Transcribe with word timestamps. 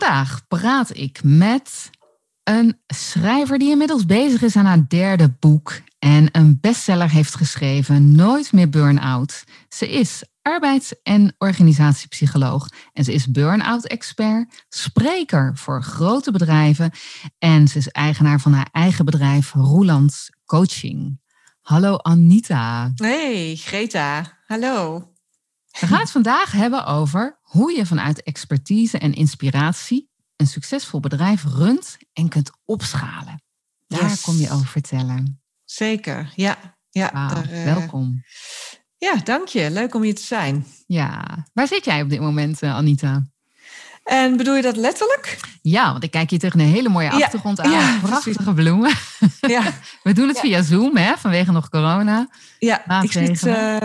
Vandaag 0.00 0.46
praat 0.48 0.96
ik 0.96 1.20
met 1.22 1.90
een 2.44 2.80
schrijver 2.86 3.58
die 3.58 3.70
inmiddels 3.70 4.06
bezig 4.06 4.42
is 4.42 4.56
aan 4.56 4.64
haar 4.64 4.88
derde 4.88 5.36
boek 5.38 5.80
en 5.98 6.28
een 6.32 6.58
bestseller 6.60 7.10
heeft 7.10 7.34
geschreven, 7.34 8.12
Nooit 8.12 8.52
meer 8.52 8.68
burn-out. 8.68 9.44
Ze 9.68 9.90
is 9.90 10.24
arbeids- 10.42 11.02
en 11.02 11.34
organisatiepsycholoog 11.38 12.68
en 12.92 13.04
ze 13.04 13.12
is 13.12 13.30
burn-out 13.30 13.86
expert, 13.86 14.64
spreker 14.68 15.52
voor 15.56 15.82
grote 15.82 16.32
bedrijven 16.32 16.90
en 17.38 17.68
ze 17.68 17.78
is 17.78 17.88
eigenaar 17.88 18.40
van 18.40 18.52
haar 18.52 18.68
eigen 18.72 19.04
bedrijf 19.04 19.52
Roelands 19.52 20.30
Coaching. 20.44 21.20
Hallo 21.60 21.96
Anita. 21.96 22.92
Hey 22.94 23.56
Greta, 23.56 24.38
hallo. 24.46 25.09
We 25.78 25.86
gaan 25.86 26.00
het 26.00 26.10
vandaag 26.10 26.52
hebben 26.52 26.86
over 26.86 27.38
hoe 27.42 27.76
je 27.76 27.86
vanuit 27.86 28.22
expertise 28.22 28.98
en 28.98 29.12
inspiratie 29.12 30.10
een 30.36 30.46
succesvol 30.46 31.00
bedrijf 31.00 31.44
runt 31.44 31.96
en 32.12 32.28
kunt 32.28 32.50
opschalen. 32.64 33.42
Daar 33.86 34.18
kom 34.22 34.36
je 34.36 34.50
over 34.50 34.66
vertellen. 34.66 35.42
Zeker, 35.64 36.32
ja. 36.34 36.76
ja 36.90 37.10
daar, 37.10 37.52
uh, 37.52 37.64
welkom. 37.64 38.24
Ja, 38.96 39.14
dank 39.14 39.48
je. 39.48 39.70
Leuk 39.70 39.94
om 39.94 40.02
hier 40.02 40.14
te 40.14 40.22
zijn. 40.22 40.66
Ja, 40.86 41.24
waar 41.52 41.66
zit 41.66 41.84
jij 41.84 42.02
op 42.02 42.10
dit 42.10 42.20
moment, 42.20 42.62
uh, 42.62 42.74
Anita? 42.74 43.22
En 44.04 44.36
bedoel 44.36 44.56
je 44.56 44.62
dat 44.62 44.76
letterlijk? 44.76 45.38
Ja, 45.62 45.90
want 45.92 46.04
ik 46.04 46.10
kijk 46.10 46.30
hier 46.30 46.38
tegen 46.38 46.60
een 46.60 46.66
hele 46.66 46.88
mooie 46.88 47.10
achtergrond 47.10 47.60
aan. 47.60 47.70
Ja, 47.70 47.98
Prachtige 48.02 48.54
bloemen. 48.54 48.92
Ja. 49.40 49.62
We 50.02 50.12
doen 50.12 50.28
het 50.28 50.40
via 50.40 50.62
Zoom, 50.62 50.96
hè, 50.96 51.16
vanwege 51.16 51.52
nog 51.52 51.68
corona. 51.68 52.28
Ja, 52.58 53.00
ik 53.02 53.12
zit 53.12 53.46
uh, 53.46 53.76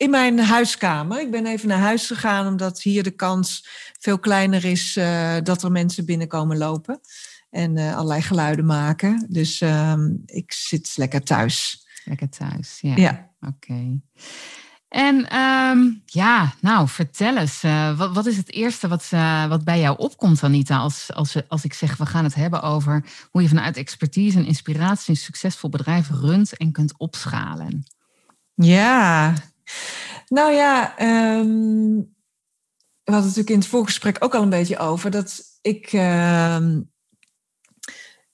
in 0.00 0.10
mijn 0.10 0.38
huiskamer. 0.38 1.20
Ik 1.20 1.30
ben 1.30 1.46
even 1.46 1.68
naar 1.68 1.78
huis 1.78 2.06
gegaan 2.06 2.46
omdat 2.46 2.82
hier 2.82 3.02
de 3.02 3.10
kans 3.10 3.68
veel 3.98 4.18
kleiner 4.18 4.64
is 4.64 4.96
uh, 4.96 5.36
dat 5.42 5.62
er 5.62 5.70
mensen 5.70 6.04
binnenkomen 6.04 6.58
lopen 6.58 7.00
en 7.50 7.76
uh, 7.76 7.96
allerlei 7.96 8.22
geluiden 8.22 8.64
maken. 8.64 9.26
Dus 9.28 9.60
um, 9.60 10.22
ik 10.26 10.52
zit 10.52 10.92
lekker 10.96 11.22
thuis. 11.22 11.86
Lekker 12.04 12.28
thuis, 12.28 12.78
ja. 12.80 12.96
ja. 12.96 13.30
Oké. 13.40 13.52
Okay. 13.54 14.00
En 14.88 15.36
um, 15.36 16.02
ja, 16.04 16.54
nou, 16.60 16.88
vertel 16.88 17.36
eens, 17.36 17.64
uh, 17.64 17.98
wat, 17.98 18.14
wat, 18.14 18.26
is 18.26 18.36
het 18.36 18.52
eerste 18.52 18.88
wat, 18.88 19.08
wat 19.48 19.64
bij 19.64 19.80
jou 19.80 19.98
opkomt, 19.98 20.42
Anita, 20.42 20.78
als, 20.78 21.12
als, 21.12 21.48
als 21.48 21.64
ik 21.64 21.74
zeg, 21.74 21.96
we 21.96 22.06
gaan 22.06 22.24
het 22.24 22.34
hebben 22.34 22.62
over 22.62 23.04
hoe 23.30 23.42
je 23.42 23.48
vanuit 23.48 23.76
expertise 23.76 24.38
en 24.38 24.46
inspiratie 24.46 25.10
een 25.10 25.20
succesvol 25.20 25.70
bedrijf 25.70 26.10
runt 26.10 26.56
en 26.56 26.72
kunt 26.72 26.98
opschalen? 26.98 27.84
Ja, 28.54 29.34
nou 30.28 30.52
ja, 30.52 30.94
um, 31.38 31.96
we 33.04 33.12
hadden 33.12 33.28
natuurlijk 33.28 33.50
in 33.50 33.58
het 33.58 33.66
voorgesprek 33.66 34.16
ook 34.18 34.34
al 34.34 34.42
een 34.42 34.50
beetje 34.50 34.78
over 34.78 35.10
dat 35.10 35.58
ik 35.62 35.92
uh, 35.92 36.66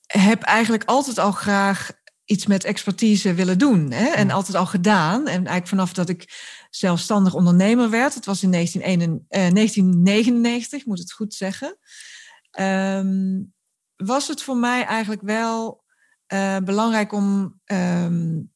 heb 0.06 0.42
eigenlijk 0.42 0.84
altijd 0.84 1.18
al 1.18 1.32
graag 1.32 1.90
iets 2.24 2.46
met 2.46 2.64
expertise 2.64 3.34
willen 3.34 3.58
doen. 3.58 3.90
Hè? 3.90 4.06
En 4.06 4.30
altijd 4.30 4.56
al 4.56 4.66
gedaan. 4.66 5.20
En 5.20 5.34
eigenlijk 5.34 5.68
vanaf 5.68 5.92
dat 5.92 6.08
ik 6.08 6.44
zelfstandig 6.70 7.34
ondernemer 7.34 7.90
werd, 7.90 8.14
het 8.14 8.24
was 8.24 8.42
in 8.42 8.50
1999, 8.50 10.80
uh, 10.80 10.86
moet 10.86 10.98
het 10.98 11.12
goed 11.12 11.34
zeggen, 11.34 11.78
um, 12.60 13.54
was 13.96 14.28
het 14.28 14.42
voor 14.42 14.56
mij 14.56 14.84
eigenlijk 14.84 15.22
wel 15.22 15.84
uh, 16.32 16.58
belangrijk 16.58 17.12
om 17.12 17.60
um, 17.64 18.54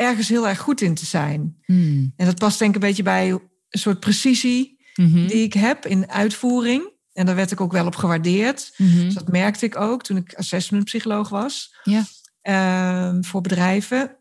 ergens 0.00 0.28
heel 0.28 0.48
erg 0.48 0.58
goed 0.58 0.80
in 0.80 0.94
te 0.94 1.06
zijn. 1.06 1.56
Hmm. 1.64 2.12
En 2.16 2.26
dat 2.26 2.38
past 2.38 2.58
denk 2.58 2.74
ik 2.74 2.82
een 2.82 2.88
beetje 2.88 3.02
bij 3.02 3.30
een 3.30 3.40
soort 3.70 4.00
precisie 4.00 4.80
mm-hmm. 4.94 5.26
die 5.26 5.42
ik 5.42 5.52
heb 5.52 5.86
in 5.86 6.10
uitvoering. 6.10 6.92
En 7.12 7.26
daar 7.26 7.34
werd 7.34 7.50
ik 7.50 7.60
ook 7.60 7.72
wel 7.72 7.86
op 7.86 7.96
gewaardeerd. 7.96 8.72
Mm-hmm. 8.76 9.04
Dus 9.04 9.14
dat 9.14 9.28
merkte 9.28 9.64
ik 9.64 9.76
ook 9.76 10.02
toen 10.02 10.16
ik 10.16 10.34
assessmentpsycholoog 10.34 11.28
was. 11.28 11.74
Ja. 11.82 12.04
Um, 13.08 13.24
voor 13.24 13.40
bedrijven. 13.40 14.16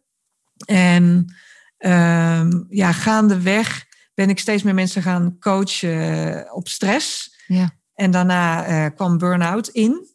En 0.65 1.35
um, 1.77 2.65
ja, 2.69 2.91
gaandeweg 2.91 3.85
ben 4.13 4.29
ik 4.29 4.39
steeds 4.39 4.63
meer 4.63 4.73
mensen 4.73 5.01
gaan 5.01 5.37
coachen 5.39 6.53
op 6.53 6.67
stress. 6.67 7.35
Ja. 7.47 7.77
En 7.93 8.11
daarna 8.11 8.69
uh, 8.69 8.95
kwam 8.95 9.17
burn-out 9.17 9.67
in. 9.67 10.07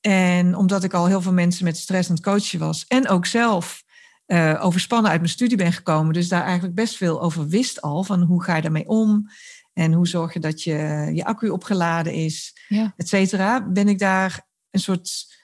En 0.00 0.54
omdat 0.54 0.84
ik 0.84 0.94
al 0.94 1.06
heel 1.06 1.20
veel 1.22 1.32
mensen 1.32 1.64
met 1.64 1.76
stress 1.76 2.08
aan 2.08 2.14
het 2.14 2.24
coachen 2.24 2.58
was. 2.58 2.84
En 2.88 3.08
ook 3.08 3.26
zelf 3.26 3.82
uh, 4.32 4.58
overspannen 4.64 5.10
uit 5.10 5.20
mijn 5.20 5.32
studie 5.32 5.56
ben 5.56 5.72
gekomen. 5.72 6.12
Dus 6.12 6.28
daar 6.28 6.44
eigenlijk 6.44 6.74
best 6.74 6.96
veel 6.96 7.22
over 7.22 7.48
wist 7.48 7.80
al. 7.80 8.04
Van 8.04 8.22
hoe 8.22 8.42
ga 8.42 8.56
je 8.56 8.62
daarmee 8.62 8.88
om? 8.88 9.30
En 9.72 9.92
hoe 9.92 10.08
zorg 10.08 10.32
je 10.32 10.40
dat 10.40 10.62
je, 10.62 11.10
je 11.14 11.24
accu 11.24 11.48
opgeladen 11.48 12.12
is, 12.12 12.56
ja. 12.68 12.94
et 12.96 13.08
cetera. 13.08 13.68
Ben 13.68 13.88
ik 13.88 13.98
daar 13.98 14.46
een 14.70 14.80
soort... 14.80 15.38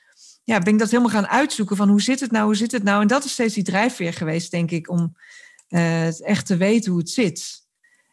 Ja, 0.45 0.59
ben 0.59 0.73
ik 0.73 0.79
dat 0.79 0.91
helemaal 0.91 1.13
gaan 1.13 1.27
uitzoeken 1.27 1.77
van 1.77 1.89
hoe 1.89 2.03
zit 2.03 2.21
het 2.21 2.31
nou, 2.31 2.45
hoe 2.45 2.57
zit 2.57 2.73
het 2.73 2.83
nou? 2.83 3.03
En 3.03 3.07
dat 3.07 3.25
is 3.25 3.33
steeds 3.33 3.55
die 3.55 3.65
drijfveer 3.65 4.13
geweest, 4.13 4.51
denk 4.51 4.71
ik, 4.71 4.91
om 4.91 5.17
uh, 5.69 6.27
echt 6.27 6.47
te 6.47 6.57
weten 6.57 6.91
hoe 6.91 7.01
het 7.01 7.11
zit. 7.11 7.65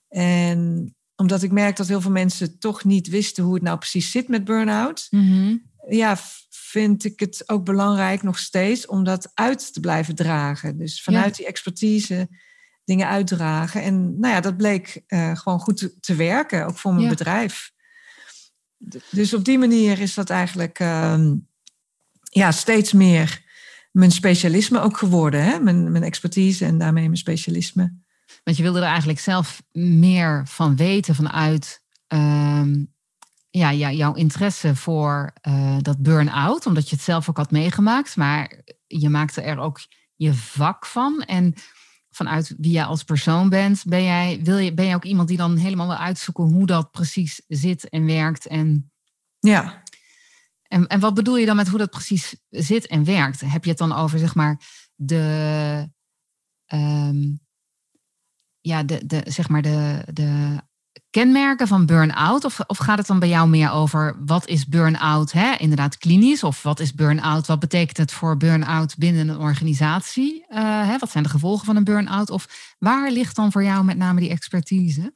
En 0.10 0.96
omdat 1.16 1.44
ik 1.44 1.52
merk 1.52 1.78
dat 1.78 1.88
heel 1.88 2.02
veel 2.02 2.12
mensen 2.12 2.60
toch 2.60 2.84
niet 2.84 3.08
wisten 3.08 3.44
hoe 3.44 3.54
het 3.54 3.64
nou 3.64 3.78
precies 3.78 4.12
zit 4.12 4.28
met 4.28 4.44
burn-out. 4.44 5.08
Mm-hmm. 5.10 5.72
Ja, 5.90 6.18
vind 6.74 7.06
ik 7.06 7.20
het 7.20 7.44
ook 7.50 7.66
belangrijk 7.66 8.24
nog 8.24 8.40
steeds 8.40 8.86
om 8.86 9.04
dat 9.04 9.32
uit 9.34 9.74
te 9.74 9.80
blijven 9.80 10.16
dragen. 10.16 10.78
Dus 10.78 11.04
vanuit 11.04 11.36
die 11.36 11.46
expertise 11.46 12.30
dingen 12.84 13.08
uitdragen. 13.08 13.82
En 13.82 14.20
nou 14.20 14.34
ja, 14.34 14.42
dat 14.42 14.58
bleek 14.58 15.04
uh, 15.08 15.38
gewoon 15.38 15.60
goed 15.60 15.78
te, 15.78 16.00
te, 16.00 16.16
werken, 16.16 16.66
ook 16.66 16.78
voor 16.78 16.94
mijn 16.94 17.10
bedrijf. 17.10 17.72
Dus 19.12 19.34
op 19.34 19.46
die 19.46 19.58
manier 19.58 20.00
is 20.00 20.14
dat 20.14 20.30
eigenlijk 20.30 20.80
uh, 20.80 21.32
ja, 22.24 22.52
steeds 22.52 22.94
meer 22.94 23.44
mijn 23.92 24.12
specialisme 24.12 24.80
ook 24.80 24.98
geworden. 24.98 25.44
Hè? 25.44 25.60
Mijn, 25.60 25.92
mijn 25.92 26.04
expertise 26.04 26.66
en 26.66 26.78
daarmee 26.78 27.04
mijn 27.04 27.18
specialisme. 27.18 27.94
Want 28.44 28.58
je 28.58 28.64
wilde 28.64 28.80
er 28.80 28.86
eigenlijk 28.86 29.20
zelf 29.20 29.64
meer 29.72 30.48
van 30.48 30.76
weten 30.76 31.16
vanuit 31.16 31.84
uh, 32.14 32.66
ja, 33.56 33.70
ja, 33.70 33.92
jouw 33.92 34.14
interesse 34.14 34.76
voor 34.76 35.34
uh, 35.48 35.78
dat 35.82 36.02
burn-out, 36.02 36.66
omdat 36.66 36.90
je 36.90 36.96
het 36.96 37.04
zelf 37.04 37.30
ook 37.30 37.38
had 37.38 37.52
meegemaakt, 37.52 38.16
maar 38.16 38.62
je 38.88 39.10
maakte 39.10 39.42
er 39.42 39.58
ook 39.58 39.80
je 40.16 40.34
vak 40.34 40.86
van. 40.86 41.22
En 41.22 41.54
vanuit 42.10 42.56
wie 42.58 42.72
jij 42.72 42.84
als 42.84 43.04
persoon 43.04 43.50
bent, 43.50 43.84
ben 43.86 44.04
jij, 44.04 44.40
wil 44.44 44.58
je, 44.58 44.74
ben 44.74 44.86
je 44.86 44.96
ook 44.96 45.04
iemand 45.04 45.28
die 45.28 45.38
dan 45.38 45.58
helemaal 45.58 45.88
wil 45.88 45.96
uitzoeken 45.96 46.44
hoe 46.44 46.66
dat 46.66 46.92
precies 46.92 47.42
zit 47.48 47.90
en 47.90 48.06
werkt. 48.06 48.48
En, 48.48 48.92
ja. 49.40 49.84
En, 50.68 50.88
en 50.88 51.00
wat 51.00 51.14
bedoel 51.14 51.38
je 51.38 51.46
dan 51.46 51.56
met 51.56 51.68
hoe 51.68 51.80
dat 51.80 51.90
precies 51.90 52.36
zit 52.50 52.88
en 52.88 53.04
werkt? 53.04 53.42
Heb 53.42 53.64
je 53.64 53.70
het 53.70 53.80
dan 53.80 53.94
over, 53.94 54.20
zeg 54.20 54.36
maar, 54.36 54.60
de. 54.96 55.92
Um, 56.74 57.42
ja, 58.62 58.84
de, 58.84 59.06
de, 59.06 59.22
zeg 59.26 59.50
maar 59.50 59.62
de, 59.62 60.06
de 60.14 60.62
kenmerken 61.14 61.68
van 61.68 61.86
burn-out? 61.86 62.46
Of, 62.46 62.60
of 62.68 62.78
gaat 62.78 62.98
het 62.98 63.08
dan 63.08 63.20
bij 63.20 63.30
jou 63.30 63.48
meer 63.48 63.72
over 63.72 64.16
wat 64.26 64.48
is 64.48 64.68
burn-out, 64.68 65.32
hè? 65.32 65.56
inderdaad 65.58 65.98
klinisch? 65.98 66.44
Of 66.44 66.64
wat 66.64 66.80
is 66.80 66.94
burn-out? 66.94 67.48
Wat 67.48 67.60
betekent 67.60 67.98
het 67.98 68.12
voor 68.12 68.38
burn-out 68.38 68.98
binnen 68.98 69.28
een 69.28 69.40
organisatie? 69.40 70.46
Uh, 70.50 70.88
hè? 70.88 70.98
Wat 70.98 71.12
zijn 71.12 71.24
de 71.24 71.30
gevolgen 71.30 71.66
van 71.66 71.76
een 71.76 71.84
burn-out? 71.84 72.30
Of 72.30 72.76
waar 72.80 73.12
ligt 73.12 73.36
dan 73.36 73.52
voor 73.52 73.64
jou 73.64 73.84
met 73.84 73.98
name 73.98 74.20
die 74.20 74.30
expertise? 74.30 75.14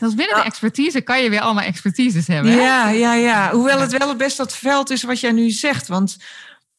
Dus 0.00 0.14
binnen 0.14 0.36
de 0.36 0.42
expertise 0.42 1.00
kan 1.00 1.22
je 1.22 1.30
weer 1.30 1.40
allemaal 1.40 1.64
expertises 1.64 2.26
hebben. 2.26 2.52
Hè? 2.52 2.58
Ja, 2.58 2.88
ja, 2.88 3.14
ja. 3.14 3.50
Hoewel 3.50 3.80
het 3.80 3.98
wel 3.98 4.08
het 4.08 4.18
best 4.18 4.36
dat 4.36 4.56
veld 4.56 4.90
is 4.90 5.02
wat 5.02 5.20
jij 5.20 5.32
nu 5.32 5.50
zegt. 5.50 5.88
Want 5.88 6.16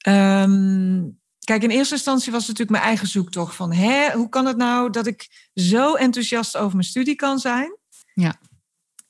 um, 0.07 1.17
Kijk, 1.49 1.63
in 1.63 1.69
eerste 1.69 1.93
instantie 1.93 2.31
was 2.31 2.47
het 2.47 2.49
natuurlijk 2.49 2.77
mijn 2.77 2.89
eigen 2.89 3.07
zoektocht 3.07 3.55
van 3.55 3.73
hè, 3.73 4.11
hoe 4.11 4.29
kan 4.29 4.45
het 4.45 4.57
nou 4.57 4.89
dat 4.89 5.07
ik 5.07 5.49
zo 5.53 5.93
enthousiast 5.93 6.57
over 6.57 6.71
mijn 6.71 6.87
studie 6.87 7.15
kan 7.15 7.39
zijn? 7.39 7.78
Ja. 8.19 8.39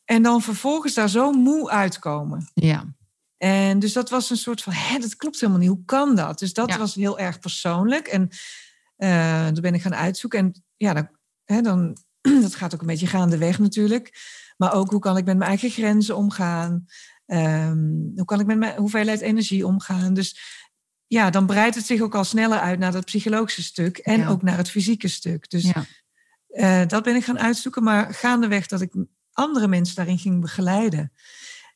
En 0.06 0.24
dan 0.24 0.42
vervolgens 0.42 0.94
daar 0.94 1.10
zo 1.10 1.32
moe 1.32 1.70
uitkomen. 1.70 2.52
Ja. 2.54 2.86
En 3.38 3.80
dus 3.80 3.94
dat 3.94 4.10
was 4.10 4.30
een 4.30 4.38
soort 4.38 4.62
van, 4.62 4.74
hè, 4.74 5.00
dat 5.00 5.16
klopt 5.16 5.40
helemaal 5.40 5.62
niet. 5.62 5.70
Hoe 5.70 5.86
kan 5.86 6.16
dat? 6.16 6.40
Dus 6.40 6.54
dat 6.54 6.76
was 6.76 6.96
heel 6.96 7.20
erg 7.20 7.40
persoonlijk. 7.40 8.08
En 8.08 8.30
uh, 8.98 9.44
dan 9.44 9.62
ben 9.62 9.74
ik 9.74 9.82
gaan 9.82 9.96
uitzoeken. 9.96 10.40
En 10.40 10.64
ja, 10.78 10.94
dan, 10.94 11.10
hè, 11.46 11.62
dan, 11.62 11.98
dat 12.42 12.56
gaat 12.56 12.74
ook 12.74 12.82
een 12.82 12.88
beetje 12.88 13.08
gaandeweg 13.08 13.60
natuurlijk. 13.60 14.14
Maar 14.58 14.74
ook 14.74 14.90
hoe 14.90 15.00
kan 15.00 15.18
ik 15.18 15.26
met 15.26 15.38
mijn 15.38 15.50
eigen 15.50 15.70
grenzen 15.70 16.16
omgaan? 16.16 16.86
Ehm, 17.26 17.78
hoe 18.16 18.26
kan 18.26 18.40
ik 18.40 18.46
met 18.46 18.58
mijn 18.58 18.78
hoeveelheid 18.78 19.22
energie 19.22 19.66
omgaan? 19.66 20.14
Dus 20.14 20.40
ja, 21.08 21.30
dan 21.30 21.46
breidt 21.46 21.76
het 21.76 21.86
zich 21.86 22.02
ook 22.02 22.16
al 22.16 22.24
sneller 22.24 22.60
uit 22.60 22.80
naar 22.80 22.92
dat 22.92 23.06
psychologische 23.06 23.64
stuk 23.64 23.98
en 23.98 24.28
ook 24.28 24.42
naar 24.42 24.58
het 24.58 24.70
fysieke 24.70 25.08
stuk. 25.08 25.50
Dus 25.50 25.64
ja. 25.64 25.86
Eh, 26.50 26.86
dat 26.88 27.04
ben 27.04 27.16
ik 27.16 27.24
gaan 27.24 27.40
uitzoeken, 27.40 27.84
maar 27.84 28.14
gaandeweg 28.14 28.68
dat 28.68 28.82
ik 28.82 28.94
andere 29.32 29.68
mensen 29.68 29.96
daarin 29.96 30.18
ging 30.18 30.42
begeleiden. 30.42 31.12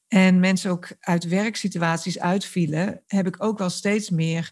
En 0.07 0.39
mensen 0.39 0.71
ook 0.71 0.87
uit 0.99 1.27
werksituaties 1.27 2.19
uitvielen, 2.19 3.03
heb 3.07 3.27
ik 3.27 3.43
ook 3.43 3.57
wel 3.57 3.69
steeds 3.69 4.09
meer 4.09 4.51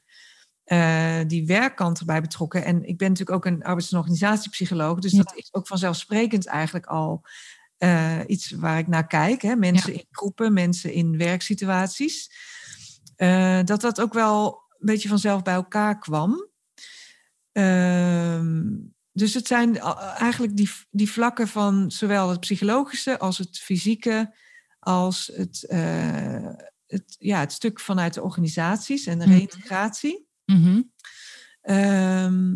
uh, 0.65 1.19
die 1.27 1.45
werkkant 1.45 1.99
erbij 1.99 2.21
betrokken. 2.21 2.63
En 2.63 2.83
ik 2.83 2.97
ben 2.97 3.09
natuurlijk 3.09 3.37
ook 3.37 3.45
een 3.45 3.63
arbeids- 3.63 3.91
en 3.91 3.97
organisatiepsycholoog, 3.97 4.99
dus 4.99 5.11
dat 5.11 5.33
is 5.35 5.53
ook 5.53 5.67
vanzelfsprekend 5.67 6.45
eigenlijk 6.45 6.85
al 6.85 7.25
uh, 7.77 8.19
iets 8.27 8.51
waar 8.51 8.77
ik 8.77 8.87
naar 8.87 9.07
kijk. 9.07 9.41
Hè? 9.41 9.55
Mensen 9.55 9.93
in 9.93 10.05
groepen, 10.11 10.53
mensen 10.53 10.93
in 10.93 11.17
werksituaties. 11.17 12.31
Uh, 13.17 13.59
dat 13.63 13.81
dat 13.81 14.01
ook 14.01 14.13
wel 14.13 14.61
een 14.69 14.85
beetje 14.85 15.09
vanzelf 15.09 15.41
bij 15.41 15.53
elkaar 15.53 15.99
kwam. 15.99 16.49
Ehm, 17.51 18.63
dus 19.13 19.33
het 19.33 19.47
zijn 19.47 19.77
eigenlijk 19.77 20.57
die, 20.57 20.69
die 20.89 21.11
vlakken 21.11 21.47
van 21.47 21.91
zowel 21.91 22.29
het 22.29 22.39
psychologische 22.39 23.19
als 23.19 23.37
het 23.37 23.59
fysieke, 23.59 24.35
als 24.79 25.31
het, 25.35 25.65
het, 26.87 27.15
ja, 27.17 27.39
het 27.39 27.51
stuk 27.51 27.79
vanuit 27.79 28.13
de 28.13 28.21
organisaties 28.21 29.05
en 29.05 29.19
de 29.19 29.25
mhm. 29.25 29.33
reintegratie. 29.33 30.27
Mm 30.45 30.89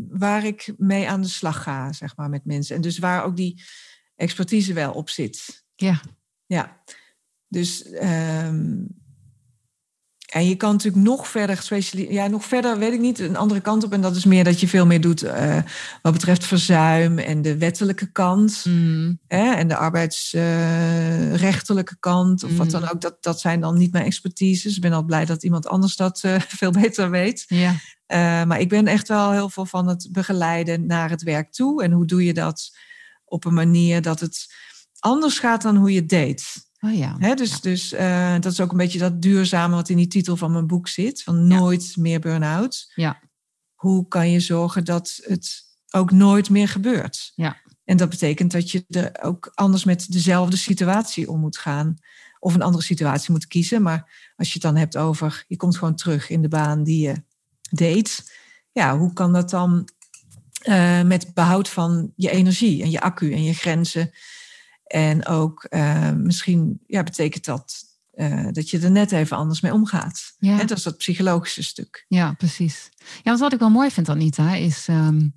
waar 0.10 0.46
ik 0.46 0.74
mee 0.78 1.10
aan 1.10 1.22
de 1.22 1.28
slag 1.28 1.63
ga, 1.63 1.94
zeg 1.94 2.16
maar, 2.16 2.30
met 2.30 2.46
mensen. 2.46 2.75
En 2.75 2.81
dus 2.81 2.98
waar 2.98 3.24
ook 3.24 3.36
die 3.36 3.63
expertise 4.16 4.74
wel 4.74 4.94
op 4.94 5.10
zit. 5.10 5.66
Ja. 5.75 6.01
Ja. 6.46 6.81
Dus 7.48 7.86
um, 7.94 8.88
en 10.36 10.48
je 10.48 10.56
kan 10.56 10.72
natuurlijk 10.72 11.04
nog 11.04 11.28
verder 11.28 11.58
specialiseren. 11.58 12.14
Ja, 12.14 12.28
nog 12.28 12.46
verder 12.46 12.78
weet 12.78 12.94
ik 12.94 13.00
niet. 13.00 13.20
Een 13.20 13.36
andere 13.36 13.62
kant 13.62 13.84
op. 13.84 13.94
En 13.94 14.02
dat 14.02 14.16
is 14.16 14.26
meer 14.26 14.44
dat 14.44 14.60
je 14.60 14.68
veel 14.68 14.86
meer 14.86 15.02
doet 15.02 15.24
uh, 15.24 15.58
wat 16.02 16.14
betreft 16.14 16.46
verzuim 16.46 17.20
en 17.20 17.42
de 17.42 17.58
wettelijke 17.58 18.12
kant. 18.12 18.66
Mm. 18.68 19.20
Hè, 19.28 19.54
en 19.54 19.68
de 19.68 19.76
arbeidsrechtelijke 19.76 21.94
uh, 21.94 22.00
kant. 22.00 22.44
Of 22.44 22.58
wat 22.58 22.70
dan 22.70 22.82
mm. 22.82 22.88
ook. 22.88 23.02
Dat, 23.02 23.24
dat 23.24 23.40
zijn 23.40 23.62
dan 23.62 23.78
niet 23.78 23.92
mijn 23.92 24.06
expertises. 24.06 24.76
Ik 24.76 24.82
ben 24.82 24.94
al 24.94 25.04
blij 25.04 25.26
dat 25.26 25.44
iemand 25.44 25.68
anders 25.68 25.96
dat 25.96 26.22
uh, 26.26 26.40
veel 26.60 26.72
beter 26.72 27.10
weet. 27.10 27.46
Ja. 27.48 27.76
maar 28.46 28.60
ik 28.60 28.70
ben 28.70 28.88
echt 28.88 29.08
wel 29.08 29.32
heel 29.32 29.50
veel 29.50 29.66
van 29.66 29.88
het 29.88 30.08
begeleiden 30.12 30.86
naar 30.86 31.10
het 31.10 31.24
werk 31.24 31.52
toe. 31.52 31.84
En 31.84 31.92
hoe 31.92 32.06
doe 32.06 32.26
je 32.26 32.34
dat 32.34 32.78
op 33.26 33.46
een 33.46 33.54
manier 33.54 34.02
dat 34.02 34.20
het 34.20 34.54
anders 35.00 35.40
gaat 35.40 35.62
dan 35.62 35.76
hoe 35.76 35.94
je 35.94 36.06
deed. 36.06 36.64
Oh 36.86 36.98
ja. 36.98 37.16
He, 37.20 37.34
dus 37.34 37.62
dus 37.62 37.94
uh, 37.94 38.34
dat 38.40 38.52
is 38.52 38.62
ook 38.62 38.72
een 38.72 38.78
beetje 38.78 39.00
dat 39.00 39.22
duurzame 39.22 39.76
wat 39.76 39.90
in 39.90 39.98
die 39.98 40.08
titel 40.08 40.38
van 40.38 40.52
mijn 40.52 40.68
boek 40.68 40.88
zit. 40.88 41.24
Van 41.24 41.48
nooit 41.48 41.98
meer 41.98 42.20
burn-out. 42.20 42.92
Ja. 42.96 43.20
Hoe 43.74 44.08
kan 44.08 44.32
je 44.32 44.40
zorgen 44.40 44.86
dat 44.86 45.20
het 45.24 45.64
ook 45.92 46.12
nooit 46.12 46.50
meer 46.50 46.68
gebeurt? 46.68 47.32
Ja. 47.36 47.58
En 47.84 47.98
dat 47.98 48.10
betekent 48.10 48.52
dat 48.52 48.72
je 48.72 48.86
er 48.90 49.12
ook 49.22 49.52
anders 49.54 49.84
met 49.84 50.12
dezelfde 50.12 50.58
situatie 50.58 51.30
om 51.30 51.40
moet 51.40 51.58
gaan. 51.58 51.96
Of 52.40 52.54
een 52.54 52.62
andere 52.62 52.84
situatie 52.84 53.32
moet 53.32 53.48
kiezen. 53.48 53.82
Maar 53.82 54.34
als 54.36 54.48
je 54.48 54.54
het 54.54 54.62
dan 54.62 54.76
hebt 54.76 54.98
over, 54.98 55.44
je 55.48 55.56
komt 55.56 55.78
gewoon 55.78 55.96
terug 55.96 56.30
in 56.30 56.42
de 56.42 56.48
baan 56.48 56.84
die 56.84 57.08
je 57.08 57.24
deed. 57.70 58.34
Ja, 58.72 58.98
hoe 58.98 59.14
kan 59.14 59.34
dat 59.34 59.50
dan 59.50 59.90
uh, 60.64 61.02
met 61.02 61.34
behoud 61.34 61.70
van 61.70 62.12
je 62.16 62.30
energie 62.30 62.84
en 62.84 62.92
je 62.92 63.02
accu 63.02 63.34
en 63.34 63.44
je 63.44 63.54
grenzen 63.54 64.12
en 64.86 65.26
ook 65.26 65.68
uh, 65.70 66.12
misschien 66.12 66.80
ja, 66.88 67.04
betekent 67.04 67.46
dat 67.46 67.84
uh, 68.16 68.48
dat 68.52 68.70
je 68.70 68.80
er 68.80 68.92
net 68.92 69.12
even 69.12 69.38
anders 69.38 69.62
mee 69.62 69.74
omgaat. 69.74 70.36
Ja. 70.38 70.58
dat 70.58 70.78
is 70.78 70.84
dat 70.84 70.98
psychologische 70.98 71.64
stuk. 71.64 72.06
Ja, 72.08 72.34
precies. 72.34 72.90
Ja, 73.24 73.38
wat 73.38 73.54
ik 73.54 73.60
wel 73.60 73.70
mooi 73.70 73.92
vind, 73.92 74.10
Anita, 74.10 74.54
is 74.54 74.88
um, 74.88 75.34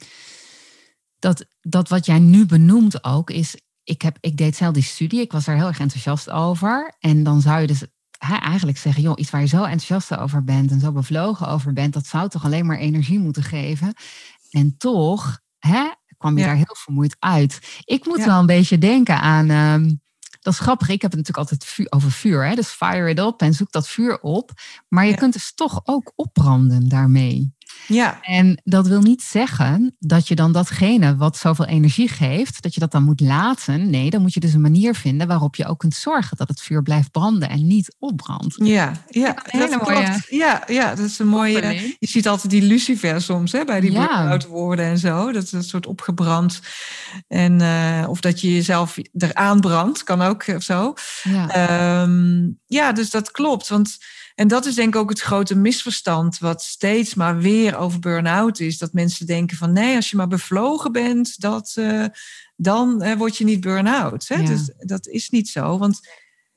dat, 1.19 1.47
dat 1.61 1.89
wat 1.89 2.07
jij 2.07 2.19
nu 2.19 2.47
benoemt 2.47 3.05
ook 3.05 3.31
is. 3.31 3.57
Ik, 3.83 4.03
heb, 4.03 4.17
ik 4.21 4.37
deed 4.37 4.57
zelf 4.57 4.75
die 4.75 4.83
studie, 4.83 5.21
ik 5.21 5.33
was 5.33 5.45
daar 5.45 5.57
heel 5.57 5.67
erg 5.67 5.81
enthousiast 5.81 6.31
over. 6.31 6.97
En 6.99 7.23
dan 7.23 7.41
zou 7.41 7.61
je 7.61 7.67
dus 7.67 7.83
hè, 8.19 8.37
eigenlijk 8.37 8.79
zeggen, 8.79 9.03
joh, 9.03 9.15
iets 9.17 9.31
waar 9.31 9.41
je 9.41 9.47
zo 9.47 9.63
enthousiast 9.63 10.17
over 10.17 10.45
bent 10.45 10.71
en 10.71 10.81
zo 10.81 10.93
bevlogen 10.93 11.49
over 11.49 11.73
bent, 11.73 11.93
dat 11.93 12.07
zou 12.07 12.29
toch 12.29 12.45
alleen 12.45 12.67
maar 12.67 12.79
energie 12.79 13.19
moeten 13.19 13.43
geven. 13.43 13.95
En 14.51 14.77
toch 14.77 15.41
hè, 15.59 15.91
kwam 16.19 16.39
je 16.39 16.45
daar 16.45 16.57
heel 16.57 16.77
vermoeid 16.79 17.17
uit. 17.19 17.83
Ik 17.85 18.07
moet 18.07 18.25
wel 18.25 18.39
een 18.39 18.47
beetje 18.47 18.79
denken 18.79 19.21
aan. 19.21 19.51
Ehm, 19.51 19.95
dat 20.41 20.53
is 20.53 20.59
grappig. 20.59 20.89
Ik 20.89 21.03
heb 21.03 21.11
het 21.11 21.21
natuurlijk 21.21 21.51
altijd 21.51 21.71
vuur, 21.71 21.87
over 21.91 22.13
vuur. 22.13 22.47
Hè? 22.47 22.55
Dus 22.55 22.69
fire 22.69 23.11
it 23.11 23.19
up 23.19 23.41
en 23.41 23.55
zoek 23.55 23.73
dat 23.73 23.89
vuur 23.89 24.21
op. 24.21 24.51
Maar 24.89 25.07
je 25.07 25.15
kunt 25.15 25.33
dus 25.33 25.55
toch 25.55 25.81
ook 25.85 26.13
opbranden 26.15 26.89
daarmee. 26.89 27.57
Ja. 27.87 28.19
En 28.23 28.61
dat 28.65 28.87
wil 28.87 29.01
niet 29.01 29.23
zeggen 29.23 29.97
dat 29.99 30.29
je 30.29 30.35
dan 30.35 30.53
datgene 30.53 31.17
wat 31.17 31.37
zoveel 31.37 31.65
energie 31.65 32.09
geeft, 32.09 32.63
dat 32.63 32.75
je 32.75 32.81
dat 32.81 32.91
dan 32.91 33.03
moet 33.03 33.21
laten. 33.21 33.91
Nee, 33.91 34.11
dan 34.11 34.23
moet 34.23 34.35
je 34.35 34.41
dus 34.41 34.53
een 34.53 34.61
manier 34.61 34.95
vinden 34.95 35.27
waarop 35.27 35.57
je 35.57 35.67
ook 35.67 35.79
kunt 35.79 35.95
zorgen 35.95 36.37
dat 36.37 36.49
het 36.49 36.61
vuur 36.61 36.83
blijft 36.83 37.11
branden 37.11 37.49
en 37.49 37.67
niet 37.67 37.97
opbrandt. 37.99 38.55
Ja, 38.57 38.93
ja, 39.09 39.37
dat, 39.53 39.71
dat 39.71 39.83
mooie... 39.83 40.23
Ja, 40.29 40.63
ja, 40.67 40.95
dat 40.95 41.07
is 41.07 41.19
een 41.19 41.29
mooie. 41.29 41.97
Je 41.99 42.09
ziet 42.09 42.29
altijd 42.29 42.51
die 42.51 42.63
lucifer 42.63 43.21
soms 43.21 43.53
hè, 43.53 43.65
bij 43.65 43.81
die 43.81 43.93
ja. 43.93 44.39
woorden 44.49 44.85
en 44.85 44.99
zo. 44.99 45.33
Dat 45.33 45.43
is 45.43 45.53
een 45.53 45.63
soort 45.63 45.87
opgebrand. 45.87 46.61
En, 47.29 47.61
uh, 47.61 48.05
of 48.09 48.21
dat 48.21 48.41
je 48.41 48.53
jezelf 48.55 48.97
eraan 49.13 49.61
brandt, 49.61 50.03
kan 50.05 50.23
ook 50.23 50.47
of 50.49 50.63
zo. 50.63 50.95
Ja. 51.23 52.03
Um, 52.03 52.59
ja, 52.67 52.93
dus 52.93 53.11
dat 53.11 53.31
klopt. 53.31 53.69
Want 53.69 53.99
en 54.39 54.49
dat 54.49 54.67
is 54.67 54.75
denk 54.75 54.95
ik 54.95 55.01
ook 55.01 55.09
het 55.09 55.21
grote 55.21 55.55
misverstand 55.55 56.39
wat 56.39 56.63
steeds 56.63 57.15
maar 57.15 57.39
weer 57.39 57.77
over 57.77 57.99
burn-out 57.99 58.61
is. 58.61 58.79
Dat 58.79 58.93
mensen 58.93 59.27
denken 59.27 59.57
van 59.57 59.73
nee, 59.73 59.97
als 59.97 60.11
je 60.11 60.17
maar 60.17 60.29
bevlogen 60.29 60.93
bent, 60.93 61.41
dat, 61.41 61.75
uh, 61.79 62.05
dan 62.57 63.05
uh, 63.05 63.15
word 63.15 63.37
je 63.37 63.45
niet 63.45 63.61
burn-out. 63.61 64.27
Ja. 64.27 64.37
Dus 64.37 64.73
dat 64.79 65.07
is 65.07 65.31
niet 65.31 65.49
zo. 65.49 65.79
Want 65.79 66.01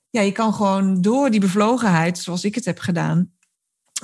ja, 0.09 0.21
je 0.21 0.31
kan 0.31 0.53
gewoon 0.53 1.01
door 1.01 1.29
die 1.29 1.39
bevlogenheid, 1.39 2.17
zoals 2.17 2.43
ik 2.43 2.55
het 2.55 2.65
heb 2.65 2.79
gedaan, 2.79 3.31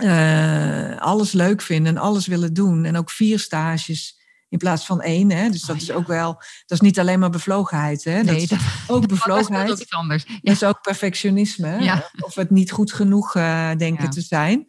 uh, 0.02 0.98
alles 0.98 1.32
leuk 1.32 1.62
vinden 1.62 1.96
en 1.96 2.02
alles 2.02 2.28
willen 2.28 2.54
doen. 2.54 2.86
En 2.86 2.98
ook 2.98 3.12
vier 3.12 3.40
stages 3.40 4.17
in 4.50 4.58
plaats 4.58 4.86
van 4.86 5.02
één. 5.02 5.32
Hè? 5.32 5.50
Dus 5.50 5.62
dat 5.62 5.76
oh, 5.76 5.82
is 5.82 5.92
ook 5.92 6.08
wel, 6.08 6.34
dat 6.34 6.42
is 6.68 6.80
niet 6.80 7.00
alleen 7.00 7.20
maar 7.20 7.30
bevlogenheid. 7.30 8.04
Hè? 8.04 8.24
Dat 8.24 8.36
is 8.36 8.52
ook 8.88 9.08
bevlogenheid. 9.08 9.68
Dat 9.68 9.80
is 9.80 9.90
anders. 9.90 10.26
Dat 10.26 10.56
is 10.56 10.64
ook 10.64 10.82
perfectionisme. 10.82 12.04
Of 12.20 12.36
het 12.36 12.50
niet 12.50 12.72
goed 12.72 12.94
genoeg 12.94 13.36
uh, 13.36 13.72
denken 13.76 14.10
te 14.10 14.22
zijn. 14.22 14.66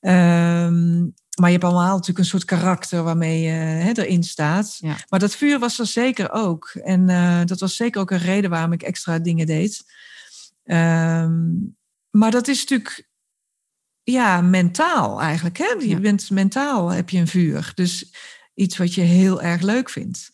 Um, 0.00 1.14
maar 1.38 1.50
je 1.50 1.56
hebt 1.56 1.64
allemaal 1.64 1.92
natuurlijk 1.92 2.18
een 2.18 2.24
soort 2.24 2.44
karakter 2.44 3.02
waarmee 3.02 3.40
je 3.40 3.50
hè, 3.50 3.92
erin 3.92 4.22
staat. 4.22 4.80
Maar 5.08 5.18
dat 5.18 5.36
vuur 5.36 5.58
was 5.58 5.78
er 5.78 5.86
zeker 5.86 6.32
ook. 6.32 6.70
En 6.82 7.08
uh, 7.08 7.40
dat 7.44 7.60
was 7.60 7.76
zeker 7.76 8.00
ook 8.00 8.10
een 8.10 8.18
reden 8.18 8.50
waarom 8.50 8.72
ik 8.72 8.82
extra 8.82 9.18
dingen 9.18 9.46
deed. 9.46 9.84
Um, 10.64 11.76
maar 12.10 12.30
dat 12.30 12.48
is 12.48 12.58
natuurlijk 12.58 13.08
ja, 14.02 14.40
mentaal 14.40 15.20
eigenlijk. 15.20 15.58
Hè? 15.58 15.74
Je 15.78 16.00
bent 16.00 16.30
mentaal 16.30 16.88
heb 16.88 17.10
je 17.10 17.18
een 17.18 17.28
vuur. 17.28 17.72
Dus 17.74 18.12
iets 18.58 18.76
wat 18.76 18.94
je 18.94 19.00
heel 19.00 19.42
erg 19.42 19.62
leuk 19.62 19.90
vindt. 19.90 20.30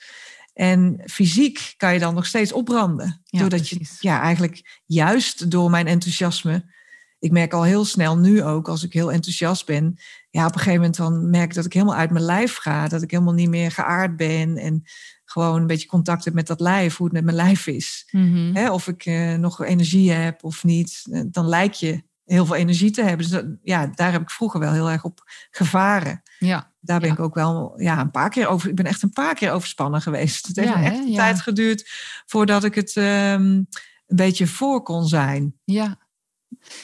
En 0.53 1.03
fysiek 1.07 1.75
kan 1.77 1.93
je 1.93 1.99
dan 1.99 2.15
nog 2.15 2.27
steeds 2.27 2.53
opbranden. 2.53 3.23
doordat 3.25 3.69
je, 3.69 3.81
ja, 4.01 4.21
eigenlijk 4.21 4.81
juist 4.87 5.51
door 5.51 5.71
mijn 5.71 5.87
enthousiasme. 5.87 6.73
Ik 7.19 7.31
merk 7.31 7.53
al 7.53 7.63
heel 7.63 7.85
snel 7.85 8.19
nu 8.19 8.43
ook, 8.43 8.69
als 8.69 8.83
ik 8.83 8.93
heel 8.93 9.13
enthousiast 9.13 9.67
ben. 9.67 9.99
Ja, 10.31 10.47
op 10.47 10.53
een 10.53 10.59
gegeven 10.59 10.79
moment 10.79 10.97
dan 10.97 11.31
merk 11.31 11.49
ik 11.49 11.55
dat 11.55 11.65
ik 11.65 11.73
helemaal 11.73 11.95
uit 11.95 12.11
mijn 12.11 12.25
lijf 12.25 12.57
ga. 12.57 12.89
Dat 12.89 13.03
ik 13.03 13.11
helemaal 13.11 13.35
niet 13.35 13.49
meer 13.49 13.71
geaard 13.71 14.17
ben. 14.17 14.57
En 14.57 14.83
gewoon 15.25 15.61
een 15.61 15.67
beetje 15.67 15.89
contact 15.89 16.25
heb 16.25 16.35
met 16.35 16.47
dat 16.47 16.61
lijf, 16.61 16.97
hoe 16.97 17.07
het 17.07 17.15
met 17.15 17.25
mijn 17.25 17.37
lijf 17.37 17.67
is. 17.67 18.09
Mhm. 18.11 18.69
of 18.69 18.89
ik 18.89 19.07
uh, 19.07 19.35
nog 19.35 19.65
energie 19.65 20.11
heb 20.11 20.45
of 20.45 20.65
niet. 20.65 21.03
Eh, 21.11 21.21
dan 21.27 21.49
lijkt 21.49 21.79
je 21.79 22.03
heel 22.25 22.47
veel 22.47 22.55
energie 22.55 22.91
te 22.91 23.03
hebben. 23.03 23.31
Dus 23.31 23.43
ja, 23.63 23.87
daar 23.87 24.13
heb 24.13 24.23
ik 24.23 24.31
vroeger 24.31 24.61
wel 24.61 24.73
heel 24.73 24.91
erg 24.91 25.05
op 25.05 25.23
gevaren. 25.51 26.23
Ja. 26.39 26.73
Daar 26.81 27.01
ben 27.01 27.11
ik 27.11 27.21
ook 27.21 27.35
wel 27.35 27.81
ja, 27.81 28.01
een 28.01 28.11
paar 28.11 28.31
keer 28.31 28.47
over. 28.47 28.69
Ik 28.69 28.75
ben 28.75 28.87
echt 28.87 29.03
een 29.03 29.13
paar 29.13 29.35
keer 29.35 29.51
overspannen 29.51 30.03
geweest. 30.03 30.47
Het 30.47 30.57
heeft 30.57 30.69
ja, 30.69 30.83
echt 30.83 30.99
een 30.99 31.15
tijd 31.15 31.41
geduurd 31.41 31.91
voordat 32.27 32.65
ik 32.65 32.75
het 32.75 32.97
um, 32.97 33.05
een 33.05 33.69
beetje 34.07 34.47
voor 34.47 34.83
kon 34.83 35.07
zijn. 35.07 35.55
Ja. 35.65 35.99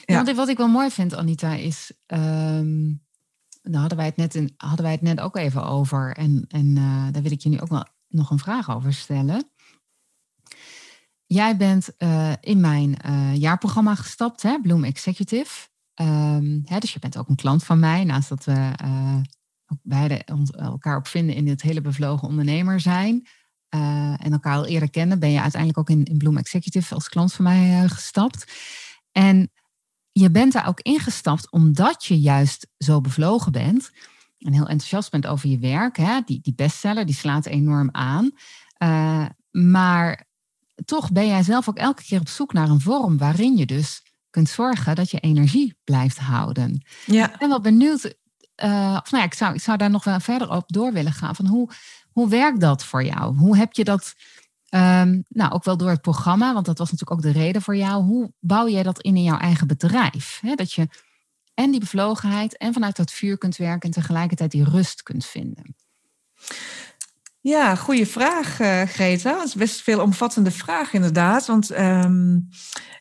Want 0.05 0.35
wat 0.35 0.49
ik 0.49 0.57
wel 0.57 0.69
mooi 0.69 0.91
vind, 0.91 1.15
Anita, 1.15 1.55
is. 1.55 1.93
Um, 2.07 3.03
daar 3.63 3.81
hadden 3.81 3.99
wij, 3.99 4.07
het 4.07 4.17
net 4.17 4.35
in, 4.35 4.55
hadden 4.57 4.83
wij 4.83 4.93
het 4.93 5.03
net 5.03 5.21
ook 5.21 5.37
even 5.37 5.65
over. 5.65 6.17
En, 6.17 6.45
en 6.49 6.77
uh, 6.77 7.07
daar 7.13 7.23
wil 7.23 7.33
ik 7.33 7.41
je 7.41 7.49
nu 7.49 7.61
ook 7.61 7.69
wel 7.69 7.87
nog 8.09 8.31
een 8.31 8.39
vraag 8.39 8.71
over 8.71 8.93
stellen. 8.93 9.51
Jij 11.33 11.57
bent 11.57 11.91
uh, 11.99 12.33
in 12.41 12.61
mijn 12.61 12.97
uh, 13.07 13.37
jaarprogramma 13.37 13.95
gestapt, 13.95 14.43
hè, 14.43 14.61
Bloom 14.61 14.85
Executive. 14.85 15.69
Um, 15.95 16.63
hè, 16.65 16.79
dus 16.79 16.93
je 16.93 16.99
bent 16.99 17.17
ook 17.17 17.29
een 17.29 17.37
klant 17.37 17.65
van 17.65 17.79
mij, 17.79 18.05
naast 18.05 18.29
dat 18.29 18.45
we 18.45 18.73
uh, 18.85 19.17
beide 19.83 20.23
ons, 20.33 20.51
elkaar 20.51 20.97
op 20.97 21.07
vinden 21.07 21.35
in 21.35 21.49
het 21.49 21.63
hele 21.63 21.81
bevlogen 21.81 22.29
ondernemer 22.29 22.81
zijn. 22.81 23.27
en 23.69 24.33
elkaar 24.33 24.57
al 24.57 24.67
eerder 24.67 24.91
kennen, 24.91 25.19
ben 25.19 25.31
je 25.31 25.41
uiteindelijk 25.41 25.81
ook 25.81 25.97
in, 25.97 26.05
in 26.05 26.19
Bloom 26.19 26.37
Executive 26.37 26.95
als 26.95 27.09
klant 27.09 27.33
van 27.33 27.45
mij 27.45 27.89
gestapt. 27.89 28.53
En 29.13 29.51
je 30.13 30.31
bent 30.31 30.53
daar 30.53 30.69
ook 30.69 30.81
ingestapt 30.81 31.51
omdat 31.51 32.05
je 32.05 32.21
juist 32.21 32.69
zo 32.79 33.01
bevlogen 33.01 33.53
bent 33.53 33.91
en 34.39 34.53
heel 34.53 34.69
enthousiast 34.69 35.11
bent 35.11 35.27
over 35.27 35.49
je 35.49 35.59
werk. 35.59 35.97
Hè? 35.97 36.21
Die, 36.25 36.41
die 36.41 36.55
bestseller 36.55 37.07
die 37.07 37.15
slaat 37.15 37.47
enorm 37.47 37.89
aan. 37.93 38.31
Maar 39.51 40.29
toch 40.85 41.13
ben 41.13 41.27
jij 41.27 41.43
zelf 41.43 41.69
ook 41.69 41.77
elke 41.77 42.03
keer 42.03 42.21
op 42.21 42.29
zoek 42.29 42.53
naar 42.53 42.69
een 42.69 42.81
vorm 42.81 43.19
waarin 43.19 43.57
je 43.57 43.67
dus 43.67 44.03
kunt 44.31 44.49
zorgen 44.49 44.95
dat 44.95 45.11
je 45.11 45.21
energie 45.21 45.77
blijft 45.85 46.19
houden. 46.19 46.85
Ja. 47.07 47.33
Ik 47.33 47.39
ben 47.39 47.49
wel 47.49 47.61
benieuwd, 47.61 48.05
uh, 48.05 48.99
of 49.03 49.11
nou 49.11 49.23
ja, 49.23 49.25
ik 49.25 49.35
zou, 49.35 49.55
ik 49.55 49.61
zou 49.61 49.79
daar 49.79 49.91
nog 49.91 50.05
wel 50.05 50.21
verder 50.21 50.51
op 50.51 50.65
door 50.67 50.93
willen 50.93 51.13
gaan. 51.13 51.37
Van 51.37 51.47
hoe, 51.47 51.71
hoe 52.13 52.29
werkt 52.29 52.61
dat 52.61 52.85
voor 52.85 53.05
jou? 53.05 53.37
Hoe 53.37 53.57
heb 53.57 53.73
je 53.73 53.85
dat, 53.85 54.15
um, 54.71 55.25
nou 55.29 55.53
ook 55.53 55.65
wel 55.65 55.77
door 55.77 55.91
het 55.91 56.01
programma, 56.01 56.53
want 56.53 56.67
dat 56.67 56.79
was 56.79 56.91
natuurlijk 56.91 57.27
ook 57.27 57.33
de 57.33 57.39
reden 57.39 57.63
voor 57.63 57.77
jou. 57.77 58.03
Hoe 58.05 58.33
bouw 58.41 58.69
jij 58.69 58.83
dat 58.83 59.01
in 59.01 59.17
in 59.17 59.23
jouw 59.23 59.39
eigen 59.39 59.67
bedrijf? 59.67 60.41
Dat 60.55 60.73
je 60.73 60.89
en 61.55 61.71
die 61.71 61.81
bevlogenheid 61.81 62.57
en 62.57 62.73
vanuit 62.73 62.97
dat 62.97 63.11
vuur 63.11 63.39
kunt 63.39 63.57
werken 63.57 63.81
en 63.81 63.91
tegelijkertijd 63.91 64.51
die 64.51 64.65
rust 64.65 65.03
kunt 65.03 65.27
vinden. 65.27 65.77
Ja, 67.43 67.75
goede 67.75 68.07
vraag, 68.07 68.61
uh, 68.61 68.83
Greta. 68.83 69.33
Dat 69.33 69.47
is 69.47 69.55
best 69.55 69.83
veel 69.83 70.01
omvattende 70.01 70.51
vraag, 70.51 70.93
inderdaad. 70.93 71.47
Want 71.47 71.79
um, 71.79 72.49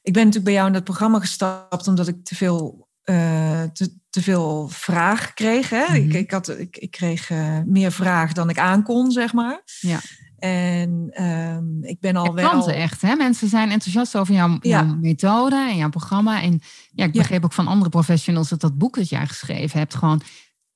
ik 0.02 0.14
ben 0.14 0.24
natuurlijk 0.24 0.44
bij 0.44 0.54
jou 0.54 0.68
in 0.68 0.74
dat 0.74 0.84
programma 0.84 1.20
gestapt 1.20 1.88
omdat 1.88 2.08
ik 2.08 2.24
te 2.24 2.36
veel, 2.36 2.88
uh, 3.06 3.64
te, 3.64 3.96
te, 4.10 4.22
veel 4.22 4.68
vraag 4.68 5.34
kreeg. 5.34 5.70
Hè? 5.70 5.94
ik, 5.94 6.06
mhm. 6.06 6.16
ik, 6.16 6.32
had, 6.32 6.60
ik, 6.60 6.78
ik 6.78 6.92
kreeg 6.92 7.30
uh, 7.30 7.60
meer 7.66 7.92
vraag 7.92 8.34
dan 8.34 8.50
ik 8.50 8.60
aankon, 8.60 9.12
zeg 9.12 9.34
maar. 9.34 9.62
Ja. 9.80 10.00
En 10.38 11.24
um, 11.24 11.84
ik 11.84 12.00
ben 12.00 12.16
al 12.16 12.34
wel. 12.34 12.50
Klanten 12.50 12.76
echt, 12.76 13.02
hè? 13.02 13.16
Mensen 13.16 13.48
zijn 13.48 13.72
enthousiast 13.72 14.18
over 14.18 14.34
jouw, 14.34 14.58
jouw 14.62 14.86
methode 15.02 15.56
en 15.56 15.78
jouw 15.78 15.90
programma. 15.90 16.42
En 16.42 16.62
ja, 16.92 17.06
ik 17.06 17.12
begreep 17.12 17.44
ook 17.44 17.54
van 17.54 17.68
andere 17.68 17.90
professionals 17.90 18.50
dat 18.50 18.62
dat 18.62 18.78
boek 18.78 18.96
dat 18.96 19.10
jij 19.10 19.28
geschreven 19.28 19.80
hebt, 19.80 19.96
gewoon 19.96 20.22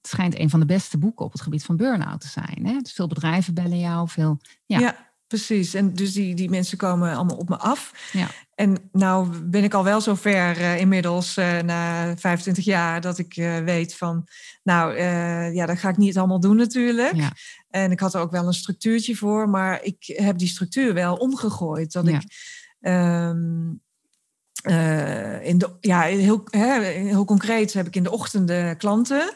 het 0.04 0.12
schijnt 0.12 0.40
een 0.40 0.50
van 0.50 0.60
de 0.60 0.66
beste 0.66 0.98
boeken 0.98 1.26
op 1.26 1.32
het 1.32 1.42
gebied 1.42 1.66
van 1.66 1.78
burn-out 1.78 2.22
te 2.22 2.28
zijn. 2.28 2.66
Hè? 2.66 2.78
Dus 2.80 2.94
veel 2.94 3.08
bedrijven 3.08 3.54
bellen 3.54 3.80
jou, 3.80 4.10
veel. 4.10 4.40
Ja, 4.66 4.80
ja 4.80 5.12
precies. 5.28 5.74
En 5.74 5.94
dus 5.94 6.14
die, 6.14 6.36
die 6.36 6.50
mensen 6.50 6.78
komen 6.78 7.16
allemaal 7.16 7.38
op 7.38 7.50
me 7.50 7.58
af. 7.58 8.10
Ja. 8.12 8.28
En 8.56 8.78
nou 8.92 9.40
ben 9.40 9.64
ik 9.64 9.74
al 9.74 9.84
wel 9.84 10.02
zover 10.02 10.58
uh, 10.58 10.80
inmiddels, 10.80 11.38
uh, 11.38 11.60
na 11.60 12.14
25 12.18 12.66
jaar, 12.66 13.02
dat 13.02 13.18
ik 13.18 13.38
uh, 13.38 13.58
weet 13.58 13.96
van, 13.96 14.28
nou 14.64 15.02
ja, 15.54 15.66
dat 15.66 15.78
ga 15.78 15.90
ik 15.90 15.98
niet 15.98 16.18
allemaal 16.18 16.40
doen 16.40 16.56
natuurlijk. 16.56 17.16
Ja. 17.16 17.32
En 17.70 17.92
ik 17.92 18.00
had 18.00 18.14
er 18.14 18.22
ook 18.22 18.32
wel 18.32 18.48
een 18.48 18.54
structuurtje 18.54 19.16
voor, 19.16 19.50
maar 19.50 19.84
ik 19.84 20.04
heb 20.06 20.38
die 20.38 20.48
structuur 20.48 20.94
wel 20.94 21.16
omgegooid. 21.16 21.92
Dat 21.92 22.08
ik 22.08 22.22
um, 22.82 23.82
in 25.42 25.58
de, 25.58 25.78
ja, 25.80 26.02
heel, 26.02 26.44
hè, 26.50 26.82
heel 26.84 27.26
concreet 27.26 27.74
heb 27.74 27.88
ik 27.88 27.96
in 27.96 28.04
de 28.04 28.12
ochtenden 28.12 28.78
klanten. 28.78 29.34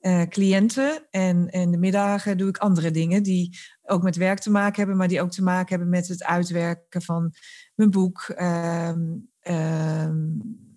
Uh, 0.00 0.22
cliënten. 0.22 1.06
En 1.10 1.48
in 1.48 1.70
de 1.70 1.78
middagen 1.78 2.38
doe 2.38 2.48
ik 2.48 2.58
andere 2.58 2.90
dingen 2.90 3.22
die 3.22 3.58
ook 3.82 4.02
met 4.02 4.16
werk 4.16 4.38
te 4.38 4.50
maken 4.50 4.76
hebben, 4.76 4.96
maar 4.96 5.08
die 5.08 5.20
ook 5.20 5.30
te 5.30 5.42
maken 5.42 5.68
hebben 5.68 5.88
met 5.88 6.08
het 6.08 6.24
uitwerken 6.24 7.02
van 7.02 7.34
mijn 7.74 7.90
boek, 7.90 8.20
ehm, 8.20 9.00
ehm, 9.40 10.18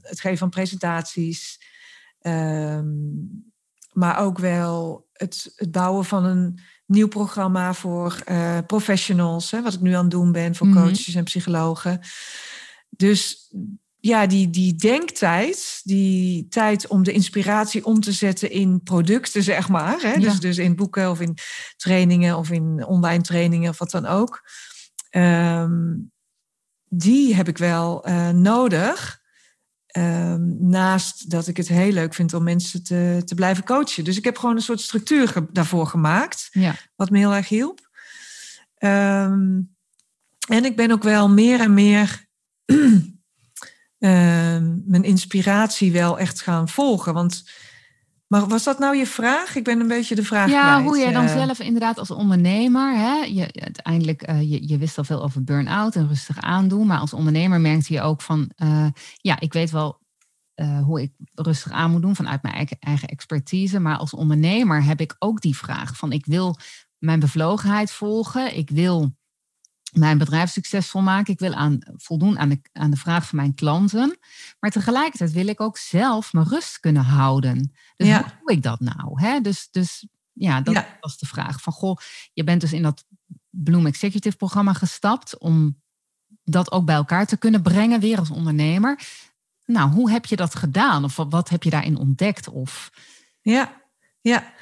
het 0.02 0.20
geven 0.20 0.38
van 0.38 0.50
presentaties, 0.50 1.62
ehm, 2.20 2.86
maar 3.92 4.18
ook 4.18 4.38
wel 4.38 5.08
het, 5.14 5.54
het, 5.56 5.72
bouwen 5.72 6.06
van 6.06 6.26
een 6.26 6.60
nieuw 6.86 7.08
programma 7.08 7.74
voor 7.74 8.24
uh, 8.30 8.58
professionals, 8.68 9.52
hè, 9.52 9.62
wat 9.62 9.74
ik 9.74 9.82
nu 9.82 9.94
aan 9.94 10.02
het 10.02 10.12
doen 10.12 10.32
ben 10.32 10.56
voor 10.56 10.68
mhm. 10.68 10.78
coaches 10.78 11.16
en 11.16 11.24
psychologen. 11.24 12.00
Dus 12.90 13.54
ja, 14.06 14.28
die, 14.28 14.50
die 14.50 14.76
denktijd, 14.76 15.82
die 15.84 16.48
tijd 16.48 16.88
om 16.88 17.04
de 17.04 17.12
inspiratie 17.12 17.86
om 17.86 18.00
te 18.00 18.12
zetten 18.12 18.52
in 18.52 18.82
producten, 18.84 19.44
zeg 19.44 19.70
maar. 19.70 20.02
Hè? 20.02 20.20
Dus, 20.20 20.40
dus 20.40 20.58
in 20.58 20.76
boeken 20.76 21.10
of 21.10 21.22
in 21.22 21.38
trainingen 21.78 22.38
of 22.38 22.52
in 22.52 22.86
online 22.86 23.22
trainingen 23.22 23.70
of 23.70 23.78
wat 23.78 23.92
dan 23.92 24.06
ook. 24.06 24.50
Ehm, 25.10 25.96
die 26.90 27.36
heb 27.36 27.48
ik 27.48 27.58
wel 27.58 28.10
uh, 28.10 28.30
nodig. 28.30 29.22
Um, 29.98 30.58
naast 30.60 31.30
dat 31.30 31.48
ik 31.48 31.58
het 31.58 31.68
heel 31.68 31.92
leuk 31.92 32.14
vind 32.14 32.34
om 32.34 32.44
mensen 32.44 32.84
te, 32.84 33.22
te 33.26 33.36
blijven 33.36 33.64
coachen. 33.64 34.04
Dus 34.04 34.18
ik 34.18 34.24
heb 34.24 34.38
gewoon 34.38 34.56
een 34.56 34.62
soort 34.62 34.82
structuur 34.82 35.34
daarvoor 35.52 35.88
gemaakt. 35.88 36.48
Ja. 36.52 36.76
Wat 36.96 37.10
me 37.10 37.18
heel 37.18 37.34
erg 37.34 37.50
hielp. 37.50 37.90
Um, 38.80 39.76
en 40.48 40.66
ik 40.66 40.76
ben 40.76 40.92
ook 40.92 41.04
wel 41.04 41.30
meer 41.30 41.60
en 41.60 41.74
meer 41.74 42.32
Ehm, 42.66 43.00
mijn 44.86 45.04
inspiratie 45.04 45.92
wel 45.92 46.20
echt 46.20 46.42
gaan 46.42 46.70
volgen. 46.70 47.14
Want, 47.14 47.50
maar 48.28 48.48
was 48.48 48.64
dat 48.64 48.80
nou 48.80 48.98
je 48.98 49.06
vraag? 49.06 49.56
Ik 49.56 49.64
ben 49.64 49.80
een 49.80 49.88
beetje 49.88 50.16
de 50.16 50.24
vraag. 50.24 50.50
Ja, 50.50 50.84
hoe 50.84 50.98
jij 50.98 51.12
dan 51.12 51.26
eh. 51.26 51.34
zelf 51.34 51.60
inderdaad 51.60 51.98
als 51.98 52.12
ondernemer, 52.12 52.96
hè, 52.96 53.14
je, 53.14 53.50
uiteindelijk, 53.54 54.30
uh, 54.30 54.42
je, 54.42 54.68
je 54.68 54.78
wist 54.78 54.98
al 54.98 55.04
veel 55.04 55.24
over 55.24 55.44
burn-out 55.44 55.96
en 55.96 56.08
rustig 56.08 56.40
aandoen. 56.40 56.88
Maar 56.88 57.00
als 57.00 57.14
ondernemer 57.14 57.62
merkte 57.62 57.94
je 57.94 58.02
ook 58.02 58.22
van, 58.22 58.52
uh, 58.58 58.88
ja, 59.18 59.40
ik 59.40 59.54
weet 59.54 59.72
wel 59.72 60.02
hoe 60.86 61.02
ik 61.02 61.12
rustig 61.34 61.72
aan 61.72 61.92
moet 61.92 62.02
doen 62.02 62.16
vanuit 62.16 62.42
mijn 62.42 62.56
eigen, 62.56 62.78
eigen 62.80 63.08
expertise. 63.08 63.80
Maar 63.80 63.98
als 63.98 64.14
ondernemer 64.14 64.84
heb 64.84 65.02
ik 65.02 65.16
ook 65.20 65.42
die 65.42 65.58
vraag 65.58 65.98
van, 65.98 66.12
ik 66.12 66.26
wil 66.26 66.58
mijn 66.98 67.20
bevlogenheid 67.20 67.92
volgen. 67.92 68.58
Ik 68.58 68.70
wil 68.70 69.16
mijn 69.94 70.18
bedrijf 70.18 70.52
succesvol 70.52 71.02
maken. 71.02 71.34
Ik 71.34 71.40
wil 71.40 71.54
aan, 71.54 71.80
voldoen 71.96 72.40
aan 72.40 72.50
de, 72.50 72.62
aan 72.72 72.92
de 72.92 72.98
vraag 72.98 73.28
van 73.28 73.38
mijn 73.38 73.56
klanten. 73.56 74.18
Maar 74.60 74.72
tegelijkertijd 74.72 75.32
wil 75.32 75.48
ik 75.48 75.62
ook 75.62 75.78
zelf 75.78 76.34
mijn 76.34 76.48
rust 76.48 76.80
kunnen 76.80 77.04
houden. 77.04 77.74
Dus 77.96 78.08
hoe 78.08 78.26
doe 78.40 78.56
ik 78.56 78.64
dat 78.64 78.80
nou? 78.80 79.22
Hè? 79.22 79.42
Dus, 79.42 79.68
dus 79.72 80.08
ja, 80.34 80.62
dat 80.62 80.86
was 81.00 81.18
de 81.18 81.26
vraag. 81.26 81.62
Van 81.62 81.74
goh, 81.74 81.98
je 82.34 82.44
bent 82.44 82.62
dus 82.62 82.74
in 82.74 82.82
dat 82.82 83.06
Bloom 83.50 83.86
Executive 83.86 84.38
programma 84.38 84.74
gestapt 84.74 85.38
om 85.38 85.82
dat 86.44 86.72
ook 86.72 86.86
bij 86.86 86.96
elkaar 86.96 87.26
te 87.26 87.38
kunnen 87.38 87.62
brengen, 87.62 88.00
weer 88.00 88.20
als 88.20 88.30
ondernemer. 88.30 89.00
Nou, 89.66 89.92
hoe 89.92 90.12
heb 90.12 90.26
je 90.26 90.36
dat 90.36 90.56
gedaan? 90.56 91.04
Of 91.04 91.16
wat 91.16 91.50
heb 91.50 91.64
je 91.64 91.70
daarin 91.70 91.98
ontdekt? 91.98 92.50
Of... 92.50 92.92
Ja, 93.42 93.82
ja. 94.22 94.54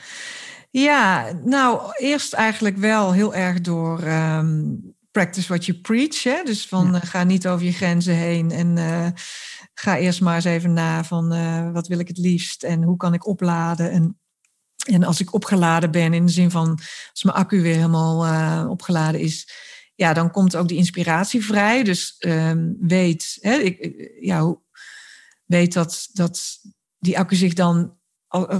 Ja, 0.71 1.31
nou, 1.43 1.91
eerst 1.97 2.33
eigenlijk 2.33 2.77
wel 2.77 3.11
heel 3.11 3.35
erg 3.35 3.61
door 3.61 3.99
ehm, 3.99 4.75
practice 5.11 5.47
what 5.47 5.65
you 5.65 5.77
preach. 5.77 6.23
Hè? 6.23 6.43
Dus 6.43 6.67
van 6.67 6.95
eh, 6.95 7.01
ga 7.03 7.23
niet 7.23 7.47
over 7.47 7.65
je 7.65 7.73
grenzen 7.73 8.15
heen 8.15 8.51
en 8.51 8.77
uh, 8.77 9.07
ga 9.73 9.97
eerst 9.97 10.21
maar 10.21 10.35
eens 10.35 10.45
even 10.45 10.73
na 10.73 11.03
van 11.03 11.33
uh, 11.33 11.71
wat 11.71 11.87
wil 11.87 11.99
ik 11.99 12.07
het 12.07 12.17
liefst 12.17 12.63
en 12.63 12.83
hoe 12.83 12.97
kan 12.97 13.13
ik 13.13 13.27
opladen. 13.27 13.91
En, 13.91 14.19
en 14.85 15.03
als 15.03 15.19
ik 15.19 15.33
opgeladen 15.33 15.91
ben, 15.91 16.13
in 16.13 16.25
de 16.25 16.31
zin 16.31 16.51
van 16.51 16.79
als 17.11 17.23
mijn 17.23 17.37
accu 17.37 17.61
weer 17.61 17.75
helemaal 17.75 18.69
opgeladen 18.69 19.19
is, 19.19 19.51
ja, 19.95 20.13
dan 20.13 20.31
komt 20.31 20.55
ook 20.55 20.67
die 20.67 20.77
inspiratie 20.77 21.45
vrij. 21.45 21.83
Dus 21.83 22.15
um, 22.19 22.77
weet, 22.79 23.37
hè, 23.39 23.55
ik, 23.55 24.09
ja, 24.19 24.55
weet 25.45 25.73
dat, 25.73 26.09
dat 26.13 26.59
die 26.99 27.19
accu 27.19 27.35
zich 27.35 27.53
dan, 27.53 27.97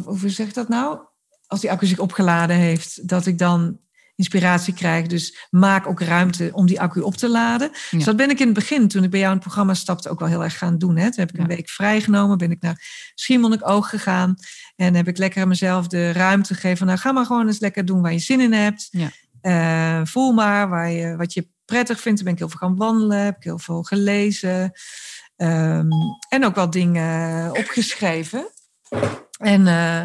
hoe 0.04 0.30
zeg 0.30 0.48
ik 0.48 0.54
dat 0.54 0.70
nou? 0.70 1.00
Als 1.48 1.60
die 1.60 1.72
accu 1.72 1.86
zich 1.86 2.00
opgeladen 2.00 2.56
heeft, 2.56 3.08
dat 3.08 3.26
ik 3.26 3.38
dan 3.38 3.80
inspiratie 4.22 4.74
krijg. 4.74 5.08
Dus 5.08 5.48
maak 5.50 5.88
ook 5.88 6.02
ruimte 6.02 6.50
om 6.54 6.66
die 6.66 6.82
accu 6.82 7.02
op 7.02 7.16
te 7.16 7.30
laden. 7.30 7.72
Dus 7.92 8.04
dat 8.04 8.16
ben 8.16 8.30
ik 8.30 8.40
in 8.40 8.46
het 8.46 8.56
begin, 8.56 8.88
toen 8.88 9.04
ik 9.04 9.10
bij 9.10 9.20
jou 9.20 9.32
in 9.32 9.38
het 9.38 9.46
programma 9.46 9.74
stapte, 9.74 10.10
ook 10.10 10.20
wel 10.20 10.28
heel 10.28 10.44
erg 10.44 10.58
gaan 10.58 10.78
doen. 10.78 10.98
Hè. 10.98 11.04
Toen 11.04 11.20
heb 11.26 11.34
ik 11.34 11.40
een 11.40 11.48
week 11.48 11.70
vrijgenomen, 11.70 12.38
ben 12.38 12.52
ik 12.52 12.62
naar 12.62 13.12
Schiermonnik-Oog 13.16 13.90
gegaan. 13.90 14.36
En 14.76 14.96
heb 14.96 15.08
ik 15.08 15.18
lekker 15.18 15.48
mezelf 15.48 15.88
de 15.88 16.12
ruimte 16.12 16.54
gegeven. 16.54 16.86
Nou, 16.86 16.98
ga 16.98 17.12
maar 17.12 17.26
gewoon 17.26 17.48
eens 17.48 17.60
lekker 17.60 17.86
doen 17.86 18.02
waar 18.02 18.14
je 18.14 18.20
zin 18.20 18.42
in 18.42 18.54
hebt. 18.54 18.88
Ja. 18.92 19.12
Uh, 19.42 20.06
voel 20.06 20.32
maar 20.32 20.70
waar 20.70 20.90
je, 20.90 21.16
wat 21.16 21.34
je 21.34 21.50
prettig 21.66 22.00
vindt. 22.02 22.18
Toen 22.18 22.26
ben 22.26 22.34
ik 22.34 22.40
heel 22.40 22.50
veel 22.50 22.68
gaan 22.68 22.78
wandelen, 22.78 23.18
heb 23.18 23.36
ik 23.36 23.44
heel 23.44 23.60
veel 23.60 23.84
gelezen. 23.84 24.72
Um, 25.38 25.90
en 26.30 26.46
ook 26.46 26.56
wel 26.56 26.70
dingen 26.70 27.50
opgeschreven. 27.58 28.52
En 29.40 29.62
uh, 29.62 30.02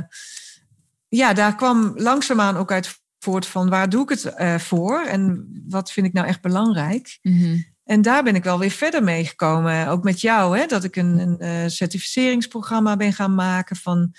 ja, 1.08 1.32
daar 1.32 1.56
kwam 1.56 1.92
langzaamaan 1.94 2.56
ook 2.56 2.72
uit 2.72 3.00
van 3.34 3.68
waar 3.68 3.88
doe 3.88 4.02
ik 4.02 4.08
het 4.08 4.34
uh, 4.38 4.58
voor 4.58 5.00
en 5.00 5.48
wat 5.68 5.92
vind 5.92 6.06
ik 6.06 6.12
nou 6.12 6.26
echt 6.26 6.40
belangrijk. 6.40 7.18
Mhm. 7.22 7.58
En 7.84 8.02
daar 8.02 8.22
ben 8.22 8.34
ik 8.34 8.44
wel 8.44 8.58
weer 8.58 8.70
verder 8.70 9.02
mee 9.02 9.24
gekomen, 9.24 9.88
ook 9.88 10.04
met 10.04 10.20
jou, 10.20 10.58
hè, 10.58 10.66
dat 10.66 10.84
ik 10.84 10.96
een, 10.96 11.18
een 11.18 11.36
uh, 11.38 11.68
certificeringsprogramma 11.68 12.96
ben 12.96 13.12
gaan 13.12 13.34
maken 13.34 13.76
van. 13.76 14.12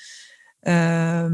Uh, 0.62 1.26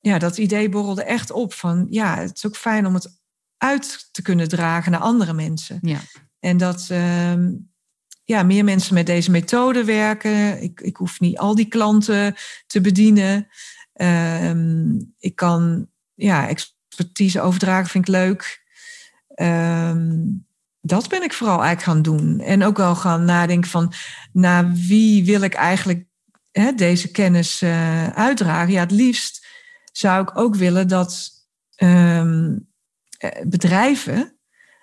ja, 0.00 0.18
dat 0.18 0.38
idee 0.38 0.68
borrelde 0.68 1.02
echt 1.02 1.30
op 1.30 1.52
van 1.52 1.86
ja, 1.90 2.18
het 2.18 2.36
is 2.36 2.46
ook 2.46 2.56
fijn 2.56 2.86
om 2.86 2.94
het 2.94 3.20
uit 3.56 4.08
te 4.10 4.22
kunnen 4.22 4.48
dragen 4.48 4.92
naar 4.92 5.00
andere 5.00 5.32
mensen. 5.32 5.78
Ja. 5.82 6.00
En 6.38 6.56
dat 6.56 6.86
ehm, 6.90 7.52
ja, 8.24 8.42
meer 8.42 8.64
mensen 8.64 8.94
met 8.94 9.06
deze 9.06 9.30
methode 9.30 9.84
werken. 9.84 10.62
Ik, 10.62 10.80
ik 10.80 10.96
hoef 10.96 11.20
niet 11.20 11.38
al 11.38 11.54
die 11.54 11.68
klanten 11.68 12.34
te 12.66 12.80
bedienen. 12.80 13.48
Ehm, 13.92 15.00
ik 15.18 15.36
kan 15.36 15.88
ja, 16.14 16.48
overdragen 17.40 17.90
vind 17.90 18.08
ik 18.08 18.14
leuk. 18.14 18.64
Um, 19.36 20.46
dat 20.80 21.08
ben 21.08 21.22
ik 21.22 21.32
vooral 21.32 21.62
eigenlijk 21.62 21.82
gaan 21.82 22.02
doen. 22.02 22.40
En 22.40 22.64
ook 22.64 22.76
wel 22.76 22.94
gaan 22.94 23.24
nadenken 23.24 23.70
van 23.70 23.92
naar 24.32 24.72
wie 24.72 25.24
wil 25.24 25.40
ik 25.40 25.54
eigenlijk 25.54 26.04
hè, 26.50 26.72
deze 26.72 27.10
kennis 27.10 27.62
uh, 27.62 28.08
uitdragen. 28.08 28.72
Ja, 28.72 28.80
het 28.80 28.90
liefst 28.90 29.46
zou 29.92 30.22
ik 30.22 30.38
ook 30.38 30.54
willen 30.54 30.88
dat 30.88 31.30
ehm, 31.74 32.56
eh, 33.18 33.44
bedrijven 33.46 34.38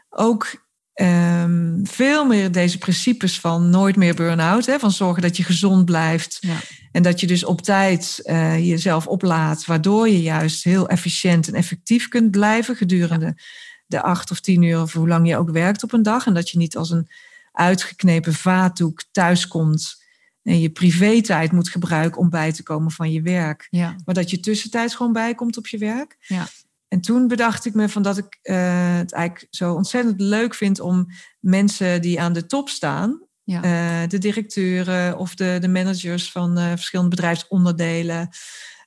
ook 0.09 0.65
um, 1.01 1.81
veel 1.83 2.25
meer 2.25 2.51
deze 2.51 2.77
principes 2.77 3.39
van 3.39 3.69
nooit 3.69 3.95
meer 3.95 4.15
burn-out, 4.15 4.75
van 4.79 4.91
zorgen 4.91 5.21
dat 5.21 5.37
je 5.37 5.43
gezond 5.43 5.85
blijft 5.85 6.37
ja. 6.39 6.57
En 6.97 7.03
dat 7.03 7.19
je 7.19 7.27
dus 7.27 7.45
op 7.45 7.61
tijd 7.61 8.19
uh, 8.23 8.67
jezelf 8.67 9.07
oplaadt, 9.07 9.65
waardoor 9.65 10.09
je 10.09 10.21
juist 10.21 10.63
heel 10.63 10.89
efficiënt 10.89 11.47
en 11.47 11.53
effectief 11.53 12.07
kunt 12.07 12.31
blijven 12.31 12.75
gedurende 12.75 13.37
de 13.85 14.01
acht 14.01 14.31
of 14.31 14.39
tien 14.39 14.61
uur 14.61 14.81
of 14.81 14.93
hoe 14.93 15.07
lang 15.07 15.27
je 15.27 15.37
ook 15.37 15.49
werkt 15.49 15.83
op 15.83 15.93
een 15.93 16.03
dag. 16.03 16.25
En 16.25 16.33
dat 16.33 16.49
je 16.49 16.57
niet 16.57 16.77
als 16.77 16.89
een 16.89 17.07
uitgeknepen 17.51 18.33
vaatdoek 18.33 19.03
thuiskomt 19.11 20.03
en 20.43 20.59
je 20.59 20.69
privé-tijd 20.69 21.51
moet 21.51 21.69
gebruiken 21.69 22.21
om 22.21 22.29
bij 22.29 22.51
te 22.51 22.63
komen 22.63 22.91
van 22.91 23.11
je 23.11 23.21
werk. 23.21 23.67
Ja. 23.69 23.95
Maar 24.05 24.15
dat 24.15 24.29
je 24.29 24.39
tussentijds 24.39 24.95
gewoon 24.95 25.13
bijkomt 25.13 25.57
op 25.57 25.67
je 25.67 25.77
werk. 25.77 26.17
Ja. 26.19 26.47
En 26.87 27.01
toen 27.01 27.27
bedacht 27.27 27.65
ik 27.65 27.73
me 27.73 27.89
van 27.89 28.01
dat 28.01 28.17
ik 28.17 28.39
uh, 28.43 28.97
het 28.97 29.13
eigenlijk 29.13 29.47
zo 29.49 29.73
ontzettend 29.73 30.21
leuk 30.21 30.53
vind 30.53 30.79
om 30.79 31.07
mensen 31.39 32.01
die 32.01 32.21
aan 32.21 32.33
de 32.33 32.45
top 32.45 32.69
staan, 32.69 33.26
ja. 33.47 33.63
uh, 34.03 34.09
de 34.09 34.17
directeuren 34.17 35.17
of 35.17 35.35
de, 35.35 35.57
de 35.61 35.67
managers 35.67 36.31
van 36.31 36.57
uh, 36.57 36.69
verschillende 36.69 37.15
bedrijfsonderdelen, 37.15 38.29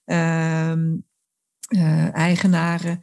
ehm, 0.04 0.96
eigenaren, 2.12 3.00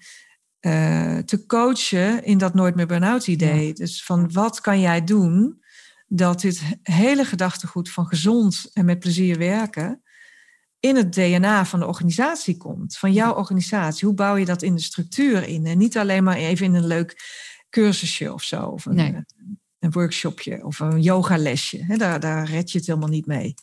te 1.25 1.43
coachen 1.47 2.23
in 2.23 2.37
dat 2.37 2.53
nooit 2.53 2.75
meer 2.75 2.87
burn-out 2.87 3.27
idee. 3.27 3.73
Dus 3.73 4.03
van 4.03 4.31
wat 4.31 4.61
kan 4.61 4.79
jij 4.79 5.03
doen 5.03 5.63
dat 6.07 6.41
dit 6.41 6.61
hele 6.83 7.25
gedachtegoed 7.25 7.89
van 7.89 8.07
gezond 8.07 8.69
en 8.73 8.85
met 8.85 8.99
plezier 8.99 9.37
werken 9.37 10.01
in 10.79 10.95
het 10.95 11.13
DNA 11.13 11.65
van 11.65 11.79
de 11.79 11.85
organisatie 11.85 12.57
komt, 12.57 12.97
van 12.97 13.13
jouw 13.13 13.33
organisatie. 13.33 14.07
Hoe 14.07 14.15
bouw 14.15 14.35
je 14.35 14.45
dat 14.45 14.61
in 14.61 14.75
de 14.75 14.81
structuur 14.81 15.47
in? 15.47 15.65
En 15.65 15.77
niet 15.77 15.97
alleen 15.97 16.23
maar 16.23 16.35
even 16.35 16.65
in 16.65 16.73
een 16.73 16.87
leuk 16.87 17.15
cursusje 17.69 18.33
of 18.33 18.43
zo, 18.43 18.65
of 18.65 18.85
een, 18.85 18.99
eh, 18.99 19.19
een 19.79 19.91
workshopje 19.91 20.65
of 20.65 20.79
een 20.79 21.01
yogalesje. 21.01 21.83
He, 21.83 21.97
daar, 21.97 22.19
daar 22.19 22.45
red 22.45 22.71
je 22.71 22.77
het 22.77 22.87
helemaal 22.87 23.09
niet 23.09 23.25
mee. 23.25 23.53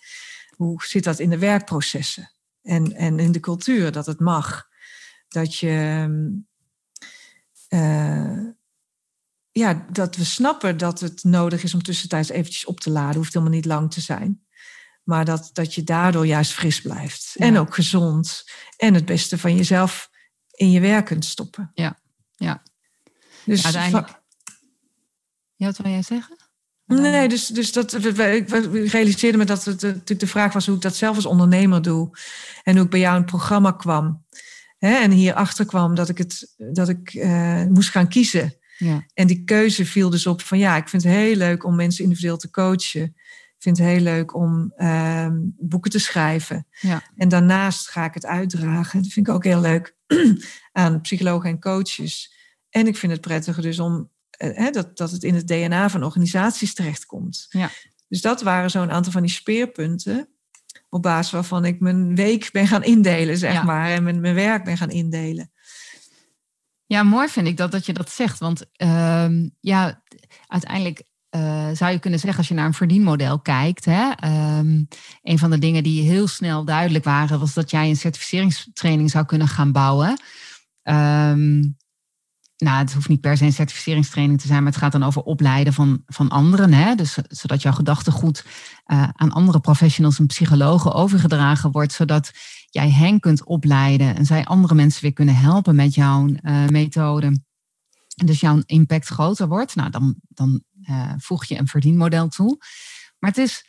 Hoe 0.56 0.84
zit 0.84 1.04
dat 1.04 1.18
in 1.18 1.30
de 1.30 1.38
werkprocessen 1.38 2.32
en, 2.62 2.92
en 2.92 3.18
in 3.18 3.32
de 3.32 3.40
cultuur 3.40 3.92
dat 3.92 4.06
het 4.06 4.20
mag? 4.20 4.68
Dat 5.28 5.56
je. 5.56 6.06
Uh, 7.68 8.48
ja, 9.50 9.86
dat 9.92 10.16
we 10.16 10.24
snappen 10.24 10.76
dat 10.76 11.00
het 11.00 11.24
nodig 11.24 11.62
is 11.62 11.74
om 11.74 11.82
tussentijds 11.82 12.28
eventjes 12.28 12.64
op 12.64 12.80
te 12.80 12.90
laden. 12.90 13.16
Hoeft 13.16 13.32
helemaal 13.32 13.54
niet 13.54 13.64
lang 13.64 13.92
te 13.92 14.00
zijn. 14.00 14.44
Maar 15.02 15.24
dat, 15.24 15.50
dat 15.52 15.74
je 15.74 15.82
daardoor 15.82 16.26
juist 16.26 16.52
fris 16.52 16.80
blijft. 16.80 17.34
En 17.36 17.56
ook 17.56 17.74
gezond. 17.74 18.44
En 18.76 18.94
het 18.94 19.04
beste 19.04 19.38
van 19.38 19.56
jezelf 19.56 20.10
in 20.50 20.70
je 20.70 20.80
werk 20.80 21.04
kunt 21.04 21.24
stoppen. 21.24 21.70
Ja, 21.74 21.98
ja. 22.34 22.62
Dus 23.44 23.64
uiteindelijk. 23.64 24.22
Ja, 25.56 25.66
wat 25.66 25.76
wil 25.76 25.90
jij 25.90 26.02
zeggen? 26.02 26.36
Nee, 26.86 27.28
dus, 27.28 27.46
dus 27.46 27.72
dat, 27.72 28.04
ik 28.04 28.48
realiseerde 28.90 29.38
me 29.38 29.44
dat 29.44 29.64
het 29.64 29.82
natuurlijk 29.82 30.20
de 30.20 30.26
vraag 30.26 30.52
was 30.52 30.66
hoe 30.66 30.74
ik 30.74 30.82
dat 30.82 30.96
zelf 30.96 31.16
als 31.16 31.26
ondernemer 31.26 31.82
doe. 31.82 32.10
En 32.62 32.74
hoe 32.74 32.84
ik 32.84 32.90
bij 32.90 33.00
jou 33.00 33.16
een 33.16 33.24
programma 33.24 33.72
kwam. 33.72 34.24
Hè, 34.78 34.94
en 34.94 35.10
hierachter 35.10 35.66
kwam 35.66 35.94
dat 35.94 36.08
ik, 36.08 36.18
het, 36.18 36.54
dat 36.56 36.88
ik 36.88 37.14
uh, 37.14 37.64
moest 37.64 37.90
gaan 37.90 38.08
kiezen. 38.08 38.56
Ja. 38.78 39.06
En 39.14 39.26
die 39.26 39.44
keuze 39.44 39.86
viel 39.86 40.10
dus 40.10 40.26
op 40.26 40.42
van 40.42 40.58
ja, 40.58 40.76
ik 40.76 40.88
vind 40.88 41.02
het 41.02 41.12
heel 41.12 41.36
leuk 41.36 41.64
om 41.64 41.76
mensen 41.76 42.04
individueel 42.04 42.36
te 42.36 42.50
coachen 42.50 43.14
vind 43.64 43.78
het 43.78 43.86
heel 43.86 44.00
leuk 44.00 44.34
om 44.34 44.72
ehm, 44.76 45.38
boeken 45.58 45.90
te 45.90 45.98
schrijven. 45.98 46.66
Ja. 46.80 47.02
En 47.16 47.28
daarnaast 47.28 47.88
ga 47.88 48.04
ik 48.04 48.14
het 48.14 48.26
uitdragen. 48.26 49.02
Dat 49.02 49.12
vind 49.12 49.28
ik 49.28 49.34
ook 49.34 49.44
heel 49.44 49.60
leuk 49.60 49.96
aan 50.72 51.00
psychologen 51.00 51.50
en 51.50 51.60
coaches. 51.60 52.34
En 52.70 52.86
ik 52.86 52.96
vind 52.96 53.12
het 53.12 53.20
prettiger 53.20 53.62
dus 53.62 53.78
om 53.78 54.10
uh, 54.38 54.70
dat, 54.70 54.96
dat 54.96 55.10
het 55.10 55.24
in 55.24 55.34
het 55.34 55.48
DNA 55.48 55.90
van 55.90 56.04
organisaties 56.04 56.74
terechtkomt. 56.74 57.46
Ja. 57.48 57.70
Dus 58.08 58.20
dat 58.20 58.42
waren 58.42 58.70
zo'n 58.70 58.90
aantal 58.90 59.12
van 59.12 59.22
die 59.22 59.30
speerpunten. 59.30 60.28
Op 60.88 61.02
basis 61.02 61.32
waarvan 61.32 61.64
ik 61.64 61.80
mijn 61.80 62.14
week 62.14 62.48
ben 62.52 62.66
gaan 62.66 62.84
indelen, 62.84 63.38
zeg 63.38 63.64
maar. 63.64 63.90
En 63.90 64.02
mijn, 64.02 64.20
mijn 64.20 64.34
werk 64.34 64.64
ben 64.64 64.76
gaan 64.76 64.90
indelen. 64.90 65.52
Ja, 66.86 67.02
mooi 67.02 67.28
vind 67.28 67.46
ik 67.46 67.56
dat, 67.56 67.72
dat 67.72 67.86
je 67.86 67.92
dat 67.92 68.10
zegt. 68.10 68.38
Want 68.38 68.64
uh, 68.76 69.28
ja, 69.60 70.02
uiteindelijk 70.46 71.02
uh, 71.36 71.68
zou 71.72 71.92
je 71.92 71.98
kunnen 71.98 72.20
zeggen, 72.20 72.38
als 72.38 72.48
je 72.48 72.54
naar 72.54 72.66
een 72.66 72.74
verdienmodel 72.74 73.40
kijkt, 73.40 73.84
hè, 73.84 74.10
um, 74.58 74.88
een 75.22 75.38
van 75.38 75.50
de 75.50 75.58
dingen 75.58 75.82
die 75.82 76.02
heel 76.02 76.26
snel 76.26 76.64
duidelijk 76.64 77.04
waren, 77.04 77.38
was 77.38 77.54
dat 77.54 77.70
jij 77.70 77.88
een 77.88 77.96
certificeringstraining 77.96 79.10
zou 79.10 79.24
kunnen 79.24 79.48
gaan 79.48 79.72
bouwen. 79.72 80.20
Um, 80.82 81.76
nou, 82.56 82.78
het 82.78 82.92
hoeft 82.92 83.08
niet 83.08 83.20
per 83.20 83.36
se 83.36 83.44
een 83.44 83.52
certificeringstraining 83.52 84.40
te 84.40 84.46
zijn, 84.46 84.62
maar 84.62 84.72
het 84.72 84.80
gaat 84.80 84.92
dan 84.92 85.02
over 85.02 85.22
opleiden 85.22 85.72
van, 85.72 86.02
van 86.06 86.28
anderen. 86.28 86.72
Hè? 86.72 86.94
Dus 86.94 87.18
zodat 87.28 87.62
jouw 87.62 87.72
gedachtegoed 87.72 88.44
uh, 88.86 89.08
aan 89.12 89.32
andere 89.32 89.60
professionals 89.60 90.18
en 90.18 90.26
psychologen 90.26 90.92
overgedragen 90.92 91.70
wordt, 91.70 91.92
zodat 91.92 92.30
jij 92.70 92.90
hen 92.90 93.20
kunt 93.20 93.44
opleiden 93.44 94.16
en 94.16 94.26
zij 94.26 94.44
andere 94.44 94.74
mensen 94.74 95.02
weer 95.02 95.12
kunnen 95.12 95.36
helpen 95.36 95.74
met 95.74 95.94
jouw 95.94 96.28
uh, 96.28 96.66
methode. 96.66 97.42
Dus 98.24 98.40
jouw 98.40 98.62
impact 98.66 99.06
groter 99.06 99.48
wordt. 99.48 99.74
Nou, 99.74 99.90
dan, 99.90 100.14
dan 100.28 100.62
uh, 100.82 101.12
voeg 101.16 101.44
je 101.44 101.58
een 101.58 101.68
verdienmodel 101.68 102.28
toe. 102.28 102.56
Maar 103.18 103.30
het 103.30 103.38
is 103.38 103.64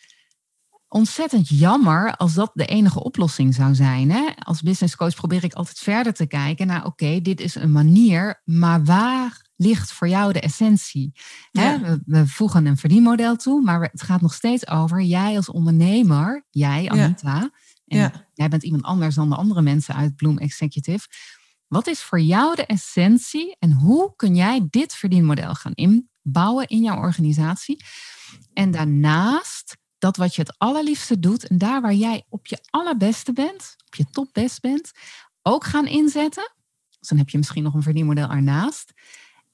ontzettend 0.96 1.50
jammer 1.50 2.16
als 2.16 2.34
dat 2.34 2.52
de 2.54 2.66
enige 2.66 3.04
oplossing 3.04 3.54
zou 3.54 3.76
zijn. 3.76 4.12
Hè? 4.12 4.30
Als 4.44 4.62
business 4.62 4.96
coach 4.96 5.16
probeer 5.16 5.44
ik 5.44 5.54
altijd 5.54 5.78
verder 5.78 6.14
te 6.14 6.26
kijken 6.26 6.68
naar, 6.68 6.86
oké, 6.86 7.22
dit 7.22 7.40
is 7.40 7.56
een 7.56 7.72
manier, 7.72 8.42
maar 8.46 8.84
waar 8.84 9.46
ligt 9.56 9.92
voor 9.92 10.08
jou 10.08 10.34
de 10.34 10.40
essentie? 10.40 11.12
Hè? 11.52 11.80
We, 11.80 12.02
we, 12.06 12.28
voegen 12.28 12.66
een 12.66 12.78
verdienmodel 12.78 13.36
toe, 13.36 13.62
maar 13.62 13.82
het 13.82 14.02
gaat 14.02 14.22
nog 14.22 14.34
steeds 14.34 14.68
over 14.68 15.02
jij 15.02 15.36
als 15.36 15.50
ondernemer, 15.50 16.46
jij 16.50 16.90
Anita, 16.90 17.50
en 17.88 17.98
ja. 17.98 18.28
jij 18.34 18.48
bent 18.48 18.64
iemand 18.64 18.84
anders 18.84 19.16
dan 19.16 19.30
de 19.30 19.36
andere 19.36 19.62
mensen 19.62 19.96
uit 19.96 20.16
Bloom 20.16 20.38
Executive. 20.38 21.08
Wat 21.68 21.88
is 21.88 22.02
voor 22.02 22.20
jou 22.20 22.56
de 22.56 22.66
essentie 22.66 23.56
en 23.60 23.72
hoe 23.72 24.14
kun 24.16 24.36
jij 24.36 24.68
dit 24.70 24.94
verdienmodel 24.94 25.54
gaan 25.54 25.74
in, 25.74 26.10
bouwen 26.22 26.68
in 26.68 26.82
jouw 26.82 26.98
organisatie. 26.98 27.84
En 28.54 28.72
daarnaast 28.72 29.78
dat 30.06 30.18
wat 30.18 30.36
je 30.36 30.42
het 30.42 30.56
allerliefste 30.58 31.20
doet 31.20 31.48
en 31.48 31.58
daar 31.58 31.82
waar 31.82 31.94
jij 31.94 32.24
op 32.30 32.48
je 32.48 32.60
allerbeste 32.70 33.34
bent, 33.34 33.76
op 33.86 33.96
je 33.96 34.06
topbest 34.12 34.62
bent, 34.62 34.92
ook 35.42 35.64
gaan 35.64 35.88
inzetten. 35.88 36.54
Dus 37.00 37.08
dan 37.08 37.18
heb 37.18 37.30
je 37.30 37.38
misschien 37.38 37.64
nog 37.64 37.74
een 37.74 37.82
verdienmodel 37.82 38.30
ernaast. 38.30 38.94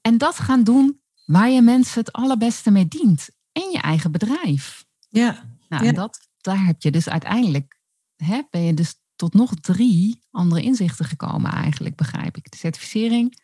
En 0.01 0.17
dat 0.17 0.39
gaan 0.39 0.63
doen 0.63 1.01
waar 1.25 1.49
je 1.49 1.61
mensen 1.61 1.99
het 1.99 2.11
allerbeste 2.11 2.71
mee 2.71 2.87
dient. 2.87 3.29
In 3.51 3.69
je 3.71 3.81
eigen 3.81 4.11
bedrijf. 4.11 4.85
Ja. 5.09 5.55
Nou, 5.69 5.85
en 5.85 5.93
dat, 5.93 6.29
daar 6.41 6.65
heb 6.65 6.81
je 6.81 6.91
dus 6.91 7.09
uiteindelijk, 7.09 7.79
hè, 8.15 8.41
ben 8.49 8.61
je 8.61 8.73
dus 8.73 8.95
tot 9.15 9.33
nog 9.33 9.53
drie 9.55 10.21
andere 10.31 10.61
inzichten 10.61 11.05
gekomen 11.05 11.51
eigenlijk, 11.51 11.95
begrijp 11.95 12.37
ik. 12.37 12.51
De 12.51 12.57
certificering. 12.57 13.39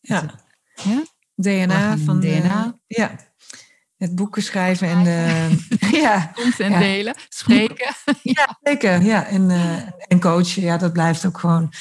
Ja. 0.00 0.40
ja? 0.74 1.02
DNA 1.34 1.98
van 1.98 2.20
DNA. 2.20 2.78
ja. 2.86 3.31
Het 4.02 4.14
boeken 4.14 4.42
schrijven 4.42 4.88
en 4.88 5.04
de, 5.04 5.48
ja. 6.02 6.32
en 6.58 6.78
delen, 6.78 7.14
spreken. 7.28 7.94
Ja, 8.22 8.58
zeker. 8.62 9.02
Ja. 9.02 9.26
En, 9.26 9.50
uh, 9.50 9.76
en 10.08 10.20
coachen, 10.20 10.62
ja, 10.62 10.76
dat 10.76 10.92
blijft 10.92 11.26
ook 11.26 11.38
gewoon 11.38 11.72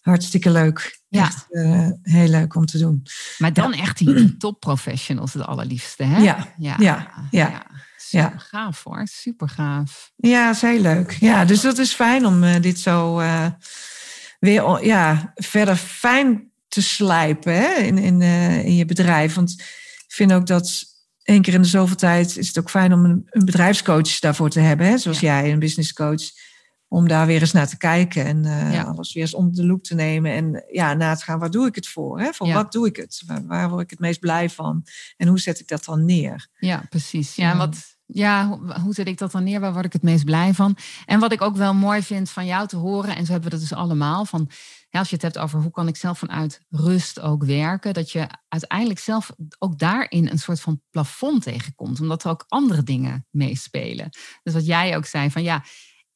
hartstikke 0.00 0.50
leuk. 0.50 1.00
Ja. 1.08 1.24
Echt, 1.24 1.46
uh, 1.50 1.88
heel 2.02 2.28
leuk 2.28 2.54
om 2.54 2.66
te 2.66 2.78
doen. 2.78 3.02
Maar 3.38 3.52
dan 3.52 3.72
echt 3.72 3.98
die 3.98 4.36
topprofessionals 4.38 5.32
het 5.32 5.46
allerliefste, 5.46 6.04
hè? 6.04 6.18
Ja, 6.18 6.52
ja, 6.56 6.76
ja. 6.78 7.10
ja. 7.30 7.66
Super 7.96 8.40
gaaf 8.40 8.84
hoor, 8.84 9.02
super 9.04 9.48
gaaf. 9.48 10.12
Ja, 10.16 10.50
is 10.50 10.60
heel 10.60 10.80
leuk. 10.80 11.16
Ja, 11.20 11.44
dus 11.44 11.60
dat 11.60 11.78
is 11.78 11.92
fijn 11.92 12.26
om 12.26 12.42
uh, 12.42 12.60
dit 12.60 12.78
zo 12.78 13.16
weer 14.38 14.84
ja, 14.84 15.32
verder 15.34 15.76
fijn 15.76 16.50
te 16.68 16.82
slijpen 16.82 17.54
hè, 17.54 17.72
in, 17.72 17.98
in, 17.98 18.20
uh, 18.20 18.64
in 18.64 18.74
je 18.74 18.84
bedrijf. 18.84 19.34
Want 19.34 19.50
ik 20.06 20.12
vind 20.14 20.32
ook 20.32 20.46
dat 20.46 20.94
één 21.26 21.42
keer 21.42 21.54
in 21.54 21.62
de 21.62 21.68
zoveel 21.68 21.96
tijd 21.96 22.36
is 22.36 22.46
het 22.46 22.58
ook 22.58 22.70
fijn 22.70 22.92
om 22.92 23.04
een, 23.04 23.26
een 23.30 23.44
bedrijfscoach 23.44 24.18
daarvoor 24.18 24.50
te 24.50 24.60
hebben. 24.60 24.86
Hè, 24.86 24.98
zoals 24.98 25.20
jij, 25.20 25.52
een 25.52 25.58
businesscoach. 25.58 26.22
Om 26.88 27.08
daar 27.08 27.26
weer 27.26 27.40
eens 27.40 27.52
naar 27.52 27.68
te 27.68 27.76
kijken 27.76 28.24
en 28.24 28.44
uh, 28.44 28.84
alles 28.84 29.12
weer 29.12 29.22
eens 29.22 29.34
onder 29.34 29.54
de 29.54 29.66
loep 29.66 29.84
te 29.84 29.94
nemen. 29.94 30.32
En 30.32 30.64
ja, 30.70 30.94
na 30.94 31.14
te 31.14 31.24
gaan, 31.24 31.38
waar 31.38 31.50
doe 31.50 31.66
ik 31.66 31.74
het 31.74 31.88
voor? 31.88 32.20
Hè? 32.20 32.32
Voor 32.32 32.52
wat 32.52 32.72
doe 32.72 32.86
ik 32.86 32.96
het? 32.96 33.22
Waar, 33.26 33.46
waar, 33.46 33.68
word 33.70 33.82
ik 33.82 33.90
het 33.90 33.98
meest 33.98 34.20
blij 34.20 34.50
van? 34.50 34.84
En 35.16 35.28
hoe 35.28 35.40
zet 35.40 35.60
ik 35.60 35.68
dat 35.68 35.84
dan 35.84 36.04
neer? 36.04 36.48
Ja, 36.58 36.86
precies. 36.88 37.34
Ja, 37.34 37.56
wat, 37.56 37.96
Ja, 38.06 38.48
hoe, 38.48 38.80
hoe 38.80 38.94
zet 38.94 39.06
ik 39.06 39.18
dat 39.18 39.32
dan 39.32 39.44
neer? 39.44 39.60
Waar 39.60 39.72
word 39.72 39.84
ik 39.84 39.92
het 39.92 40.02
meest 40.02 40.24
blij 40.24 40.54
van? 40.54 40.76
En 41.04 41.20
wat 41.20 41.32
ik 41.32 41.42
ook 41.42 41.56
wel 41.56 41.74
mooi 41.74 42.02
vind 42.02 42.30
van 42.30 42.46
jou 42.46 42.66
te 42.66 42.76
horen, 42.76 43.16
en 43.16 43.26
zo 43.26 43.32
hebben 43.32 43.50
we 43.50 43.56
dat 43.56 43.68
dus 43.68 43.78
allemaal, 43.78 44.24
van 44.24 44.50
als 44.90 45.08
je 45.08 45.14
het 45.14 45.24
hebt 45.24 45.38
over 45.38 45.60
hoe 45.60 45.70
kan 45.70 45.88
ik 45.88 45.96
zelf 45.96 46.18
vanuit 46.18 46.60
rust 46.68 47.20
ook 47.20 47.44
werken, 47.44 47.94
dat 47.94 48.12
je 48.12 48.28
uiteindelijk 48.48 49.00
zelf 49.00 49.32
ook 49.58 49.78
daarin 49.78 50.28
een 50.28 50.38
soort 50.38 50.60
van 50.60 50.82
plafond 50.90 51.42
tegenkomt, 51.42 52.00
omdat 52.00 52.24
er 52.24 52.30
ook 52.30 52.44
andere 52.48 52.82
dingen 52.82 53.26
meespelen. 53.30 54.08
Dus 54.42 54.54
wat 54.54 54.66
jij 54.66 54.96
ook 54.96 55.06
zei 55.06 55.30
van 55.30 55.42
ja, 55.42 55.64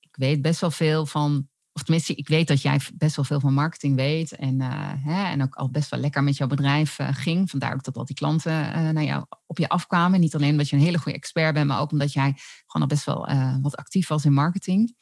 ik 0.01 0.17
weet 0.17 0.43
best 0.43 0.61
wel 0.61 0.71
veel 0.71 1.07
van 1.07 1.49
of 1.73 1.83
tenminste, 1.83 2.15
ik 2.15 2.29
weet 2.29 2.49
dat 2.49 2.63
jij 2.63 2.81
best 2.95 3.17
wel 3.17 3.25
veel 3.25 3.41
van 3.41 3.55
marketing 3.55 3.97
weet. 3.97 4.33
En, 4.33 4.61
uh, 4.61 4.93
hè, 5.05 5.25
en 5.25 5.43
ook 5.43 5.55
al 5.55 5.71
best 5.71 5.91
wel 5.91 6.01
lekker 6.01 6.23
met 6.23 6.37
jouw 6.37 6.47
bedrijf 6.47 6.99
uh, 6.99 7.09
ging. 7.13 7.51
Vandaar 7.51 7.75
ook 7.75 7.85
dat 7.85 7.97
al 7.97 8.05
die 8.05 8.17
klanten 8.17 8.53
uh, 8.53 8.91
naar 8.91 9.05
jou, 9.05 9.25
op 9.47 9.59
je 9.59 9.69
afkwamen. 9.69 10.21
Niet 10.21 10.35
alleen 10.35 10.51
omdat 10.51 10.69
je 10.69 10.77
een 10.77 10.83
hele 10.83 10.99
goede 10.99 11.19
expert 11.19 11.55
bent, 11.55 11.67
maar 11.67 11.81
ook 11.81 11.93
omdat 11.93 12.13
jij 12.13 12.35
gewoon 12.67 12.89
al 12.89 12.95
best 12.97 13.05
wel 13.05 13.29
wat 13.63 13.77
actief 13.77 14.09
was 14.09 14.25
in 14.25 14.33
marketing. 14.33 14.97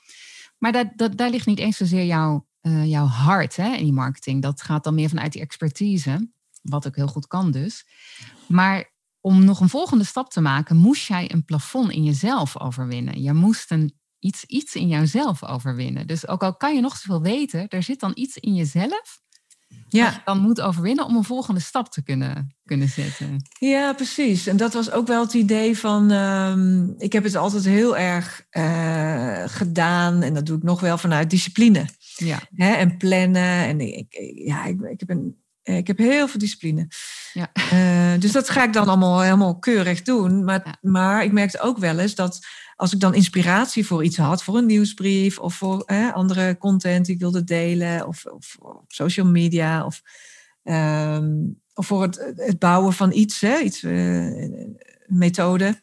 Maar 0.58 0.86
dat, 0.96 1.16
daar 1.16 1.30
ligt 1.30 1.46
niet 1.46 1.58
eens 1.58 1.76
zozeer 1.76 2.04
jouw, 2.04 2.47
jouw 2.84 3.06
hart 3.06 3.56
hè, 3.56 3.74
in 3.74 3.84
die 3.84 3.92
marketing. 3.92 4.42
Dat 4.42 4.62
gaat 4.62 4.84
dan 4.84 4.94
meer 4.94 5.08
vanuit 5.08 5.32
die 5.32 5.42
expertise. 5.42 6.30
Wat 6.62 6.86
ook 6.86 6.96
heel 6.96 7.06
goed 7.06 7.26
kan 7.26 7.50
dus. 7.50 7.86
Maar 8.46 8.92
om 9.20 9.44
nog 9.44 9.60
een 9.60 9.68
volgende 9.68 10.04
stap 10.04 10.30
te 10.30 10.40
maken, 10.40 10.76
moest 10.76 11.06
jij 11.06 11.32
een 11.32 11.44
plafond 11.44 11.90
in 11.90 12.04
jezelf 12.04 12.60
overwinnen. 12.60 13.22
Je 13.22 13.32
moest 13.32 13.70
een 13.70 13.98
iets, 14.18 14.44
iets 14.44 14.74
in 14.74 14.88
jouzelf 14.88 15.44
overwinnen. 15.44 16.06
Dus 16.06 16.28
ook 16.28 16.42
al 16.42 16.56
kan 16.56 16.74
je 16.74 16.80
nog 16.80 16.96
zoveel 16.96 17.22
weten, 17.22 17.68
er 17.68 17.82
zit 17.82 18.00
dan 18.00 18.12
iets 18.14 18.36
in 18.36 18.54
jezelf. 18.54 19.20
Ja. 19.88 20.10
je 20.10 20.20
dan 20.24 20.38
moet 20.38 20.60
overwinnen 20.60 21.04
om 21.04 21.16
een 21.16 21.24
volgende 21.24 21.60
stap 21.60 21.88
te 21.88 22.02
kunnen, 22.02 22.56
kunnen 22.64 22.88
zetten. 22.88 23.48
Ja, 23.58 23.92
precies. 23.92 24.46
En 24.46 24.56
dat 24.56 24.72
was 24.72 24.90
ook 24.90 25.06
wel 25.06 25.22
het 25.22 25.34
idee 25.34 25.78
van. 25.78 26.10
Um, 26.10 26.94
ik 26.98 27.12
heb 27.12 27.24
het 27.24 27.36
altijd 27.36 27.64
heel 27.64 27.96
erg 27.96 28.46
uh, 28.50 29.42
gedaan. 29.46 30.22
En 30.22 30.34
dat 30.34 30.46
doe 30.46 30.56
ik 30.56 30.62
nog 30.62 30.80
wel 30.80 30.98
vanuit 30.98 31.30
discipline. 31.30 31.86
Ja. 32.18 32.40
Hè, 32.54 32.72
en 32.72 32.96
plannen. 32.96 33.66
En 33.66 33.80
ik, 33.80 34.06
ja, 34.34 34.64
ik, 34.64 34.80
ik 34.80 35.00
heb 35.00 35.10
een 35.10 35.36
ik 35.76 35.86
heb 35.86 35.98
heel 35.98 36.28
veel 36.28 36.40
discipline. 36.40 36.88
Ja. 37.32 37.50
Uh, 37.72 38.20
dus 38.20 38.32
dat 38.32 38.48
ga 38.48 38.64
ik 38.64 38.72
dan 38.72 38.88
allemaal 38.88 39.20
helemaal 39.20 39.58
keurig 39.58 40.02
doen. 40.02 40.44
Maar, 40.44 40.60
ja. 40.64 40.90
maar 40.90 41.24
ik 41.24 41.32
merkte 41.32 41.60
ook 41.60 41.78
wel 41.78 41.98
eens 41.98 42.14
dat 42.14 42.46
als 42.76 42.92
ik 42.92 43.00
dan 43.00 43.14
inspiratie 43.14 43.86
voor 43.86 44.04
iets 44.04 44.16
had, 44.16 44.42
voor 44.42 44.56
een 44.56 44.66
nieuwsbrief 44.66 45.38
of 45.38 45.54
voor 45.54 45.82
hè, 45.86 46.12
andere 46.12 46.58
content 46.58 47.06
die 47.06 47.14
ik 47.14 47.20
wilde 47.20 47.44
delen, 47.44 48.06
of, 48.06 48.24
of 48.26 48.56
social 48.86 49.26
media, 49.26 49.84
of, 49.84 50.02
um, 50.64 51.60
of 51.74 51.86
voor 51.86 52.02
het, 52.02 52.32
het, 52.36 52.58
bouwen 52.58 52.92
van 52.92 53.12
iets, 53.12 53.40
hè, 53.40 53.58
iets 53.58 53.82
uh, 53.82 54.48
methode 55.06 55.82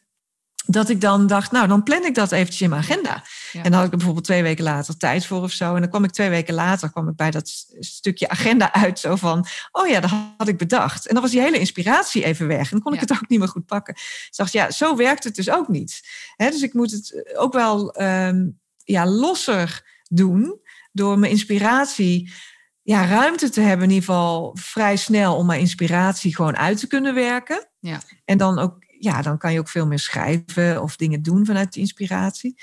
dat 0.65 0.89
ik 0.89 1.01
dan 1.01 1.27
dacht, 1.27 1.51
nou, 1.51 1.67
dan 1.67 1.83
plan 1.83 2.05
ik 2.05 2.15
dat 2.15 2.31
eventjes 2.31 2.61
in 2.61 2.69
mijn 2.69 2.81
agenda. 2.81 3.23
En 3.53 3.63
dan 3.63 3.73
had 3.73 3.85
ik 3.85 3.91
er 3.91 3.97
bijvoorbeeld 3.97 4.25
twee 4.25 4.43
weken 4.43 4.63
later 4.63 4.97
tijd 4.97 5.25
voor 5.25 5.41
of 5.41 5.51
zo. 5.51 5.75
En 5.75 5.81
dan 5.81 5.89
kwam 5.89 6.03
ik 6.03 6.11
twee 6.11 6.29
weken 6.29 6.53
later 6.53 6.91
kwam 6.91 7.09
ik 7.09 7.15
bij 7.15 7.31
dat 7.31 7.65
stukje 7.79 8.29
agenda 8.29 8.73
uit. 8.73 8.99
Zo 8.99 9.15
van, 9.15 9.45
oh 9.71 9.87
ja, 9.87 9.99
dat 9.99 10.11
had 10.37 10.47
ik 10.47 10.57
bedacht. 10.57 11.07
En 11.07 11.13
dan 11.13 11.23
was 11.23 11.31
die 11.31 11.41
hele 11.41 11.59
inspiratie 11.59 12.23
even 12.23 12.47
weg. 12.47 12.63
En 12.63 12.69
dan 12.69 12.81
kon 12.81 12.93
ik 12.93 12.99
het 12.99 13.11
ook 13.11 13.29
niet 13.29 13.39
meer 13.39 13.47
goed 13.47 13.65
pakken. 13.65 13.93
Dus 13.93 14.27
ik 14.29 14.35
dacht, 14.35 14.51
ja, 14.51 14.71
zo 14.71 14.95
werkt 14.95 15.23
het 15.23 15.35
dus 15.35 15.49
ook 15.49 15.67
niet. 15.67 16.01
dus 16.37 16.61
ik 16.61 16.73
moet 16.73 16.91
het 16.91 17.35
ook 17.37 17.53
wel 17.53 18.01
um, 18.01 18.59
ja, 18.83 19.05
losser 19.05 19.99
doen. 20.09 20.59
Door 20.91 21.19
mijn 21.19 21.31
inspiratie 21.31 22.33
ja, 22.81 23.05
ruimte 23.05 23.49
te 23.49 23.61
hebben, 23.61 23.87
in 23.87 23.93
ieder 23.93 24.05
geval 24.05 24.57
vrij 24.59 24.95
snel 24.95 25.35
om 25.35 25.45
mijn 25.45 25.59
inspiratie 25.59 26.35
gewoon 26.35 26.57
uit 26.57 26.79
te 26.79 26.87
kunnen 26.87 27.13
werken. 27.13 27.67
Ja. 27.79 28.01
En 28.25 28.37
dan 28.37 28.59
ook 28.59 28.84
ja, 29.05 29.21
dan 29.21 29.37
kan 29.37 29.53
je 29.53 29.59
ook 29.59 29.69
veel 29.69 29.87
meer 29.87 29.99
schrijven 29.99 30.81
of 30.81 30.95
dingen 30.95 31.21
doen 31.21 31.45
vanuit 31.45 31.73
de 31.73 31.79
inspiratie. 31.79 32.61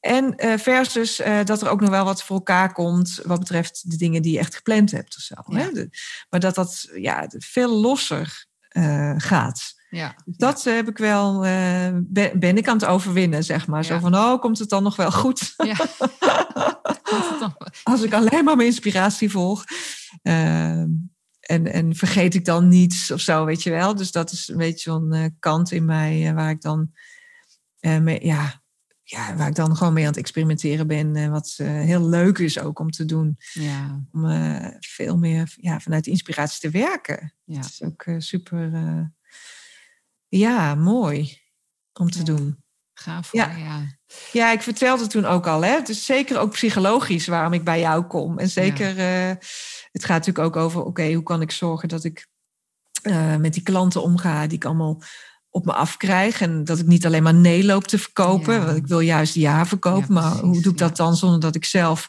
En 0.00 0.34
uh, 0.36 0.56
versus 0.56 1.20
uh, 1.20 1.44
dat 1.44 1.62
er 1.62 1.68
ook 1.68 1.80
nog 1.80 1.90
wel 1.90 2.04
wat 2.04 2.22
voor 2.22 2.36
elkaar 2.36 2.72
komt 2.72 3.20
wat 3.24 3.38
betreft 3.38 3.90
de 3.90 3.96
dingen 3.96 4.22
die 4.22 4.32
je 4.32 4.38
echt 4.38 4.54
gepland 4.54 4.90
hebt 4.90 5.16
of 5.16 5.22
zo. 5.22 5.34
Hè? 5.44 5.72
De, 5.72 5.88
maar 6.30 6.40
dat 6.40 6.54
dat 6.54 6.88
ja, 6.94 7.26
veel 7.28 7.80
losser 7.80 8.46
uh, 8.72 9.14
gaat. 9.16 9.74
Ja. 9.90 10.14
Dus 10.24 10.36
dat 10.36 10.64
heb 10.64 10.88
ik 10.88 10.98
wel, 10.98 11.40
ben, 11.40 12.38
ben, 12.38 12.56
ik 12.56 12.68
aan 12.68 12.76
het 12.76 12.86
overwinnen, 12.86 13.44
zeg 13.44 13.66
maar. 13.66 13.84
Zo 13.84 13.98
van, 13.98 14.14
oh, 14.14 14.40
komt 14.40 14.58
het 14.58 14.68
dan 14.68 14.82
nog 14.82 14.96
wel 14.96 15.12
goed? 15.12 15.54
Ja. 15.56 15.76
Als 17.82 18.02
ik 18.02 18.12
alleen 18.12 18.44
maar 18.44 18.56
mijn 18.56 18.68
inspiratie 18.68 19.30
volg. 19.30 19.64
En, 21.46 21.72
en 21.72 21.94
vergeet 21.94 22.34
ik 22.34 22.44
dan 22.44 22.68
niets 22.68 23.10
of 23.10 23.20
zo, 23.20 23.44
weet 23.44 23.62
je 23.62 23.70
wel. 23.70 23.94
Dus 23.94 24.12
dat 24.12 24.32
is 24.32 24.48
een 24.48 24.56
beetje 24.56 24.90
zo'n 24.90 25.14
uh, 25.14 25.24
kant 25.38 25.72
in 25.72 25.84
mij 25.84 26.28
uh, 26.28 26.32
waar 26.32 26.50
ik 26.50 26.60
dan 26.60 26.92
uh, 27.80 27.98
mee, 27.98 28.26
ja, 28.26 28.62
ja, 29.02 29.36
waar 29.36 29.48
ik 29.48 29.54
dan 29.54 29.76
gewoon 29.76 29.92
mee 29.92 30.02
aan 30.02 30.10
het 30.10 30.18
experimenteren 30.18 30.86
ben. 30.86 31.30
wat 31.30 31.54
heel 31.56 32.08
leuk 32.08 32.38
is 32.38 32.58
ook 32.58 32.78
om 32.78 32.90
te 32.90 33.04
doen. 33.04 33.36
Ja. 33.52 34.06
Om 34.12 34.26
veel 34.80 35.18
meer 35.18 35.54
ja, 35.56 35.80
vanuit 35.80 36.06
inspiratie 36.06 36.60
te 36.60 36.78
werken. 36.78 37.34
Ja. 37.44 37.60
Dat 37.60 37.70
is 37.70 37.82
ook 37.82 38.04
super 38.18 38.70
ja, 40.28 40.74
mooi 40.74 41.38
om 41.92 42.10
te 42.10 42.22
doen. 42.22 42.64
Gaaf 42.94 43.26
voor, 43.26 43.38
ja. 43.38 43.56
ja. 43.56 43.98
Ja, 44.32 44.52
ik 44.52 44.62
vertelde 44.62 45.06
toen 45.06 45.24
ook 45.24 45.46
al. 45.46 45.64
Hè? 45.64 45.70
Het 45.70 45.88
is 45.88 46.04
zeker 46.04 46.38
ook 46.38 46.52
psychologisch 46.52 47.26
waarom 47.26 47.52
ik 47.52 47.64
bij 47.64 47.80
jou 47.80 48.04
kom. 48.04 48.38
En 48.38 48.48
zeker... 48.48 48.98
Ja 48.98 49.38
het 49.96 50.04
gaat 50.04 50.26
natuurlijk 50.26 50.46
ook 50.46 50.62
over, 50.62 50.84
oké, 50.84 51.12
hoe 51.12 51.22
kan 51.22 51.42
ik 51.42 51.50
zorgen 51.50 51.88
dat 51.88 52.04
ik 52.04 52.28
uh, 53.02 53.36
met 53.36 53.52
die 53.52 53.62
klanten 53.62 54.02
omga 54.02 54.46
die 54.46 54.56
ik 54.56 54.64
allemaal 54.64 55.02
op 55.50 55.64
me 55.64 55.72
afkrijg. 55.72 56.40
En 56.40 56.64
dat 56.64 56.78
ik 56.78 56.86
niet 56.86 57.06
alleen 57.06 57.22
maar 57.22 57.34
nee 57.34 57.64
loop 57.64 57.84
te 57.84 57.98
verkopen. 57.98 58.64
Want 58.64 58.76
ik 58.76 58.86
wil 58.86 59.00
juist 59.00 59.34
ja 59.34 59.66
verkopen. 59.66 60.14
maar 60.14 60.32
hoe 60.32 60.60
doe 60.60 60.72
ik 60.72 60.78
dat 60.78 60.96
dan 60.96 61.16
zonder 61.16 61.40
dat 61.40 61.54
ik 61.54 61.64
zelf 61.64 62.08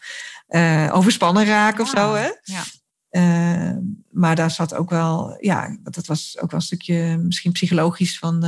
uh, 0.49 0.89
overspannen 0.93 1.45
raak 1.45 1.79
of 1.79 1.89
zo? 1.89 2.13
Hè? 2.13 2.29
Ja. 2.43 2.63
Uh, 3.11 3.77
maar 4.11 4.35
daar 4.35 4.51
zat 4.51 4.73
ook 4.73 4.89
wel, 4.89 5.37
ja, 5.39 5.77
dat 5.83 6.05
was 6.05 6.37
ook 6.41 6.51
wel 6.51 6.59
een 6.59 6.65
stukje 6.65 7.17
misschien 7.17 7.51
psychologisch 7.51 8.19
van 8.19 8.45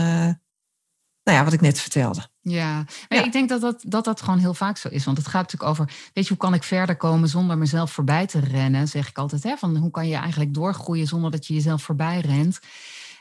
nou 1.29 1.41
ja, 1.41 1.49
wat 1.49 1.59
ik 1.59 1.61
net 1.61 1.79
vertelde. 1.79 2.27
Ja, 2.41 2.85
ja. 3.07 3.23
ik 3.23 3.31
denk 3.31 3.49
dat 3.49 3.61
dat, 3.61 3.83
dat 3.87 4.05
dat 4.05 4.21
gewoon 4.21 4.39
heel 4.39 4.53
vaak 4.53 4.77
zo 4.77 4.87
is. 4.87 5.05
Want 5.05 5.17
het 5.17 5.27
gaat 5.27 5.41
natuurlijk 5.41 5.71
over, 5.71 5.85
weet 6.13 6.23
je, 6.23 6.29
hoe 6.29 6.37
kan 6.37 6.53
ik 6.53 6.63
verder 6.63 6.95
komen 6.95 7.29
zonder 7.29 7.57
mezelf 7.57 7.91
voorbij 7.91 8.27
te 8.27 8.39
rennen? 8.39 8.87
Zeg 8.87 9.09
ik 9.09 9.17
altijd, 9.17 9.43
hè? 9.43 9.57
Van 9.57 9.77
hoe 9.77 9.91
kan 9.91 10.07
je 10.07 10.15
eigenlijk 10.15 10.53
doorgroeien 10.53 11.07
zonder 11.07 11.31
dat 11.31 11.47
je 11.47 11.53
jezelf 11.53 11.83
voorbij 11.83 12.19
rent? 12.19 12.59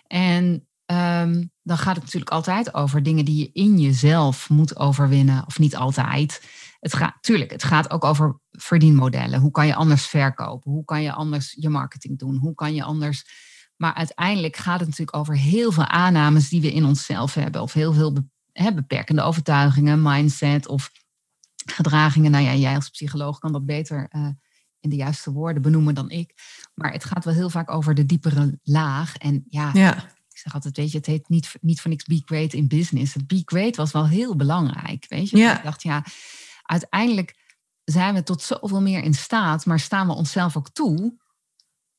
En 0.06 0.44
um, 0.86 1.50
dan 1.62 1.78
gaat 1.78 1.94
het 1.94 2.04
natuurlijk 2.04 2.32
altijd 2.32 2.74
over 2.74 3.02
dingen 3.02 3.24
die 3.24 3.36
je 3.36 3.50
in 3.52 3.78
jezelf 3.78 4.48
moet 4.48 4.76
overwinnen. 4.76 5.46
Of 5.46 5.58
niet 5.58 5.76
altijd. 5.76 6.42
Het 6.80 6.94
gaat, 6.94 7.16
tuurlijk, 7.20 7.50
het 7.50 7.64
gaat 7.64 7.90
ook 7.90 8.04
over 8.04 8.40
verdienmodellen. 8.50 9.40
Hoe 9.40 9.50
kan 9.50 9.66
je 9.66 9.74
anders 9.74 10.06
verkopen? 10.06 10.70
Hoe 10.70 10.84
kan 10.84 11.02
je 11.02 11.12
anders 11.12 11.56
je 11.58 11.68
marketing 11.68 12.18
doen? 12.18 12.36
Hoe 12.36 12.54
kan 12.54 12.74
je 12.74 12.82
anders 12.82 13.24
maar 13.78 13.94
uiteindelijk 13.94 14.56
gaat 14.56 14.80
het 14.80 14.88
natuurlijk 14.88 15.16
over 15.16 15.36
heel 15.36 15.72
veel 15.72 15.86
aannames 15.86 16.48
die 16.48 16.60
we 16.60 16.72
in 16.72 16.84
onszelf 16.84 17.34
hebben. 17.34 17.62
Of 17.62 17.72
heel 17.72 17.92
veel 17.92 18.12
beperkende 18.74 19.22
overtuigingen, 19.22 20.02
mindset 20.02 20.66
of 20.66 20.90
gedragingen. 21.66 22.30
Nou 22.30 22.44
ja, 22.44 22.54
jij 22.54 22.74
als 22.74 22.88
psycholoog 22.88 23.38
kan 23.38 23.52
dat 23.52 23.66
beter 23.66 24.08
uh, 24.16 24.28
in 24.80 24.90
de 24.90 24.96
juiste 24.96 25.32
woorden 25.32 25.62
benoemen 25.62 25.94
dan 25.94 26.10
ik. 26.10 26.34
Maar 26.74 26.92
het 26.92 27.04
gaat 27.04 27.24
wel 27.24 27.34
heel 27.34 27.50
vaak 27.50 27.70
over 27.70 27.94
de 27.94 28.06
diepere 28.06 28.58
laag. 28.62 29.16
En 29.16 29.44
ja, 29.48 29.70
ja. 29.72 29.96
ik 30.28 30.38
zeg 30.38 30.54
altijd, 30.54 30.76
weet 30.76 30.90
je, 30.90 30.96
het 30.96 31.06
heet 31.06 31.28
niet, 31.28 31.54
niet 31.60 31.80
voor 31.80 31.90
niks 31.90 32.04
be 32.04 32.22
great 32.24 32.52
in 32.52 32.68
business. 32.68 33.14
Het 33.14 33.26
be 33.26 33.42
great 33.44 33.76
was 33.76 33.92
wel 33.92 34.08
heel 34.08 34.36
belangrijk, 34.36 35.06
weet 35.08 35.30
je. 35.30 35.36
Ja. 35.36 35.56
Ik 35.56 35.64
dacht, 35.64 35.82
ja, 35.82 36.04
uiteindelijk 36.62 37.36
zijn 37.84 38.14
we 38.14 38.22
tot 38.22 38.42
zoveel 38.42 38.82
meer 38.82 39.02
in 39.02 39.14
staat, 39.14 39.66
maar 39.66 39.80
staan 39.80 40.06
we 40.06 40.12
onszelf 40.12 40.56
ook 40.56 40.68
toe 40.68 41.16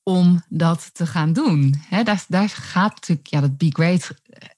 om 0.09 0.43
dat 0.47 0.89
te 0.93 1.05
gaan 1.05 1.33
doen. 1.33 1.75
daar, 1.89 2.25
daar 2.27 2.49
gaat 2.49 2.93
natuurlijk, 2.95 3.27
ja, 3.27 3.41
dat 3.41 3.57
be 3.57 3.69
great. 3.69 4.11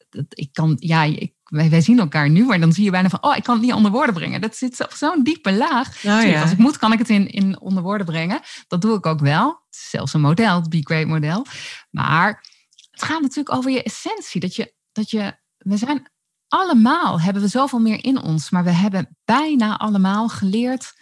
Dat, 0.10 0.26
ik 0.30 0.50
kan, 0.54 0.76
ja, 0.80 1.04
ik, 1.04 1.34
wij, 1.44 1.70
wij, 1.70 1.82
zien 1.82 2.00
elkaar 2.00 2.30
nu, 2.30 2.46
maar 2.46 2.60
dan 2.60 2.74
zie 2.74 2.84
je 2.84 2.92
bijna 2.92 3.10
van, 3.10 3.24
oh, 3.24 3.36
ik 3.36 3.44
kan 3.44 3.56
het 3.56 3.66
niet 3.66 3.74
onder 3.74 3.92
woorden 3.92 4.14
brengen. 4.14 4.42
Dat 4.42 4.56
zit 4.56 4.84
op 4.84 4.94
zo'n 4.94 5.24
diepe 5.24 5.54
laag. 5.54 5.88
Oh, 5.98 6.04
ja. 6.04 6.42
Als 6.42 6.52
ik 6.52 6.58
moet, 6.58 6.78
kan 6.78 6.94
ik 6.94 7.00
het 7.00 7.10
in, 7.10 7.28
in 7.28 7.60
onder 7.60 7.84
woorden 7.84 8.06
brengen. 8.06 8.40
Dat 8.68 8.82
doe 8.82 8.98
ik 8.98 9.06
ook 9.06 9.20
wel. 9.20 9.48
Het 9.48 9.76
is 9.76 9.90
zelfs 9.90 10.14
een 10.14 10.22
model, 10.22 10.56
het 10.56 10.70
be 10.70 10.82
great 10.82 11.08
model. 11.08 11.46
Maar 11.90 12.46
het 12.92 13.04
gaat 13.04 13.22
natuurlijk 13.22 13.56
over 13.56 13.72
je 13.72 13.84
essentie. 13.84 14.42
Dat 14.42 14.56
je, 14.56 14.74
dat 14.92 15.10
je, 15.10 15.38
we 15.58 15.78
zijn 15.78 16.12
allemaal, 16.48 17.22
hebben 17.22 17.42
we 17.42 17.48
zoveel 17.48 17.80
meer 17.80 18.04
in 18.04 18.22
ons, 18.22 18.50
maar 18.50 18.64
we 18.64 18.72
hebben 18.72 19.18
bijna 19.26 19.78
allemaal 19.78 20.30
geleerd 20.30 20.94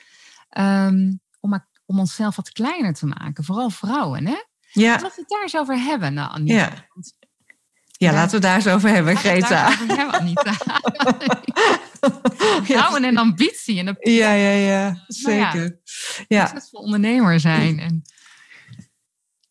um, 0.58 1.20
om 1.90 2.00
onszelf 2.00 2.36
wat 2.36 2.52
kleiner 2.52 2.94
te 2.94 3.06
maken. 3.06 3.44
Vooral 3.44 3.70
vrouwen, 3.70 4.28
hè? 4.28 4.38
Ja. 4.72 4.92
Laten 4.92 5.08
we 5.08 5.14
het 5.16 5.30
daar 5.30 5.42
eens 5.42 5.58
over 5.58 5.78
hebben, 5.78 6.14
nou, 6.14 6.32
Anita. 6.32 6.54
Ja. 6.54 6.88
Ja, 7.92 8.14
laten 8.14 8.36
we 8.36 8.46
daar 8.46 8.56
eens 8.56 8.68
over 8.68 8.90
hebben, 8.90 9.18
Greta. 9.18 9.68
Over 9.68 9.98
hebben, 9.98 10.20
Anita. 10.20 10.54
Vrouwen 12.74 13.04
en 13.04 13.18
ambitie. 13.18 13.80
En 13.80 13.98
ja, 14.00 14.32
ja, 14.32 14.52
ja, 14.52 15.04
zeker. 15.08 15.80
ja, 16.28 16.46
Succesvol 16.46 16.82
ondernemer 16.82 17.40
zijn. 17.40 17.80
En 17.80 18.02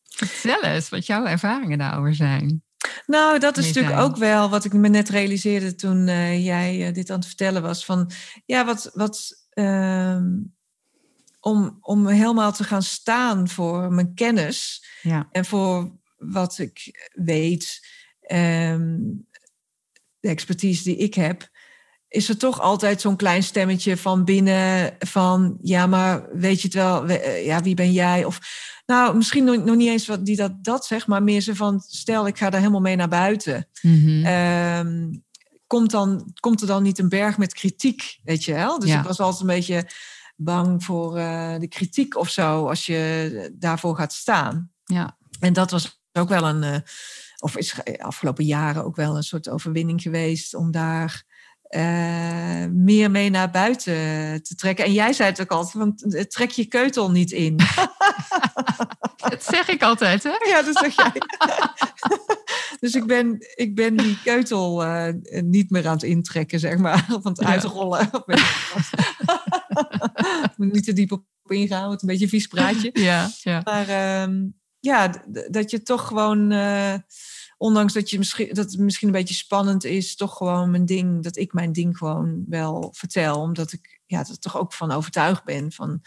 vertel 0.07 0.63
eens 0.63 0.89
wat 0.89 1.07
jouw 1.07 1.25
ervaringen 1.25 1.79
daarover 1.79 2.15
zijn. 2.15 2.63
Nou, 3.07 3.39
dat 3.39 3.57
is 3.57 3.67
natuurlijk 3.67 3.99
ook 3.99 4.17
wel 4.17 4.51
wat 4.51 4.65
ik 4.65 4.73
me 4.73 4.89
net 4.89 5.09
realiseerde 5.09 5.75
toen 5.75 6.07
jij 6.43 6.93
dit 6.93 7.11
aan 7.11 7.19
het 7.19 7.27
vertellen 7.27 7.63
was. 7.63 7.85
Van 7.85 8.11
ja, 8.47 8.65
wat. 8.65 8.91
wat 8.95 9.47
ehm, 9.51 10.27
om, 11.49 11.79
om 11.81 12.07
helemaal 12.07 12.53
te 12.53 12.65
gaan 12.65 12.83
staan 12.83 13.49
voor 13.49 13.93
mijn 13.93 14.15
kennis 14.15 14.87
ja. 15.03 15.29
en 15.31 15.45
voor 15.45 15.99
wat 16.17 16.59
ik 16.59 17.09
weet, 17.13 17.89
um, 18.33 19.27
de 20.21 20.29
expertise 20.29 20.83
die 20.83 20.97
ik 20.97 21.15
heb, 21.15 21.49
is 22.09 22.29
er 22.29 22.37
toch 22.37 22.61
altijd 22.61 23.01
zo'n 23.01 23.17
klein 23.17 23.43
stemmetje 23.43 23.97
van 23.97 24.25
binnen 24.25 24.97
van 24.99 25.59
ja, 25.63 25.87
maar 25.87 26.29
weet 26.33 26.61
je 26.61 26.67
het 26.67 26.77
wel, 26.77 27.07
eh, 27.07 27.47
ja, 27.47 27.63
wie 27.63 27.75
ben 27.75 27.93
jij? 27.93 28.25
Of 28.25 28.41
nou, 28.87 29.17
misschien 29.17 29.45
nog, 29.45 29.77
niet 29.77 29.89
eens 29.89 30.07
wat 30.07 30.25
die 30.25 30.37
dat, 30.37 30.65
dat 30.65 30.87
zegt, 30.87 31.07
maar 31.07 31.23
meer 31.23 31.41
zo 31.41 31.53
van 31.53 31.81
stel 31.87 32.27
ik 32.27 32.39
ga 32.39 32.51
daar 32.51 32.61
helemaal 32.61 32.81
mee 32.81 32.97
naar 32.97 33.09
buiten. 33.09 33.69
Mhm. 33.83 34.25
Ehm, 34.25 35.11
komt, 35.67 35.91
dan, 35.91 36.35
komt 36.41 36.61
er 36.61 36.67
dan 36.67 36.83
niet 36.83 36.99
een 36.99 37.09
berg 37.09 37.39
met 37.39 37.55
kritiek, 37.55 38.19
weet 38.23 38.45
je 38.45 38.55
wel? 38.55 38.79
Dus 38.79 38.91
ik 38.91 39.03
was 39.03 39.21
altijd 39.21 39.41
een 39.41 39.57
beetje 39.57 39.87
bang 40.41 40.85
voor 40.85 41.19
uh, 41.19 41.59
de 41.59 41.69
kritiek 41.69 42.17
of 42.17 42.29
zo, 42.29 42.69
als 42.69 42.87
je 42.87 43.51
daarvoor 43.55 43.97
gaat 43.97 44.13
staan. 44.13 44.71
Ja. 44.85 45.17
En 45.41 45.53
dat 45.53 45.71
was 45.71 46.01
ook 46.13 46.29
wel 46.29 46.49
een, 46.49 46.63
uh, 46.63 46.77
of 47.39 47.57
is 47.57 47.75
afgelopen 47.99 48.45
jaren 48.45 48.85
ook 48.85 48.97
wel 48.97 49.17
een 49.17 49.23
soort 49.23 49.49
overwinning 49.49 50.03
geweest 50.03 50.55
om 50.55 50.71
daar 50.71 51.27
uh, 51.71 52.65
meer 52.67 53.11
mee 53.11 53.31
naar 53.31 53.51
buiten 53.51 53.95
te 54.43 54.55
trekken. 54.57 54.85
En 54.85 54.93
jij 54.93 55.13
zei 55.13 55.31
het 55.31 55.41
ook 55.41 55.51
altijd, 55.51 55.75
want 55.75 56.31
trek 56.31 56.51
je 56.51 56.65
keutel 56.65 57.11
niet 57.11 57.31
in. 57.31 57.57
dat 59.31 59.45
zeg 59.45 59.69
ik 59.69 59.83
altijd, 59.83 60.23
hè? 60.23 60.37
Ja, 60.49 60.63
dat 60.63 60.79
zeg 60.79 60.95
jij. 60.95 61.13
dus 62.81 62.95
ik 62.95 63.07
ben, 63.07 63.37
ik 63.55 63.75
ben 63.75 63.97
die 63.97 64.19
keutel 64.25 64.85
uh, 64.85 65.09
niet 65.45 65.71
meer 65.71 65.87
aan 65.87 65.93
het 65.93 66.03
intrekken, 66.03 66.61
zeg 66.61 66.77
maar. 66.77 67.07
Of 67.13 67.27
aan 67.27 67.33
het 67.33 67.41
ja. 67.41 67.47
uitrollen. 67.47 68.11
moet 70.57 70.73
niet 70.73 70.85
te 70.85 70.93
diep 70.93 71.13
op 71.13 71.25
ingaan, 71.47 71.89
want 71.89 72.03
een 72.03 72.09
beetje 72.09 72.25
een 72.25 72.31
vies 72.31 72.47
praatje. 72.47 72.91
Ja, 72.93 73.31
ja. 73.43 73.61
Maar 73.65 74.23
um, 74.23 74.55
ja, 74.79 75.25
dat 75.51 75.71
je 75.71 75.83
toch 75.83 76.07
gewoon... 76.07 76.53
Uh, 76.53 76.95
ondanks 77.59 77.93
dat, 77.93 78.11
je 78.11 78.19
misschien, 78.19 78.55
dat 78.55 78.71
het 78.71 78.79
misschien 78.79 79.09
een 79.09 79.15
beetje 79.15 79.35
spannend 79.35 79.85
is, 79.85 80.17
toch 80.17 80.37
gewoon 80.37 80.71
mijn 80.71 80.87
ding, 80.87 81.23
dat 81.23 81.37
ik 81.37 81.53
mijn 81.53 81.73
ding 81.73 81.97
gewoon 81.97 82.45
wel 82.49 82.93
vertel. 82.97 83.41
Omdat 83.41 83.73
ik 83.73 84.01
ja, 84.07 84.19
er 84.19 84.39
toch 84.39 84.59
ook 84.59 84.73
van 84.73 84.91
overtuigd 84.91 85.45
ben 85.45 85.73
van 85.73 86.03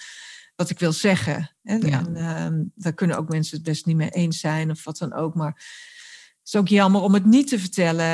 wat 0.55 0.69
ik 0.69 0.79
wil 0.79 0.91
zeggen. 0.91 1.55
En, 1.63 1.81
en 1.81 2.15
ehm, 2.15 2.63
daar 2.75 2.93
kunnen 2.93 3.17
ook 3.17 3.29
mensen 3.29 3.55
het 3.55 3.65
best 3.65 3.85
niet 3.85 3.95
mee 3.95 4.09
eens 4.09 4.39
zijn 4.39 4.71
of 4.71 4.83
wat 4.83 4.97
dan 4.97 5.13
ook. 5.13 5.35
Maar 5.35 5.51
het 6.39 6.47
is 6.47 6.55
ook 6.55 6.67
jammer 6.67 7.01
om 7.01 7.13
het 7.13 7.25
niet 7.25 7.47
te 7.47 7.59
vertellen 7.59 8.05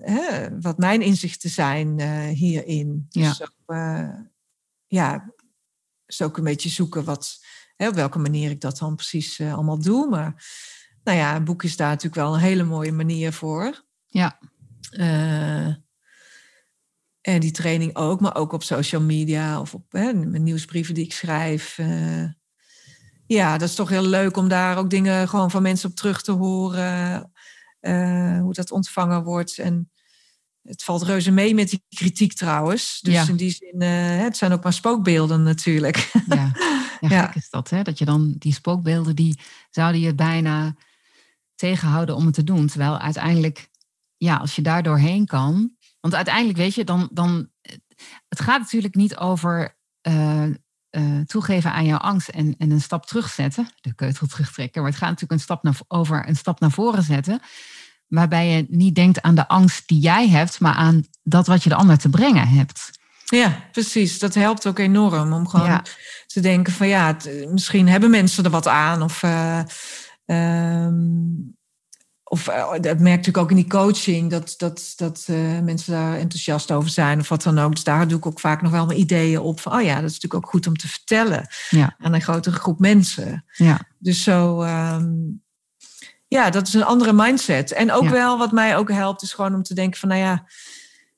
hè, 0.00 0.48
wat 0.60 0.78
mijn 0.78 1.02
inzichten 1.02 1.50
zijn 1.50 2.00
uh, 2.00 2.28
hierin. 2.28 3.06
Ja. 3.08 3.28
Dus 3.28 3.42
ook, 3.42 3.54
uh, 3.66 4.08
ja, 4.94 5.34
dus 6.06 6.22
ook 6.22 6.36
een 6.36 6.44
beetje 6.44 6.68
zoeken 6.68 7.04
wat, 7.04 7.44
hè, 7.76 7.88
op 7.88 7.94
welke 7.94 8.18
manier 8.18 8.50
ik 8.50 8.60
dat 8.60 8.78
dan 8.78 8.96
precies 8.96 9.38
uh, 9.38 9.54
allemaal 9.54 9.78
doe. 9.78 10.08
Maar 10.08 10.44
nou 11.04 11.18
ja, 11.18 11.36
een 11.36 11.44
boek 11.44 11.62
is 11.62 11.76
daar 11.76 11.88
natuurlijk 11.88 12.14
wel 12.14 12.34
een 12.34 12.40
hele 12.40 12.62
mooie 12.62 12.92
manier 12.92 13.32
voor. 13.32 13.84
Ja. 14.06 14.38
Uh, 14.90 15.66
en 17.20 17.40
die 17.40 17.50
training 17.50 17.96
ook, 17.96 18.20
maar 18.20 18.36
ook 18.36 18.52
op 18.52 18.62
social 18.62 19.02
media 19.02 19.60
of 19.60 19.74
op 19.74 19.92
hè, 19.92 20.12
mijn 20.12 20.42
nieuwsbrieven 20.42 20.94
die 20.94 21.04
ik 21.04 21.12
schrijf. 21.12 21.78
Uh, 21.78 22.24
ja, 23.26 23.58
dat 23.58 23.68
is 23.68 23.74
toch 23.74 23.88
heel 23.88 24.06
leuk 24.06 24.36
om 24.36 24.48
daar 24.48 24.76
ook 24.76 24.90
dingen 24.90 25.28
gewoon 25.28 25.50
van 25.50 25.62
mensen 25.62 25.90
op 25.90 25.96
terug 25.96 26.22
te 26.22 26.32
horen. 26.32 27.32
Hoe 28.40 28.52
dat 28.52 28.70
ontvangen 28.70 29.22
wordt. 29.24 29.58
En 29.58 29.90
het 30.64 30.82
valt 30.82 31.02
reuze 31.02 31.30
mee 31.30 31.54
met 31.54 31.70
die 31.70 31.84
kritiek 31.88 32.32
trouwens. 32.32 33.00
Dus 33.02 33.14
ja. 33.14 33.28
in 33.28 33.36
die 33.36 33.50
zin, 33.50 33.80
het 33.82 34.36
zijn 34.36 34.52
ook 34.52 34.62
maar 34.62 34.72
spookbeelden 34.72 35.42
natuurlijk. 35.42 36.10
Ja, 36.26 36.52
ja, 37.00 37.08
ja. 37.08 37.34
is 37.34 37.50
dat, 37.50 37.70
hè? 37.70 37.82
Dat 37.82 37.98
je 37.98 38.04
dan 38.04 38.34
die 38.38 38.52
spookbeelden, 38.52 39.16
die 39.16 39.38
zouden 39.70 40.00
je 40.00 40.14
bijna 40.14 40.74
tegenhouden 41.54 42.16
om 42.16 42.24
het 42.24 42.34
te 42.34 42.44
doen. 42.44 42.66
Terwijl 42.66 42.98
uiteindelijk, 42.98 43.70
ja, 44.16 44.36
als 44.36 44.56
je 44.56 44.62
daar 44.62 44.82
doorheen 44.82 45.26
kan. 45.26 45.72
Want 46.00 46.14
uiteindelijk, 46.14 46.58
weet 46.58 46.74
je, 46.74 46.84
dan. 46.84 47.08
dan 47.12 47.48
het 48.28 48.40
gaat 48.40 48.60
natuurlijk 48.60 48.94
niet 48.94 49.16
over 49.16 49.78
uh, 50.08 50.44
uh, 50.90 51.20
toegeven 51.26 51.72
aan 51.72 51.86
jouw 51.86 51.98
angst 51.98 52.28
en, 52.28 52.54
en 52.58 52.70
een 52.70 52.80
stap 52.80 53.06
terugzetten. 53.06 53.68
De 53.80 53.94
keutel 53.94 54.26
terugtrekken. 54.26 54.82
Maar 54.82 54.90
het 54.90 55.00
gaat 55.00 55.08
natuurlijk 55.08 55.40
een 55.40 55.44
stap 55.44 55.62
naar, 55.62 55.78
over 55.88 56.28
een 56.28 56.36
stap 56.36 56.60
naar 56.60 56.70
voren 56.70 57.02
zetten. 57.02 57.40
Waarbij 58.14 58.48
je 58.48 58.66
niet 58.68 58.94
denkt 58.94 59.22
aan 59.22 59.34
de 59.34 59.48
angst 59.48 59.88
die 59.88 59.98
jij 59.98 60.28
hebt, 60.28 60.60
maar 60.60 60.74
aan 60.74 61.04
dat 61.22 61.46
wat 61.46 61.62
je 61.62 61.68
de 61.68 61.74
ander 61.74 61.98
te 61.98 62.08
brengen 62.08 62.48
hebt. 62.48 62.90
Ja, 63.24 63.64
precies. 63.72 64.18
Dat 64.18 64.34
helpt 64.34 64.66
ook 64.66 64.78
enorm 64.78 65.32
om 65.32 65.48
gewoon 65.48 65.82
te 66.26 66.40
denken 66.40 66.72
van 66.72 66.88
ja, 66.88 67.06
het, 67.06 67.48
misschien 67.50 67.88
hebben 67.88 68.10
mensen 68.10 68.44
er 68.44 68.50
wat 68.50 68.68
aan. 68.68 69.02
Of 69.02 69.22
uh, 69.22 69.60
Um, 70.26 71.56
of 72.24 72.48
eh, 72.48 72.70
dat 72.70 72.98
merk 72.98 73.16
natuurlijk 73.16 73.36
ook 73.36 73.50
in 73.50 73.56
die 73.56 73.68
coaching, 73.68 74.30
dat, 74.30 74.54
dat, 74.56 74.92
dat 74.96 75.26
uh, 75.30 75.60
mensen 75.60 75.92
daar 75.92 76.18
enthousiast 76.18 76.70
over 76.70 76.90
zijn 76.90 77.20
of 77.20 77.28
wat 77.28 77.42
dan 77.42 77.58
ook. 77.58 77.74
Dus 77.74 77.84
daar 77.84 78.08
doe 78.08 78.18
ik 78.18 78.26
ook 78.26 78.40
vaak 78.40 78.62
nog 78.62 78.70
wel 78.70 78.86
mijn 78.86 78.98
ideeën 78.98 79.40
op 79.40 79.60
van, 79.60 79.72
oh 79.72 79.82
ja, 79.82 79.94
dat 79.94 80.10
is 80.10 80.12
natuurlijk 80.12 80.44
ook 80.44 80.50
goed 80.50 80.66
om 80.66 80.76
te 80.76 80.88
vertellen 80.88 81.46
ja. 81.70 81.96
aan 81.98 82.14
een 82.14 82.22
grotere 82.22 82.56
groep 82.56 82.78
mensen. 82.78 83.44
Ja. 83.52 83.80
Dus 83.98 84.22
zo, 84.22 84.62
um, 84.62 85.43
ja, 86.34 86.50
dat 86.50 86.66
is 86.66 86.74
een 86.74 86.84
andere 86.84 87.12
mindset. 87.12 87.72
En 87.72 87.92
ook 87.92 88.08
wel 88.08 88.38
wat 88.38 88.52
mij 88.52 88.76
ook 88.76 88.90
helpt, 88.90 89.22
is 89.22 89.32
gewoon 89.32 89.54
om 89.54 89.62
te 89.62 89.74
denken 89.74 90.00
van, 90.00 90.08
nou 90.08 90.20
ja, 90.20 90.46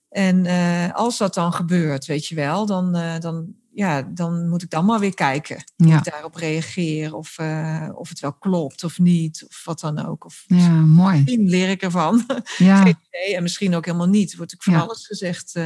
en 0.09 0.45
uh, 0.45 0.93
als 0.93 1.19
dat 1.19 1.35
dan 1.35 1.53
gebeurt, 1.53 2.07
weet 2.07 2.27
je 2.27 2.35
wel, 2.35 2.67
dan, 2.67 2.93
dan 3.21 3.55
ja, 3.73 4.03
dan 4.03 4.49
moet 4.49 4.63
ik 4.63 4.71
dan 4.71 4.85
maar 4.85 4.99
weer 4.99 5.15
kijken 5.15 5.65
hoe 5.77 5.93
ik 5.93 6.05
daarop 6.05 6.35
reageer. 6.35 7.15
Of, 7.15 7.39
uh, 7.39 7.89
of 7.95 8.09
het 8.09 8.21
wel 8.21 8.33
klopt 8.33 8.85
of 8.85 8.99
niet. 8.99 9.45
Of 9.49 9.65
wat 9.65 9.81
dan 9.81 10.07
ook. 10.07 10.25
Of 10.25 10.45
ja, 10.47 10.69
mooi. 10.69 11.17
Misschien 11.17 11.49
leer 11.49 11.69
ik 11.69 11.83
ervan. 11.83 12.27
Ja. 12.57 12.83
Geen 12.83 12.97
idee. 13.09 13.37
En 13.37 13.43
misschien 13.43 13.75
ook 13.75 13.85
helemaal 13.85 14.09
niet. 14.09 14.37
Wordt 14.37 14.55
ook 14.55 14.63
van 14.63 14.73
ja. 14.73 14.81
alles 14.81 15.07
gezegd 15.07 15.57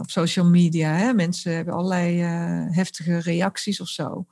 op 0.00 0.10
social 0.10 0.46
media. 0.46 0.92
Hè? 0.92 1.12
Mensen 1.12 1.54
hebben 1.54 1.74
allerlei 1.74 2.18
heftige 2.72 3.18
reacties 3.18 3.80
of 3.80 3.88
zo. 3.88 4.26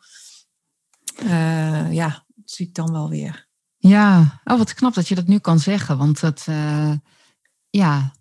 ja, 1.91 2.25
zie 2.53 2.67
ik 2.67 2.75
dan 2.75 2.93
wel 2.93 3.09
weer. 3.09 3.49
Ja, 3.77 4.41
oh, 4.45 4.59
wat 4.59 4.75
knap 4.75 4.95
dat 4.95 5.09
je 5.09 5.15
dat 5.15 5.27
nu 5.27 5.39
kan 5.39 5.59
zeggen. 5.59 5.99
Want 5.99 6.21
dat, 6.21 6.47
ja, 7.71 8.13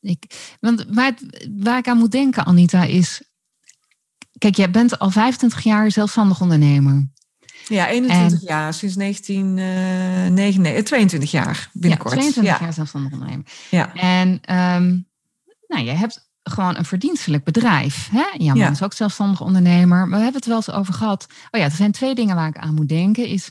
ik, 0.00 0.56
want 0.60 0.84
waar, 0.88 1.14
waar 1.56 1.78
ik 1.78 1.88
aan 1.88 1.98
moet 1.98 2.10
denken, 2.10 2.44
Anita, 2.44 2.84
is. 2.84 3.22
Kijk, 4.38 4.56
jij 4.56 4.70
bent 4.70 4.98
al 4.98 5.10
25 5.10 5.62
jaar 5.62 5.90
zelfstandig 5.90 6.40
ondernemer. 6.40 7.08
Ja, 7.68 7.88
21 7.88 8.42
jaar, 8.42 8.74
sinds 8.74 8.94
1999, 8.94 10.84
22 10.84 11.32
eh, 11.32 11.40
jaar 11.40 11.70
binnenkort. 11.72 12.14
Ja, 12.14 12.20
22 12.20 12.60
jaar 12.60 12.72
zelfstandig 12.72 13.12
ondernemer. 13.12 13.46
Ja. 13.70 13.94
En 13.94 14.28
um, 14.28 15.08
nou, 15.66 15.84
je 15.84 15.90
hebt 15.90 16.27
gewoon 16.50 16.76
een 16.76 16.84
verdienstelijk 16.84 17.44
bedrijf. 17.44 18.08
Hè? 18.12 18.26
Jouw 18.36 18.54
man 18.54 18.70
is 18.70 18.82
ook 18.82 18.92
zelfstandig 18.92 19.40
ondernemer. 19.40 20.08
Maar 20.08 20.18
we 20.18 20.24
hebben 20.24 20.40
het 20.40 20.46
wel 20.46 20.56
eens 20.56 20.70
over 20.70 20.94
gehad. 20.94 21.26
Oh 21.50 21.60
ja, 21.60 21.66
er 21.66 21.70
zijn 21.70 21.92
twee 21.92 22.14
dingen 22.14 22.36
waar 22.36 22.48
ik 22.48 22.58
aan 22.58 22.74
moet 22.74 22.88
denken. 22.88 23.26
Is 23.26 23.50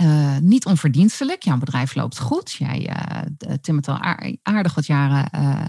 uh, 0.00 0.36
niet 0.40 0.66
onverdienstelijk. 0.66 1.42
Jouw 1.42 1.58
bedrijf 1.58 1.94
loopt 1.94 2.18
goed. 2.18 2.52
Jij 2.52 2.90
uh, 2.90 3.54
timmert 3.60 3.88
al 3.88 3.98
aardig 4.42 4.74
wat 4.74 4.86
jaren 4.86 5.28
uh, 5.34 5.64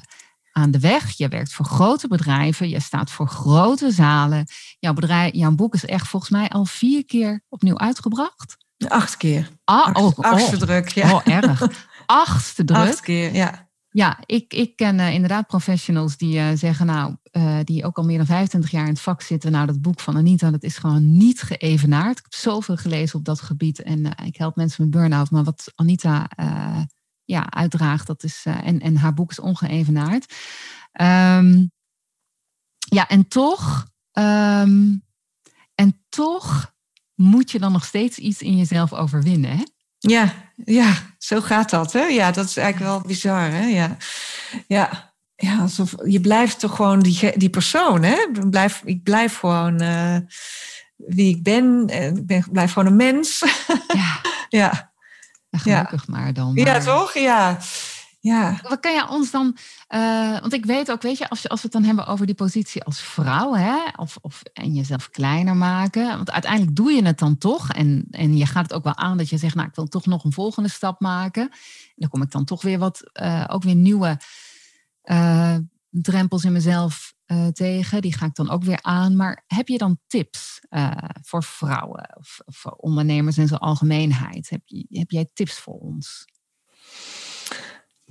aan 0.51 0.71
de 0.71 0.79
weg. 0.79 1.17
Je 1.17 1.27
werkt 1.27 1.53
voor 1.53 1.65
grote 1.65 2.07
bedrijven. 2.07 2.69
Je 2.69 2.79
staat 2.79 3.11
voor 3.11 3.27
grote 3.27 3.91
zalen. 3.91 4.45
Jouw, 4.79 4.93
bedrijf, 4.93 5.33
jouw 5.33 5.51
boek 5.51 5.73
is 5.73 5.85
echt 5.85 6.07
volgens 6.07 6.31
mij 6.31 6.49
al 6.49 6.65
vier 6.65 7.05
keer 7.05 7.43
opnieuw 7.49 7.77
uitgebracht. 7.77 8.57
Acht 8.87 9.17
keer. 9.17 9.49
Ah, 9.63 9.85
Acht, 9.85 9.97
oh, 9.97 10.17
achtste 10.17 10.55
oh, 10.55 10.61
druk, 10.61 10.89
ja. 10.89 11.13
Oh, 11.13 11.21
erg. 11.27 11.67
Achtste 12.05 12.63
druk. 12.63 12.77
Acht 12.77 12.99
keer, 12.99 13.33
ja. 13.33 13.66
Ja, 13.89 14.23
ik, 14.25 14.53
ik 14.53 14.75
ken 14.75 14.99
uh, 14.99 15.13
inderdaad 15.13 15.47
professionals 15.47 16.17
die 16.17 16.35
uh, 16.35 16.49
zeggen, 16.53 16.85
nou, 16.85 17.15
uh, 17.31 17.59
die 17.63 17.85
ook 17.85 17.97
al 17.97 18.03
meer 18.03 18.17
dan 18.17 18.25
25 18.25 18.71
jaar 18.71 18.83
in 18.83 18.89
het 18.89 19.01
vak 19.01 19.21
zitten. 19.21 19.51
Nou, 19.51 19.65
dat 19.65 19.81
boek 19.81 19.99
van 19.99 20.17
Anita, 20.17 20.51
dat 20.51 20.63
is 20.63 20.77
gewoon 20.77 21.17
niet 21.17 21.41
geëvenaard. 21.41 22.17
Ik 22.17 22.23
heb 22.23 22.33
zoveel 22.33 22.77
gelezen 22.77 23.19
op 23.19 23.25
dat 23.25 23.41
gebied 23.41 23.81
en 23.81 24.05
ik 24.25 24.37
help 24.37 24.55
mensen 24.55 24.83
met 24.83 24.91
burn-out. 24.91 25.31
Maar 25.31 25.43
wat 25.43 25.71
Anita 25.75 26.29
ja, 27.23 27.49
uitdraagt, 27.49 28.07
dat 28.07 28.23
is, 28.23 28.43
en, 28.45 28.79
en 28.79 28.95
haar 28.95 29.13
boek 29.13 29.31
is 29.31 29.39
ongeëvenaard. 29.39 30.33
Um, 31.01 31.71
ja, 32.89 33.07
en 33.07 33.27
toch, 33.27 33.87
um, 34.11 35.03
en 35.75 36.05
toch 36.09 36.75
moet 37.15 37.51
je 37.51 37.59
dan 37.59 37.71
nog 37.71 37.85
steeds 37.85 38.17
iets 38.17 38.41
in 38.41 38.57
jezelf 38.57 38.93
overwinnen, 38.93 39.57
hè? 39.57 39.63
Ja, 39.99 40.33
ja, 40.55 40.93
zo 41.17 41.41
gaat 41.41 41.69
dat. 41.69 41.93
Hè? 41.93 42.03
Ja, 42.03 42.31
dat 42.31 42.45
is 42.45 42.57
eigenlijk 42.57 42.91
wel 42.91 43.01
bizar. 43.01 43.51
Hè? 43.51 43.65
Ja, 43.65 43.97
ja. 44.67 45.13
ja 45.35 45.59
alsof, 45.59 45.93
je 46.05 46.21
blijft 46.21 46.59
toch 46.59 46.75
gewoon 46.75 46.99
die, 46.99 47.37
die 47.37 47.49
persoon. 47.49 48.03
Hè? 48.03 48.15
Ik, 48.33 48.49
blijf, 48.49 48.81
ik 48.85 49.03
blijf 49.03 49.37
gewoon 49.37 49.81
uh, 49.81 50.17
wie 50.95 51.35
ik 51.35 51.43
ben. 51.43 51.87
Ik 51.87 52.25
ben, 52.25 52.45
blijf 52.51 52.71
gewoon 52.71 52.87
een 52.87 52.95
mens. 52.95 53.43
Ja. 53.87 54.21
ja. 54.59 54.91
gelukkig 55.51 56.07
maar 56.07 56.33
dan. 56.33 56.51
Ja, 56.55 56.79
toch? 56.79 57.13
Ja. 57.13 57.57
Ja. 58.19 58.59
Wat 58.61 58.79
kan 58.79 58.93
je 58.93 59.07
ons 59.07 59.31
dan, 59.31 59.57
uh, 59.87 60.39
want 60.39 60.53
ik 60.53 60.65
weet 60.65 60.91
ook, 60.91 61.01
weet 61.01 61.17
je, 61.17 61.29
als, 61.29 61.49
als 61.49 61.61
we 61.61 61.67
het 61.67 61.75
dan 61.75 61.83
hebben 61.83 62.07
over 62.07 62.25
die 62.25 62.35
positie 62.35 62.83
als 62.83 63.01
vrouw, 63.01 63.53
hè, 63.53 63.77
of, 63.95 64.17
of 64.21 64.41
en 64.53 64.73
jezelf 64.73 65.09
kleiner 65.09 65.55
maken, 65.55 66.07
want 66.07 66.31
uiteindelijk 66.31 66.75
doe 66.75 66.91
je 66.91 67.05
het 67.05 67.19
dan 67.19 67.37
toch, 67.37 67.71
en, 67.71 68.07
en 68.11 68.37
je 68.37 68.45
gaat 68.45 68.63
het 68.63 68.73
ook 68.73 68.83
wel 68.83 68.95
aan 68.95 69.17
dat 69.17 69.29
je 69.29 69.37
zegt, 69.37 69.55
nou, 69.55 69.67
ik 69.67 69.75
wil 69.75 69.87
toch 69.87 70.05
nog 70.05 70.23
een 70.23 70.33
volgende 70.33 70.69
stap 70.69 70.99
maken. 70.99 71.41
En 71.41 71.95
dan 71.95 72.09
kom 72.09 72.21
ik 72.21 72.31
dan 72.31 72.45
toch 72.45 72.61
weer 72.61 72.79
wat, 72.79 73.01
uh, 73.21 73.43
ook 73.47 73.63
weer 73.63 73.75
nieuwe 73.75 74.19
uh, 75.03 75.55
drempels 75.89 76.43
in 76.43 76.51
mezelf 76.51 77.15
tegen, 77.53 78.01
die 78.01 78.13
ga 78.13 78.25
ik 78.25 78.35
dan 78.35 78.49
ook 78.49 78.63
weer 78.63 78.79
aan. 78.81 79.15
Maar 79.15 79.43
heb 79.47 79.67
je 79.67 79.77
dan 79.77 79.99
tips 80.07 80.59
voor 81.21 81.43
vrouwen 81.43 82.09
of, 82.17 82.39
voor 82.45 82.71
ondernemers 82.71 83.37
in 83.37 83.47
zijn 83.47 83.59
algemeenheid? 83.59 84.49
Heb, 84.49 84.61
heb 84.89 85.11
jij 85.11 85.29
tips 85.33 85.59
voor 85.59 85.73
ons? 85.73 86.25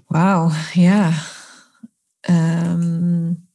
Wauw, 0.06 0.50
ja. 0.72 1.12
Um, 2.30 3.48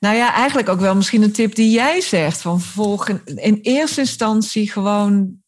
nou 0.00 0.16
ja, 0.16 0.32
eigenlijk 0.32 0.68
ook 0.68 0.80
wel 0.80 0.96
misschien 0.96 1.22
een 1.22 1.32
tip 1.32 1.54
die 1.54 1.70
jij 1.70 2.00
zegt. 2.00 2.40
Van 2.40 2.60
volgen, 2.60 3.24
in 3.24 3.58
eerste 3.62 4.00
instantie 4.00 4.70
gewoon 4.70 5.42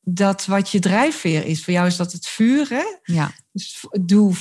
dat 0.00 0.46
wat 0.46 0.70
je 0.70 0.78
drijfveer 0.78 1.44
is. 1.44 1.64
Voor 1.64 1.72
jou 1.72 1.86
is 1.86 1.96
dat 1.96 2.12
het 2.12 2.26
vuur, 2.26 2.68
hè? 2.68 3.14
Ja. 3.14 3.32
Dus 3.52 3.86
doe, 4.00 4.34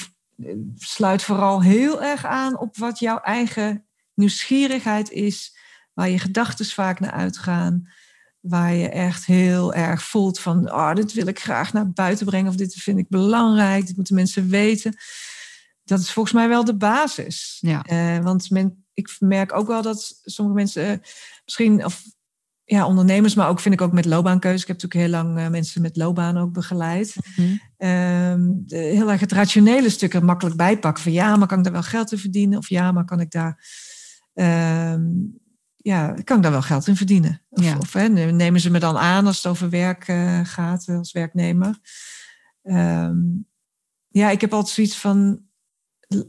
sluit 0.76 1.24
vooral 1.24 1.62
heel 1.62 2.04
erg 2.04 2.26
aan 2.26 2.60
op 2.60 2.78
wat 2.78 3.00
jouw 3.00 3.20
eigen 3.20 3.86
nieuwsgierigheid 4.14 5.10
is. 5.12 5.58
Waar 5.94 6.10
je 6.10 6.20
gedachten 6.20 6.66
vaak 6.66 7.00
naar 7.00 7.12
uitgaan 7.12 7.88
waar 8.44 8.74
je 8.74 8.90
echt 8.90 9.26
heel 9.26 9.74
erg 9.74 10.04
voelt 10.04 10.40
van, 10.40 10.72
oh, 10.72 10.94
dit 10.94 11.14
wil 11.14 11.28
ik 11.28 11.40
graag 11.40 11.74
naar 11.74 11.92
buiten 11.92 12.26
brengen 12.26 12.50
of 12.50 12.56
dit 12.56 12.74
vind 12.74 12.98
ik 12.98 13.10
belangrijk, 13.10 13.88
dit 13.88 13.96
moeten 13.96 14.16
mensen 14.16 14.50
weten. 14.50 14.96
Dat 15.84 16.00
is 16.00 16.12
volgens 16.12 16.36
mij 16.36 16.48
wel 16.48 16.64
de 16.64 16.76
basis. 16.76 17.58
Ja. 17.62 17.86
Uh, 17.92 18.24
want 18.24 18.50
men, 18.50 18.86
ik 18.94 19.16
merk 19.20 19.54
ook 19.54 19.68
wel 19.68 19.82
dat 19.82 20.20
sommige 20.24 20.58
mensen 20.58 20.92
uh, 20.92 20.98
misschien, 21.46 21.86
of 21.86 22.04
ja, 22.64 22.86
ondernemers, 22.86 23.36
maar 23.36 23.50
ook 23.50 23.60
vind 23.60 23.74
ik 23.74 23.82
ook 23.82 23.92
met 23.92 24.06
loopbaankeuze. 24.06 24.62
Ik 24.62 24.68
heb 24.68 24.82
natuurlijk 24.82 25.12
heel 25.12 25.24
lang 25.24 25.40
uh, 25.40 25.48
mensen 25.48 25.82
met 25.82 25.98
loopbaan 25.98 26.38
ook 26.38 26.54
begeleid. 26.54 27.16
Mm 27.36 27.60
-hmm. 27.78 28.64
de, 28.66 28.78
heel 28.78 29.12
erg 29.12 29.20
het 29.20 29.32
rationele 29.32 29.90
stuk 29.90 30.14
er 30.14 30.26
makkelijk 30.26 30.56
bijpakken. 30.56 31.04
Van 31.04 31.12
ja, 31.12 31.36
maar 31.36 31.48
kan 31.48 31.58
ik 31.58 31.64
daar 31.64 31.74
wel 31.74 31.84
geld 31.84 32.12
in 32.12 32.18
verdienen? 32.18 32.58
Of 32.58 32.70
ja, 32.70 32.92
maar 32.92 33.06
kan 33.06 33.20
ik 33.20 33.32
daar 33.32 33.66
ehm, 34.34 35.04
ja, 35.76 36.14
kan 36.24 36.38
ik 36.38 36.44
daar 36.44 36.52
wel 36.52 36.62
geld 36.62 36.88
in 36.88 36.96
verdienen? 36.96 37.42
Of, 37.50 37.64
ja. 37.64 37.78
of 37.78 37.94
hè, 37.94 38.08
nemen 38.08 38.60
ze 38.60 38.72
me 38.72 38.80
dan 38.80 38.98
aan 38.98 39.28
als 39.28 39.36
het 39.36 39.46
over 39.46 39.70
werk 39.70 40.04
gaat 40.44 40.88
als 40.88 41.12
werknemer? 41.12 41.80
Um, 42.64 43.48
ja, 44.08 44.30
ik 44.30 44.42
heb 44.42 44.54
altijd 44.54 44.76
zoiets 44.76 44.98
van, 44.98 45.42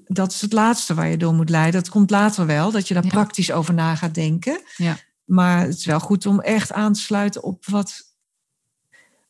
dat 0.05 0.33
is 0.33 0.41
het 0.41 0.53
laatste 0.53 0.95
waar 0.95 1.09
je 1.09 1.17
door 1.17 1.35
moet 1.35 1.51
leiden. 1.51 1.83
Dat 1.83 1.91
komt 1.91 2.11
later 2.11 2.47
wel, 2.47 2.71
dat 2.71 2.89
je 2.89 2.95
daar 2.95 3.05
Ja. 3.05 3.11
praktisch 3.11 3.53
over 3.53 3.75
na 3.75 3.95
gaat 3.95 4.15
denken. 4.15 4.61
Ja. 4.77 4.97
Maar 5.25 5.61
het 5.61 5.77
is 5.77 5.85
wel 5.85 6.01
goed 6.01 6.27
om 6.27 6.41
echt 6.41 6.73
aan 6.73 6.93
te 6.93 7.01
sluiten 7.01 7.43
op 7.43 7.67
wat, 7.67 8.03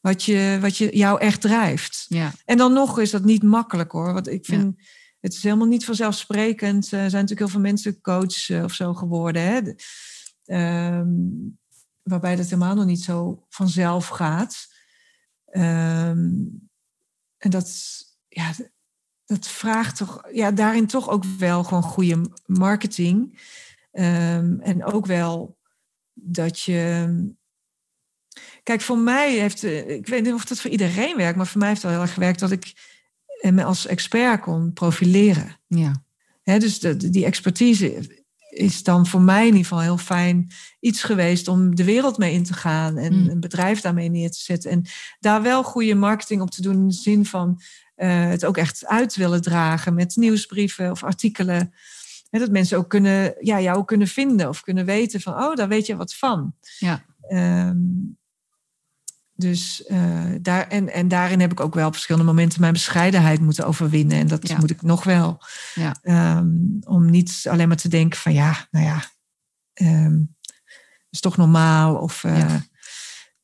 wat, 0.01 0.25
je, 0.25 0.59
wat 0.61 0.77
je, 0.77 0.97
jou 0.97 1.21
echt 1.21 1.41
drijft. 1.41 2.07
Ja. 2.09 2.33
En 2.45 2.57
dan 2.57 2.73
nog 2.73 2.99
is 2.99 3.11
dat 3.11 3.25
niet 3.25 3.43
makkelijk 3.43 3.93
hoor. 3.93 4.13
Want 4.13 4.29
ik 4.29 4.45
vind, 4.45 4.83
het 5.21 5.33
is 5.33 5.43
helemaal 5.43 5.67
niet 5.67 5.85
vanzelfsprekend. 5.85 6.85
Er 6.85 6.91
zijn 6.91 7.01
natuurlijk 7.13 7.41
heel 7.41 7.49
veel 7.49 7.61
mensen 7.61 8.01
coach 8.01 8.51
eh, 8.51 8.63
of 8.63 8.73
zo 8.73 8.95
geworden. 8.95 9.43
Hè? 9.43 9.61
Ehm, 10.45 11.09
waarbij 12.03 12.37
dat 12.37 12.45
helemaal 12.45 12.75
nog 12.75 12.85
niet 12.87 13.03
zo 13.03 13.47
vanzelf 13.49 14.09
gaat. 14.09 14.67
Ehm, 15.47 16.29
en 17.39 17.51
dat, 17.51 17.71
ja, 18.29 18.53
dat 19.27 19.49
vraagt 19.49 19.97
toch, 19.97 20.29
ja, 20.33 20.51
daarin 20.51 20.87
toch 20.87 21.09
ook 21.11 21.25
wel 21.25 21.65
gewoon 21.65 21.83
goede 21.83 22.31
marketing. 22.47 23.41
Ehm, 23.93 24.61
en 24.61 24.85
ook 24.85 25.07
wel 25.07 25.59
dat 26.15 26.61
je. 26.61 27.09
Kijk, 28.63 28.81
voor 28.81 28.99
mij 28.99 29.39
heeft, 29.39 29.65
eh, 29.65 29.89
ik 29.89 30.07
weet 30.07 30.23
niet 30.23 30.33
of 30.33 30.45
dat 30.45 30.61
voor 30.61 30.71
iedereen 30.71 31.17
werkt, 31.17 31.37
maar 31.37 31.47
voor 31.47 31.59
mij 31.59 31.69
heeft 31.69 31.83
het 31.83 31.91
wel 31.91 32.01
heel 32.01 32.09
erg 32.09 32.17
gewerkt 32.17 32.41
dat 32.41 32.51
ik 32.51 32.73
eh, 33.41 33.53
me 33.53 33.65
als 33.65 33.87
expert 33.87 34.41
kon 34.41 34.73
profileren. 34.73 35.61
Ja. 35.67 36.03
Dus 36.43 36.81
de, 36.81 37.11
die 37.11 37.25
expertise 37.25 38.24
is 38.55 38.83
dan 38.83 39.07
voor 39.07 39.21
mij 39.21 39.41
in 39.41 39.47
ieder 39.47 39.61
geval 39.63 39.81
heel 39.81 39.99
fijn 39.99 40.51
iets 40.81 41.03
geweest 41.03 41.49
om 41.49 41.75
de 41.75 41.85
wereld 41.85 42.19
mee 42.19 42.33
in 42.33 42.45
te 42.45 42.53
gaan 42.55 42.97
en 42.97 43.23
Mm. 43.23 43.29
een 43.29 43.41
bedrijf 43.41 43.81
daarmee 43.81 44.09
neer 44.09 44.31
te 44.31 44.41
zetten. 44.41 44.71
En 44.71 44.85
daar 45.21 45.43
wel 45.43 45.63
goede 45.63 45.95
marketing 45.95 46.41
op 46.41 46.51
te 46.51 46.63
doen 46.63 46.75
in 46.75 46.89
de 46.89 46.95
zin 46.95 47.27
van 47.27 47.61
eh, 47.95 48.29
het 48.29 48.45
ook 48.45 48.57
echt 48.57 48.87
uit 48.87 49.17
willen 49.17 49.43
dragen 49.43 49.95
met 49.95 50.17
nieuwsbrieven 50.17 50.91
of 50.91 51.03
artikelen. 51.05 51.75
Hè, 52.31 52.39
dat 52.39 52.51
mensen 52.51 52.79
ook 52.79 52.89
kunnen, 52.89 53.35
ja, 53.41 53.61
jou 53.61 53.85
kunnen 53.85 54.09
vinden 54.09 54.49
of 54.49 54.61
kunnen 54.61 54.85
weten 54.85 55.21
van, 55.21 55.35
oh, 55.35 55.55
daar 55.55 55.69
weet 55.69 55.87
je 55.87 55.97
wat 55.97 56.15
van. 56.15 56.55
Ja. 56.79 57.05
Ehm, 57.29 57.77
dus 59.37 59.85
eh, 59.85 60.25
daar, 60.41 60.69
en, 60.69 60.93
en 60.93 61.09
daarin 61.09 61.41
heb 61.41 61.53
ik 61.53 61.61
ook 61.61 61.75
wel 61.75 61.87
op 61.87 61.93
verschillende 61.93 62.27
momenten 62.27 62.61
mijn 62.61 62.73
bescheidenheid 62.73 63.41
moeten 63.41 63.67
overwinnen. 63.67 64.19
En 64.19 64.27
dat 64.27 64.49
Ja. 64.49 64.59
moet 64.59 64.71
ik 64.71 64.83
nog 64.83 65.05
wel. 65.05 65.43
Ja. 65.75 65.97
Ehm, 66.03 66.47
om 66.81 67.11
niet 67.11 67.47
alleen 67.51 67.69
maar 67.69 67.77
te 67.77 67.89
denken 67.89 68.19
van 68.19 68.33
ja, 68.33 68.67
nou 68.71 68.85
ja, 68.87 69.05
ehm, 69.73 70.21
is 71.11 71.21
toch 71.21 71.37
normaal. 71.37 71.95
Of 71.97 72.23
Ja. 72.23 72.63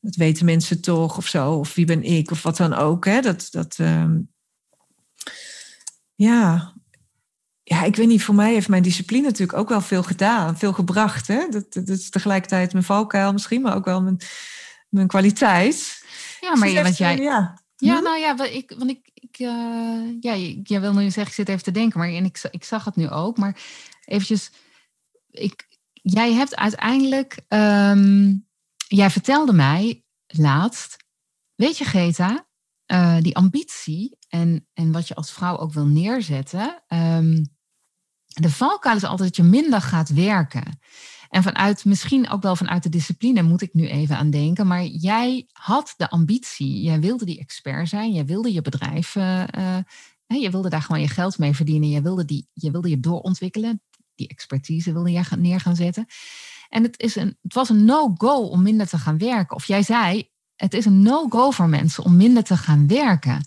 dat 0.00 0.14
weten 0.14 0.44
mensen 0.44 0.80
toch 0.80 1.16
of 1.16 1.26
zo. 1.26 1.52
Of 1.52 1.74
wie 1.74 1.84
ben 1.86 2.02
ik 2.02 2.30
of 2.30 2.42
wat 2.42 2.56
dan 2.56 2.74
ook. 2.74 3.04
Hè? 3.04 3.20
Dat, 3.20 3.48
dat, 3.50 3.76
ehm, 3.78 4.18
ja. 6.14 6.74
ja, 7.62 7.82
ik 7.84 7.96
weet 7.96 8.06
niet, 8.08 8.22
voor 8.22 8.34
mij 8.34 8.52
heeft 8.52 8.68
mijn 8.68 8.82
discipline 8.82 9.22
natuurlijk 9.26 9.58
ook 9.58 9.68
wel 9.68 9.80
veel 9.80 10.02
gedaan. 10.02 10.58
Veel 10.58 10.72
gebracht. 10.72 11.26
Hè? 11.26 11.46
Dat, 11.50 11.72
dat 11.72 11.88
is 11.88 12.10
tegelijkertijd 12.10 12.72
mijn 12.72 12.84
valkuil 12.84 13.32
misschien, 13.32 13.60
maar 13.62 13.74
ook 13.74 13.84
wel 13.84 14.02
mijn, 14.02 14.20
mijn 14.90 15.06
kwaliteit. 15.06 16.04
Ja, 16.40 16.56
maar 16.56 16.68
je, 16.68 16.82
want 16.82 16.96
jij, 16.96 17.16
Ja, 17.16 17.58
Ja, 17.76 17.96
Hm? 17.96 18.02
nou 18.02 18.18
ja, 18.18 18.44
ik, 18.44 18.74
want 18.78 18.90
ik, 18.90 19.10
ik 19.14 19.38
eh, 19.38 20.20
ja, 20.20 20.36
jij 20.62 20.80
wil 20.80 20.92
nu 20.92 21.02
zeggen, 21.02 21.26
ik 21.26 21.32
zit 21.32 21.48
even 21.48 21.62
te 21.62 21.70
denken, 21.70 21.98
maar 21.98 22.08
en 22.08 22.24
ik, 22.24 22.40
ik 22.50 22.64
zag 22.64 22.84
het 22.84 22.96
nu 22.96 23.08
ook, 23.08 23.38
maar 23.38 23.60
eventjes, 24.04 24.50
ik, 25.30 25.78
jij 25.92 26.32
hebt 26.32 26.56
uiteindelijk, 26.56 27.40
ehm, 27.48 28.34
jij 28.88 29.10
vertelde 29.10 29.52
mij 29.52 30.04
laatst, 30.26 30.96
weet 31.54 31.78
je 31.78 31.84
Geta, 31.84 32.48
eh, 32.86 33.16
die 33.20 33.36
ambitie 33.36 34.18
en, 34.28 34.68
en 34.74 34.92
wat 34.92 35.08
je 35.08 35.14
als 35.14 35.32
vrouw 35.32 35.58
ook 35.58 35.72
wil 35.72 35.86
neerzetten, 35.86 36.82
ehm, 36.86 37.44
de 38.24 38.50
valkuil 38.50 38.96
is 38.96 39.04
altijd 39.04 39.28
dat 39.28 39.36
je 39.36 39.50
minder 39.50 39.80
gaat 39.80 40.08
werken. 40.08 40.80
En 41.30 41.42
vanuit, 41.42 41.84
misschien 41.84 42.30
ook 42.30 42.42
wel 42.42 42.56
vanuit 42.56 42.82
de 42.82 42.88
discipline 42.88 43.42
moet 43.42 43.62
ik 43.62 43.74
nu 43.74 43.88
even 43.88 44.16
aan 44.16 44.30
denken. 44.30 44.66
Maar 44.66 44.84
jij 44.84 45.46
had 45.52 45.94
de 45.96 46.10
ambitie. 46.10 46.80
Jij 46.80 47.00
wilde 47.00 47.24
die 47.24 47.38
expert 47.38 47.88
zijn. 47.88 48.12
Jij 48.12 48.24
wilde 48.24 48.52
je 48.52 48.62
bedrijf. 48.62 49.12
hè, 49.12 50.34
je 50.34 50.50
wilde 50.50 50.68
daar 50.68 50.82
gewoon 50.82 51.00
je 51.00 51.08
geld 51.08 51.38
mee 51.38 51.54
verdienen. 51.54 51.88
Je 51.88 52.02
wilde, 52.02 52.24
die, 52.24 52.48
je 52.52 52.70
wilde 52.70 52.88
je 52.88 53.00
doorontwikkelen. 53.00 53.82
Die 54.14 54.28
expertise 54.28 54.92
wilde 54.92 55.10
jij 55.10 55.24
neer 55.38 55.60
gaan 55.60 55.76
zetten. 55.76 56.06
En 56.68 56.82
het, 56.82 57.00
is 57.00 57.16
een, 57.16 57.36
het 57.42 57.54
was 57.54 57.68
een 57.68 57.84
no-go 57.84 58.36
om 58.36 58.62
minder 58.62 58.88
te 58.88 58.98
gaan 58.98 59.18
werken. 59.18 59.56
Of 59.56 59.64
jij 59.64 59.82
zei, 59.82 60.28
het 60.56 60.74
is 60.74 60.84
een 60.84 61.02
no-go 61.02 61.50
voor 61.50 61.68
mensen 61.68 62.04
om 62.04 62.16
minder 62.16 62.44
te 62.44 62.56
gaan 62.56 62.86
werken. 62.86 63.44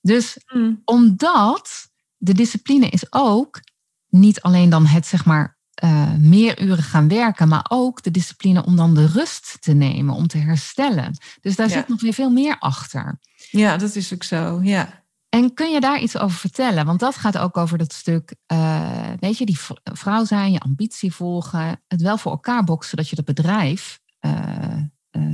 Dus 0.00 0.38
omdat 0.84 1.88
de 2.16 2.34
discipline 2.34 2.88
is 2.88 3.12
ook 3.12 3.60
niet 4.08 4.40
alleen 4.40 4.70
dan 4.70 4.86
het 4.86 5.06
zeg 5.06 5.24
maar 5.24 5.58
eh, 5.80 6.12
meer 6.18 6.62
uren 6.62 6.82
gaan 6.82 7.08
werken, 7.08 7.48
maar 7.48 7.64
ook 7.68 8.02
de 8.02 8.10
discipline 8.10 8.64
om 8.64 8.76
dan 8.76 8.94
de 8.94 9.06
rust 9.06 9.56
te 9.60 9.72
nemen, 9.72 10.14
om 10.14 10.26
te 10.26 10.38
herstellen. 10.38 11.18
Dus 11.40 11.56
daar 11.56 11.68
Ja. 11.68 11.72
zit 11.74 11.88
nog 11.88 12.00
weer 12.00 12.12
veel 12.12 12.30
meer 12.30 12.58
achter. 12.58 13.18
ja, 13.50 13.76
dat 13.76 13.94
is 13.94 14.12
ook 14.14 14.22
zo. 14.22 14.60
Ja. 14.62 15.02
En 15.28 15.54
kun 15.54 15.70
je 15.72 15.80
daar 15.80 16.00
iets 16.00 16.18
over 16.18 16.38
vertellen? 16.38 16.86
Want 16.86 17.00
dat 17.00 17.16
gaat 17.16 17.38
ook 17.38 17.56
over 17.56 17.78
dat 17.78 17.92
stuk, 17.92 18.34
eh, 18.46 19.10
weet 19.20 19.38
je, 19.38 19.46
die 19.46 19.58
vrouw 19.82 20.24
zijn, 20.24 20.52
je 20.52 20.60
ambitie 20.60 21.12
volgen, 21.14 21.82
het 21.88 22.00
wel 22.02 22.18
voor 22.18 22.32
elkaar 22.32 22.64
boksen, 22.64 22.96
dat 22.96 23.08
je 23.08 23.16
dat 23.16 23.24
bedrijf 23.24 24.00
eh, 24.18 24.32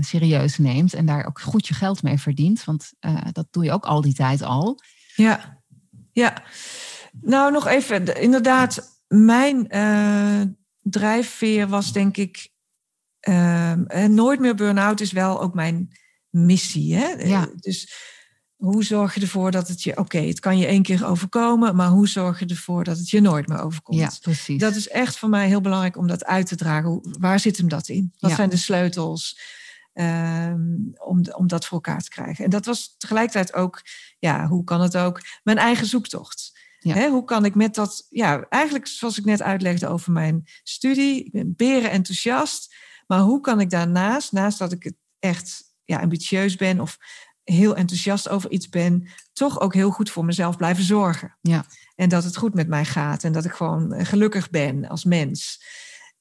serieus 0.01 0.59
neemt 0.59 0.95
en 0.95 1.07
daar 1.07 1.27
ook 1.27 1.41
goed 1.41 1.67
je 1.67 1.75
geld 1.75 2.03
mee 2.03 2.19
verdient. 2.19 2.65
Want 2.65 2.93
dat 3.33 3.47
doe 3.51 3.65
je 3.65 3.73
ook 3.73 3.85
al 3.87 4.01
die 4.01 4.15
tijd 4.15 4.43
al. 4.43 4.81
Ja, 5.15 5.61
ja. 6.13 6.43
Nou, 7.21 7.53
nog 7.53 7.67
even. 7.67 8.05
de- 8.05 8.21
Inderdaad, 8.21 8.96
mijn 9.09 9.69
eh, 9.69 10.41
drijfveer 10.81 11.69
was 11.69 11.93
denk 11.93 12.17
ik... 12.17 12.49
ehm, 13.21 13.83
en 13.85 14.15
nooit 14.15 14.41
meer 14.41 14.55
burn-out 14.55 15.01
is 15.01 15.13
wel 15.13 15.41
ook 15.43 15.55
mijn 15.55 15.97
missie. 16.31 16.95
Hè? 16.95 17.09
Ja. 17.09 17.49
Dus 17.57 17.93
hoe 18.57 18.85
zorg 18.85 19.15
je 19.15 19.21
ervoor 19.21 19.51
dat 19.51 19.69
het 19.69 19.83
je... 19.83 19.97
Oké, 19.97 20.19
het 20.19 20.41
kan 20.41 20.59
je 20.59 20.67
één 20.67 20.83
keer 20.83 21.07
overkomen... 21.07 21.77
maar 21.77 21.89
hoe 21.89 22.09
zorg 22.09 22.39
je 22.39 22.47
ervoor 22.47 22.85
dat 22.85 22.99
het 22.99 23.11
je 23.11 23.21
nooit 23.21 23.49
meer 23.49 23.61
overkomt? 23.61 23.99
Ja, 23.99 24.11
precies. 24.21 24.61
Dat 24.61 24.75
is 24.77 24.89
echt 24.89 25.19
voor 25.19 25.29
mij 25.29 25.47
heel 25.47 25.61
belangrijk 25.61 25.97
om 25.97 26.07
dat 26.07 26.25
uit 26.25 26.47
te 26.47 26.57
dragen. 26.57 26.89
Hoe- 26.91 27.15
Waar 27.19 27.41
zit 27.41 27.57
hem 27.57 27.69
dat 27.69 27.89
in? 27.89 28.13
Wat 28.19 28.31
Ja. 28.31 28.37
zijn 28.37 28.51
de 28.51 28.57
sleutels? 28.57 29.55
ehm, 29.93 30.65
om, 30.99 31.21
om 31.37 31.47
dat 31.47 31.65
voor 31.67 31.73
elkaar 31.83 32.03
te 32.03 32.11
krijgen. 32.11 32.45
En 32.45 32.51
dat 32.51 32.65
was 32.67 32.95
tegelijkertijd 32.99 33.55
ook, 33.55 33.83
ja, 34.19 34.47
hoe 34.47 34.65
kan 34.65 34.81
het 34.81 34.97
ook, 34.97 35.21
mijn 35.43 35.59
eigen 35.59 35.87
zoektocht. 35.87 36.56
Hè, 36.95 37.09
hoe 37.09 37.25
kan 37.25 37.45
ik 37.45 37.55
met 37.55 37.75
dat, 37.75 38.07
ja, 38.11 38.47
eigenlijk 38.49 38.87
zoals 38.87 39.19
ik 39.19 39.25
net 39.25 39.43
uitlegde 39.43 39.89
over 39.89 40.13
mijn 40.13 40.45
studie, 40.63 41.25
ik 41.25 41.33
ben 41.33 41.55
beren 41.57 41.91
enthousiast, 41.91 42.75
maar 43.07 43.21
hoe 43.21 43.41
kan 43.41 43.61
ik 43.61 43.71
daarnaast, 43.71 44.33
naast 44.33 44.59
dat 44.59 44.73
ik 44.73 44.83
het 44.83 44.95
echt 45.19 45.75
ja, 45.85 46.01
ambitieus 46.01 46.57
ben 46.57 46.81
of 46.81 46.99
heel 47.45 47.77
enthousiast 47.77 48.29
over 48.29 48.51
iets 48.51 48.69
ben, 48.69 49.09
toch 49.33 49.61
ook 49.61 49.75
heel 49.75 49.91
goed 49.91 50.11
voor 50.11 50.25
mezelf 50.25 50.57
blijven 50.57 50.85
zorgen. 50.85 51.37
Ja. 51.41 51.65
En 51.95 52.09
dat 52.09 52.25
het 52.25 52.37
goed 52.37 52.55
met 52.55 52.69
mij 52.69 52.85
gaat 52.85 53.25
en 53.25 53.33
dat 53.33 53.45
ik 53.45 53.53
gewoon 53.53 53.93
eh, 53.93 54.07
gelukkig 54.07 54.51
ben 54.51 54.89
als 54.89 55.05
mens. 55.05 55.65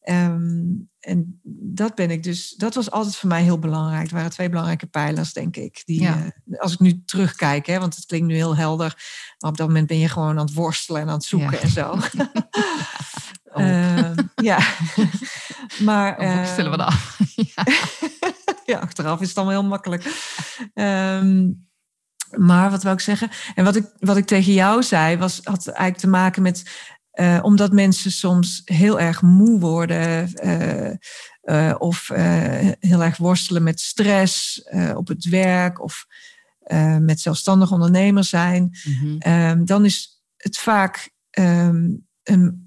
Ehm, 0.05 0.63
en 0.99 1.39
dat 1.75 1.95
ben 1.95 2.11
ik 2.11 2.23
dus, 2.23 2.49
dat 2.49 2.75
was 2.75 2.91
altijd 2.91 3.15
voor 3.15 3.29
mij 3.29 3.41
heel 3.41 3.59
belangrijk. 3.59 4.01
Het 4.01 4.11
waren 4.11 4.29
twee 4.29 4.49
belangrijke 4.49 4.85
pijlers, 4.85 5.33
denk 5.33 5.55
ik. 5.55 5.81
Die, 5.85 6.01
ja. 6.01 6.17
uh, 6.45 6.59
als 6.59 6.73
ik 6.73 6.79
nu 6.79 7.03
terugkijk, 7.05 7.65
hè, 7.65 7.79
want 7.79 7.95
het 7.95 8.05
klinkt 8.05 8.27
nu 8.27 8.35
heel 8.35 8.55
helder, 8.55 9.03
maar 9.39 9.51
op 9.51 9.57
dat 9.57 9.67
moment 9.67 9.87
ben 9.87 9.99
je 9.99 10.09
gewoon 10.09 10.39
aan 10.39 10.45
het 10.45 10.53
worstelen 10.53 11.01
en 11.01 11.07
aan 11.07 11.13
het 11.13 11.23
zoeken 11.23 11.51
ja. 11.51 11.59
en 11.59 11.69
zo. 11.69 11.89
oh. 11.91 13.63
uh, 13.65 14.11
ja, 14.49 14.59
maar. 15.87 16.21
Uh, 16.21 16.35
worstelen 16.35 16.71
we 16.71 16.77
af. 16.77 17.19
ja. 17.35 17.63
ja, 18.65 18.79
achteraf 18.79 19.21
is 19.21 19.27
het 19.27 19.37
allemaal 19.37 19.59
heel 19.59 19.69
makkelijk. 19.69 20.03
Um, 20.73 21.67
maar 22.29 22.71
wat 22.71 22.83
wil 22.83 22.91
ik 22.91 22.99
zeggen? 22.99 23.29
En 23.55 23.63
wat 23.63 23.75
ik, 23.75 23.85
wat 23.99 24.17
ik 24.17 24.25
tegen 24.25 24.53
jou 24.53 24.83
zei, 24.83 25.17
was, 25.17 25.39
had 25.43 25.67
eigenlijk 25.67 25.97
te 25.97 26.07
maken 26.07 26.41
met. 26.41 26.63
Uh, 27.15 27.39
omdat 27.41 27.71
mensen 27.71 28.11
soms 28.11 28.61
heel 28.65 28.99
erg 28.99 29.21
moe 29.21 29.59
worden. 29.59 30.31
Uh, 30.45 30.91
uh, 31.43 31.75
of 31.77 32.07
heel 32.79 33.03
erg 33.03 33.17
worstelen 33.17 33.63
met 33.63 33.79
stress 33.79 34.63
op 34.95 35.07
het 35.07 35.25
werk. 35.25 35.81
Of 35.81 36.05
met 36.99 37.19
zelfstandig 37.19 37.71
ondernemer 37.71 38.23
zijn. 38.23 38.77
Mhm. 38.83 39.31
Um, 39.31 39.65
dan 39.65 39.85
is 39.85 40.23
het 40.37 40.57
vaak 40.57 41.11
um, 41.39 42.07
een 42.23 42.64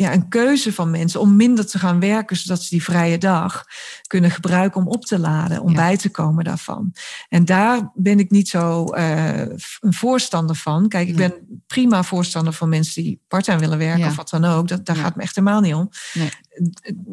ja, 0.00 0.12
een 0.12 0.28
keuze 0.28 0.72
van 0.72 0.90
mensen 0.90 1.20
om 1.20 1.36
minder 1.36 1.66
te 1.66 1.78
gaan 1.78 2.00
werken, 2.00 2.36
zodat 2.36 2.62
ze 2.62 2.68
die 2.70 2.82
vrije 2.82 3.18
dag 3.18 3.64
kunnen 4.06 4.30
gebruiken 4.30 4.80
om 4.80 4.88
op 4.88 5.04
te 5.04 5.18
laden, 5.18 5.62
om 5.62 5.70
Ja. 5.70 5.76
bij 5.76 5.96
te 5.96 6.10
komen 6.10 6.44
daarvan. 6.44 6.92
En 7.28 7.44
daar 7.44 7.90
ben 7.94 8.18
ik 8.18 8.30
niet 8.30 8.48
zo 8.48 8.84
eh, 8.84 9.40
een 9.80 9.92
voorstander 9.94 10.56
van. 10.56 10.88
Kijk, 10.88 11.08
ik 11.08 11.16
Nee. 11.16 11.28
ben 11.28 11.62
prima 11.66 12.02
voorstander 12.02 12.52
van 12.52 12.68
mensen 12.68 13.02
die 13.02 13.20
part-time 13.28 13.58
willen 13.58 13.78
werken 13.78 13.98
Ja. 14.00 14.06
of 14.08 14.16
wat 14.16 14.30
dan 14.30 14.44
ook. 14.44 14.68
Dat, 14.68 14.86
daar 14.86 14.96
Ja. 14.96 15.02
gaat 15.02 15.16
me 15.16 15.22
echt 15.22 15.34
helemaal 15.34 15.60
niet 15.60 15.74
om. 15.74 15.90
Nee. 16.12 16.30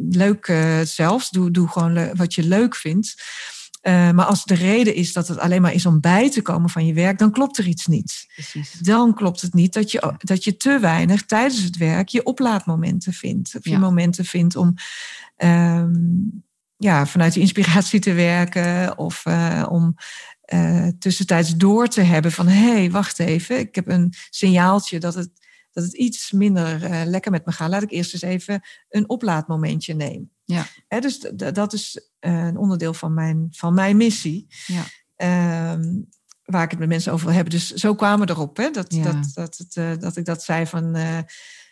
Leuk 0.09 0.47
eh, 0.47 0.79
zelfs, 0.81 1.29
doe, 1.29 1.51
doe 1.51 1.67
gewoon 1.67 2.15
wat 2.15 2.33
je 2.33 2.43
leuk 2.43 2.75
vindt. 2.75 3.15
Eh, 3.85 4.11
maar 4.11 4.25
als 4.25 4.43
de 4.43 4.53
reden 4.53 4.95
is 4.95 5.13
dat 5.13 5.27
het 5.27 5.39
alleen 5.39 5.61
maar 5.61 5.73
is 5.73 5.85
om 5.85 5.99
bij 5.99 6.31
te 6.31 6.41
komen 6.41 6.69
van 6.69 6.85
je 6.85 6.93
werk, 6.93 7.17
dan 7.17 7.31
klopt 7.31 7.57
er 7.57 7.67
iets 7.67 7.85
niet 7.85 8.25
Precies. 8.33 8.71
dan 8.71 9.13
klopt 9.13 9.41
het 9.41 9.53
niet 9.53 9.73
dat 9.73 9.91
je, 9.91 9.99
Ja. 10.01 10.15
dat 10.17 10.43
je 10.43 10.57
te 10.57 10.79
weinig 10.79 11.25
tijdens 11.25 11.63
het 11.63 11.77
werk 11.77 12.09
je 12.09 12.23
oplaadmomenten 12.23 13.13
vindt. 13.13 13.55
Of 13.55 13.65
je 13.65 13.77
momenten 13.77 14.25
vindt 14.25 14.55
om 14.55 14.73
ehm, 15.35 15.93
ja, 16.77 17.05
vanuit 17.05 17.33
je 17.33 17.39
inspiratie 17.39 17.99
te 17.99 18.13
werken 18.13 18.97
of 18.97 19.25
eh, 19.25 19.65
om 19.69 19.95
eh, 20.41 20.87
tussentijds 20.99 21.55
door 21.55 21.87
te 21.87 22.01
hebben 22.01 22.31
van 22.31 22.47
hé, 22.47 22.71
hey, 22.71 22.91
wacht 22.91 23.19
even, 23.19 23.59
ik 23.59 23.75
heb 23.75 23.87
een 23.87 24.13
signaaltje 24.29 24.99
dat 24.99 25.15
het, 25.15 25.29
dat 25.71 25.83
het 25.83 25.93
iets 25.93 26.31
minder 26.31 26.79
lekker 27.05 27.31
met 27.31 27.45
me 27.45 27.51
gaat. 27.51 27.69
Laat 27.69 27.83
ik 27.83 27.91
eerst 27.91 28.13
eens 28.13 28.21
even 28.21 28.61
een 28.89 29.09
oplaadmomentje 29.09 29.93
nemen. 29.93 30.29
Ja. 30.45 30.65
Hè, 30.87 30.99
dus 30.99 31.19
dat 31.53 31.73
is 31.73 32.09
een 32.27 32.57
onderdeel 32.57 32.93
van 32.93 33.13
mijn, 33.13 33.47
van 33.51 33.73
mijn 33.73 33.97
missie. 33.97 34.47
Ja. 34.65 34.83
Ehm, 35.15 35.83
waar 36.43 36.63
ik 36.63 36.69
het 36.69 36.79
met 36.79 36.87
mensen 36.89 37.11
over 37.11 37.25
wil 37.25 37.35
hebben. 37.35 37.53
Dus 37.53 37.71
zo 37.71 37.95
kwamen 37.95 38.27
we 38.27 38.33
erop, 38.33 38.57
hè, 38.57 38.69
dat, 38.71 38.93
Ja. 38.93 39.03
dat, 39.03 39.31
dat, 39.33 39.57
het, 39.57 39.75
eh, 39.75 39.91
dat 39.99 40.17
ik 40.17 40.25
dat 40.25 40.43
zei 40.43 40.65
van. 40.67 40.95
eh, 40.95 41.17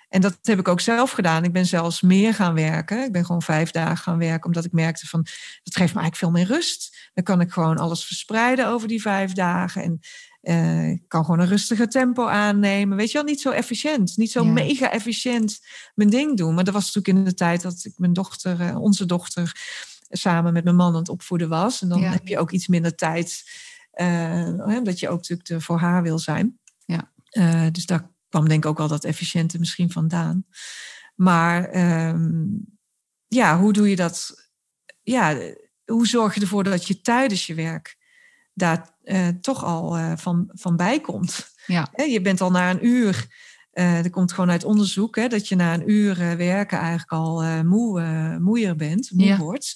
en 0.10 0.22
dat 0.22 0.38
heb 0.42 0.60
ik 0.60 0.68
ook 0.68 0.82
zelf 0.82 1.12
gedaan. 1.12 1.44
Ik 1.44 1.52
ben 1.54 1.66
zelfs 1.66 2.02
meer 2.02 2.34
gaan 2.34 2.54
werken. 2.54 3.04
Ik 3.04 3.12
ben 3.12 3.26
gewoon 3.26 3.42
vijf 3.42 3.72
dagen 3.72 3.98
gaan 3.98 4.18
werken, 4.18 4.46
omdat 4.46 4.66
ik 4.66 4.72
merkte 4.72 5.08
van 5.08 5.22
dat 5.64 5.76
geeft 5.76 5.94
me 5.94 6.00
eigenlijk 6.02 6.16
veel 6.16 6.32
meer 6.32 6.46
rust. 6.46 7.10
Dan 7.14 7.24
kan 7.24 7.42
ik 7.42 7.52
gewoon 7.52 7.78
alles 7.78 8.06
verspreiden 8.06 8.68
over 8.68 8.88
die 8.88 9.02
vijf 9.02 9.32
dagen. 9.34 9.84
En 9.84 10.00
eh, 10.42 10.90
ik 10.90 11.04
kan 11.08 11.26
gewoon 11.26 11.40
een 11.40 11.48
rustiger 11.48 11.90
tempo 11.90 12.28
aannemen. 12.28 12.98
Weet 12.98 13.08
je 13.12 13.18
wel, 13.18 13.24
niet 13.28 13.42
zo 13.42 13.50
efficiënt. 13.50 14.18
Niet 14.18 14.32
zo 14.32 14.44
Ja. 14.44 14.52
mega 14.52 14.92
efficiënt 14.92 15.60
mijn 15.96 16.10
ding 16.10 16.38
doen. 16.38 16.54
Maar 16.54 16.64
dat 16.64 16.74
was 16.74 16.86
natuurlijk 16.94 17.18
in 17.18 17.24
de 17.24 17.34
tijd 17.34 17.62
dat 17.62 17.82
ik 17.86 17.94
mijn 17.98 18.14
dochter, 18.14 18.62
eh, 18.62 18.82
onze 18.82 19.06
dochter, 19.06 19.52
samen 20.18 20.54
met 20.54 20.64
mijn 20.64 20.76
man 20.76 20.94
aan 20.94 21.00
het 21.00 21.10
opvoeden 21.10 21.50
was. 21.50 21.82
En 21.82 21.90
dan 21.90 22.00
Ja. 22.00 22.12
heb 22.12 22.28
je 22.28 22.40
ook 22.40 22.52
iets 22.52 22.68
minder 22.68 22.96
tijd. 22.96 23.44
hè, 23.94 24.78
omdat 24.78 25.00
je 25.00 25.10
ook 25.10 25.18
natuurlijk 25.18 25.50
er 25.50 25.62
voor 25.62 25.80
haar 25.80 26.04
wil 26.04 26.20
zijn. 26.20 26.60
Ja. 26.86 27.12
Eh, 27.30 27.66
dus 27.72 27.86
daar 27.86 28.10
kwam 28.30 28.48
denk 28.48 28.64
ik 28.64 28.70
ook 28.70 28.80
al 28.80 28.88
dat 28.88 29.04
efficiënte 29.04 29.60
misschien 29.60 29.92
vandaan. 29.92 30.46
Maar 31.16 31.66
ehm, 31.66 32.44
ja, 33.28 33.58
hoe 33.60 33.74
doe 33.74 33.90
je 33.90 33.96
dat? 33.96 34.48
Ja, 35.02 35.38
hoe 35.86 36.08
zorg 36.08 36.36
je 36.36 36.42
ervoor 36.42 36.64
dat 36.64 36.88
je 36.88 37.02
tijdens 37.02 37.48
je 37.48 37.54
werk 37.54 37.98
daar 38.54 38.96
eh, 39.04 39.28
toch 39.28 39.64
al 39.64 40.18
van, 40.18 40.50
van 40.54 40.76
bij 40.76 41.00
komt? 41.02 41.52
Ja. 41.66 41.92
Je 42.08 42.22
bent 42.22 42.42
al 42.42 42.52
na 42.52 42.70
een 42.70 42.86
uur, 42.86 43.28
eh 43.74 43.96
dat 44.02 44.10
komt 44.12 44.32
gewoon 44.32 44.52
uit 44.52 44.64
onderzoek, 44.64 45.16
hè, 45.16 45.28
dat 45.28 45.48
je 45.48 45.56
na 45.56 45.74
een 45.74 45.92
uur 45.92 46.22
eh, 46.22 46.32
werken 46.34 46.78
eigenlijk 46.78 47.12
al 47.12 47.42
eh, 47.44 47.62
moe, 47.62 48.02
eh, 48.02 48.38
moeier 48.38 48.76
bent, 48.76 49.12
moe 49.12 49.26
Ja. 49.26 49.38
wordt. 49.38 49.74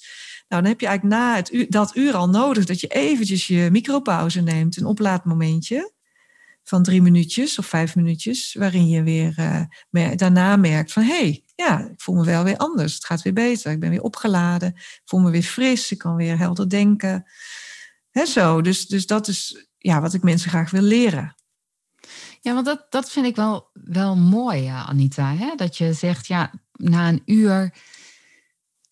Nou, 0.48 0.62
dan 0.62 0.70
heb 0.70 0.80
je 0.80 0.86
eigenlijk 0.86 1.20
na 1.20 1.36
het 1.36 1.52
uur, 1.52 1.66
dat 1.70 1.96
uur 1.96 2.14
al 2.14 2.28
nodig 2.28 2.64
dat 2.64 2.80
je 2.80 2.86
eventjes 2.86 3.46
je 3.46 3.68
micropauze 3.70 4.40
neemt, 4.40 4.76
een 4.76 4.84
oplaadmomentje 4.86 5.92
van 6.62 6.82
drie 6.82 7.02
minuutjes 7.02 7.58
of 7.58 7.66
vijf 7.66 7.96
minuutjes, 7.96 8.54
waarin 8.58 8.88
je 8.88 9.02
weer 9.02 9.32
eh, 9.36 9.60
mer- 9.90 10.16
daarna 10.16 10.56
merkt 10.56 10.92
van 10.92 11.02
hé, 11.02 11.18
hey, 11.18 11.44
ja, 11.54 11.78
ik 11.80 12.00
voel 12.00 12.14
me 12.14 12.24
wel 12.24 12.44
weer 12.44 12.56
anders, 12.56 12.94
het 12.94 13.04
gaat 13.04 13.22
weer 13.22 13.32
beter, 13.32 13.70
ik 13.72 13.80
ben 13.80 13.90
weer 13.90 14.02
opgeladen, 14.02 14.68
ik 14.68 15.02
voel 15.04 15.20
me 15.20 15.30
weer 15.30 15.42
fris, 15.42 15.92
ik 15.92 15.98
kan 15.98 16.16
weer 16.16 16.38
helder 16.38 16.68
denken. 16.68 17.24
Hè, 18.10 18.26
zo, 18.26 18.60
dus, 18.60 18.86
dus 18.86 19.06
dat 19.06 19.28
is 19.28 19.66
ja, 19.78 20.00
wat 20.00 20.14
ik 20.14 20.22
mensen 20.22 20.50
graag 20.50 20.70
wil 20.70 20.82
leren. 20.82 21.34
Ja, 22.40 22.54
want 22.54 22.66
dat, 22.66 22.86
dat 22.90 23.10
vind 23.10 23.26
ik 23.26 23.36
wel, 23.36 23.70
wel 23.72 24.16
mooi, 24.16 24.66
Anita. 24.66 25.34
Hè? 25.34 25.54
Dat 25.56 25.76
je 25.76 25.92
zegt, 25.92 26.26
ja, 26.26 26.50
na 26.72 27.08
een 27.08 27.22
uur, 27.24 27.72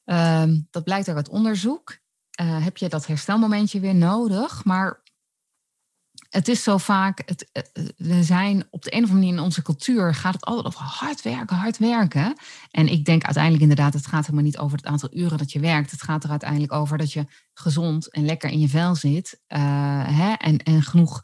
ehm, 0.04 0.60
dat 0.70 0.84
blijkt 0.84 1.08
uit 1.08 1.28
onderzoek, 1.28 1.98
eh, 2.30 2.64
heb 2.64 2.76
je 2.76 2.88
dat 2.88 3.06
herstelmomentje 3.06 3.80
weer 3.80 3.94
nodig. 3.94 4.64
Maar 4.64 5.04
het 6.30 6.48
is 6.48 6.62
zo 6.62 6.78
vaak, 6.78 7.22
het, 7.24 7.50
eh, 7.52 7.62
we 7.96 8.22
zijn 8.22 8.66
op 8.70 8.82
de 8.82 8.94
een 8.94 9.02
of 9.02 9.08
andere 9.10 9.20
manier 9.26 9.38
in 9.38 9.44
onze 9.44 9.62
cultuur, 9.62 10.14
gaat 10.14 10.34
het 10.34 10.44
altijd 10.44 10.66
over 10.66 10.80
hard 10.80 11.22
werken, 11.22 11.56
hard 11.56 11.78
werken. 11.78 12.36
En 12.70 12.88
ik 12.88 13.04
denk 13.04 13.24
uiteindelijk 13.24 13.62
inderdaad, 13.62 13.94
het 13.94 14.06
gaat 14.06 14.24
helemaal 14.24 14.44
niet 14.44 14.58
over 14.58 14.76
het 14.76 14.86
aantal 14.86 15.08
uren 15.12 15.38
dat 15.38 15.52
je 15.52 15.60
werkt. 15.60 15.90
Het 15.90 16.02
gaat 16.02 16.24
er 16.24 16.30
uiteindelijk 16.30 16.72
over 16.72 16.98
dat 16.98 17.12
je 17.12 17.26
gezond 17.54 18.10
en 18.10 18.24
lekker 18.24 18.50
in 18.50 18.58
je 18.60 18.68
vel 18.68 18.94
zit. 18.94 19.40
eh, 19.46 19.60
hè? 20.18 20.32
En, 20.32 20.58
en 20.58 20.82
genoeg 20.82 21.22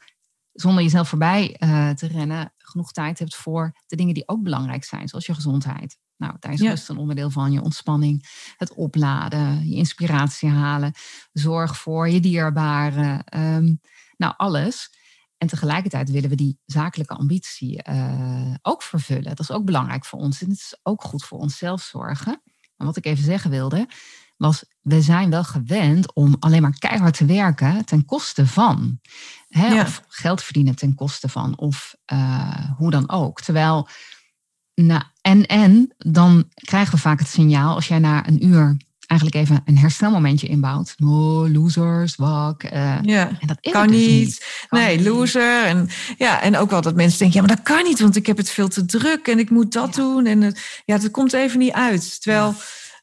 zonder 0.53 0.83
jezelf 0.83 1.09
voorbij 1.09 1.57
eh, 1.57 1.91
te 1.91 2.07
rennen, 2.07 2.53
genoeg 2.59 2.93
tijd 2.93 3.19
hebt 3.19 3.35
voor 3.37 3.77
de 3.87 3.97
dingen 3.97 4.15
die 4.15 4.29
ook 4.29 4.43
belangrijk 4.43 4.85
zijn, 4.85 5.09
zoals 5.09 5.27
je 5.27 5.35
gezondheid. 5.35 5.99
Nou, 6.17 6.35
daar 6.39 6.53
is 6.53 6.61
Ja. 6.61 6.71
rust 6.71 6.89
een 6.89 6.97
onderdeel 6.97 7.31
van, 7.31 7.53
je 7.53 7.63
ontspanning, 7.63 8.29
het 8.57 8.75
opladen, 8.75 9.69
je 9.69 9.75
inspiratie 9.77 10.49
halen, 10.49 10.93
zorg 11.33 11.77
voor 11.77 12.09
je 12.09 12.21
dierbaren, 12.21 13.25
ehm, 13.25 13.75
nou 14.17 14.35
alles. 14.37 14.91
En 15.39 15.49
tegelijkertijd 15.49 16.11
willen 16.11 16.31
we 16.31 16.37
die 16.37 16.59
zakelijke 16.67 17.15
ambitie 17.15 17.83
eh, 17.83 18.55
ook 18.63 18.83
vervullen. 18.83 19.23
Dat 19.23 19.41
is 19.41 19.51
ook 19.51 19.65
belangrijk 19.65 20.05
voor 20.05 20.19
ons 20.19 20.43
en 20.43 20.49
het 20.49 20.59
is 20.59 20.79
ook 20.83 21.03
goed 21.03 21.25
voor 21.25 21.39
onszelf 21.39 21.83
zorgen. 21.83 22.43
Maar 22.77 22.87
wat 22.87 22.97
ik 22.97 23.07
even 23.07 23.25
zeggen 23.25 23.51
wilde, 23.51 23.89
was 24.43 24.65
we 24.83 25.01
zijn 25.03 25.31
wel 25.31 25.45
gewend 25.45 26.15
om 26.15 26.37
alleen 26.41 26.63
maar 26.63 26.79
keihard 26.79 27.17
te 27.17 27.25
werken 27.25 27.85
ten 27.85 28.05
koste 28.05 28.47
van. 28.47 29.01
Hè, 29.49 29.67
Ja. 29.67 29.83
Of 29.83 30.03
geld 30.09 30.43
verdienen 30.43 30.75
ten 30.77 30.95
koste 30.95 31.29
van. 31.29 31.59
Of 31.59 31.95
eh, 32.05 32.71
hoe 32.77 32.91
dan 32.91 33.11
ook. 33.11 33.41
Terwijl, 33.41 33.89
nou, 34.75 35.03
en 35.21 35.47
en, 35.47 35.95
dan 35.99 36.49
krijgen 36.55 36.95
we 36.95 37.01
vaak 37.01 37.19
het 37.19 37.29
signaal 37.29 37.75
als 37.75 37.89
jij 37.89 37.99
na 37.99 38.29
een 38.29 38.47
uur 38.47 38.77
eigenlijk 39.07 39.41
even 39.47 39.63
een 39.65 39.79
herstelmomentje 39.79 40.47
inbouwt. 40.47 40.95
Oh, 41.05 41.53
losers, 41.53 42.17
wak. 42.17 42.63
eh, 42.63 42.99
Ja. 43.03 43.29
en 43.41 43.47
dat 43.47 43.59
is 43.61 43.73
Kan 43.73 43.87
dus 43.89 43.97
niet. 44.07 44.65
Kan 44.69 44.81
nee, 44.81 44.97
niet. 44.97 45.07
loser. 45.07 45.65
En, 45.67 45.89
ja, 46.19 46.41
en 46.41 46.57
ook 46.57 46.71
wel 46.71 46.81
dat 46.81 46.95
mensen 46.95 47.19
denken, 47.19 47.41
ja, 47.41 47.47
maar 47.47 47.57
dat 47.57 47.65
kan 47.65 47.85
niet, 47.85 48.01
want 48.01 48.17
ik 48.17 48.27
heb 48.27 48.37
het 48.37 48.51
veel 48.51 48.69
te 48.69 48.85
druk 48.85 49.29
en 49.29 49.39
ik 49.39 49.51
moet 49.51 49.73
dat 49.73 49.97
Ja. 49.97 50.03
doen. 50.03 50.27
En 50.27 50.41
het, 50.41 50.83
ja, 50.85 50.95
het 50.95 51.11
komt 51.11 51.33
even 51.33 51.59
niet 51.59 51.73
uit. 51.73 52.23
Terwijl, 52.23 52.55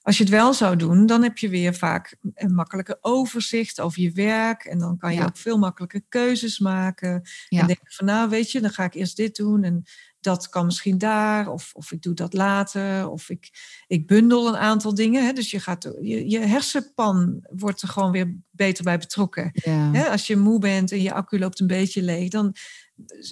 als 0.09 0.17
je 0.17 0.23
het 0.23 0.33
wel 0.33 0.53
zou 0.53 0.75
doen, 0.75 1.05
dan 1.05 1.23
heb 1.23 1.37
je 1.37 1.49
weer 1.49 1.75
vaak 1.75 2.17
een 2.33 2.53
makkelijker 2.53 2.97
overzicht 3.01 3.81
over 3.81 4.01
je 4.01 4.11
werk. 4.11 4.63
En 4.63 4.79
dan 4.79 4.97
kan 4.97 5.13
je 5.13 5.19
Ja. 5.19 5.25
ook 5.25 5.37
veel 5.37 5.57
makkelijker 5.57 6.01
keuzes 6.09 6.59
maken. 6.59 7.21
Ja. 7.49 7.59
En 7.59 7.67
denken 7.67 7.91
van, 7.91 8.05
nou, 8.05 8.29
weet 8.29 8.51
je, 8.51 8.61
dan 8.61 8.69
ga 8.69 8.83
ik 8.83 8.93
eerst 8.93 9.17
dit 9.17 9.35
doen. 9.35 9.63
En 9.63 9.83
dat 10.19 10.49
kan 10.49 10.65
misschien 10.65 10.97
daar, 10.97 11.47
of, 11.47 11.71
of 11.73 11.91
ik 11.91 12.01
doe 12.01 12.13
dat 12.13 12.33
later, 12.33 13.09
of 13.09 13.29
ik, 13.29 13.49
ik 13.87 14.07
bundel 14.07 14.47
een 14.47 14.57
aantal 14.57 14.95
dingen. 14.95 15.25
Hè? 15.25 15.33
Dus 15.33 15.51
je, 15.51 15.59
gaat, 15.59 15.83
je, 16.01 16.29
je 16.29 16.39
hersenpan 16.39 17.45
wordt 17.49 17.81
er 17.81 17.87
gewoon 17.87 18.11
weer 18.11 18.35
beter 18.51 18.83
bij 18.83 18.97
betrokken. 18.97 19.51
Hè? 19.69 20.09
Als 20.09 20.27
je 20.27 20.37
moe 20.37 20.59
bent 20.59 20.91
en 20.91 21.01
je 21.01 21.13
accu 21.13 21.39
loopt 21.39 21.59
een 21.59 21.67
beetje 21.67 22.01
leeg, 22.01 22.29
dan 22.29 22.55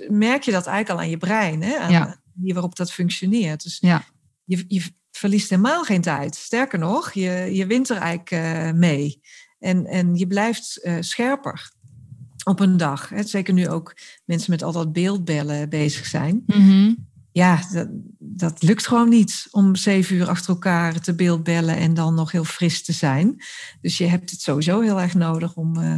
merk 0.07 0.43
je 0.43 0.51
dat 0.51 0.65
eigenlijk 0.67 0.89
al 0.89 1.05
aan 1.05 1.11
je 1.11 1.17
brein, 1.17 1.63
hè? 1.63 1.78
aan 1.78 1.91
ja. 1.91 2.21
die 2.34 2.53
waarop 2.53 2.75
dat 2.75 2.91
functioneert. 2.91 3.63
Dus 3.63 3.78
ja. 3.80 4.03
je, 4.43 4.65
je 4.67 4.95
verliest 5.18 5.49
helemaal 5.49 5.84
geen 5.84 6.01
tijd. 6.01 6.36
Sterker 6.36 6.80
nog, 6.80 7.11
je, 7.11 7.49
je 7.51 7.65
wint 7.65 7.89
er 7.89 7.97
eigenlijk 7.97 8.32
uh, 8.32 8.72
mee. 8.72 9.22
En, 9.59 9.86
en 9.86 10.15
je 10.15 10.28
blijft 10.28 10.80
uh, 10.84 10.97
scherper 10.99 11.72
op 12.43 12.59
een 12.59 12.78
dag. 12.78 13.09
Hè? 13.09 13.24
Zeker 13.24 13.53
nu 13.53 13.70
ook 13.70 13.97
mensen 14.26 14.51
met 14.51 14.63
al 14.63 14.72
dat 14.72 14.93
beeldbellen 14.93 15.70
bezig 15.70 16.05
zijn. 16.05 16.43
Mm 16.45 17.07
Ja, 17.32 17.61
dat, 17.72 17.88
dat 18.20 18.63
lukt 18.63 18.88
gewoon 18.88 19.09
niet 19.09 19.47
om 19.51 19.76
zeven 19.76 20.15
uur 20.15 20.30
achter 20.30 20.49
elkaar 20.49 20.99
te 20.99 21.15
beeldbellen 21.15 21.78
en 21.78 21.93
dan 21.93 22.13
nog 22.13 22.32
heel 22.32 22.43
fris 22.43 22.84
te 22.84 22.93
zijn. 22.93 23.43
Dus 23.82 23.97
je 23.97 24.05
hebt 24.05 24.32
het 24.32 24.41
sowieso 24.41 24.82
heel 24.82 25.01
erg 25.01 25.13
nodig 25.13 25.55
om, 25.55 25.78
uh, 25.78 25.97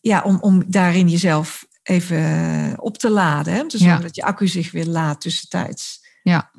ja, 0.00 0.22
om, 0.22 0.38
om 0.40 0.64
daarin 0.66 1.08
jezelf 1.08 1.68
even 1.82 2.74
op 2.76 2.98
te 2.98 3.10
laden. 3.10 3.52
Hè? 3.52 3.60
Om 3.60 3.68
te 3.68 3.78
zorgen 3.78 3.96
ja. 3.96 4.02
dat 4.02 4.16
je 4.16 4.22
accu 4.22 4.48
zich 4.48 4.70
weer 4.70 4.86
laat 4.86 5.20
tussentijds. 5.20 6.08
Ja. 6.22 6.49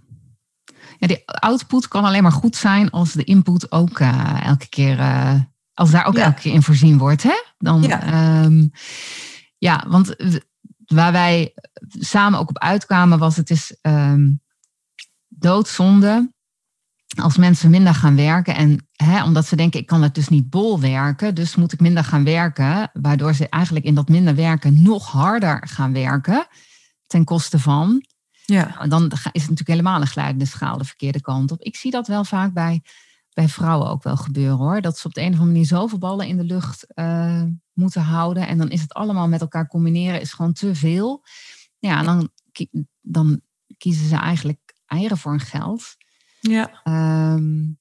Ja, 1.01 1.07
de 1.07 1.25
output 1.25 1.87
kan 1.87 2.03
alleen 2.03 2.23
maar 2.23 2.31
goed 2.31 2.55
zijn 2.55 2.89
als 2.89 3.13
de 3.13 3.23
input 3.23 3.71
ook 3.71 3.99
uh, 3.99 4.45
elke 4.45 4.69
keer 4.69 4.99
uh, 4.99 5.39
als 5.73 5.91
daar 5.91 6.05
ook 6.05 6.15
ja. 6.15 6.23
elke 6.23 6.41
keer 6.41 6.53
in 6.53 6.63
voorzien 6.63 6.97
wordt, 6.97 7.23
hè? 7.23 7.43
Dan, 7.57 7.81
ja. 7.81 8.43
Um, 8.43 8.71
ja, 9.57 9.85
want 9.87 10.15
waar 10.85 11.11
wij 11.11 11.53
samen 11.89 12.39
ook 12.39 12.49
op 12.49 12.57
uitkwamen 12.57 13.19
was 13.19 13.35
het 13.35 13.49
is 13.49 13.77
um, 13.81 14.41
doodzonde 15.27 16.31
als 17.21 17.37
mensen 17.37 17.69
minder 17.69 17.95
gaan 17.95 18.15
werken 18.15 18.55
en 18.55 18.87
hè, 18.95 19.23
omdat 19.23 19.45
ze 19.45 19.55
denken 19.55 19.79
ik 19.79 19.85
kan 19.85 20.01
het 20.01 20.15
dus 20.15 20.27
niet 20.27 20.49
bol 20.49 20.79
werken, 20.79 21.35
dus 21.35 21.55
moet 21.55 21.73
ik 21.73 21.79
minder 21.79 22.03
gaan 22.03 22.23
werken, 22.23 22.89
waardoor 22.93 23.33
ze 23.33 23.49
eigenlijk 23.49 23.85
in 23.85 23.95
dat 23.95 24.09
minder 24.09 24.35
werken 24.35 24.81
nog 24.81 25.11
harder 25.11 25.67
gaan 25.67 25.93
werken 25.93 26.47
ten 27.07 27.23
koste 27.23 27.59
van. 27.59 28.05
Ja. 28.51 28.87
Dan 28.87 29.03
is 29.05 29.21
het 29.21 29.33
natuurlijk 29.33 29.67
helemaal 29.67 30.01
een 30.01 30.07
glijdende 30.07 30.45
schaal 30.45 30.77
de 30.77 30.83
verkeerde 30.83 31.21
kant 31.21 31.51
op. 31.51 31.61
Ik 31.61 31.75
zie 31.75 31.91
dat 31.91 32.07
wel 32.07 32.23
vaak 32.23 32.53
bij 32.53 32.81
bij 33.33 33.47
vrouwen 33.47 33.89
ook 33.89 34.03
wel 34.03 34.17
gebeuren 34.17 34.57
hoor. 34.57 34.81
Dat 34.81 34.97
ze 34.97 35.07
op 35.07 35.13
de 35.13 35.21
een 35.21 35.27
of 35.27 35.33
andere 35.33 35.51
manier 35.51 35.65
zoveel 35.65 35.97
ballen 35.97 36.27
in 36.27 36.37
de 36.37 36.43
lucht 36.43 36.85
uh, 36.95 37.43
moeten 37.73 38.01
houden. 38.01 38.47
En 38.47 38.57
dan 38.57 38.69
is 38.69 38.81
het 38.81 38.93
allemaal 38.93 39.27
met 39.27 39.41
elkaar 39.41 39.67
combineren 39.67 40.21
is 40.21 40.33
gewoon 40.33 40.53
te 40.53 40.75
veel. 40.75 41.23
Ja, 41.79 41.99
en 41.99 42.05
dan, 42.05 42.29
dan 43.01 43.41
kiezen 43.77 44.07
ze 44.07 44.15
eigenlijk 44.15 44.73
eieren 44.85 45.17
voor 45.17 45.31
hun 45.31 45.39
geld. 45.39 45.95
Ja. 46.39 46.81
Um, 47.33 47.79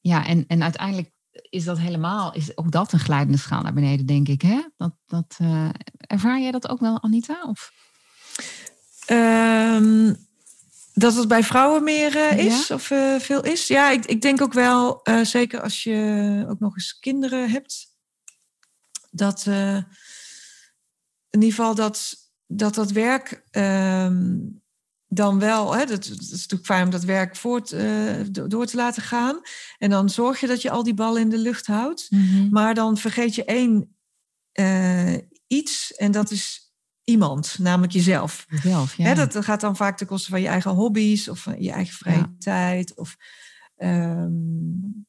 ja, 0.00 0.26
en, 0.26 0.46
en 0.46 0.62
uiteindelijk 0.62 1.10
is 1.30 1.64
dat 1.64 1.78
helemaal, 1.78 2.34
is 2.34 2.56
ook 2.56 2.70
dat 2.70 2.92
een 2.92 2.98
glijdende 2.98 3.38
schaal 3.38 3.62
naar 3.62 3.72
beneden, 3.72 4.06
denk 4.06 4.28
ik. 4.28 4.42
Hè? 4.42 4.62
Dat, 4.76 4.94
dat, 5.06 5.38
uh, 5.42 5.68
ervaar 5.96 6.40
jij 6.40 6.50
dat 6.50 6.68
ook 6.68 6.80
wel, 6.80 7.02
Anita? 7.02 7.42
Of? 7.42 7.72
Um, 9.10 10.16
dat 10.98 11.14
het 11.14 11.28
bij 11.28 11.42
vrouwen 11.42 11.84
meer 11.84 12.16
uh, 12.16 12.38
is 12.38 12.70
of 12.70 12.90
uh, 12.90 13.18
veel 13.18 13.44
is? 13.44 13.66
Ja, 13.66 13.90
ik, 13.90 14.04
ik 14.04 14.20
denk 14.20 14.40
ook 14.42 14.52
wel, 14.52 15.00
uh, 15.04 15.24
zeker 15.24 15.60
als 15.60 15.82
je 15.82 16.46
ook 16.48 16.60
nog 16.60 16.74
eens 16.74 16.98
kinderen 16.98 17.50
hebt, 17.50 17.94
dat 19.10 19.46
in 19.46 19.84
ieder 21.30 21.50
geval 21.50 21.74
dat 21.74 22.24
dat, 22.46 22.74
dat 22.74 22.90
werk 22.90 23.42
ehm, 23.50 24.38
dan 25.06 25.38
wel, 25.38 25.74
hè, 25.74 25.84
dat, 25.84 26.04
dat, 26.04 26.20
is 26.20 26.30
natuurlijk 26.30 26.64
fijn 26.64 26.84
om 26.84 26.90
dat 26.90 27.04
werk 27.04 27.36
voort 27.36 27.70
door 28.50 28.66
te 28.66 28.76
laten 28.76 29.02
gaan. 29.02 29.40
En 29.78 29.90
dan 29.90 30.10
zorg 30.10 30.40
je 30.40 30.46
dat 30.46 30.62
je 30.62 30.70
al 30.70 30.82
die 30.82 30.94
ballen 30.94 31.20
in 31.20 31.28
de 31.28 31.38
lucht 31.38 31.66
houdt. 31.66 32.06
Mm 32.10 32.28
-hmm. 32.28 32.48
Maar 32.50 32.74
dan 32.74 32.96
vergeet 32.96 33.34
je 33.34 33.44
één 33.44 33.96
iets 35.46 35.94
en 35.94 36.10
dat 36.10 36.30
is 36.30 36.65
iemand, 37.06 37.56
namelijk 37.58 37.92
jezelf. 37.92 38.46
Jezelf 38.48 38.94
ja. 38.94 39.04
Hè, 39.04 39.14
dat 39.14 39.44
gaat 39.44 39.60
dan 39.60 39.76
vaak 39.76 39.96
ten 39.96 40.06
koste 40.06 40.30
van 40.30 40.40
je 40.40 40.48
eigen 40.48 40.70
hobby's 40.70 41.28
of 41.28 41.38
van 41.38 41.62
je 41.62 41.70
eigen 41.70 41.94
vrije 41.94 42.18
ja. 42.18 42.34
tijd. 42.38 42.94
Of, 42.94 43.16
um, 43.76 45.06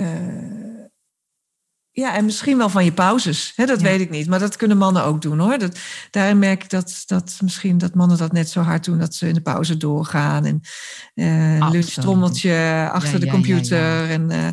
uh, 0.00 0.84
ja, 1.90 2.14
en 2.14 2.24
misschien 2.24 2.56
wel 2.56 2.68
van 2.68 2.84
je 2.84 2.92
pauzes. 2.92 3.52
Hè, 3.56 3.66
dat 3.66 3.80
ja. 3.80 3.86
weet 3.86 4.00
ik 4.00 4.10
niet. 4.10 4.28
Maar 4.28 4.38
dat 4.38 4.56
kunnen 4.56 4.76
mannen 4.76 5.04
ook 5.04 5.22
doen 5.22 5.38
hoor. 5.38 5.58
Dat, 5.58 5.78
daarin 6.10 6.38
merk 6.38 6.62
ik 6.62 6.70
dat, 6.70 7.02
dat 7.06 7.38
misschien 7.42 7.78
dat 7.78 7.94
mannen 7.94 8.18
dat 8.18 8.32
net 8.32 8.50
zo 8.50 8.60
hard 8.60 8.84
doen 8.84 8.98
dat 8.98 9.14
ze 9.14 9.28
in 9.28 9.34
de 9.34 9.42
pauze 9.42 9.76
doorgaan. 9.76 10.44
En 10.44 10.60
uh, 11.14 11.70
lunchtrommeltje 11.70 12.88
achter 12.92 13.20
de 13.20 13.30
computer. 13.30 14.10
En 14.10 14.30
uh, 14.30 14.48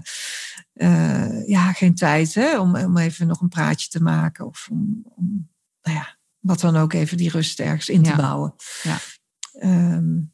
uh, 0.73 1.47
ja, 1.47 1.71
geen 1.71 1.95
tijd 1.95 2.33
hè, 2.33 2.59
om, 2.59 2.75
om 2.75 2.97
even 2.97 3.27
nog 3.27 3.41
een 3.41 3.49
praatje 3.49 3.89
te 3.89 4.01
maken. 4.01 4.45
Of 4.45 4.67
om, 4.71 5.03
om 5.15 5.49
nou 5.87 5.99
ja, 5.99 6.17
wat 6.39 6.59
dan 6.59 6.75
ook 6.75 6.93
even 6.93 7.17
die 7.17 7.29
rust 7.29 7.59
ergens 7.59 7.89
in 7.89 8.03
te 8.03 8.15
bouwen. 8.15 8.55
Ja. 8.83 8.97
Um, 9.63 10.33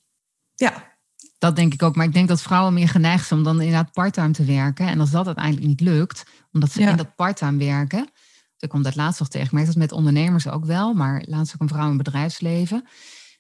ja. 0.56 0.92
Dat 1.38 1.56
denk 1.56 1.74
ik 1.74 1.84
ook. 1.84 1.96
Maar 1.96 2.06
ik 2.06 2.14
denk 2.14 2.28
dat 2.28 2.42
vrouwen 2.42 2.74
meer 2.74 2.90
geneigd 2.90 3.28
zijn 3.28 3.40
om 3.40 3.46
dan 3.46 3.62
inderdaad 3.62 3.92
parttime 3.92 4.32
te 4.32 4.46
werken. 4.46 4.88
En 4.88 5.00
als 5.00 5.12
dat 5.12 5.26
uiteindelijk 5.26 5.66
niet 5.66 5.82
lukt, 5.82 6.24
omdat 6.52 6.72
ze 6.72 6.82
in 6.82 6.98
dat 6.98 7.16
parttime 7.16 7.66
werken. 7.66 8.10
Ik 8.58 8.70
kom 8.70 8.84
dat 8.84 8.96
laatst 8.96 9.20
nog 9.20 9.30
tegen. 9.30 9.48
Ik 9.48 9.54
merk 9.54 9.66
dat 9.66 9.76
met 9.76 9.92
ondernemers 9.92 10.48
ook 10.48 10.66
wel. 10.66 10.94
Maar 10.94 11.24
laatst 11.26 11.54
ook 11.54 11.62
een 11.62 11.68
vrouw 11.68 11.90
in 11.90 11.98
bedrijfsleven. 11.98 12.88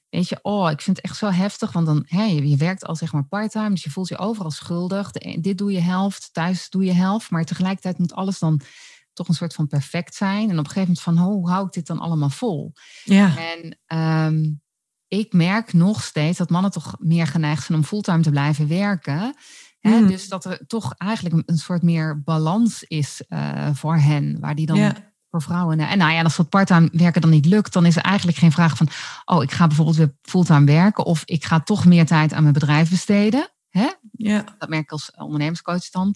Weet 0.09 0.29
je, 0.29 0.39
oh, 0.41 0.71
ik 0.71 0.81
vind 0.81 0.97
het 0.97 1.05
echt 1.05 1.17
zo 1.17 1.29
heftig. 1.29 1.71
Want 1.71 1.85
dan, 1.85 2.03
hè, 2.07 2.23
je, 2.23 2.49
je 2.49 2.57
werkt 2.57 2.85
al 2.85 2.95
zeg 2.95 3.13
maar 3.13 3.25
parttime. 3.25 3.69
Dus 3.69 3.83
je 3.83 3.89
voelt 3.89 4.07
je 4.07 4.17
overal 4.17 4.51
schuldig. 4.51 5.11
De, 5.11 5.37
dit 5.41 5.57
doe 5.57 5.71
je 5.71 5.79
helft, 5.79 6.29
thuis 6.31 6.69
doe 6.69 6.83
je 6.83 6.93
helft. 6.93 7.29
Maar 7.29 7.45
tegelijkertijd 7.45 7.97
moet 7.97 8.13
alles 8.13 8.39
dan 8.39 8.61
toch 9.13 9.27
een 9.27 9.33
soort 9.33 9.53
van 9.53 9.67
perfect 9.67 10.15
zijn. 10.15 10.49
En 10.49 10.59
op 10.59 10.65
een 10.65 10.71
gegeven 10.71 10.81
moment 10.81 11.01
van, 11.01 11.17
oh, 11.19 11.25
hoe 11.25 11.49
hou 11.49 11.65
ik 11.65 11.73
dit 11.73 11.87
dan 11.87 11.99
allemaal 11.99 12.29
vol? 12.29 12.73
Ja. 13.03 13.31
En 13.37 13.79
um, 13.97 14.61
ik 15.07 15.33
merk 15.33 15.73
nog 15.73 16.03
steeds 16.03 16.37
dat 16.37 16.49
mannen 16.49 16.71
toch 16.71 16.95
meer 16.99 17.27
geneigd 17.27 17.65
zijn 17.65 17.77
om 17.77 17.83
fulltime 17.83 18.21
te 18.21 18.29
blijven 18.29 18.67
werken. 18.67 19.35
Hè? 19.79 19.99
Mm. 19.99 20.07
Dus 20.07 20.27
dat 20.27 20.45
er 20.45 20.67
toch 20.67 20.93
eigenlijk 20.97 21.49
een 21.49 21.57
soort 21.57 21.81
meer 21.81 22.21
balans 22.23 22.83
is 22.83 23.23
uh, 23.29 23.69
voor 23.73 23.97
hen, 23.97 24.39
waar 24.39 24.55
die 24.55 24.65
dan 24.65 24.77
ja. 24.77 24.95
voor 25.29 25.41
vrouwen. 25.41 25.79
En 25.79 25.97
nou 25.97 26.11
ja, 26.11 26.21
als 26.21 26.35
dat 26.35 26.49
parttime 26.49 26.89
werken 26.91 27.21
dan 27.21 27.29
niet 27.29 27.45
lukt, 27.45 27.73
dan 27.73 27.85
is 27.85 27.95
er 27.95 28.01
eigenlijk 28.01 28.37
geen 28.37 28.51
vraag 28.51 28.77
van, 28.77 28.87
oh, 29.25 29.43
ik 29.43 29.51
ga 29.51 29.67
bijvoorbeeld 29.67 29.97
weer 29.97 30.15
fulltime 30.21 30.65
werken 30.65 31.05
of 31.05 31.21
ik 31.25 31.45
ga 31.45 31.59
toch 31.59 31.85
meer 31.85 32.05
tijd 32.05 32.33
aan 32.33 32.41
mijn 32.41 32.53
bedrijf 32.53 32.89
besteden. 32.89 33.47
Hè? 33.69 33.89
Ja. 34.11 34.55
Dat 34.57 34.69
merk 34.69 34.83
ik 34.83 34.91
als 34.91 35.11
ondernemerscoach 35.15 35.89
dan, 35.89 36.15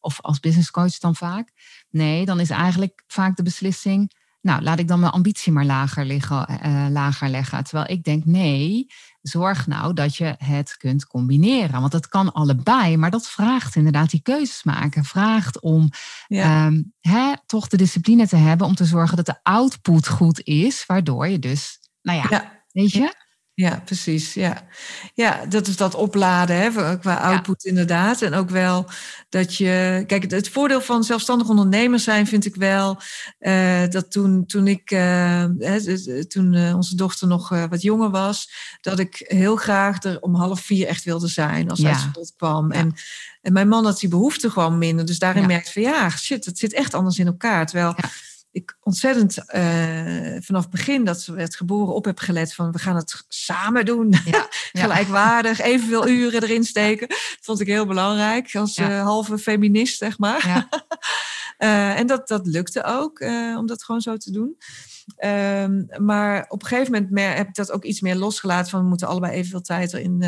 of 0.00 0.20
als 0.20 0.40
businesscoach 0.40 0.98
dan 0.98 1.14
vaak. 1.14 1.52
Nee, 1.90 2.24
dan 2.24 2.40
is 2.40 2.50
eigenlijk 2.50 3.02
vaak 3.06 3.36
de 3.36 3.42
beslissing, 3.42 4.12
nou, 4.40 4.62
laat 4.62 4.78
ik 4.78 4.88
dan 4.88 5.00
mijn 5.00 5.12
ambitie 5.12 5.52
maar 5.52 5.64
lager, 5.64 6.04
liggen, 6.04 6.60
uh, 6.66 6.86
lager 6.90 7.28
leggen. 7.28 7.64
Terwijl 7.64 7.90
ik 7.90 8.04
denk, 8.04 8.24
nee, 8.24 8.86
zorg 9.22 9.66
nou 9.66 9.94
dat 9.94 10.16
je 10.16 10.34
het 10.38 10.76
kunt 10.76 11.06
combineren. 11.06 11.80
Want 11.80 11.92
het 11.92 12.08
kan 12.08 12.32
allebei, 12.32 12.96
maar 12.96 13.10
dat 13.10 13.28
vraagt 13.28 13.76
inderdaad 13.76 14.10
die 14.10 14.22
keuzes 14.22 14.62
maken. 14.62 15.04
Vraagt 15.04 15.60
om 15.60 15.90
ja. 16.26 16.66
um, 16.66 16.94
hè, 17.00 17.32
toch 17.46 17.68
de 17.68 17.76
discipline 17.76 18.26
te 18.26 18.36
hebben 18.36 18.66
om 18.66 18.74
te 18.74 18.84
zorgen 18.84 19.16
dat 19.16 19.26
de 19.26 19.40
output 19.42 20.08
goed 20.08 20.40
is, 20.40 20.86
waardoor 20.86 21.28
je 21.28 21.38
dus, 21.38 21.78
nou 22.02 22.18
ja, 22.18 22.26
ja. 22.28 22.62
weet 22.72 22.92
je... 22.92 23.26
Ja, 23.58 23.82
precies. 23.84 24.34
Ja, 24.34 24.66
ja 25.14 25.46
dat 25.46 25.66
is 25.66 25.76
dat 25.76 25.94
opladen 25.94 26.56
hè, 26.56 26.98
qua 26.98 27.14
output 27.14 27.62
ja. 27.62 27.68
inderdaad. 27.70 28.22
En 28.22 28.34
ook 28.34 28.50
wel 28.50 28.86
dat 29.28 29.54
je. 29.54 30.04
Kijk, 30.06 30.22
het, 30.22 30.30
het, 30.30 30.48
voordeel 30.48 30.80
van 30.80 31.04
zelfstandig 31.04 31.48
ondernemer 31.48 31.98
zijn 31.98 32.26
vind 32.26 32.44
ik 32.44 32.54
wel. 32.54 32.98
Uh, 33.40 33.88
dat 33.88 34.10
toen, 34.10 34.46
toen 34.46 34.66
ik. 34.66 34.90
Uh, 34.90 35.44
hè, 35.58 36.26
toen 36.26 36.52
uh, 36.52 36.76
onze 36.76 36.96
dochter 36.96 37.28
nog 37.28 37.48
wat 37.48 37.82
jonger 37.82 38.10
was. 38.10 38.50
Dat 38.80 38.98
ik 38.98 39.24
heel 39.26 39.56
graag 39.56 40.02
er 40.02 40.20
om 40.20 40.34
half 40.34 40.60
vier 40.60 40.86
echt 40.86 41.04
wilde 41.04 41.28
zijn 41.28 41.70
als 41.70 41.78
ja. 41.78 41.90
hij 41.90 41.98
school 41.98 42.28
kwam. 42.36 42.72
Ja. 42.72 42.78
En, 42.78 42.94
en 43.42 43.52
mijn 43.52 43.68
man 43.68 43.84
had 43.84 43.98
die 43.98 44.08
behoefte 44.08 44.50
gewoon 44.50 44.78
minder. 44.78 45.06
Dus 45.06 45.18
daarin 45.18 45.46
merkte 45.46 45.72
van 45.72 45.82
ja, 45.82 46.10
shit, 46.10 46.44
het 46.44 46.58
zit 46.58 46.72
echt 46.72 46.94
anders 46.94 47.18
in 47.18 47.26
elkaar. 47.26 47.66
Terwijl 47.66 47.94
ik 48.50 48.76
ontzettend 48.80 49.36
uh, 49.38 50.36
vanaf 50.40 50.62
het 50.62 50.70
begin 50.70 51.04
dat 51.04 51.20
ze 51.20 51.32
werd 51.32 51.56
geboren 51.56 51.94
op 51.94 52.04
heb 52.04 52.18
gelet 52.18 52.54
van 52.54 52.72
we 52.72 52.78
gaan 52.78 52.96
het 52.96 53.24
samen 53.28 53.84
doen. 53.84 54.14
Ja, 54.24 54.48
Gelijkwaardig, 54.82 55.60
evenveel 55.60 56.08
uren 56.18 56.42
erin 56.42 56.64
steken. 56.64 57.08
Dat 57.08 57.38
vond 57.40 57.60
ik 57.60 57.66
heel 57.66 57.86
belangrijk 57.86 58.54
als 58.54 58.78
uh, 58.78 59.02
halve 59.02 59.38
feminist, 59.38 59.98
zeg 59.98 60.18
maar. 60.18 60.46
Ja. 60.46 60.68
uh, 61.58 61.98
en 62.00 62.06
dat, 62.06 62.28
dat 62.28 62.46
lukte 62.46 62.84
ook, 62.84 63.20
om 63.56 63.66
dat 63.66 63.84
gewoon 63.84 64.00
zo 64.00 64.16
te 64.16 64.30
doen. 64.30 64.56
Um, 65.24 65.88
maar 66.06 66.44
op 66.48 66.62
een 66.62 66.68
gegeven 66.68 66.92
moment 66.92 67.10
meer, 67.10 67.34
heb 67.34 67.48
ik 67.48 67.54
dat 67.54 67.70
ook 67.70 67.84
iets 67.84 68.00
meer 68.00 68.16
losgelaten 68.16 68.70
van 68.70 68.80
we 68.80 68.88
moeten 68.88 69.06
allebei 69.08 69.32
evenveel 69.32 69.60
tijd 69.60 69.92
erin 69.92 70.22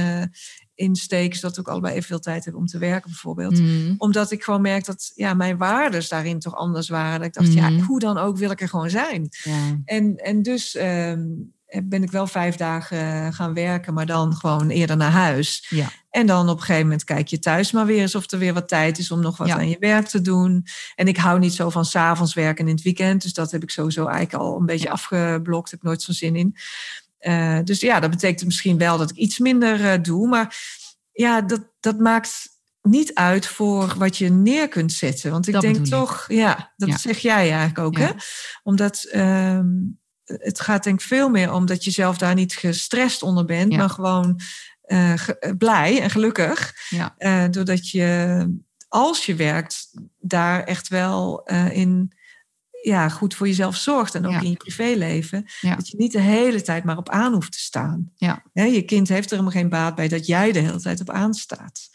insteek, 0.81 1.35
zodat 1.35 1.55
we 1.55 1.61
ook 1.61 1.69
allebei 1.69 1.95
evenveel 1.95 2.19
tijd 2.19 2.45
hebben 2.45 2.63
om 2.63 2.69
te 2.69 2.79
werken, 2.79 3.11
bijvoorbeeld. 3.11 3.59
Mm. 3.59 3.95
Omdat 3.99 4.31
ik 4.31 4.43
gewoon 4.43 4.61
merk 4.61 4.85
dat 4.85 5.13
ja, 5.15 5.35
mijn 5.35 5.57
waarden 5.57 6.09
daarin 6.09 6.39
toch 6.39 6.55
anders 6.55 6.89
waren. 6.89 7.19
Dat 7.19 7.27
ik 7.27 7.35
dacht, 7.35 7.49
mm. 7.49 7.55
ja, 7.55 7.85
hoe 7.85 8.01
dan 8.01 8.19
ook 8.19 8.37
wil 8.37 8.51
ik 8.51 8.61
er 8.61 8.69
gewoon 8.69 8.91
zijn. 8.91 9.29
Ja. 9.43 9.81
En, 9.85 10.17
en 10.17 10.43
dus 10.43 10.75
um, 10.75 11.53
ben 11.85 12.03
ik 12.03 12.11
wel 12.11 12.27
vijf 12.27 12.57
dagen 12.57 13.33
gaan 13.33 13.55
werken, 13.55 13.95
maar 13.95 14.07
dan 14.07 14.35
gewoon 14.35 14.69
eerder 14.69 14.97
naar 14.97 15.11
huis. 15.11 15.67
Ja. 15.69 15.89
En 16.11 16.27
dan 16.27 16.49
op 16.49 16.57
een 16.57 16.63
gegeven 16.63 16.83
moment 16.83 17.05
kijk 17.05 17.29
je 17.29 17.39
thuis 17.39 17.73
maar 17.73 17.87
weer 17.87 18.01
eens 18.01 18.15
of 18.15 18.31
er 18.31 18.39
weer 18.39 18.55
wat 18.55 18.69
tijd 18.69 18.99
is 18.99 19.11
om 19.11 19.21
nog 19.21 19.37
wat 19.37 19.51
aan 19.51 19.69
je 19.69 19.77
werk 19.79 20.07
te 20.07 20.21
doen. 20.21 20.67
En 20.95 21.09
ik 21.09 21.17
hou 21.17 21.39
niet 21.39 21.55
zo 21.55 21.71
van 21.71 21.85
s'avonds 21.85 22.35
werken 22.35 22.67
in 22.69 22.75
het 22.75 22.83
weekend. 22.83 23.23
Dus 23.23 23.33
dat 23.33 23.51
heb 23.51 23.63
ik 23.63 23.71
sowieso 23.71 24.07
eigenlijk 24.07 24.45
al 24.45 24.59
een 24.59 24.67
beetje 24.67 24.91
afgeblokt. 24.91 25.71
Heb 25.71 25.83
nooit 25.83 26.03
zo'n 26.03 26.15
zin 26.15 26.37
in. 26.37 26.57
Uh, 27.21 27.59
dus 27.65 27.81
ja, 27.81 28.01
dat 28.01 28.11
betekent 28.11 28.45
misschien 28.45 28.79
wel 28.79 28.99
dat 28.99 29.11
ik 29.11 29.17
iets 29.17 29.39
minder 29.39 29.81
uh, 29.81 29.93
doe. 30.03 30.29
Maar 30.29 30.57
ja, 31.13 31.41
dat, 31.41 31.61
dat 31.81 31.99
maakt 31.99 32.49
niet 32.83 33.15
uit 33.15 33.47
voor 33.47 33.95
wat 33.99 34.17
je 34.17 34.29
neer 34.31 34.69
kunt 34.69 34.93
zetten. 34.93 35.31
Want 35.31 35.47
ik 35.47 35.53
Dat 35.53 35.63
denk 35.63 35.77
ik. 35.77 35.85
toch, 35.85 36.25
ja, 36.29 36.73
dat 36.77 36.89
Ja. 36.89 36.97
zeg 36.99 37.19
jij 37.19 37.35
eigenlijk 37.51 37.79
ook, 37.79 37.99
Ja. 37.99 38.05
hè? 38.07 38.13
Omdat 38.63 39.05
ehm, 39.11 39.67
het 40.25 40.61
gaat 40.61 40.85
denk 40.85 41.01
ik 41.01 41.07
veel 41.07 41.29
meer 41.29 41.53
om 41.53 41.67
dat 41.67 41.85
je 41.85 41.91
zelf 41.91 42.19
daar 42.19 42.35
niet 42.35 42.55
gestrest 42.57 43.23
onder 43.23 43.45
bent, 43.45 43.73
Ja. 43.73 43.79
maar 43.79 43.91
gewoon 43.91 44.41
eh, 44.83 45.13
ge- 45.17 45.39
eh, 45.39 45.53
blij 45.59 46.01
en 46.01 46.11
gelukkig. 46.11 46.75
Ja. 46.89 47.15
Eh, 47.19 47.45
doordat 47.51 47.89
je, 47.91 48.47
als 48.89 49.27
je 49.27 49.35
werkt, 49.35 49.91
daar 50.19 50.65
echt 50.65 50.89
wel 50.89 51.45
eh, 51.45 51.77
in 51.77 52.13
ja, 52.83 53.09
goed 53.09 53.35
voor 53.35 53.47
jezelf 53.47 53.77
zorgt. 53.77 54.15
En 54.15 54.27
ook 54.27 54.33
Ja. 54.33 54.41
in 54.41 54.51
je 54.51 54.57
privéleven. 54.57 55.45
Ja. 55.61 55.77
Dat 55.77 55.89
je 55.89 55.97
niet 55.97 56.13
de 56.13 56.21
hele 56.21 56.63
tijd 56.63 56.85
maar 56.85 56.97
op 56.97 57.09
aan 57.09 57.33
hoeft 57.33 57.53
te 57.53 57.59
staan. 57.59 58.13
Ja. 58.17 58.43
Je 58.53 58.83
kind 58.83 59.09
heeft 59.09 59.31
er 59.31 59.37
helemaal 59.37 59.61
geen 59.61 59.69
baat 59.69 59.95
bij 59.95 60.09
dat 60.09 60.27
jij 60.27 60.53
de 60.53 60.59
hele 60.59 60.81
tijd 60.81 61.01
op 61.01 61.11
aanstaat. 61.11 61.89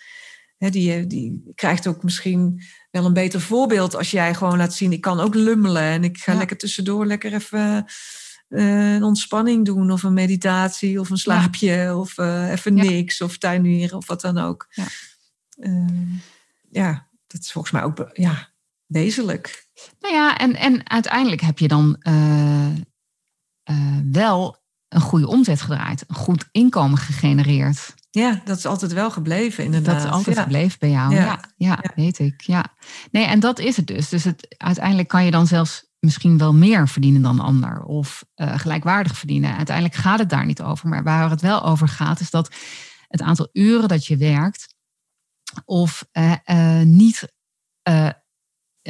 Hè, 0.57 0.69
die, 0.69 1.07
die 1.07 1.51
krijgt 1.55 1.87
ook 1.87 2.03
misschien 2.03 2.61
wel 2.91 3.05
een 3.05 3.13
beter 3.13 3.41
voorbeeld 3.41 3.95
als 3.95 4.11
jij 4.11 4.33
gewoon 4.33 4.57
laat 4.57 4.73
zien: 4.73 4.91
ik 4.91 5.01
kan 5.01 5.19
ook 5.19 5.35
lummelen 5.35 5.83
en 5.83 6.03
ik 6.03 6.17
ga 6.17 6.33
lekker 6.33 6.57
tussendoor 6.57 7.05
lekker 7.05 7.33
even 7.33 7.85
eh, 8.47 8.93
een 8.93 9.03
ontspanning 9.03 9.65
doen, 9.65 9.91
of 9.91 10.03
een 10.03 10.13
meditatie, 10.13 10.99
of 10.99 11.09
een 11.09 11.17
slaapje, 11.17 11.95
of 11.95 12.17
eh, 12.17 12.51
even 12.51 12.73
niks, 12.73 13.21
of 13.21 13.37
tuinieren, 13.37 13.97
of 13.97 14.07
wat 14.07 14.21
dan 14.21 14.37
ook. 14.37 14.67
Ja. 14.69 14.85
Eh, 15.57 15.87
ja, 16.69 17.07
dat 17.27 17.41
is 17.41 17.51
volgens 17.51 17.73
mij 17.73 17.83
ook 17.83 18.09
ja, 18.13 18.49
wezenlijk. 18.87 19.67
Nou 19.99 20.13
ja, 20.13 20.37
en, 20.37 20.55
en 20.55 20.89
uiteindelijk 20.89 21.41
heb 21.41 21.59
je 21.59 21.67
dan 21.67 21.95
eh, 21.99 22.67
eh, 23.63 23.97
wel 24.11 24.63
een 24.87 25.01
goede 25.01 25.27
omzet 25.27 25.61
gedraaid, 25.61 26.03
een 26.07 26.15
goed 26.15 26.47
inkomen 26.51 26.97
gegenereerd. 26.97 27.93
Ja, 28.09 28.41
dat 28.45 28.57
is 28.57 28.65
altijd 28.65 28.93
wel 28.93 29.11
gebleven, 29.11 29.63
inderdaad. 29.63 29.95
Dat 29.95 30.05
is 30.05 30.11
altijd 30.11 30.35
ja. 30.35 30.41
gebleven 30.41 30.79
bij 30.79 30.89
jou. 30.89 31.13
Ja. 31.13 31.21
Ja, 31.21 31.39
ja, 31.57 31.79
Ja. 31.81 31.91
weet 31.95 32.19
ik. 32.19 32.41
Ja. 32.41 32.65
Nee, 33.11 33.25
en 33.25 33.39
dat 33.39 33.59
is 33.59 33.77
het 33.77 33.87
dus. 33.87 34.09
Dus 34.09 34.23
het, 34.23 34.55
uiteindelijk 34.57 35.07
kan 35.07 35.25
je 35.25 35.31
dan 35.31 35.47
zelfs 35.47 35.85
misschien 35.99 36.37
wel 36.37 36.53
meer 36.53 36.87
verdienen 36.87 37.21
dan 37.21 37.39
een 37.39 37.45
ander. 37.45 37.83
Of 37.83 38.25
eh, 38.33 38.59
gelijkwaardig 38.59 39.17
verdienen. 39.17 39.55
Uiteindelijk 39.55 39.95
gaat 39.95 40.19
het 40.19 40.29
daar 40.29 40.45
niet 40.45 40.61
over. 40.61 40.89
Maar 40.89 41.03
waar 41.03 41.29
het 41.29 41.41
wel 41.41 41.63
over 41.63 41.87
gaat, 41.87 42.19
is 42.19 42.29
dat 42.29 42.55
het 43.07 43.21
aantal 43.21 43.49
uren 43.51 43.87
dat 43.87 44.05
je 44.05 44.17
werkt, 44.17 44.75
of 45.65 46.05
niet 46.83 47.33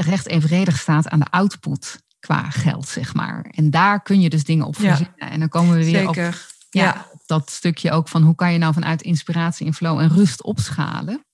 recht 0.02 0.28
evenredig 0.28 0.80
staat 0.80 1.10
aan 1.10 1.20
de 1.20 1.30
output 1.30 2.04
qua 2.20 2.50
geld, 2.50 2.88
zeg 2.88 3.14
maar. 3.14 3.46
En 3.56 3.70
daar 3.70 4.02
kun 4.02 4.22
je 4.22 4.30
dus 4.30 4.44
dingen 4.44 4.66
op 4.66 4.76
Ja. 4.78 4.88
verzinnen. 4.96 5.30
En 5.32 5.40
dan 5.40 5.50
komen 5.50 5.78
we 5.78 5.86
weer 5.86 6.08
op 6.08 6.16
Zeker. 6.16 6.46
ja, 6.70 6.84
Ja. 6.84 7.08
dat 7.26 7.50
stukje 7.52 7.92
ook 7.92 8.08
van 8.08 8.22
hoe 8.24 8.36
kan 8.36 8.52
je 8.54 8.58
nou 8.58 8.74
vanuit 8.74 9.02
inspiratie 9.02 9.66
en 9.68 9.74
flow 9.74 10.00
en 10.00 10.10
rust 10.10 10.44
opschalen. 10.44 11.26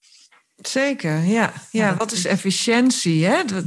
Zeker, 0.55 1.23
ja. 1.23 1.53
ja, 1.71 1.95
wat 1.95 2.11
is 2.11 2.25
efficiëntie? 2.25 3.25
Hè? 3.25 3.43
Dat, 3.45 3.63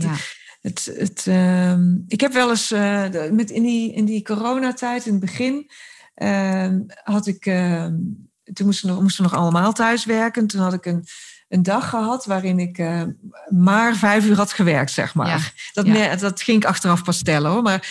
het, 0.61 0.91
het, 0.99 1.27
ehm, 1.27 1.95
ik 2.09 2.21
heb 2.21 2.33
wel 2.33 2.51
eens 2.51 2.71
eh, 2.71 3.05
met 3.31 3.51
in, 3.51 3.63
die, 3.63 3.93
in 3.95 4.05
die 4.05 4.23
coronatijd, 4.23 5.07
in 5.07 5.13
het 5.13 5.21
begin, 5.21 5.71
ehm, 6.15 6.81
had 7.03 7.27
ik. 7.27 7.47
ehm, 7.47 7.95
toen 8.53 8.67
moesten 8.67 8.89
we, 8.89 8.93
nog, 8.95 9.03
moesten 9.03 9.25
we 9.25 9.31
nog 9.31 9.41
allemaal 9.41 9.73
thuis 9.73 10.05
werken. 10.05 10.47
Toen 10.47 10.61
had 10.61 10.73
ik 10.73 10.87
een, 10.87 11.05
een 11.49 11.63
dag 11.63 11.89
gehad 11.89 12.25
waarin 12.25 12.59
ik 12.59 12.79
eh, 12.79 13.03
maar 13.49 13.97
vijf 13.97 14.25
uur 14.25 14.37
had 14.37 14.53
gewerkt, 14.53 14.91
zeg 14.91 15.15
maar. 15.15 15.29
Ja, 15.29 15.39
Dat, 15.73 15.87
ja. 15.87 16.17
dat 16.17 16.43
ging 16.43 16.63
ik 16.63 16.69
achteraf 16.69 17.05
pas 17.05 17.19
stellen 17.19 17.51
hoor. 17.51 17.63
Maar 17.63 17.89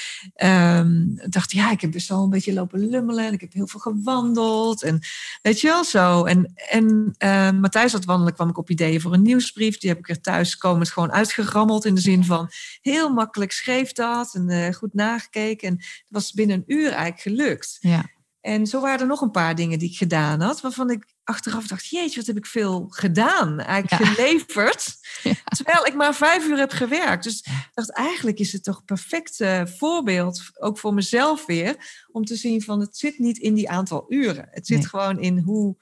ik 1.16 1.32
dacht, 1.32 1.52
ja, 1.52 1.72
ik 1.72 1.82
heb 1.82 1.92
best 1.92 2.10
wel 2.10 2.24
een 2.24 2.30
beetje 2.30 2.54
lopen 2.54 2.90
lummelen. 2.90 3.26
En 3.28 3.34
ik 3.34 3.42
heb 3.42 3.54
heel 3.54 3.68
veel 3.68 3.80
gewandeld. 3.80 4.84
En 4.84 5.00
weet 5.42 5.62
je 5.62 5.68
wel 5.68 5.84
zo. 5.84 6.24
En, 6.24 6.54
en 6.56 7.14
eh, 7.18 7.52
Matthijs 7.52 7.92
had 7.92 8.06
wandelen, 8.06 8.34
kwam 8.34 8.50
ik 8.50 8.58
op 8.58 8.70
ideeën 8.70 9.02
voor 9.02 9.14
een 9.14 9.22
nieuwsbrief. 9.22 9.78
Die 9.78 9.90
heb 9.90 10.00
ik 10.00 10.10
er 10.10 10.22
thuis 10.22 10.58
komend 10.58 10.90
gewoon 10.90 11.12
uitgerammeld. 11.12 11.86
In 11.86 11.96
de 11.96 12.02
zin 12.02 12.26
van 12.26 12.50
heel 12.82 13.14
makkelijk 13.14 13.52
schreef 13.52 13.92
dat. 13.92 14.36
En 14.36 14.50
eh, 14.50 14.74
goed 14.74 14.94
nagekeken. 14.94 15.68
En 15.68 15.76
het 15.78 16.06
was 16.08 16.32
binnen 16.32 16.56
een 16.56 16.76
uur 16.76 16.92
eigenlijk 16.92 17.22
gelukt. 17.22 17.78
Ja, 17.80 18.06
En 18.44 18.68
zo 18.68 18.82
waren 18.82 19.00
er 19.00 19.06
nog 19.08 19.22
een 19.22 19.32
paar 19.32 19.56
dingen 19.56 19.80
die 19.80 19.90
ik 19.90 19.98
gedaan 19.98 20.42
had. 20.42 20.62
Waarvan 20.62 20.90
ik 20.90 21.14
achteraf 21.24 21.68
dacht, 21.68 21.88
jeetje, 21.88 22.18
wat 22.18 22.28
heb 22.28 22.38
ik 22.38 22.46
veel 22.46 22.86
gedaan. 22.90 23.60
Eigenlijk 23.60 24.04
Ja. 24.04 24.08
geleverd. 24.14 24.88
Ja. 25.24 25.34
Terwijl 25.44 25.86
ik 25.86 25.94
maar 25.96 26.16
vijf 26.16 26.46
uur 26.48 26.58
heb 26.58 26.72
gewerkt. 26.72 27.24
Dus 27.24 27.40
ik 27.40 27.70
dacht, 27.74 27.92
eigenlijk 27.92 28.40
is 28.40 28.52
het 28.54 28.64
toch 28.64 28.78
een 28.78 28.86
perfect 28.86 29.40
eh, 29.40 29.66
voorbeeld. 29.66 30.42
Ook 30.54 30.78
voor 30.78 30.94
mezelf 30.94 31.46
weer. 31.46 32.04
Om 32.12 32.26
te 32.26 32.36
zien 32.36 32.62
van, 32.62 32.80
het 32.80 32.98
zit 32.98 33.20
niet 33.20 33.38
in 33.38 33.54
die 33.54 33.70
aantal 33.70 34.06
uren. 34.08 34.48
Het 34.52 34.68
zit 34.68 34.78
Nee. 34.78 34.88
gewoon 34.88 35.20
in 35.20 35.38
hoe, 35.38 35.76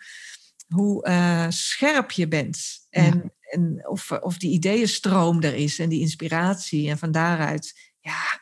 hoe 0.67 1.03
eh, 1.03 1.45
scherp 1.49 2.11
je 2.11 2.27
bent. 2.27 2.59
En, 2.89 3.33
en 3.39 3.87
of, 3.87 4.11
of 4.11 4.37
die 4.37 4.51
ideeënstroom 4.51 5.41
er 5.41 5.55
is. 5.55 5.79
En 5.79 5.89
die 5.89 6.01
inspiratie. 6.01 6.89
En 6.89 6.97
van 6.97 7.11
daaruit, 7.11 7.91
ja 7.99 8.39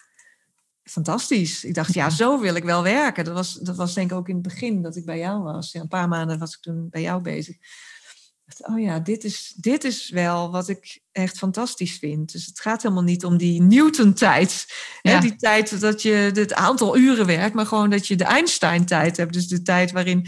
fantastisch. 0.89 1.63
Ik 1.63 1.73
dacht, 1.73 1.93
ja, 1.93 2.09
zo 2.09 2.39
wil 2.39 2.55
ik 2.55 2.63
wel 2.63 2.83
werken. 2.83 3.23
Dat 3.23 3.33
was, 3.33 3.53
dat 3.53 3.75
was 3.75 3.93
denk 3.93 4.11
ik 4.11 4.17
ook 4.17 4.27
in 4.27 4.33
het 4.33 4.43
begin 4.43 4.81
dat 4.81 4.95
ik 4.95 5.05
bij 5.05 5.17
jou 5.17 5.43
was. 5.43 5.71
Ja, 5.71 5.81
een 5.81 5.87
paar 5.87 6.07
maanden 6.07 6.39
was 6.39 6.53
ik 6.53 6.61
toen 6.61 6.87
bij 6.89 7.01
jou 7.01 7.21
bezig. 7.21 7.55
Ik 7.55 8.57
dacht, 8.57 8.71
oh 8.71 8.81
ja, 8.81 8.99
dit 8.99 9.23
is, 9.23 9.53
dit 9.57 9.83
is 9.83 10.09
wel 10.09 10.51
wat 10.51 10.69
ik 10.69 11.01
echt 11.11 11.37
fantastisch 11.37 11.97
vind. 11.97 12.31
Dus 12.31 12.45
het 12.45 12.59
gaat 12.59 12.81
helemaal 12.81 13.03
niet 13.03 13.25
om 13.25 13.37
die 13.37 13.61
Newton-tijd. 13.61 14.65
Ja. 15.01 15.19
die 15.19 15.35
tijd 15.35 15.79
dat 15.79 16.01
je 16.01 16.31
het 16.33 16.53
aantal 16.53 16.97
uren 16.97 17.25
werkt, 17.25 17.55
maar 17.55 17.65
gewoon 17.65 17.89
dat 17.89 18.07
je 18.07 18.15
de 18.15 18.23
Einstein-tijd 18.23 19.17
hebt. 19.17 19.33
Dus 19.33 19.47
de 19.47 19.61
tijd 19.61 19.91
waarin, 19.91 20.27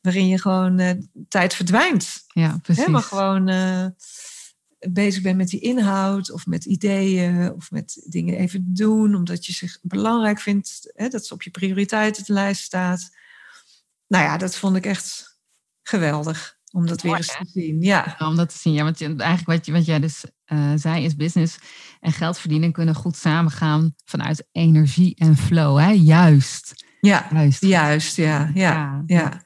waarin 0.00 0.28
je 0.28 0.40
gewoon 0.40 0.78
eh, 0.78 0.90
tijd 1.28 1.54
verdwijnt. 1.54 2.24
ja 2.26 2.58
precies. 2.62 2.84
Hè, 2.84 2.90
maar 2.90 3.02
gewoon 3.02 3.48
eh, 3.48 3.86
bezig 4.78 5.22
bent 5.22 5.36
met 5.36 5.48
die 5.48 5.60
inhoud 5.60 6.30
of 6.30 6.46
met 6.46 6.64
ideeën 6.64 7.52
of 7.52 7.70
met 7.70 8.04
dingen 8.06 8.36
even 8.36 8.74
doen, 8.74 9.14
omdat 9.14 9.46
je 9.46 9.52
zich 9.52 9.78
belangrijk 9.82 10.40
vindt 10.40 10.92
hè, 10.94 11.08
dat 11.08 11.26
ze 11.26 11.34
op 11.34 11.42
je 11.42 11.50
prioriteitenlijst 11.50 12.62
staat. 12.62 13.10
Nou 14.06 14.24
ja, 14.24 14.36
dat 14.36 14.56
vond 14.56 14.76
ik 14.76 14.86
echt 14.86 15.38
geweldig 15.82 16.56
om 16.72 16.86
dat 16.86 17.02
weer 17.02 17.16
eens 17.16 17.38
hè? 17.38 17.44
te 17.44 17.50
zien. 17.50 17.80
Ja, 17.80 18.16
om 18.18 18.36
dat 18.36 18.48
te 18.48 18.58
zien. 18.58 18.72
Ja, 18.72 18.82
want 18.82 19.00
eigenlijk 19.00 19.46
wat, 19.46 19.66
je, 19.66 19.72
wat 19.72 19.84
jij 19.84 20.00
dus 20.00 20.24
eh, 20.44 20.72
zei 20.74 21.04
is 21.04 21.16
business 21.16 21.58
en 22.00 22.12
geld 22.12 22.38
verdienen 22.38 22.72
kunnen 22.72 22.94
goed 22.94 23.16
samengaan 23.16 23.94
vanuit 24.04 24.48
energie 24.52 25.14
en 25.14 25.36
flow. 25.36 25.78
Hè? 25.78 25.90
Juist. 25.90 26.84
ja, 27.00 27.28
Juist. 27.32 27.62
juist, 27.62 28.16
ja, 28.16 28.50
ja, 28.54 29.02
ja. 29.06 29.44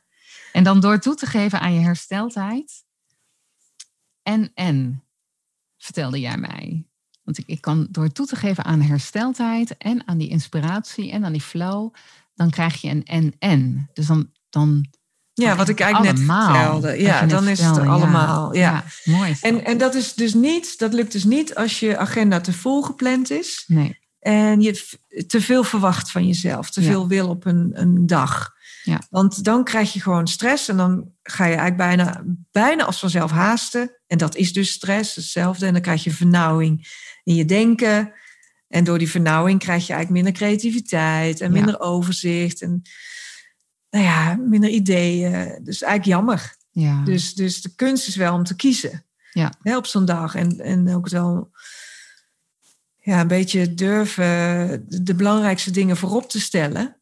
En 0.52 0.64
dan 0.64 0.80
door 0.80 0.98
toe 0.98 1.14
te 1.14 1.26
geven 1.26 1.60
aan 1.60 1.74
je 1.74 1.80
hersteltijd. 1.80 2.84
En, 4.22 4.50
en, 4.54 5.04
vertelde 5.82 6.20
jij 6.20 6.36
mij. 6.36 6.84
Want 7.22 7.38
ik, 7.38 7.44
ik 7.46 7.60
kan 7.60 7.86
door 7.90 8.08
toe 8.12 8.26
te 8.26 8.36
geven 8.36 8.64
aan 8.64 8.80
hersteltijd 8.80 9.76
en 9.78 10.02
aan 10.08 10.18
die 10.18 10.28
inspiratie 10.28 11.10
en 11.10 11.24
aan 11.24 11.32
die 11.32 11.40
flow, 11.40 11.94
dan 12.34 12.50
krijg 12.50 12.80
je 12.80 12.88
een 12.90 13.04
en-en. 13.04 13.90
Dus 13.92 14.06
dan, 14.06 14.30
dan 14.50 14.86
Ja, 15.34 15.56
wat 15.56 15.68
ik 15.68 15.80
eigenlijk 15.80 16.18
net 16.18 16.28
allemaal, 16.28 16.54
vertelde. 16.54 16.88
wat 16.88 17.00
Ja, 17.00 17.20
net 17.20 17.30
dan 17.30 17.48
is 17.48 17.58
het 17.58 17.66
vertelde, 17.66 17.88
ja. 17.88 17.94
allemaal. 17.94 18.54
Ja. 18.54 18.84
mooi. 19.04 19.34
En, 19.40 19.64
en 19.64 19.78
dat 19.78 19.94
is 19.94 20.14
dus 20.14 20.34
niet, 20.34 20.78
dat 20.78 20.92
lukt 20.92 21.12
dus 21.12 21.24
niet 21.24 21.54
als 21.54 21.80
je 21.80 21.96
agenda 21.98 22.40
te 22.40 22.52
vol 22.52 22.82
gepland 22.82 23.30
is. 23.30 23.64
nee, 23.66 23.98
en 24.20 24.60
je 24.60 24.98
te 25.26 25.40
veel 25.40 25.64
verwacht 25.64 26.10
van 26.10 26.26
jezelf, 26.26 26.70
te 26.70 26.80
Ja. 26.82 26.90
veel 26.90 27.08
wil 27.08 27.28
op 27.28 27.44
een, 27.44 27.70
een 27.74 28.06
dag. 28.06 28.54
Ja. 28.82 29.02
Want 29.10 29.44
dan 29.44 29.64
krijg 29.64 29.92
je 29.92 30.00
gewoon 30.00 30.28
stress 30.28 30.68
en 30.68 30.76
dan 30.76 31.10
ga 31.22 31.44
je 31.44 31.54
eigenlijk 31.56 31.76
bijna, 31.76 32.24
bijna 32.50 32.84
als 32.84 32.98
vanzelf 32.98 33.30
haasten. 33.30 33.96
En 34.06 34.18
dat 34.18 34.36
is 34.36 34.52
dus 34.52 34.70
stress, 34.70 35.14
hetzelfde. 35.16 35.66
En 35.66 35.72
dan 35.72 35.82
krijg 35.82 36.04
je 36.04 36.10
vernauwing 36.10 36.88
in 37.24 37.34
je 37.34 37.44
denken. 37.44 38.12
En 38.68 38.84
door 38.84 38.98
die 38.98 39.10
vernauwing 39.10 39.58
krijg 39.58 39.86
je 39.86 39.92
eigenlijk 39.92 40.24
minder 40.24 40.42
creativiteit 40.42 41.40
en 41.40 41.46
Ja. 41.46 41.52
minder 41.56 41.80
overzicht. 41.80 42.62
En 42.62 42.82
nou 43.90 44.04
ja, 44.04 44.34
minder 44.36 44.70
ideeën. 44.70 45.60
Dus 45.62 45.82
eigenlijk 45.82 46.04
jammer. 46.04 46.54
ja. 46.70 47.04
Dus, 47.04 47.34
dus 47.34 47.62
de 47.62 47.74
kunst 47.74 48.08
is 48.08 48.16
wel 48.16 48.34
om 48.34 48.44
te 48.44 48.56
kiezen 48.56 49.04
Ja. 49.32 49.52
hè, 49.62 49.76
op 49.76 49.86
zo'n 49.86 50.04
dag. 50.04 50.34
En, 50.34 50.58
en 50.60 50.94
ook 50.94 51.08
wel 51.08 51.50
ja, 53.02 53.20
een 53.20 53.26
beetje 53.28 53.74
durven 53.74 54.84
de 54.88 55.14
belangrijkste 55.14 55.70
dingen 55.70 55.96
voorop 55.96 56.28
te 56.30 56.40
stellen. 56.40 56.99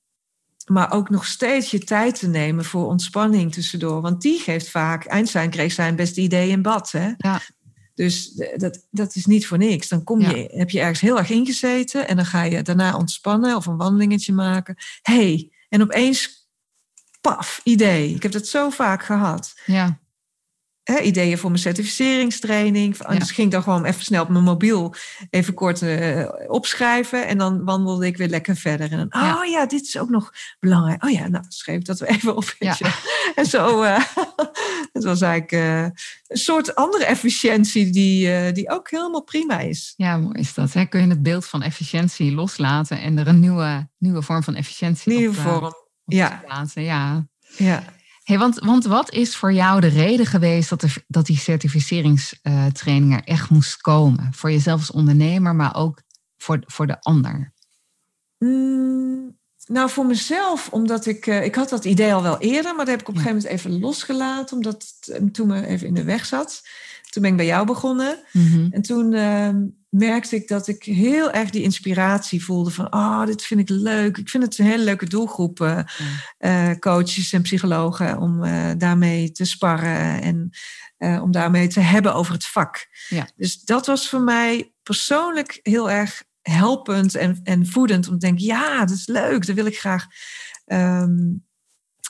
Maar 0.68 0.92
ook 0.92 1.10
nog 1.10 1.26
steeds 1.26 1.70
je 1.70 1.78
tijd 1.78 2.18
te 2.18 2.28
nemen 2.28 2.64
voor 2.64 2.86
ontspanning 2.86 3.52
tussendoor. 3.52 4.00
Want 4.00 4.22
die 4.22 4.38
geeft 4.38 4.68
vaak, 4.70 5.04
Einstein 5.04 5.50
kreeg 5.50 5.72
zijn 5.72 5.96
beste 5.96 6.20
idee 6.20 6.48
in 6.48 6.62
bad. 6.62 6.90
Hè? 6.90 7.12
Ja. 7.16 7.40
Dus 7.94 8.32
dat, 8.56 8.86
dat 8.90 9.14
is 9.14 9.26
niet 9.26 9.46
voor 9.46 9.58
niks. 9.58 9.88
Dan 9.88 10.04
kom 10.04 10.20
je, 10.20 10.50
heb 10.52 10.70
je 10.70 10.80
ergens 10.80 11.00
heel 11.00 11.18
erg 11.18 11.30
ingezeten 11.30 12.08
en 12.08 12.16
dan 12.16 12.26
ga 12.26 12.42
je 12.42 12.62
daarna 12.62 12.96
ontspannen 12.96 13.56
of 13.56 13.66
een 13.66 13.76
wandelingetje 13.76 14.32
maken. 14.32 14.76
hey, 15.02 15.52
En 15.68 15.82
opeens, 15.82 16.48
paf, 17.20 17.60
idee. 17.64 18.14
Ik 18.14 18.22
heb 18.22 18.32
dat 18.32 18.46
zo 18.46 18.70
vaak 18.70 19.04
gehad. 19.04 19.52
Ja 19.66 19.98
ideeën 21.02 21.38
voor 21.38 21.50
mijn 21.50 21.62
certificeringstraining. 21.62 23.02
Anders 23.02 23.30
ging 23.30 23.46
ik 23.46 23.52
dan 23.52 23.62
gewoon 23.62 23.84
even 23.84 24.04
snel 24.04 24.22
op 24.22 24.28
mijn 24.28 24.44
mobiel 24.44 24.94
even 25.30 25.54
kort 25.54 25.82
uh, 25.82 26.28
opschrijven. 26.46 27.26
En 27.26 27.38
dan 27.38 27.64
wandelde 27.64 28.06
ik 28.06 28.16
weer 28.16 28.28
lekker 28.28 28.56
verder. 28.56 28.92
En 28.92 29.08
dan, 29.08 29.22
oh 29.22 29.44
ja, 29.44 29.66
dit 29.66 29.82
is 29.82 29.98
ook 29.98 30.08
nog 30.08 30.32
belangrijk. 30.60 31.04
Oh 31.04 31.10
ja, 31.10 31.28
nou 31.28 31.44
schreef 31.48 31.82
dat 31.82 31.98
we 31.98 32.06
even 32.06 32.36
op. 32.36 32.54
Ja. 32.58 32.76
En 33.34 33.46
zo, 33.46 33.82
uh, 33.82 34.04
het 34.92 35.04
was 35.04 35.20
eigenlijk 35.20 35.52
uh, 35.52 35.82
een 35.82 36.36
soort 36.36 36.74
andere 36.74 37.04
efficiëntie 37.04 37.90
die, 37.90 38.52
die 38.52 38.70
ook 38.70 38.90
helemaal 38.90 39.22
prima 39.22 39.58
is. 39.58 39.94
Ja, 39.96 40.16
mooi 40.16 40.38
is 40.38 40.54
dat. 40.54 40.72
Hè? 40.72 40.84
Kun 40.84 41.00
je 41.00 41.08
het 41.08 41.22
beeld 41.22 41.46
van 41.46 41.62
efficiëntie 41.62 42.34
loslaten 42.34 43.00
en 43.00 43.18
er 43.18 43.28
een 43.28 43.40
nieuwe, 43.40 43.88
nieuwe 43.98 44.22
vorm 44.22 44.42
van 44.42 44.54
efficiëntie 44.54 45.12
nieuwe 45.12 45.36
op, 45.38 45.42
vorm. 45.42 45.74
ja. 46.04 46.42
plaatsen. 46.46 46.82
Ja. 46.82 47.26
Ja. 47.56 47.96
Hey, 48.28 48.38
want, 48.38 48.58
want 48.58 48.84
wat 48.84 49.12
is 49.12 49.36
voor 49.36 49.52
jou 49.52 49.80
de 49.80 49.86
reden 49.86 50.26
geweest 50.26 50.68
dat, 50.68 50.82
er, 50.82 51.04
dat 51.06 51.26
die 51.26 51.38
certificeringstraining 51.38 53.14
er 53.14 53.24
echt 53.24 53.50
moest 53.50 53.80
komen? 53.80 54.32
Voor 54.34 54.50
jezelf 54.50 54.78
als 54.78 54.90
ondernemer, 54.90 55.54
maar 55.54 55.76
ook 55.76 56.02
voor, 56.36 56.62
voor 56.66 56.86
de 56.86 57.00
ander? 57.00 57.52
Mm, 58.38 59.36
nou, 59.64 59.90
voor 59.90 60.06
mezelf, 60.06 60.68
omdat 60.70 61.06
ik... 61.06 61.26
Uh, 61.26 61.44
ik 61.44 61.54
had 61.54 61.68
dat 61.68 61.84
idee 61.84 62.14
al 62.14 62.22
wel 62.22 62.38
eerder, 62.38 62.74
maar 62.74 62.84
dat 62.84 62.94
heb 62.94 63.00
ik 63.00 63.08
op 63.08 63.14
een 63.14 63.20
gegeven 63.20 63.42
moment 63.42 63.58
even 63.58 63.80
losgelaten. 63.80 64.56
Omdat 64.56 64.94
het 65.00 65.34
toen 65.34 65.46
me 65.46 65.66
even 65.66 65.86
in 65.86 65.94
de 65.94 66.04
weg 66.04 66.26
zat. 66.26 66.62
Toen 67.08 67.22
ben 67.22 67.30
ik 67.30 67.36
bij 67.36 67.46
jou 67.46 67.66
begonnen. 67.66 68.18
Mhm. 68.32 68.66
En 68.70 68.82
toen 68.82 69.12
ehm, 69.12 69.56
merkte 69.88 70.36
ik 70.36 70.48
dat 70.48 70.68
ik 70.68 70.82
heel 70.82 71.30
erg 71.30 71.50
die 71.50 71.62
inspiratie 71.62 72.44
voelde 72.44 72.70
van, 72.70 72.94
oh, 72.94 73.26
dit 73.26 73.42
vind 73.42 73.60
ik 73.60 73.68
leuk. 73.68 74.16
Ik 74.16 74.28
vind 74.28 74.42
het 74.42 74.58
een 74.58 74.66
hele 74.66 74.84
leuke 74.84 75.08
doelgroep, 75.08 75.60
uh, 76.38 76.70
coaches 76.78 77.32
en 77.32 77.42
psychologen, 77.42 78.18
om 78.18 78.44
uh, 78.44 78.70
daarmee 78.78 79.32
te 79.32 79.44
sparren 79.44 80.22
en 80.22 80.50
om 81.22 81.30
daarmee 81.30 81.68
te 81.68 81.80
hebben 81.80 82.14
over 82.14 82.32
het 82.32 82.46
vak. 82.46 82.86
Ja. 83.08 83.28
Dus 83.36 83.60
dat 83.60 83.86
was 83.86 84.08
voor 84.08 84.20
mij 84.20 84.72
persoonlijk 84.82 85.60
heel 85.62 85.90
erg 85.90 86.22
helpend 86.42 87.14
en, 87.14 87.40
en 87.42 87.66
voedend 87.66 88.08
om 88.08 88.18
te 88.18 88.26
denken, 88.26 88.44
ja, 88.44 88.78
dat 88.78 88.96
is 88.96 89.06
leuk, 89.06 89.46
dat 89.46 89.54
wil 89.54 89.66
ik 89.66 89.78
graag 89.78 90.06
um, 90.66 91.46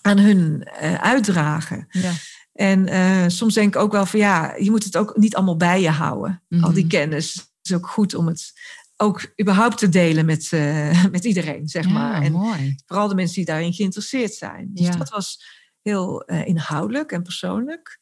aan 0.03 0.19
hun 0.19 0.69
uitdragen. 1.01 1.87
Ja. 1.91 2.13
En 2.59 3.31
soms 3.31 3.55
denk 3.55 3.75
ik 3.75 3.81
ook 3.81 3.93
wel 3.93 4.07
van 4.07 4.21
ja, 4.21 4.55
je 4.57 4.71
moet 4.71 4.85
het 4.85 4.97
ook 4.97 5.17
niet 5.17 5.37
allemaal 5.37 5.57
bij 5.57 5.81
je 5.81 5.91
houden. 5.91 6.43
Al 6.61 6.73
die 6.73 6.85
mhm. 6.85 6.89
kennis 6.89 7.53
is 7.63 7.73
ook 7.73 7.87
goed 7.87 8.15
om 8.15 8.27
het 8.27 8.53
ook 8.97 9.33
überhaupt 9.41 9.79
te 9.79 9.89
delen 9.89 10.27
met, 10.27 10.51
uh, 10.53 11.05
met 11.11 11.25
iedereen, 11.25 11.69
zeg 11.69 11.89
maar. 11.89 12.23
en 12.23 12.33
mooi. 12.33 12.77
vooral 12.87 13.09
de 13.09 13.15
mensen 13.15 13.35
die 13.35 13.45
daarin 13.45 13.73
geïnteresseerd 13.73 14.35
zijn. 14.35 14.71
Dus 14.75 14.97
dat 14.97 15.09
was 15.09 15.45
heel 15.83 16.31
uh, 16.31 16.47
inhoudelijk 16.47 17.13
en 17.13 17.23
persoonlijk. 17.23 17.99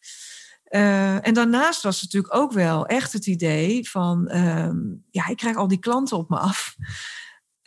En 0.68 1.34
daarnaast 1.34 1.82
was 1.82 2.00
het 2.00 2.12
natuurlijk 2.12 2.34
ook 2.34 2.52
wel 2.52 2.86
echt 2.86 3.12
het 3.12 3.26
idee 3.26 3.88
van, 3.88 4.28
ehm, 4.28 4.76
ja, 5.11 5.28
ik 5.28 5.36
krijg 5.36 5.57
al 5.57 5.68
die 5.68 5.78
klanten 5.78 6.16
op 6.16 6.28
me 6.28 6.38
af. 6.38 6.76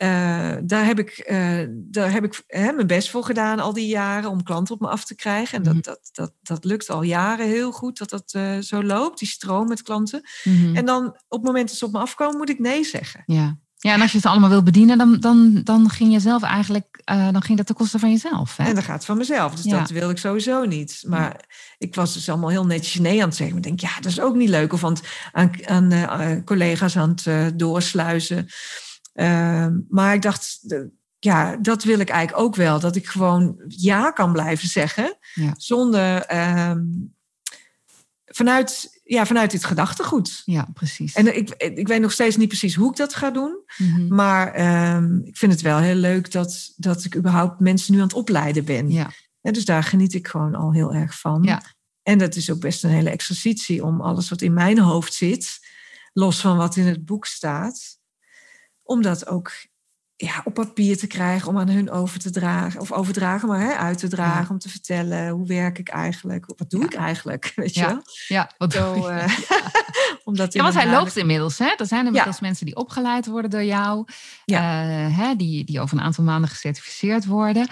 Uh, 0.02 0.52
daar 0.62 0.84
heb 0.84 0.98
ik, 0.98 1.30
uh, 1.30 1.66
daar 1.70 2.12
heb 2.12 2.24
ik 2.24 2.42
hè, 2.46 2.72
mijn 2.72 2.86
best 2.86 3.10
voor 3.10 3.24
gedaan 3.24 3.60
al 3.60 3.72
die 3.72 3.86
jaren 3.86 4.30
om 4.30 4.42
klanten 4.42 4.74
op 4.74 4.80
me 4.80 4.88
af 4.88 5.04
te 5.04 5.14
krijgen. 5.14 5.58
En 5.58 5.62
dat, 5.64 5.74
mm 5.74 5.82
dat, 5.82 6.10
dat, 6.12 6.32
dat 6.42 6.64
lukt 6.64 6.90
al 6.90 7.02
jaren 7.02 7.46
heel 7.46 7.72
goed 7.72 7.98
dat 7.98 8.10
dat 8.10 8.34
uh, 8.36 8.58
zo 8.58 8.82
loopt, 8.82 9.18
die 9.18 9.28
stroom 9.28 9.68
met 9.68 9.82
klanten. 9.82 10.28
Mm 10.44 10.64
-hmm. 10.64 10.76
En 10.76 10.84
dan 10.84 11.06
op 11.06 11.38
het 11.38 11.42
moment 11.42 11.68
dat 11.68 11.76
ze 11.76 11.84
op 11.84 11.92
me 11.92 11.98
afkomen, 11.98 12.36
moet 12.36 12.48
ik 12.48 12.58
nee 12.58 12.84
zeggen. 12.84 13.22
Ja, 13.26 13.58
ja 13.76 13.92
en 13.92 14.00
als 14.00 14.10
je 14.10 14.16
het 14.16 14.26
allemaal 14.26 14.48
wil 14.48 14.62
bedienen, 14.62 14.98
dan, 14.98 15.20
dan, 15.20 15.60
dan 15.64 15.90
ging 15.90 16.12
je 16.12 16.20
zelf 16.20 16.42
eigenlijk, 16.42 17.02
dan 17.04 17.42
ging 17.42 17.56
dat 17.56 17.66
ten 17.66 17.74
koste 17.74 17.98
van 17.98 18.10
jezelf. 18.10 18.56
Hè? 18.56 18.64
En 18.64 18.74
dan 18.74 18.82
gaat 18.82 19.04
van 19.04 19.16
mezelf. 19.16 19.54
Dus 19.54 19.64
ja. 19.64 19.78
dat 19.78 19.90
wil 19.90 20.10
ik 20.10 20.18
sowieso 20.18 20.64
niet. 20.64 21.02
Maar 21.06 21.44
ik 21.78 21.94
was 21.94 22.12
dus 22.12 22.28
allemaal 22.28 22.50
heel 22.50 22.66
netjes 22.66 23.00
nee 23.00 23.22
aan 23.22 23.28
het 23.28 23.36
zeggen. 23.36 23.56
Ik 23.56 23.62
denk, 23.62 23.80
ja, 23.80 23.94
dat 24.00 24.10
is 24.10 24.20
ook 24.20 24.34
niet 24.34 24.48
leuk. 24.48 24.72
Of 24.72 24.84
aan, 24.84 24.96
aan, 25.32 25.94
aan 25.94 26.44
collega's 26.44 26.96
aan 26.96 27.16
het 27.22 27.58
doorsluizen. 27.58 28.48
Ehm, 29.12 29.78
maar 29.88 30.14
ik 30.14 30.22
dacht, 30.22 30.60
ja, 31.18 31.56
dat 31.56 31.84
wil 31.84 31.98
ik 31.98 32.08
eigenlijk 32.08 32.46
ook 32.46 32.56
wel. 32.56 32.80
Dat 32.80 32.96
ik 32.96 33.06
gewoon 33.06 33.62
ja 33.66 34.10
kan 34.10 34.32
blijven 34.32 34.68
zeggen. 34.68 35.18
Zonder 35.56 36.22
ehm, 36.22 36.82
vanuit, 38.24 39.00
ja, 39.04 39.26
vanuit 39.26 39.50
dit 39.50 39.64
gedachtegoed. 39.64 40.42
Ja, 40.44 40.68
precies. 40.74 41.14
En 41.14 41.36
ik, 41.36 41.50
ik 41.56 41.88
weet 41.88 42.00
nog 42.00 42.12
steeds 42.12 42.36
niet 42.36 42.48
precies 42.48 42.74
hoe 42.74 42.90
ik 42.90 42.96
dat 42.96 43.14
ga 43.14 43.30
doen. 43.30 43.62
Mhm. 43.76 44.14
Maar 44.14 44.52
ehm, 44.52 45.18
ik 45.24 45.36
vind 45.36 45.52
het 45.52 45.60
wel 45.60 45.78
heel 45.78 45.94
leuk 45.94 46.32
dat, 46.32 46.72
dat 46.76 47.04
ik 47.04 47.16
überhaupt 47.16 47.60
mensen 47.60 47.92
nu 47.92 47.98
aan 47.98 48.06
het 48.06 48.16
opleiden 48.16 48.64
ben. 48.64 48.90
Ja. 48.90 49.10
En 49.40 49.52
dus 49.52 49.64
daar 49.64 49.82
geniet 49.82 50.14
ik 50.14 50.28
gewoon 50.28 50.54
al 50.54 50.72
heel 50.72 50.94
erg 50.94 51.20
van. 51.20 51.42
Ja. 51.42 51.62
En 52.02 52.18
dat 52.18 52.36
is 52.36 52.50
ook 52.50 52.60
best 52.60 52.84
een 52.84 52.90
hele 52.90 53.10
exercitie 53.10 53.84
om 53.84 54.00
alles 54.00 54.28
wat 54.28 54.42
in 54.42 54.52
mijn 54.52 54.78
hoofd 54.78 55.14
zit, 55.14 55.58
los 56.12 56.40
van 56.40 56.56
wat 56.56 56.76
in 56.76 56.86
het 56.86 57.04
boek 57.04 57.26
staat, 57.26 57.98
om 58.90 59.02
dat 59.02 59.26
ook 59.26 59.52
ja, 60.16 60.40
op 60.44 60.54
papier 60.54 60.98
te 60.98 61.06
krijgen, 61.06 61.48
om 61.48 61.58
aan 61.58 61.68
hun 61.68 61.90
over 61.90 62.18
te 62.18 62.30
dragen, 62.30 62.80
of 62.80 62.92
overdragen, 62.92 63.48
maar 63.48 63.60
hè, 63.60 63.72
uit 63.72 63.98
te 63.98 64.08
dragen, 64.08 64.50
om 64.50 64.58
te 64.58 64.68
vertellen 64.68 65.28
hoe 65.28 65.46
werk 65.46 65.78
ik 65.78 65.88
eigenlijk, 65.88 66.52
wat 66.56 66.70
doe 66.70 66.84
ik 66.84 66.94
eigenlijk, 66.94 67.52
weet 67.56 67.74
je 67.74 67.86
wel? 67.86 68.02
Ja, 68.28 68.50
wat 68.58 68.72
Zo, 68.72 68.94
doe 68.94 69.10
uh, 69.10 69.38
omdat 70.24 70.52
ja, 70.52 70.62
want 70.62 70.74
hij 70.74 70.90
loopt 70.90 71.16
inmiddels, 71.16 71.58
hè? 71.58 71.74
Er 71.76 71.86
zijn 71.86 72.06
inmiddels 72.06 72.40
mensen 72.40 72.66
die 72.66 72.76
opgeleid 72.76 73.26
worden 73.26 73.50
door 73.50 73.64
jou, 73.64 74.04
ja. 74.44 74.84
Uh, 74.84 75.16
hè, 75.16 75.34
die, 75.36 75.64
die 75.64 75.80
over 75.80 75.96
een 75.96 76.04
aantal 76.04 76.24
maanden 76.24 76.50
gecertificeerd 76.50 77.26
worden. 77.26 77.68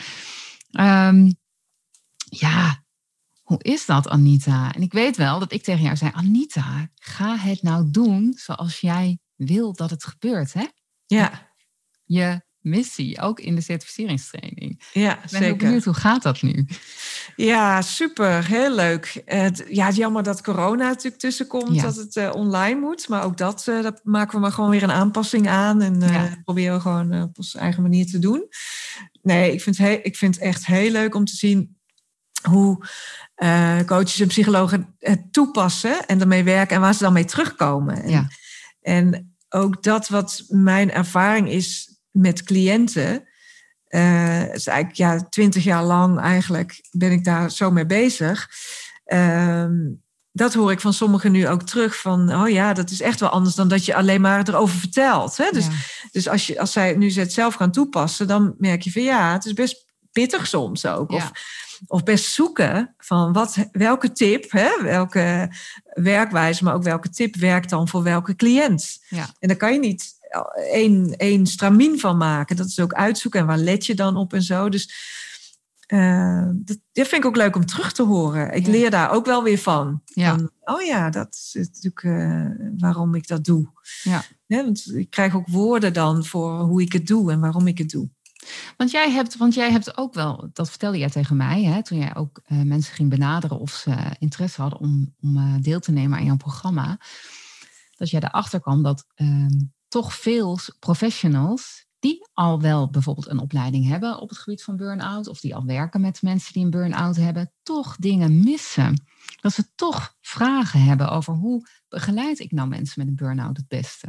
Um, 0.80 1.36
ja, 2.24 2.82
hoe 3.42 3.62
is 3.62 3.86
dat, 3.86 4.08
Anita? 4.08 4.72
En 4.72 4.82
ik 4.82 4.92
weet 4.92 5.16
wel 5.16 5.38
dat 5.38 5.52
ik 5.52 5.62
tegen 5.62 5.82
jou 5.82 5.96
zei, 5.96 6.10
Anita, 6.14 6.88
ga 6.94 7.36
het 7.36 7.62
nou 7.62 7.90
doen 7.90 8.34
zoals 8.36 8.80
jij 8.80 9.18
wil 9.34 9.72
dat 9.72 9.90
het 9.90 10.04
gebeurt, 10.04 10.52
hè? 10.52 10.64
Ja. 11.08 11.52
Je 12.04 12.46
missie, 12.58 13.20
ook 13.20 13.40
in 13.40 13.54
de 13.54 13.60
certificeringstraining. 13.60 14.82
Ja, 14.92 15.14
ik 15.14 15.30
ben 15.30 15.40
zeker. 15.40 15.56
benieuwd, 15.56 15.84
hoe 15.84 15.94
gaat 15.94 16.22
dat 16.22 16.42
nu? 16.42 16.66
Ja, 17.36 17.82
super. 17.82 18.46
Heel 18.46 18.74
leuk. 18.74 19.22
Ja, 19.68 19.86
het 19.86 19.96
jammer 19.96 20.22
dat 20.22 20.42
corona 20.42 20.88
natuurlijk 20.88 21.22
tussenkomt, 21.22 21.80
dat 21.80 21.96
het 21.96 22.16
uh, 22.16 22.30
online 22.34 22.80
moet. 22.80 23.08
Maar 23.08 23.24
ook 23.24 23.36
dat, 23.36 23.66
uh, 23.68 23.82
dat 23.82 24.00
maken 24.04 24.34
we 24.34 24.40
maar 24.40 24.52
gewoon 24.52 24.70
weer 24.70 24.82
een 24.82 24.90
aanpassing 24.90 25.48
aan. 25.48 25.82
En 25.82 26.00
ja. 26.00 26.40
proberen 26.44 26.74
we 26.74 26.80
gewoon 26.80 27.22
op 27.22 27.38
onze 27.38 27.58
eigen 27.58 27.82
manier 27.82 28.06
te 28.06 28.18
doen. 28.18 28.48
Nee, 29.22 29.52
ik 29.52 29.60
vind, 29.60 29.78
ik 29.78 30.16
vind 30.16 30.34
het 30.34 30.44
echt 30.44 30.66
heel 30.66 30.90
leuk 30.90 31.14
om 31.14 31.24
te 31.24 31.36
zien 31.36 31.76
hoe 32.50 32.84
coaches 33.86 34.20
en 34.20 34.28
psychologen 34.28 34.94
het 34.98 35.32
toepassen 35.32 36.06
en 36.06 36.20
ermee 36.20 36.44
werken 36.44 36.76
en 36.76 36.82
waar 36.82 36.94
ze 36.94 37.02
dan 37.02 37.12
mee 37.12 37.24
terugkomen. 37.24 38.02
En, 38.02 38.10
ja. 38.10 38.28
en 38.80 39.27
ook 39.48 39.82
dat 39.82 40.08
wat 40.08 40.44
mijn 40.48 40.92
ervaring 40.92 41.50
is 41.50 41.98
met 42.10 42.42
cliënten. 42.42 43.26
Uh, 43.88 44.54
is 44.54 44.66
eigenlijk 44.66 44.98
ja, 44.98 45.28
twintig 45.28 45.64
jaar 45.64 45.84
lang 45.84 46.20
eigenlijk 46.20 46.88
ben 46.90 47.12
ik 47.12 47.24
daar 47.24 47.50
zo 47.50 47.70
mee 47.70 47.86
bezig. 47.86 48.48
Uh, 49.06 49.66
dat 50.32 50.54
hoor 50.54 50.70
ik 50.70 50.80
van 50.80 50.92
sommigen 50.92 51.32
nu 51.32 51.48
ook 51.48 51.62
terug 51.62 51.96
van, 51.96 52.34
oh 52.34 52.48
ja, 52.48 52.72
dat 52.72 52.90
is 52.90 53.00
echt 53.00 53.20
wel 53.20 53.28
anders 53.28 53.54
dan 53.54 53.68
dat 53.68 53.84
je 53.84 53.94
alleen 53.94 54.20
maar 54.20 54.48
erover 54.48 54.78
vertelt. 54.78 55.36
Hè? 55.36 55.50
Dus, 55.50 55.66
dus 56.10 56.28
als, 56.28 56.46
je, 56.46 56.60
als 56.60 56.72
zij 56.72 56.94
nu 56.94 57.12
het 57.12 57.32
zelf 57.32 57.54
gaan 57.54 57.72
toepassen, 57.72 58.26
dan 58.26 58.54
merk 58.58 58.82
je 58.82 58.92
van 58.92 59.02
ja, 59.02 59.32
het 59.32 59.44
is 59.44 59.52
best 59.52 59.86
pittig 60.12 60.46
soms 60.46 60.86
ook. 60.86 61.10
Of, 61.10 61.32
of 61.86 62.02
best 62.02 62.32
zoeken 62.32 62.94
van 62.98 63.32
wat, 63.32 63.56
welke 63.72 64.12
tip, 64.12 64.50
hè, 64.50 64.82
welke 64.82 65.52
werkwijze, 65.94 66.64
maar 66.64 66.74
ook 66.74 66.82
welke 66.82 67.10
tip 67.10 67.36
werkt 67.36 67.70
dan 67.70 67.88
voor 67.88 68.02
welke 68.02 68.36
cliënt. 68.36 69.04
Ja. 69.08 69.26
En 69.38 69.48
daar 69.48 69.56
kan 69.56 69.72
je 69.72 69.78
niet 69.78 70.16
één, 70.70 71.16
één 71.16 71.46
stramien 71.46 72.00
van 72.00 72.16
maken. 72.16 72.56
Dat 72.56 72.66
is 72.66 72.80
ook 72.80 72.92
uitzoeken 72.92 73.40
en 73.40 73.46
waar 73.46 73.58
let 73.58 73.86
je 73.86 73.94
dan 73.94 74.16
op 74.16 74.32
en 74.32 74.42
zo. 74.42 74.68
Dus 74.68 75.16
uh, 75.88 76.48
dat, 76.54 76.78
vind 76.92 77.12
ik 77.12 77.24
ook 77.24 77.36
leuk 77.36 77.56
om 77.56 77.66
terug 77.66 77.92
te 77.92 78.02
horen. 78.02 78.52
Ik 78.52 78.66
leer 78.66 78.90
daar 78.90 79.10
ook 79.10 79.26
wel 79.26 79.42
weer 79.42 79.58
van. 79.58 80.02
Ja. 80.04 80.36
van 80.36 80.50
oh 80.60 80.82
ja, 80.82 81.10
dat 81.10 81.34
is 81.34 81.54
natuurlijk 81.54 82.02
uh, 82.02 82.46
waarom 82.78 83.14
ik 83.14 83.26
dat 83.26 83.44
doe. 83.44 83.68
Ja. 84.02 84.22
want 84.46 84.94
ik 84.94 85.10
krijg 85.10 85.34
ook 85.34 85.48
woorden 85.48 85.92
dan 85.92 86.24
voor 86.24 86.58
hoe 86.58 86.82
ik 86.82 86.92
het 86.92 87.06
doe 87.06 87.32
en 87.32 87.40
waarom 87.40 87.66
ik 87.66 87.78
het 87.78 87.90
doe. 87.90 88.08
Want 88.76 88.90
jij 88.90 89.10
hebt, 89.10 89.36
want 89.36 89.54
jij 89.54 89.70
hebt 89.70 89.96
ook 89.96 90.14
wel, 90.14 90.48
dat 90.52 90.70
vertelde 90.70 90.98
jij 90.98 91.10
tegen 91.10 91.36
mij, 91.36 91.62
hè, 91.62 91.82
toen 91.82 91.98
jij 91.98 92.14
ook 92.14 92.40
uh, 92.46 92.62
mensen 92.62 92.94
ging 92.94 93.10
benaderen 93.10 93.58
of 93.58 93.70
ze 93.70 93.96
interesse 94.18 94.60
hadden 94.60 94.80
om, 94.80 95.14
om 95.20 95.36
uh, 95.36 95.54
deel 95.60 95.80
te 95.80 95.92
nemen 95.92 96.18
aan 96.18 96.24
jouw 96.24 96.36
programma, 96.36 97.00
dat 97.96 98.10
jij 98.10 98.20
erachter 98.20 98.60
kwam 98.60 98.82
dat 98.82 99.06
uh, 99.16 99.46
toch 99.88 100.14
veel 100.14 100.58
professionals 100.78 101.86
die 101.98 102.28
al 102.32 102.60
wel 102.60 102.90
bijvoorbeeld 102.90 103.28
een 103.28 103.38
opleiding 103.38 103.86
hebben 103.86 104.20
op 104.20 104.28
het 104.28 104.38
gebied 104.38 104.62
van 104.62 104.76
burn-out, 104.76 105.28
of 105.28 105.40
die 105.40 105.54
al 105.54 105.64
werken 105.64 106.00
met 106.00 106.22
mensen 106.22 106.52
die 106.52 106.64
een 106.64 106.70
burn-out 106.70 107.16
hebben, 107.16 107.52
toch 107.62 107.96
dingen 107.96 108.44
missen. 108.44 109.04
Dat 109.40 109.52
ze 109.52 109.74
toch 109.74 110.14
vragen 110.20 110.82
hebben 110.82 111.10
over 111.10 111.34
hoe 111.34 111.68
begeleid 111.88 112.38
ik 112.38 112.52
nou 112.52 112.68
mensen 112.68 112.94
met 112.96 113.08
een 113.08 113.14
burn-out 113.14 113.56
het 113.56 113.68
beste? 113.68 114.08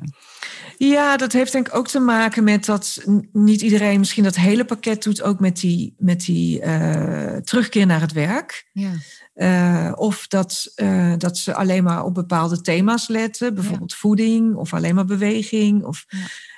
Ja, 0.77 1.17
dat 1.17 1.31
heeft 1.31 1.51
denk 1.51 1.67
ik 1.67 1.75
ook 1.75 1.87
te 1.87 1.99
maken 1.99 2.43
met 2.43 2.65
dat 2.65 3.05
niet 3.31 3.61
iedereen 3.61 3.99
misschien 3.99 4.23
dat 4.23 4.35
hele 4.35 4.65
pakket 4.65 5.03
doet, 5.03 5.21
ook 5.21 5.39
met 5.39 5.59
die, 5.59 5.93
met 5.97 6.25
die 6.25 6.61
uh, 6.61 7.35
terugkeer 7.35 7.85
naar 7.85 8.01
het 8.01 8.11
werk. 8.11 8.69
Ja. 8.73 8.91
Uh, 9.35 9.91
of 9.95 10.27
dat, 10.27 10.71
uh, 10.75 11.13
dat 11.17 11.37
ze 11.37 11.55
alleen 11.55 11.83
maar 11.83 12.03
op 12.03 12.13
bepaalde 12.13 12.61
thema's 12.61 13.07
letten, 13.07 13.53
bijvoorbeeld 13.53 13.93
voeding 13.93 14.55
of 14.55 14.73
alleen 14.73 14.95
maar 14.95 15.05
beweging. 15.05 15.83
Of, 15.83 16.05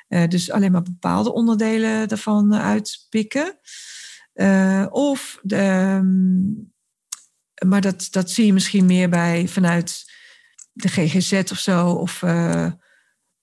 ja. 0.07 0.28
dus 0.28 0.51
alleen 0.51 0.72
maar 0.72 0.82
bepaalde 0.82 1.34
onderdelen 1.34 2.07
daarvan 2.07 2.55
uitpikken. 2.55 3.59
of 4.89 5.39
de, 5.41 5.97
um, 6.01 6.72
maar 7.67 7.82
dat, 7.82 8.07
dat 8.11 8.30
zie 8.30 8.45
je 8.45 8.53
misschien 8.53 8.86
meer 8.86 9.09
bij 9.09 9.47
vanuit 9.47 10.11
de 10.74 10.88
GGZ 10.88 11.51
of 11.51 11.59
zo, 11.59 11.88
of 11.88 12.22
uh, 12.22 12.72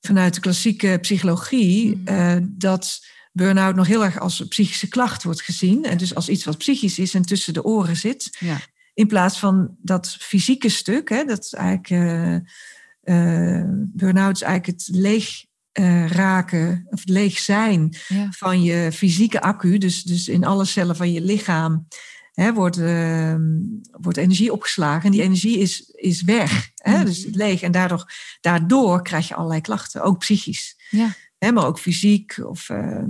vanuit 0.00 0.34
de 0.34 0.40
klassieke 0.40 0.98
psychologie, 1.00 1.96
mm. 1.96 2.08
uh, 2.08 2.36
dat 2.42 3.06
burn-out 3.32 3.74
nog 3.74 3.86
heel 3.86 4.04
erg 4.04 4.18
als 4.18 4.46
psychische 4.48 4.88
klacht 4.88 5.22
wordt 5.22 5.42
gezien. 5.42 5.84
En 5.84 5.98
dus 5.98 6.14
als 6.14 6.28
iets 6.28 6.44
wat 6.44 6.58
psychisch 6.58 6.98
is 6.98 7.14
en 7.14 7.22
tussen 7.22 7.52
de 7.52 7.64
oren 7.64 7.96
zit. 7.96 8.36
Ja. 8.38 8.60
In 8.94 9.06
plaats 9.06 9.38
van 9.38 9.76
dat 9.82 10.16
fysieke 10.20 10.68
stuk, 10.68 11.08
hè, 11.08 11.24
dat 11.24 11.44
is 11.44 11.52
eigenlijk. 11.52 11.90
Uh, 11.90 13.64
burn-out 13.92 14.34
is 14.34 14.42
eigenlijk 14.42 14.66
het 14.66 14.88
leeg 14.96 15.46
raken, 16.06 16.86
of 16.90 17.02
leeg 17.04 17.38
zijn 17.38 17.96
ja. 18.08 18.28
van 18.30 18.62
je 18.62 18.92
fysieke 18.92 19.40
accu. 19.40 19.78
Dus, 19.78 20.02
dus 20.02 20.28
in 20.28 20.44
alle 20.44 20.64
cellen 20.64 20.96
van 20.96 21.12
je 21.12 21.20
lichaam 21.20 21.86
hè, 22.39 22.55
wordt, 22.55 22.78
uh, 22.78 23.34
wordt 23.91 24.18
energie 24.18 24.53
opgeslagen. 24.53 25.05
En 25.05 25.11
die 25.11 25.22
energie 25.22 25.59
is, 25.59 25.91
is 25.91 26.22
weg, 26.22 26.70
hè, 26.74 26.97
mhm. 26.97 27.05
dus 27.05 27.26
leeg. 27.30 27.62
En 27.62 27.72
daardoor, 27.72 28.12
daardoor 28.41 29.03
krijg 29.03 29.28
je 29.28 29.34
allerlei 29.34 29.61
klachten, 29.61 30.03
ook 30.03 30.18
psychisch. 30.18 30.76
Ja. 30.91 31.14
Hè, 31.39 31.53
maar 31.53 31.66
ook 31.66 31.78
fysiek. 31.78 32.39
Of, 32.43 32.68
uh, 32.68 33.03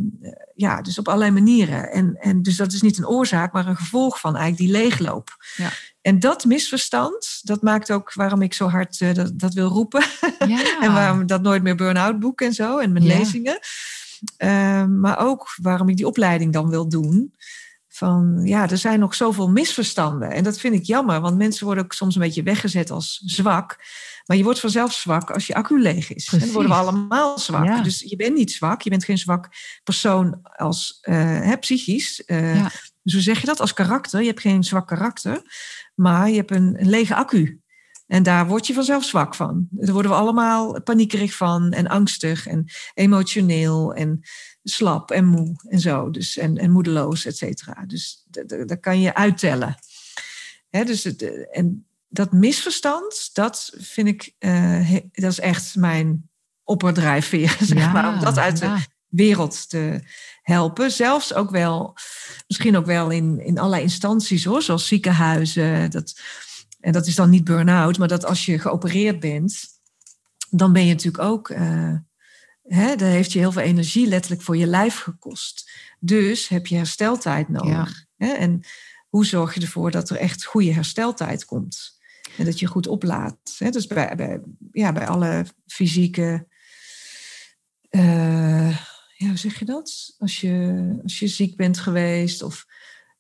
ja, 0.55 0.83
dus 0.83 0.99
op 0.99 1.09
allerlei 1.09 1.31
manieren. 1.31 1.93
En, 1.93 2.17
en 2.21 2.43
dus 2.43 2.57
dat 2.57 2.73
is 2.73 2.83
niet 2.83 2.99
een 2.99 3.07
oorzaak, 3.07 3.53
maar 3.53 3.67
een 3.67 3.77
gevolg 3.77 4.21
van 4.21 4.37
eigenlijk 4.37 4.73
die 4.73 4.83
leegloop. 4.83 5.37
Ja. 5.57 5.71
En 6.01 6.19
dat 6.19 6.45
misverstand, 6.45 7.41
dat 7.43 7.63
maakt 7.63 7.93
ook 7.93 8.15
waarom 8.15 8.43
ik 8.43 8.55
zo 8.55 8.69
hard 8.69 9.01
uh, 9.01 9.15
dat, 9.15 9.39
dat, 9.39 9.55
wil 9.55 9.69
roepen. 9.69 10.05
Ja. 10.47 10.81
en 10.85 10.93
waarom 10.93 11.27
dat 11.27 11.43
nooit 11.43 11.63
meer 11.63 11.77
burn-out 11.77 12.19
boek 12.19 12.41
en 12.41 12.53
zo 12.53 12.79
en 12.79 12.93
mijn 12.93 13.07
lezingen. 13.07 13.59
Uh, 14.39 14.85
maar 14.85 15.19
ook 15.19 15.55
waarom 15.63 15.89
ik 15.89 15.97
die 15.97 16.07
opleiding 16.07 16.53
dan 16.53 16.69
wil 16.69 16.89
doen 16.89 17.33
van 17.99 18.41
ja, 18.45 18.71
er 18.71 18.79
zijn 18.79 18.99
nog 18.99 19.15
zoveel 19.15 19.51
misverstanden. 19.51 20.31
En 20.31 20.45
dat 20.45 20.59
vind 20.59 20.75
ik 20.75 20.83
jammer, 20.83 21.21
want 21.21 21.37
mensen 21.37 21.65
worden 21.65 21.85
ook 21.85 21.93
soms 21.93 22.15
een 22.15 22.21
beetje 22.21 22.43
weggezet 22.43 22.91
als 22.91 23.23
zwak. 23.25 23.77
Maar 24.27 24.37
je 24.37 24.43
wordt 24.43 24.61
vanzelf 24.61 24.93
zwak 24.93 25.31
als 25.31 25.47
je 25.47 25.55
accu 25.55 25.81
leeg 25.81 26.15
is. 26.15 26.29
En 26.33 26.39
dan 26.39 26.51
worden 26.51 26.71
we 26.71 26.77
allemaal 26.77 27.39
zwak. 27.39 27.85
Dus 27.85 28.01
je 28.01 28.17
bent 28.17 28.35
niet 28.35 28.53
zwak, 28.53 28.83
je 28.83 28.91
bent 28.91 29.05
geen 29.05 29.19
zwak 29.19 29.49
persoon 29.85 30.39
als 30.43 30.99
uh, 31.03 31.53
psychisch. 31.61 32.23
Uh, 32.27 32.67
Dus 33.03 33.13
hoe 33.13 33.23
zeg 33.23 33.41
je 33.41 33.47
dat? 33.47 33.61
Als 33.61 33.73
karakter. 33.73 34.21
Je 34.21 34.27
hebt 34.27 34.41
geen 34.41 34.65
zwak 34.65 34.87
karakter, 34.87 35.43
maar 35.95 36.29
je 36.31 36.37
hebt 36.37 36.51
een, 36.51 36.81
een 36.81 36.89
lege 36.89 37.15
accu. 37.15 37.61
En 38.07 38.23
daar 38.23 38.47
word 38.47 38.67
je 38.67 38.75
vanzelf 38.75 39.05
zwak 39.05 39.35
van. 39.35 39.67
Daar 39.71 39.93
worden 39.93 40.11
we 40.11 40.17
allemaal 40.17 40.83
paniekerig 40.83 41.35
van 41.35 41.73
en 41.73 41.87
angstig 41.87 42.47
en 42.47 42.65
emotioneel 42.95 43.95
en 43.95 44.21
slap 44.63 45.11
en 45.11 45.25
moe 45.25 45.55
en 45.69 45.81
zo. 45.81 46.11
Dus, 46.11 46.37
en, 46.37 46.57
en 46.57 46.71
moedeloos, 46.71 47.25
et 47.25 47.37
cetera. 47.37 47.85
Dus 47.87 48.27
dat 48.67 48.81
kan 48.81 49.01
je 49.01 49.15
uittellen. 49.15 49.77
dus 50.71 51.05
het, 51.05 51.51
en 51.51 51.87
dat 52.09 52.33
misverstand, 52.33 53.31
dat 53.33 53.73
vind 53.77 54.09
ik, 54.09 54.35
uh, 54.39 54.97
dat 55.13 55.31
is 55.31 55.41
echt 55.41 55.77
mijn 55.77 56.31
opperdrijfveer, 56.65 57.57
zeg 57.75 57.93
maar. 57.93 58.15
Om 58.15 58.21
dat 58.21 58.39
uit 58.39 58.59
de 58.59 58.77
wereld 59.09 59.69
te 59.69 60.01
helpen. 60.43 60.91
Zelfs 60.91 61.35
ook 61.35 61.51
wel, 61.51 61.97
misschien 62.47 62.77
ook 62.77 62.87
wel 62.87 63.11
in, 63.11 63.41
in 63.41 63.59
allerlei 63.59 63.83
instanties 63.83 64.45
hoor, 64.45 64.63
zoals 64.63 64.87
ziekenhuizen. 64.87 65.91
Dat, 65.91 66.21
en 66.81 66.93
dat 66.93 67.07
is 67.07 67.15
dan 67.15 67.31
niet 67.31 67.45
burn-out, 67.45 67.99
maar 67.99 68.09
dat 68.09 68.25
als 68.25 68.47
je 68.47 68.59
geopereerd 68.59 69.21
bent, 69.21 69.65
dan 70.51 70.73
ben 70.73 70.87
je 70.87 70.93
natuurlijk 70.93 71.25
ook. 71.25 71.49
Uh, 71.49 71.95
hè, 72.69 72.97
dat 72.97 73.09
heeft 73.09 73.33
je 73.33 73.39
heel 73.39 73.53
veel 73.53 73.63
energie 73.63 74.07
letterlijk 74.07 74.43
voor 74.43 74.57
je 74.57 74.67
lijf 74.67 74.99
gekost. 74.99 75.71
Dus 76.01 76.49
heb 76.49 76.67
je 76.67 76.77
hersteltijd 76.77 77.49
nodig. 77.49 78.05
Hè? 78.17 78.33
En 78.33 78.61
hoe 79.09 79.27
zorg 79.27 79.55
je 79.55 79.61
ervoor 79.61 79.91
dat 79.91 80.11
er 80.11 80.17
echt 80.17 80.45
goede 80.45 80.73
hersteltijd 80.73 81.45
komt? 81.45 81.99
En 82.37 82.45
dat 82.45 82.59
je 82.59 82.67
goed 82.67 82.87
oplaadt. 82.87 83.59
Hè? 83.59 83.71
Dus 83.71 83.87
bij, 83.87 84.15
bij, 84.17 84.41
ja, 84.73 84.93
bij 84.93 85.07
alle 85.07 85.47
fysieke. 85.67 86.47
Uh, 87.91 88.71
ja, 89.17 89.27
hoe 89.27 89.37
zeg 89.37 89.59
je 89.59 89.65
dat? 89.65 90.15
Als 90.19 90.41
je, 90.41 90.99
als 91.03 91.19
je 91.19 91.29
ziek 91.29 91.57
bent 91.57 91.79
geweest 91.79 92.43
of 92.43 92.67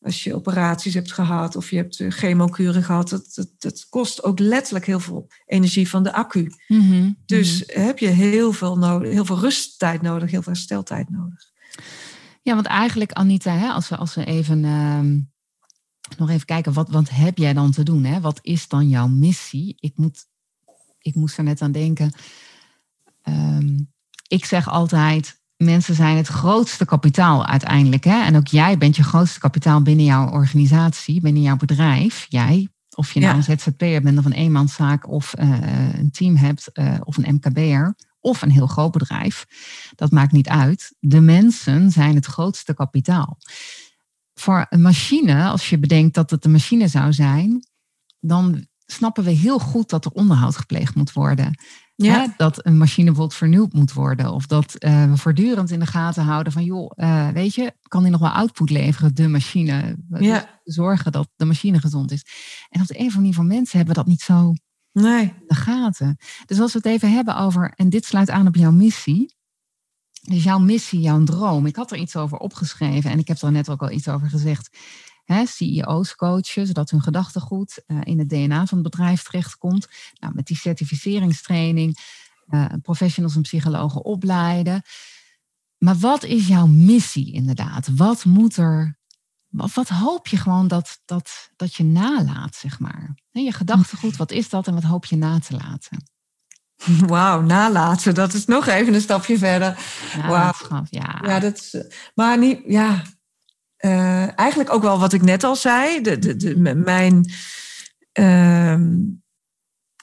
als 0.01 0.25
je 0.25 0.35
operaties 0.35 0.95
hebt 0.95 1.13
gehad 1.13 1.57
of 1.57 1.71
je 1.71 1.77
hebt 1.77 1.99
uh, 1.99 2.11
chemokuren 2.11 2.83
gehad, 2.83 3.09
dat, 3.09 3.33
dat, 3.35 3.49
dat, 3.59 3.87
kost 3.89 4.23
ook 4.23 4.39
letterlijk 4.39 4.87
heel 4.87 5.01
veel 5.01 5.29
energie 5.47 5.89
van 5.89 6.03
de 6.03 6.13
accu. 6.13 6.53
Mhm, 6.69 7.13
dus 7.27 7.65
mhm. 7.67 7.81
heb 7.81 7.99
je 7.99 8.07
heel 8.07 8.53
veel, 8.53 8.79
nodig, 8.79 9.13
heel 9.13 9.25
veel 9.25 9.39
rusttijd 9.39 10.03
nodig, 10.03 10.31
heel 10.31 10.43
veel 10.43 10.53
hersteltijd 10.53 11.11
nodig. 11.11 11.51
Ja, 12.43 12.55
want 12.55 12.67
eigenlijk, 12.67 13.13
Anita, 13.13 13.53
hè, 13.53 13.69
als, 13.69 13.89
we, 13.89 13.97
als 13.97 14.15
we 14.15 14.25
even 14.25 14.65
uh, 14.65 15.01
nog 16.17 16.31
even 16.31 16.47
kijken, 16.47 16.73
wat, 16.73 16.91
wat 16.91 17.11
heb 17.11 17.39
jij 17.39 17.53
dan 17.53 17.71
te 17.71 17.83
doen? 17.83 18.05
Hè? 18.05 18.21
Wat 18.21 18.39
is 18.43 18.69
dan 18.69 18.89
jouw 18.89 19.09
missie? 19.09 19.77
Ik, 19.81 19.93
moet, 19.97 20.27
ik 20.99 21.15
moest 21.15 21.39
er 21.39 21.45
net 21.45 21.63
aan 21.63 21.73
denken. 21.73 22.13
Um, 23.25 23.93
ik 24.29 24.45
zeg 24.45 24.69
altijd, 24.69 25.41
mensen 25.65 25.95
zijn 25.95 26.17
het 26.17 26.27
grootste 26.27 26.85
kapitaal 26.85 27.47
uiteindelijk. 27.47 28.05
Hè? 28.05 28.25
En 28.25 28.37
ook 28.37 28.47
jij 28.47 28.79
bent 28.79 28.97
je 28.97 29.03
grootste 29.03 29.41
kapitaal 29.41 29.83
binnen 29.83 30.05
jouw 30.05 30.31
organisatie, 30.31 31.21
binnen 31.21 31.43
jouw 31.43 31.57
bedrijf. 31.57 32.27
Jij, 32.29 32.69
of 32.95 33.13
je 33.13 33.21
nou 33.21 33.37
een 33.37 33.43
ZZP'er 33.43 34.03
bent 34.03 34.19
of 34.19 34.25
een 34.25 34.33
eenmanszaak 34.33 35.09
of 35.09 35.35
uh, 35.39 35.59
een 35.93 36.11
team 36.11 36.37
hebt 36.37 36.71
uh, 36.73 36.95
of 37.05 37.17
een 37.17 37.35
MKB'er 37.35 37.97
of 38.21 38.43
een 38.43 38.51
heel 38.51 38.67
groot 38.67 38.93
bedrijf. 38.93 39.47
Dat 39.95 40.11
maakt 40.11 40.33
niet 40.33 40.49
uit. 40.49 40.95
De 41.01 41.21
mensen 41.21 41.91
zijn 41.91 42.15
het 42.15 42.27
grootste 42.27 42.75
kapitaal. 42.75 43.39
Voor 44.35 44.67
een 44.69 44.83
machine, 44.83 45.45
als 45.45 45.69
je 45.69 45.79
bedenkt 45.79 46.15
dat 46.15 46.31
het 46.31 46.45
een 46.45 46.51
machine 46.51 46.89
zou 46.89 47.13
zijn, 47.13 47.67
dan 48.21 48.67
snappen 48.87 49.25
we 49.25 49.31
heel 49.31 49.59
goed 49.59 49.91
dat 49.91 50.05
er 50.05 50.11
onderhoud 50.11 50.57
gepleegd 50.57 50.95
moet 50.95 51.13
worden. 51.13 51.59
Ja. 52.05 52.35
dat 52.37 52.67
een 52.67 52.79
machine 52.79 53.07
bijvoorbeeld 53.07 53.39
vernieuwd 53.39 53.73
moet 53.73 53.93
worden. 53.93 54.33
Of 54.33 54.47
dat 54.47 54.75
uh, 54.79 55.11
we 55.11 55.17
voortdurend 55.17 55.71
in 55.71 55.79
de 55.79 55.87
gaten 55.87 56.23
houden 56.23 56.53
van, 56.53 56.65
joh, 56.65 56.91
uh, 56.97 57.29
weet 57.29 57.55
je, 57.55 57.73
kan 57.83 58.03
die 58.03 58.11
nog 58.11 58.21
wel 58.21 58.31
output 58.31 58.71
leveren, 58.71 59.15
de 59.15 59.29
machine? 59.29 59.97
Ja. 60.19 60.61
Zorgen 60.65 61.13
dat 61.13 61.29
de 61.37 61.45
machine 61.45 61.81
gezond 61.81 62.11
is. 62.13 62.25
En 62.69 62.81
op 62.81 62.87
de 62.87 62.95
een 62.95 63.07
of 63.07 63.07
andere 63.07 63.17
manier 63.17 63.35
voor 63.35 63.45
mensen 63.45 63.77
hebben 63.79 63.95
we 63.95 64.01
dat 64.01 64.11
niet 64.11 64.21
zo 64.21 64.53
nee. 64.93 65.23
in 65.23 65.45
de 65.47 65.55
gaten. 65.55 66.17
Dus 66.47 66.61
als 66.61 66.73
we 66.73 66.79
het 66.79 66.87
even 66.87 67.13
hebben 67.13 67.37
over, 67.37 67.73
en 67.77 67.89
dit 67.89 68.05
sluit 68.05 68.31
aan 68.31 68.47
op 68.47 68.55
jouw 68.55 68.73
missie. 68.73 69.37
Dus 70.23 70.43
jouw 70.43 70.59
missie, 70.59 71.01
jouw 71.01 71.25
droom. 71.25 71.67
Ik 71.67 71.77
had 71.77 71.93
er 71.93 71.99
iets 71.99 72.17
over 72.17 72.39
opgeschreven 72.39 73.11
en 73.11 73.19
ik 73.19 73.29
heb 73.29 73.43
er 73.43 73.53
net 73.53 73.71
ook 73.71 73.83
al 73.83 73.91
iets 73.91 74.09
over 74.09 74.29
gezegd. 74.29 74.77
CEO's 75.29 76.15
coachen, 76.15 76.67
zodat 76.67 76.91
hun 76.91 77.03
gedachtegoed 77.03 77.83
uh, 77.87 77.99
in 78.03 78.19
het 78.19 78.29
DNA 78.29 78.67
van 78.67 78.79
het 78.79 78.91
bedrijf 78.91 79.23
terechtkomt. 79.23 79.89
Nou, 80.21 80.35
met 80.35 80.47
die 80.47 80.57
certificeringstraining, 80.57 81.99
uh, 82.49 82.65
professionals 82.83 83.37
en 83.37 83.43
psychologen 83.43 84.05
opleiden. 84.05 84.83
Maar 85.79 85.97
wat 85.97 86.25
is 86.25 86.47
jouw 86.47 86.67
missie 86.67 87.33
inderdaad? 87.33 87.89
Wat 87.97 88.25
moet 88.25 88.57
er 88.57 88.99
wat, 89.49 89.75
wat, 89.75 89.89
hoop 89.89 90.27
je 90.27 90.37
gewoon 90.37 90.69
dat, 90.69 91.01
dat, 91.05 91.51
dat 91.57 91.75
je 91.75 91.85
nalaat, 91.85 92.55
zeg 92.55 92.79
maar? 92.79 93.15
Je 93.31 93.53
gedachtegoed, 93.53 94.17
wat 94.17 94.31
is 94.31 94.49
dat 94.49 94.67
en 94.67 94.75
wat 94.75 94.83
hoop 94.83 95.05
je 95.05 95.17
na 95.17 95.39
te 95.39 95.57
laten? 95.57 96.11
Wauw, 97.07 97.41
nalaten, 97.41 98.15
dat 98.15 98.33
is 98.33 98.47
nog 98.47 98.67
even 98.67 98.95
een 98.95 99.01
stapje 99.01 99.39
verder. 99.39 99.79
Wow. 100.27 100.87
Ja, 100.91 101.21
ja 101.23 101.39
dat 101.39 101.57
is, 101.57 101.85
maar 102.15 102.39
niet, 102.39 102.61
ja, 102.67 103.03
uh, 103.81 104.39
eigenlijk 104.39 104.73
ook 104.73 104.83
wel 104.83 104.99
wat 104.99 105.13
ik 105.13 105.23
net 105.23 105.45
al 105.45 105.57
zei. 105.57 106.01
De, 106.01 106.19
de, 106.19 106.37
de, 106.37 106.75
mijn, 106.75 107.33
uh, 108.19 108.79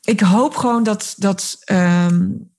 ik 0.01 0.19
hoop 0.19 0.55
gewoon 0.55 0.83
dat. 0.83 1.13
dat 1.17 1.57
um, 1.71 2.53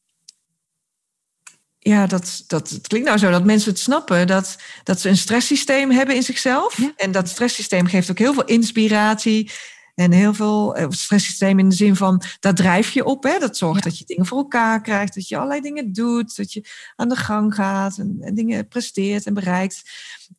ja, 1.79 2.07
dat, 2.07 2.45
dat, 2.47 2.71
het 2.71 2.87
klinkt 2.87 3.07
nou 3.07 3.19
zo 3.19 3.31
dat 3.31 3.45
mensen 3.45 3.71
het 3.71 3.79
snappen 3.79 4.27
dat, 4.27 4.57
dat 4.83 5.01
ze 5.01 5.09
een 5.09 5.17
stresssysteem 5.17 5.91
hebben 5.91 6.15
in 6.15 6.23
zichzelf. 6.23 6.79
Ja. 6.79 6.93
En 6.97 7.13
dat 7.13 7.29
stresssysteem 7.29 7.87
geeft 7.87 8.11
ook 8.11 8.19
heel 8.19 8.35
veel 8.35 8.45
inspiratie. 8.45 9.51
En 9.97 10.13
heel 10.13 10.35
veel 10.35 10.77
eh, 10.77 10.87
stresssysteem 10.89 11.59
in 11.59 11.69
de 11.69 11.75
zin 11.75 11.97
van, 11.97 12.23
daar 12.41 12.55
drijf 12.55 12.91
je 12.91 13.05
op. 13.05 13.23
Hè? 13.23 13.39
Dat 13.39 13.57
zorgt 13.57 13.85
dat 13.85 13.99
je 13.99 14.05
dingen 14.05 14.27
voor 14.27 14.39
elkaar 14.39 14.81
krijgt, 14.81 15.15
dat 15.15 15.29
je 15.29 15.37
allerlei 15.37 15.61
dingen 15.61 15.93
doet, 15.93 16.37
dat 16.37 16.53
je 16.53 16.69
aan 16.97 17.09
de 17.09 17.17
gang 17.17 17.55
gaat 17.55 17.99
en, 17.99 18.17
en 18.21 18.35
dingen 18.35 18.69
presteert 18.69 19.27
en 19.27 19.35
bereikt. 19.35 19.83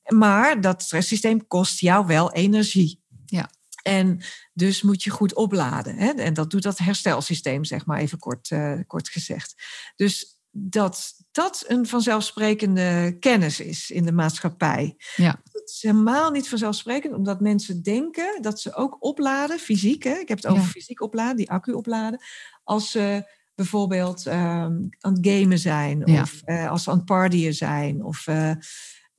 Maar 0.08 0.62
dat 0.62 0.82
stresssysteem 0.82 1.48
kost 1.48 1.80
jou 1.80 2.06
wel 2.06 2.32
energie. 2.32 3.02
Ja. 3.26 3.50
En 3.84 4.22
dus 4.54 4.82
moet 4.82 5.04
je 5.04 5.10
goed 5.10 5.34
opladen. 5.34 5.96
Hè? 5.96 6.10
En 6.10 6.34
dat 6.34 6.52
doet 6.52 6.64
dat 6.64 6.78
herstelsysteem, 6.78 7.64
zeg 7.64 7.86
maar 7.86 8.00
even 8.00 8.20
kort, 8.20 8.50
uh, 8.50 8.80
kort 8.88 9.10
gezegd. 9.10 9.56
Dus 9.96 10.40
dat 10.52 11.14
dat 11.38 11.64
een 11.68 11.88
vanzelfsprekende 11.88 13.18
kennis 13.20 13.60
is 13.60 13.92
in 13.92 14.06
de 14.06 14.12
maatschappij. 14.12 14.96
Ja. 15.16 15.42
Het 15.52 15.70
is 15.70 15.82
helemaal 15.82 16.32
niet 16.32 16.50
vanzelfsprekend, 16.50 17.14
omdat 17.14 17.40
mensen 17.40 17.84
denken 17.84 18.42
dat 18.42 18.60
ze 18.60 18.76
ook 18.76 18.98
opladen, 19.00 19.60
fysiek. 19.60 20.04
Hè? 20.04 20.14
Ik 20.14 20.28
heb 20.28 20.38
het 20.38 20.48
over 20.48 20.64
fysiek 20.64 21.02
opladen, 21.02 21.36
die 21.36 21.52
accu 21.52 21.72
opladen. 21.72 22.20
Als 22.64 22.92
ze 22.92 23.32
bijvoorbeeld 23.56 24.26
ehm, 24.26 24.76
aan 25.00 25.14
het 25.14 25.28
gamen 25.28 25.60
zijn, 25.60 26.08
of 26.08 26.42
uh, 26.46 26.70
als 26.70 26.84
ze 26.84 26.90
aan 26.90 26.98
het 26.98 27.06
partyen 27.06 27.54
zijn, 27.54 28.04
of 28.04 28.28
uh, 28.28 28.52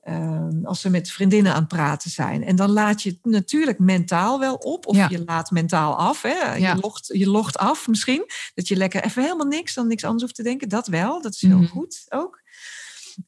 Ehm, 0.09 0.65
als 0.65 0.81
ze 0.81 0.89
met 0.89 1.11
vriendinnen 1.11 1.53
aan 1.53 1.59
het 1.59 1.67
praten 1.67 2.09
zijn. 2.09 2.43
En 2.43 2.55
dan 2.55 2.71
laat 2.71 3.01
je 3.01 3.09
het 3.09 3.31
natuurlijk 3.31 3.79
mentaal 3.79 4.39
wel 4.39 4.55
op. 4.55 4.85
Of 4.85 5.09
je 5.09 5.23
laat 5.25 5.51
mentaal 5.51 5.97
af. 5.97 6.21
Hè? 6.21 6.53
Je, 6.53 6.75
logt, 6.75 7.09
je 7.13 7.29
logt 7.29 7.57
af 7.57 7.87
misschien. 7.87 8.25
Dat 8.53 8.67
je 8.67 8.75
lekker 8.75 9.03
even 9.03 9.23
helemaal 9.23 9.45
niks, 9.45 9.73
dan 9.73 9.87
niks 9.87 10.03
anders 10.03 10.23
hoeft 10.23 10.35
te 10.35 10.43
denken. 10.43 10.69
Dat 10.69 10.87
wel, 10.87 11.21
dat 11.21 11.33
is 11.33 11.41
heel 11.41 11.57
mhm. 11.57 11.67
goed 11.67 12.05
ook. 12.09 12.41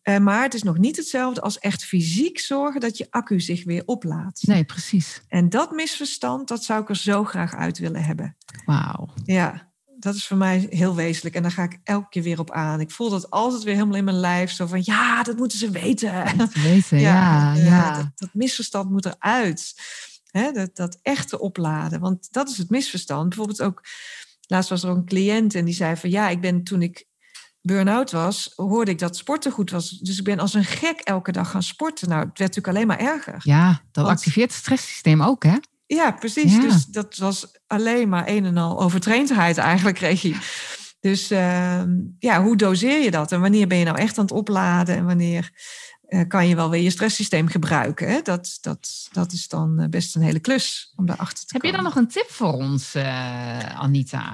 Uh, 0.03 0.17
maar 0.17 0.43
het 0.43 0.53
is 0.53 0.63
nog 0.63 0.77
niet 0.77 0.97
hetzelfde 0.97 1.41
als 1.41 1.59
echt 1.59 1.83
fysiek 1.83 2.39
zorgen 2.39 2.81
dat 2.81 2.97
je 2.97 3.07
accu 3.09 3.39
zich 3.39 3.63
weer 3.63 3.83
oplaadt. 3.85 4.47
Nee, 4.47 4.63
precies. 4.63 5.21
En 5.27 5.49
dat 5.49 5.71
misverstand, 5.71 6.47
dat 6.47 6.63
zou 6.63 6.81
ik 6.81 6.89
er 6.89 6.97
zo 6.97 7.23
graag 7.23 7.55
uit 7.55 7.77
willen 7.77 8.03
hebben. 8.03 8.37
Wauw. 8.65 9.09
Ja 9.25 9.70
dat 10.01 10.15
is 10.15 10.27
voor 10.27 10.37
mij 10.37 10.67
heel 10.69 10.95
wezenlijk. 10.95 11.35
En 11.35 11.41
daar 11.41 11.51
ga 11.51 11.63
ik 11.63 11.79
elke 11.83 12.09
keer 12.09 12.23
weer 12.23 12.39
op 12.39 12.51
aan. 12.51 12.79
Ik 12.79 12.91
voel 12.91 13.09
dat 13.09 13.29
altijd 13.29 13.63
weer 13.63 13.73
helemaal 13.73 13.97
in 13.97 14.03
mijn 14.03 14.19
lijf. 14.19 14.51
Zo 14.51 14.65
van, 14.65 14.81
ja, 14.83 15.23
dat 15.23 15.37
moeten 15.37 15.57
ze 15.57 15.69
weten. 15.69 16.25
weten, 16.53 16.99
ja. 17.09 17.53
ja, 17.53 17.97
Dat, 17.97 18.11
dat, 18.15 18.29
misverstand 18.33 18.89
moet 18.89 19.05
eruit. 19.05 19.73
Hè, 20.31 20.51
dat, 20.51 20.75
dat 20.75 20.99
echte 21.01 21.39
opladen. 21.39 21.99
Want 21.99 22.27
dat 22.31 22.49
is 22.49 22.57
het 22.57 22.69
misverstand. 22.69 23.27
Bijvoorbeeld 23.29 23.61
ook, 23.61 23.83
laatst 24.47 24.69
was 24.69 24.83
er 24.83 24.89
een 24.89 25.05
cliënt 25.05 25.55
en 25.55 25.65
die 25.65 25.73
zei 25.73 25.95
van... 25.95 26.09
Ja, 26.09 26.29
ik 26.29 26.41
ben 26.41 26.63
toen 26.63 26.81
ik 26.81 27.05
burn-out 27.61 28.11
was, 28.11 28.53
hoorde 28.55 28.91
ik 28.91 28.99
dat 28.99 29.17
sporten 29.17 29.51
goed 29.51 29.71
was. 29.71 29.89
Dus 29.89 30.17
ik 30.17 30.23
ben 30.23 30.39
als 30.39 30.53
een 30.53 30.65
gek 30.65 30.99
elke 30.99 31.31
dag 31.31 31.49
gaan 31.51 31.63
sporten. 31.63 32.09
Nou, 32.09 32.19
het 32.19 32.37
werd 32.37 32.55
natuurlijk 32.55 32.67
alleen 32.67 32.87
maar 32.87 33.13
erger. 33.15 33.39
Ja, 33.43 33.81
dat 33.91 34.07
activeert 34.07 34.49
het 34.49 34.59
stresssysteem 34.59 35.21
ook, 35.21 35.43
hè? 35.43 35.55
Ja, 35.95 36.11
precies. 36.11 36.59
Dus 36.59 36.85
dat 36.85 37.17
was 37.17 37.47
alleen 37.67 38.09
maar 38.09 38.27
een 38.27 38.45
en 38.45 38.57
al 38.57 38.81
overtraindheid 38.81 39.57
eigenlijk 39.57 39.97
kreeg 39.97 40.21
je. 40.21 40.35
Dus 40.99 41.31
ehm, 41.31 41.89
ja, 42.19 42.43
hoe 42.43 42.57
doseer 42.57 43.03
je 43.03 43.11
dat? 43.11 43.31
En 43.31 43.41
wanneer 43.41 43.67
ben 43.67 43.77
je 43.77 43.85
nou 43.85 43.97
echt 43.97 44.17
aan 44.17 44.23
het 44.23 44.33
opladen? 44.33 44.95
En 44.95 45.05
wanneer 45.05 45.51
uh, 46.07 46.27
kan 46.27 46.47
je 46.47 46.55
wel 46.55 46.69
weer 46.69 46.81
je 46.81 46.89
stresssysteem 46.89 47.47
gebruiken? 47.47 48.09
Hè? 48.09 48.21
Dat, 48.21 48.57
dat, 48.61 49.09
dat 49.11 49.31
is 49.31 49.47
dan 49.47 49.79
eh, 49.79 49.89
best 49.89 50.15
een 50.15 50.21
hele 50.21 50.39
klus 50.39 50.93
om 50.95 51.05
daarachter 51.05 51.45
te 51.45 51.53
Heb 51.53 51.63
je 51.63 51.71
dan 51.71 51.83
nog 51.83 51.95
een 51.95 52.07
tip 52.07 52.29
voor 52.29 52.53
ons, 52.53 52.95
uh, 52.95 53.79
Anita? 53.79 54.33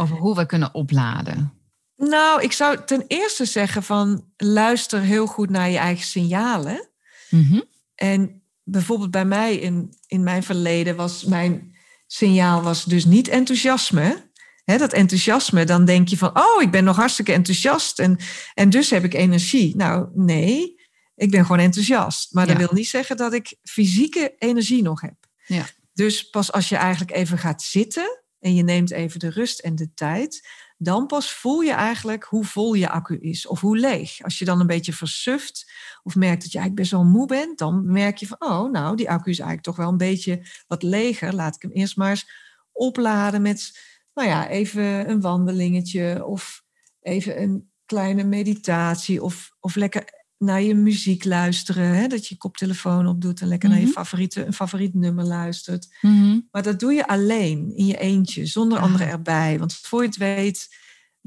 Over 0.00 0.16
hoe 0.16 0.36
we 0.36 0.46
kunnen 0.46 0.74
opladen? 0.74 1.52
Nou, 1.96 2.42
ik 2.42 2.52
zou 2.52 2.84
ten 2.84 3.04
eerste 3.06 3.44
zeggen 3.44 3.82
van 3.82 4.24
luister 4.36 5.00
heel 5.00 5.26
goed 5.26 5.50
naar 5.50 5.70
je 5.70 5.78
eigen 5.78 6.06
signalen. 6.06 6.88
Mm 7.30 7.64
En 7.94 8.42
bijvoorbeeld 8.70 9.10
bij 9.10 9.24
mij 9.24 9.56
in, 9.56 9.94
in 10.06 10.22
mijn 10.22 10.42
verleden 10.42 10.96
was 10.96 11.24
mijn 11.24 11.76
signaal 12.06 12.62
was 12.62 12.84
dus 12.84 13.04
niet 13.04 13.28
enthousiasme. 13.28 14.30
dat 14.64 14.92
enthousiasme, 14.92 15.64
dan 15.64 15.84
denk 15.84 16.08
je 16.08 16.16
van, 16.16 16.38
oh, 16.38 16.62
ik 16.62 16.70
ben 16.70 16.84
nog 16.84 16.96
hartstikke 16.96 17.32
enthousiast 17.32 17.98
en, 17.98 18.18
en 18.54 18.70
dus 18.70 18.90
heb 18.90 19.04
ik 19.04 19.14
energie. 19.14 19.76
Nou, 19.76 20.08
nee, 20.14 20.80
ik 21.14 21.30
ben 21.30 21.42
gewoon 21.42 21.58
enthousiast. 21.58 22.32
Maar 22.32 22.46
dat 22.46 22.56
wil 22.56 22.70
niet 22.72 22.88
zeggen 22.88 23.16
dat 23.16 23.32
ik 23.32 23.56
fysieke 23.62 24.34
energie 24.38 24.82
nog 24.82 25.00
heb. 25.00 25.16
Ja. 25.46 25.66
Dus 25.92 26.30
pas 26.30 26.52
als 26.52 26.68
je 26.68 26.76
eigenlijk 26.76 27.12
even 27.12 27.38
gaat 27.38 27.62
zitten 27.62 28.22
en 28.40 28.54
je 28.54 28.62
neemt 28.62 28.90
even 28.90 29.18
de 29.20 29.30
rust 29.30 29.58
en 29.58 29.74
de 29.74 29.94
tijd, 29.94 30.48
dan 30.78 31.06
pas 31.06 31.32
voel 31.32 31.60
je 31.60 31.72
eigenlijk 31.72 32.24
hoe 32.24 32.44
vol 32.44 32.74
je 32.74 32.88
accu 32.88 33.18
is 33.20 33.46
of 33.46 33.60
hoe 33.60 33.78
leeg. 33.78 34.22
Als 34.22 34.38
je 34.38 34.44
dan 34.44 34.60
een 34.60 34.66
beetje 34.66 34.92
versuft 34.92 35.72
of 36.02 36.14
merkt 36.14 36.42
dat 36.42 36.52
je 36.52 36.58
eigenlijk 36.58 36.88
best 36.88 37.02
wel 37.02 37.10
moe 37.10 37.26
bent, 37.26 37.58
dan 37.58 37.92
merk 37.92 38.16
je 38.16 38.26
van, 38.26 38.36
oh, 38.40 38.70
nou, 38.70 38.96
die 38.96 39.10
accu 39.10 39.30
is 39.30 39.38
eigenlijk 39.38 39.62
toch 39.62 39.76
wel 39.76 39.88
een 39.88 39.96
beetje 39.96 40.46
wat 40.66 40.82
leger. 40.82 41.34
Laat 41.34 41.54
ik 41.54 41.62
hem 41.62 41.70
eerst 41.70 41.96
maar 41.96 42.10
eens 42.10 42.30
opladen 42.72 43.42
met, 43.42 43.80
nou 44.14 44.28
ja, 44.28 44.48
even 44.48 45.10
een 45.10 45.20
wandelingetje 45.20 46.24
of 46.24 46.64
even 47.00 47.42
een 47.42 47.70
kleine 47.86 48.24
meditatie 48.24 49.22
of, 49.22 49.50
of 49.60 49.74
lekker 49.74 50.17
naar 50.38 50.62
je 50.62 50.74
muziek 50.74 51.24
luisteren. 51.24 51.94
Hè? 51.94 52.06
Dat 52.06 52.26
je 52.26 52.34
je 52.34 52.40
koptelefoon 52.40 53.06
opdoet 53.06 53.40
en 53.40 53.48
lekker 53.48 53.68
naar 53.68 53.78
je 53.78 53.84
mhm. 53.84 53.92
favoriete, 53.92 54.44
een 54.44 54.52
favoriet 54.52 54.94
nummer 54.94 55.24
luistert. 55.24 55.96
Mhm. 56.00 56.40
Maar 56.50 56.62
dat 56.62 56.80
doe 56.80 56.92
je 56.92 57.06
alleen, 57.06 57.76
in 57.76 57.86
je 57.86 57.98
eentje, 57.98 58.46
zonder 58.46 58.78
anderen 58.78 59.08
erbij. 59.08 59.58
Want 59.58 59.74
voor 59.74 60.00
je 60.00 60.08
het 60.08 60.16
weet, 60.16 60.76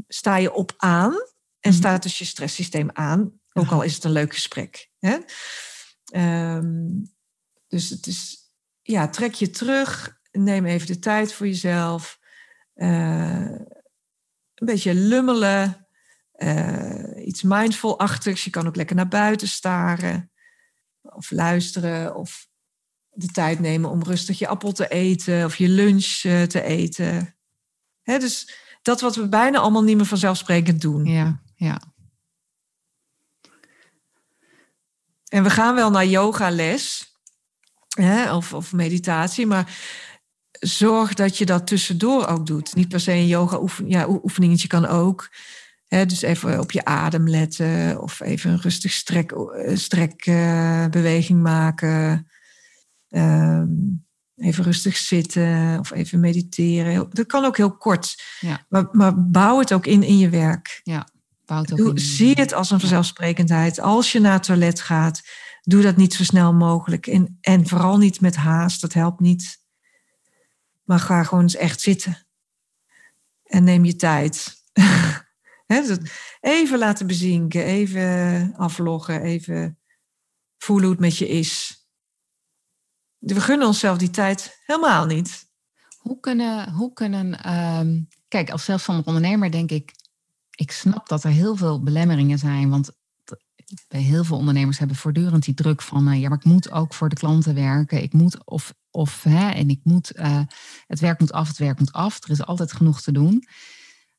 sta 0.07 0.37
je 0.37 0.53
op 0.53 0.73
aan 0.77 1.11
en 1.59 1.69
mhm. 1.69 1.79
staat 1.79 2.03
dus 2.03 2.17
je 2.17 2.25
stresssysteem 2.25 2.89
aan. 2.93 3.39
Ook 3.53 3.71
al 3.71 3.81
is 3.81 3.93
het 3.93 4.03
een 4.03 4.11
leuk 4.11 4.33
gesprek. 4.33 4.89
Hè? 4.99 5.17
Ehm, 6.05 6.89
dus 7.67 7.89
het 7.89 8.07
is, 8.07 8.37
ja, 8.81 9.09
trek 9.09 9.33
je 9.33 9.49
terug, 9.49 10.19
neem 10.31 10.65
even 10.65 10.87
de 10.87 10.99
tijd 10.99 11.33
voor 11.33 11.47
jezelf. 11.47 12.19
Uh, 12.75 13.51
een 14.55 14.67
beetje 14.67 14.93
lummelen, 14.93 15.87
uh, 16.43 17.25
iets 17.25 17.41
mindful-achtigs. 17.41 18.43
Je 18.43 18.49
kan 18.49 18.67
ook 18.67 18.75
lekker 18.75 18.95
naar 18.95 19.07
buiten 19.07 19.47
staren 19.47 20.31
of 21.01 21.31
luisteren 21.31 22.15
of 22.15 22.47
de 23.09 23.27
tijd 23.27 23.59
nemen 23.59 23.89
om 23.89 24.03
rustig 24.03 24.39
je 24.39 24.47
appel 24.47 24.71
te 24.71 24.87
eten 24.87 25.45
of 25.45 25.55
je 25.55 25.67
lunch 25.67 26.23
uh, 26.23 26.43
te 26.43 26.61
eten. 26.61 27.35
Hè, 28.01 28.19
dus 28.19 28.53
dat 28.81 29.01
wat 29.01 29.15
we 29.15 29.27
bijna 29.27 29.59
allemaal 29.59 29.83
niet 29.83 29.97
meer 29.97 30.05
vanzelfsprekend 30.05 30.81
doen. 30.81 31.05
Ja, 31.05 31.41
ja. 31.55 31.81
En 35.27 35.43
we 35.43 35.49
gaan 35.49 35.75
wel 35.75 35.91
naar 35.91 36.05
yogales 36.05 37.15
hè, 37.89 38.35
of, 38.35 38.53
of 38.53 38.73
meditatie, 38.73 39.45
maar 39.45 39.77
zorg 40.51 41.13
dat 41.13 41.37
je 41.37 41.45
dat 41.45 41.67
tussendoor 41.67 42.27
ook 42.27 42.45
doet. 42.45 42.75
Niet 42.75 42.87
per 42.89 42.99
se 42.99 43.11
een 43.11 43.27
yoga 43.27 43.59
oefen, 43.59 43.89
ja, 43.89 44.07
oefeningetje 44.07 44.67
kan 44.67 44.85
ook. 44.85 45.29
Dus 45.91 46.21
even 46.21 46.59
op 46.59 46.71
je 46.71 46.85
adem 46.85 47.29
letten 47.29 48.01
of 48.01 48.19
even 48.19 48.51
een 48.51 48.61
rustig 48.61 48.91
strek, 48.91 49.33
strekbeweging 49.73 51.37
uh, 51.37 51.43
maken. 51.43 52.27
Um, 53.09 54.05
even 54.35 54.63
rustig 54.63 54.97
zitten 54.97 55.79
of 55.79 55.91
even 55.91 56.19
mediteren. 56.19 57.09
Dat 57.09 57.25
kan 57.25 57.45
ook 57.45 57.57
heel 57.57 57.77
kort. 57.77 58.23
Ja. 58.39 58.65
Maar, 58.69 58.87
maar 58.91 59.29
bouw 59.29 59.59
het 59.59 59.73
ook 59.73 59.85
in 59.85 60.03
in 60.03 60.17
je 60.17 60.29
werk. 60.29 60.81
Ja. 60.83 61.07
Doe, 61.63 61.99
zie 61.99 62.33
het 62.33 62.53
als 62.53 62.71
een 62.71 62.79
vanzelfsprekendheid. 62.79 63.79
Als 63.79 64.11
je 64.11 64.19
naar 64.19 64.33
het 64.33 64.43
toilet 64.43 64.81
gaat, 64.81 65.21
doe 65.61 65.81
dat 65.81 65.95
niet 65.95 66.13
zo 66.13 66.23
snel 66.23 66.53
mogelijk. 66.53 67.07
En, 67.07 67.37
en 67.41 67.67
vooral 67.67 67.97
niet 67.97 68.21
met 68.21 68.35
haast, 68.35 68.81
dat 68.81 68.93
helpt 68.93 69.19
niet. 69.19 69.57
Maar 70.83 70.99
ga 70.99 71.23
gewoon 71.23 71.43
eens 71.43 71.55
echt 71.55 71.81
zitten. 71.81 72.25
En 73.43 73.63
neem 73.63 73.85
je 73.85 73.95
tijd. 73.95 74.55
even 76.41 76.77
laten 76.77 77.07
bezinken, 77.07 77.63
even 77.63 78.53
afloggen, 78.57 79.21
even 79.21 79.79
voelen 80.57 80.85
hoe 80.85 80.93
het 80.93 81.05
met 81.05 81.17
je 81.17 81.27
is. 81.27 81.85
We 83.17 83.41
gunnen 83.41 83.67
onszelf 83.67 83.97
die 83.97 84.09
tijd 84.09 84.61
helemaal 84.65 85.05
niet. 85.05 85.49
Hoe 85.97 86.19
kunnen, 86.19 86.71
hoe 86.71 86.93
kunnen 86.93 87.53
um, 87.53 88.07
kijk, 88.27 88.49
als 88.49 88.65
zelfstandig 88.65 89.05
ondernemer 89.05 89.51
denk 89.51 89.71
ik, 89.71 89.93
ik 90.55 90.71
snap 90.71 91.07
dat 91.07 91.23
er 91.23 91.31
heel 91.31 91.55
veel 91.55 91.83
belemmeringen 91.83 92.37
zijn. 92.37 92.69
Want 92.69 92.91
bij 93.87 94.01
heel 94.01 94.23
veel 94.23 94.37
ondernemers 94.37 94.77
hebben 94.77 94.97
voortdurend 94.97 95.45
die 95.45 95.53
druk 95.53 95.81
van 95.81 96.07
uh, 96.07 96.21
ja, 96.21 96.29
maar 96.29 96.37
ik 96.37 96.43
moet 96.43 96.71
ook 96.71 96.93
voor 96.93 97.09
de 97.09 97.15
klanten 97.15 97.55
werken. 97.55 98.03
Ik 98.03 98.13
moet 98.13 98.45
of, 98.45 98.73
of 98.91 99.23
hè, 99.23 99.49
en 99.49 99.69
ik 99.69 99.79
moet, 99.83 100.17
uh, 100.19 100.41
het 100.87 100.99
werk 100.99 101.19
moet 101.19 101.31
af, 101.31 101.47
het 101.47 101.57
werk 101.57 101.79
moet 101.79 101.91
af. 101.93 102.23
Er 102.23 102.29
is 102.29 102.45
altijd 102.45 102.73
genoeg 102.73 103.01
te 103.01 103.11
doen. 103.11 103.47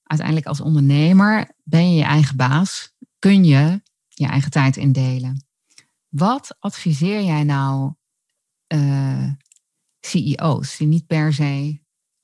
Uiteindelijk 0.03 0.49
als 0.49 0.61
ondernemer 0.61 1.51
ben 1.65 1.91
je 1.91 1.97
je 1.97 2.05
eigen 2.05 2.37
baas. 2.37 2.93
Kun 3.19 3.45
je 3.45 3.81
je 4.09 4.27
eigen 4.27 4.51
tijd 4.51 4.77
indelen. 4.77 5.47
Wat 6.09 6.57
adviseer 6.59 7.23
jij 7.23 7.45
nou 7.45 7.93
uh, 8.75 9.23
eh, 9.23 9.31
CEO's 10.01 10.77
die 10.77 10.87
niet 10.87 11.07
per 11.07 11.33
se 11.33 11.81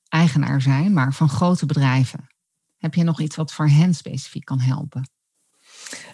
eigenaar 0.07 0.61
zijn, 0.61 0.93
maar 0.93 1.13
van 1.13 1.29
grote 1.29 1.65
bedrijven? 1.65 2.27
Heb 2.77 2.93
je 2.93 3.03
nog 3.03 3.21
iets 3.21 3.35
wat 3.35 3.53
voor 3.53 3.67
hen 3.67 3.93
specifiek 3.93 4.45
kan 4.45 4.59
helpen? 4.59 5.09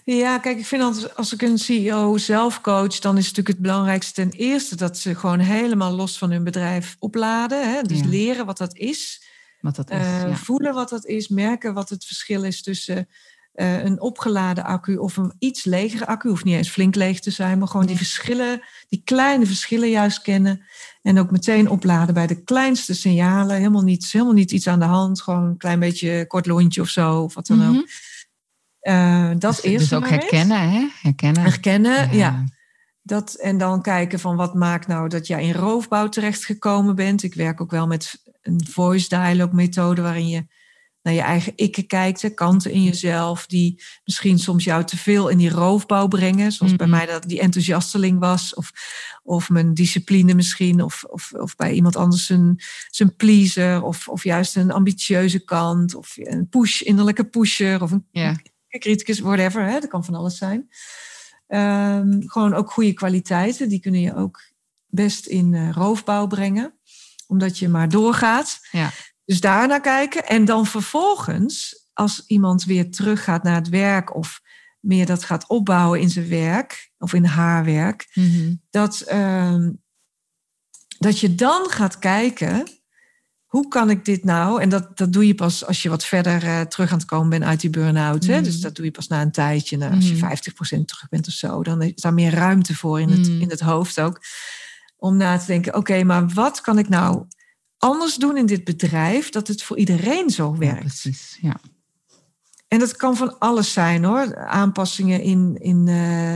Ja, 0.04 0.38
kijk, 0.38 0.58
ik 0.58 0.66
vind 0.66 0.82
dat 0.82 1.16
als 1.16 1.34
ik 1.34 1.42
een 1.42 1.58
CEO 1.58 2.18
zelf 2.18 2.62
coach, 2.62 3.00
dan 3.00 3.18
is 3.18 3.28
het 3.28 3.36
natuurlijk 3.36 3.48
het 3.48 3.62
belangrijkste 3.62 4.14
ten 4.14 4.32
eerste 4.32 4.76
dat 4.76 4.98
ze 4.98 5.16
gewoon 5.16 5.40
helemaal 5.40 5.92
los 5.92 6.18
van 6.18 6.32
hun 6.32 6.44
bedrijf 6.44 6.96
opladen. 7.00 7.74
Hè? 7.74 7.82
Dus 7.82 8.04
leren 8.04 8.46
wat 8.46 8.58
dat 8.58 8.76
is. 8.76 9.25
Wat 9.62 9.76
dat 9.76 9.90
is 9.90 9.98
uh, 9.98 10.36
Voelen 10.36 10.74
wat 10.74 10.90
dat 10.90 11.06
is, 11.06 11.28
merken 11.28 11.74
wat 11.74 11.90
het 11.90 12.06
verschil 12.06 12.44
is 12.44 12.62
tussen 12.62 13.08
uh, 13.56 13.84
een 13.84 14.02
opgeladen 14.02 14.64
accu 14.64 14.98
of 14.98 15.18
een 15.18 15.34
iets 15.40 15.64
legere 15.64 16.08
accu. 16.08 16.30
Hoeft 16.30 16.44
niet 16.44 16.56
eens 16.56 16.70
flink 16.70 16.96
leeg 16.96 17.20
te 17.20 17.32
zijn, 17.32 17.58
maar 17.60 17.68
gewoon 17.68 17.86
die 17.86 17.98
verschillen, 17.98 18.62
die 18.88 19.02
kleine 19.06 19.46
verschillen 19.46 19.90
juist 19.90 20.22
kennen. 20.22 20.62
En 21.02 21.20
ook 21.20 21.32
meteen 21.32 21.70
opladen 21.70 22.14
bij 22.14 22.28
de 22.28 22.44
kleinste 22.44 22.94
signalen. 22.94 23.56
Helemaal 23.56 23.84
niet, 23.84 24.12
helemaal 24.12 24.34
niet 24.34 24.52
iets 24.52 24.68
aan 24.68 24.80
de 24.80 24.86
hand. 24.86 25.22
Gewoon 25.22 25.44
een 25.44 25.58
klein 25.58 25.80
beetje 25.80 26.28
kort 26.28 26.46
lontje 26.46 26.82
of 26.82 26.90
zo, 26.90 27.22
of 27.22 27.34
wat 27.34 27.48
dan 27.48 27.68
ook. 27.68 27.74
Mm 27.74 27.86
dat 29.40 29.56
dus, 29.56 29.62
eerst. 29.62 29.90
Dus 29.90 29.94
ook 29.94 30.10
herkennen, 30.10 30.70
hè? 30.70 30.88
Herkennen. 31.02 31.42
Herkennen, 31.42 32.16
ja. 32.16 32.44
Dat, 33.02 33.34
en 33.34 33.58
dan 33.58 33.82
kijken 33.82 34.20
van 34.20 34.36
wat 34.36 34.54
maakt 34.54 34.88
nou 34.88 35.10
dat 35.10 35.28
jij 35.28 35.44
in 35.44 35.54
roofbouw 35.54 36.10
terechtgekomen 36.10 36.96
bent. 36.96 37.24
Ik 37.24 37.34
werk 37.34 37.62
ook 37.62 37.72
wel 37.72 37.88
met 37.88 38.22
een 38.46 38.68
voice 38.70 39.10
dialogue 39.10 39.56
methode 39.56 40.02
waarin 40.02 40.28
je 40.28 40.46
naar 41.06 41.14
je 41.14 41.22
eigen 41.22 41.54
ikken 41.56 41.88
kijkt, 41.88 42.22
hè, 42.22 42.30
kanten 42.30 42.72
in 42.72 42.84
jezelf 42.84 43.46
die 43.46 43.82
misschien 44.06 44.40
soms 44.40 44.64
jou 44.64 44.84
te 44.84 44.98
veel 44.98 45.28
in 45.28 45.38
die 45.38 45.50
roofbouw 45.50 46.08
brengen, 46.08 46.52
zoals 46.52 46.76
bij 46.76 46.88
mhm. 46.88 46.96
mij 46.96 47.06
dat 47.06 47.24
die 47.24 47.40
enthousiasteling 47.40 48.20
was, 48.20 48.54
of, 48.54 48.72
of 49.24 49.50
mijn 49.50 49.74
discipline 49.74 50.34
misschien, 50.34 50.82
of, 50.82 51.04
of, 51.04 51.32
of 51.34 51.56
bij 51.56 51.72
iemand 51.72 51.96
anders 51.96 52.30
een, 52.30 52.60
zijn 52.90 53.16
pleaser, 53.16 53.84
of, 53.84 54.08
of 54.08 54.24
juist 54.24 54.56
een 54.56 54.72
ambitieuze 54.72 55.44
kant, 55.44 55.96
of 55.96 56.14
een 56.18 56.50
push, 56.50 56.82
innerlijke 56.82 57.26
pusher, 57.26 57.82
of 57.82 57.92
een 57.92 58.08
yeah. 58.12 58.36
criticus, 58.68 59.20
whatever, 59.20 59.64
hè, 59.64 59.80
dat 59.80 59.90
kan 59.90 60.06
van 60.06 60.16
alles 60.16 60.38
zijn. 60.38 60.70
Um, 61.48 62.30
gewoon 62.30 62.54
ook 62.54 62.72
goede 62.72 62.94
kwaliteiten, 62.94 63.70
die 63.70 63.80
kunnen 63.80 64.02
je 64.02 64.16
ook 64.16 64.42
best 64.88 65.26
in 65.26 65.54
uh, 65.54 65.72
roofbouw 65.72 66.28
brengen, 66.28 66.80
omdat 67.28 67.58
je 67.58 67.70
maar 67.70 67.90
doorgaat. 67.90 68.60
Ja. 68.72 68.92
Dus 69.26 69.40
daarna 69.40 69.80
kijken. 69.80 70.26
En 70.26 70.46
dan 70.46 70.66
vervolgens, 70.66 71.88
als 71.94 72.24
iemand 72.28 72.64
weer 72.64 72.92
teruggaat 72.92 73.44
naar 73.44 73.56
het 73.56 73.70
werk 73.70 74.16
of 74.16 74.42
meer 74.80 75.06
dat 75.06 75.24
gaat 75.24 75.48
opbouwen 75.48 76.00
in 76.00 76.10
zijn 76.10 76.28
werk 76.30 76.92
of 76.98 77.14
in 77.14 77.26
haar 77.26 77.66
werk, 77.66 78.08
mhm. 78.14 78.54
dat, 78.70 79.04
uh, 79.12 79.68
dat 80.98 81.20
je 81.20 81.36
dan 81.36 81.70
gaat 81.70 82.00
kijken. 82.00 82.68
Hoe 83.46 83.68
kan 83.68 83.90
ik 83.90 84.06
dit 84.06 84.24
nou? 84.24 84.62
En 84.62 84.70
dat, 84.70 84.98
dat 84.98 85.14
doe 85.14 85.28
je 85.28 85.36
pas 85.36 85.66
als 85.66 85.82
je 85.82 85.90
wat 85.90 86.06
verder 86.06 86.44
uh, 86.44 86.62
terug 86.62 86.92
aan 86.92 86.98
het 86.98 87.08
komen 87.08 87.30
bent 87.30 87.44
uit 87.44 87.60
die 87.60 87.70
burn-out. 87.70 88.28
Mm 88.28 88.44
Dus 88.44 88.60
dat 88.60 88.76
doe 88.76 88.86
je 88.86 88.92
pas 88.92 89.08
na 89.08 89.22
een 89.22 89.32
tijdje. 89.32 89.78
Nou, 89.78 89.96
als 89.96 90.10
je 90.10 90.16
50% 90.16 90.20
mhm. 90.20 90.84
terug 90.84 91.10
bent 91.10 91.28
of 91.28 91.34
zo, 91.34 91.64
dan 91.64 91.82
is 91.82 92.02
daar 92.02 92.14
meer 92.14 92.34
ruimte 92.34 92.76
voor 92.76 93.02
in 93.02 93.10
het, 93.10 93.28
in 93.28 93.50
het 93.50 93.60
hoofd 93.60 94.00
ook. 94.00 94.22
Om 95.06 95.18
na 95.18 95.38
te 95.38 95.46
denken: 95.46 95.76
oké, 95.76 96.04
maar 96.04 96.28
wat 96.28 96.62
kan 96.62 96.78
ik 96.78 96.90
nou 96.90 97.26
anders 97.78 98.16
doen 98.16 98.38
in 98.38 98.46
dit 98.46 98.64
bedrijf 98.64 99.30
dat 99.30 99.48
het 99.48 99.64
voor 99.64 99.78
iedereen 99.78 100.30
zo 100.30 100.58
werkt. 100.58 100.76
Ja, 100.76 100.80
precies, 100.80 101.38
ja. 101.42 101.60
En 102.68 102.80
dat 102.80 102.96
kan 102.96 103.16
van 103.16 103.40
alles 103.40 103.74
zijn 103.74 104.04
hoor. 104.04 104.36
Aanpassingen 104.36 105.22
in, 105.22 105.58
in, 105.60 105.88
uh, 105.88 106.34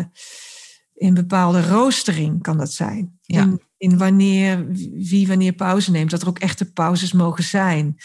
in 0.94 1.14
bepaalde 1.14 1.68
roostering 1.68 2.42
kan 2.42 2.58
dat 2.58 2.72
zijn. 2.72 3.20
Ja. 3.22 3.42
In, 3.42 3.62
in, 3.78 3.98
wanneer, 3.98 4.68
wie 4.94 5.28
wanneer 5.28 5.54
pauze 5.54 5.92
neemt. 5.92 6.10
Dat 6.10 6.22
er 6.22 6.28
ook 6.28 6.40
echte 6.40 6.72
pauzes 6.72 7.12
mogen 7.12 7.44
zijn. 7.44 7.98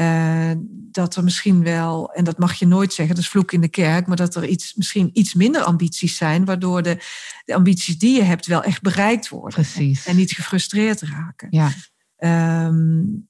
Uh, 0.00 0.50
dat 0.90 1.16
er 1.16 1.24
misschien 1.24 1.62
wel, 1.62 2.12
en 2.12 2.24
dat 2.24 2.38
mag 2.38 2.54
je 2.54 2.66
nooit 2.66 2.92
zeggen, 2.92 3.14
dat 3.14 3.24
is 3.24 3.30
vloek 3.30 3.52
in 3.52 3.60
de 3.60 3.68
kerk, 3.68 4.06
maar 4.06 4.16
dat 4.16 4.34
er 4.34 4.46
iets, 4.46 4.74
misschien 4.74 5.10
iets 5.12 5.34
minder 5.34 5.62
ambities 5.62 6.16
zijn, 6.16 6.44
waardoor 6.44 6.82
de, 6.82 6.98
de 7.44 7.54
ambities 7.54 7.98
die 7.98 8.16
je 8.16 8.22
hebt 8.22 8.46
wel 8.46 8.62
echt 8.62 8.82
bereikt 8.82 9.28
worden. 9.28 9.62
Precies. 9.62 10.04
En, 10.04 10.10
en 10.10 10.16
niet 10.16 10.32
gefrustreerd 10.32 11.00
raken. 11.00 11.48
Ja 11.50 11.72
um, 12.18 13.28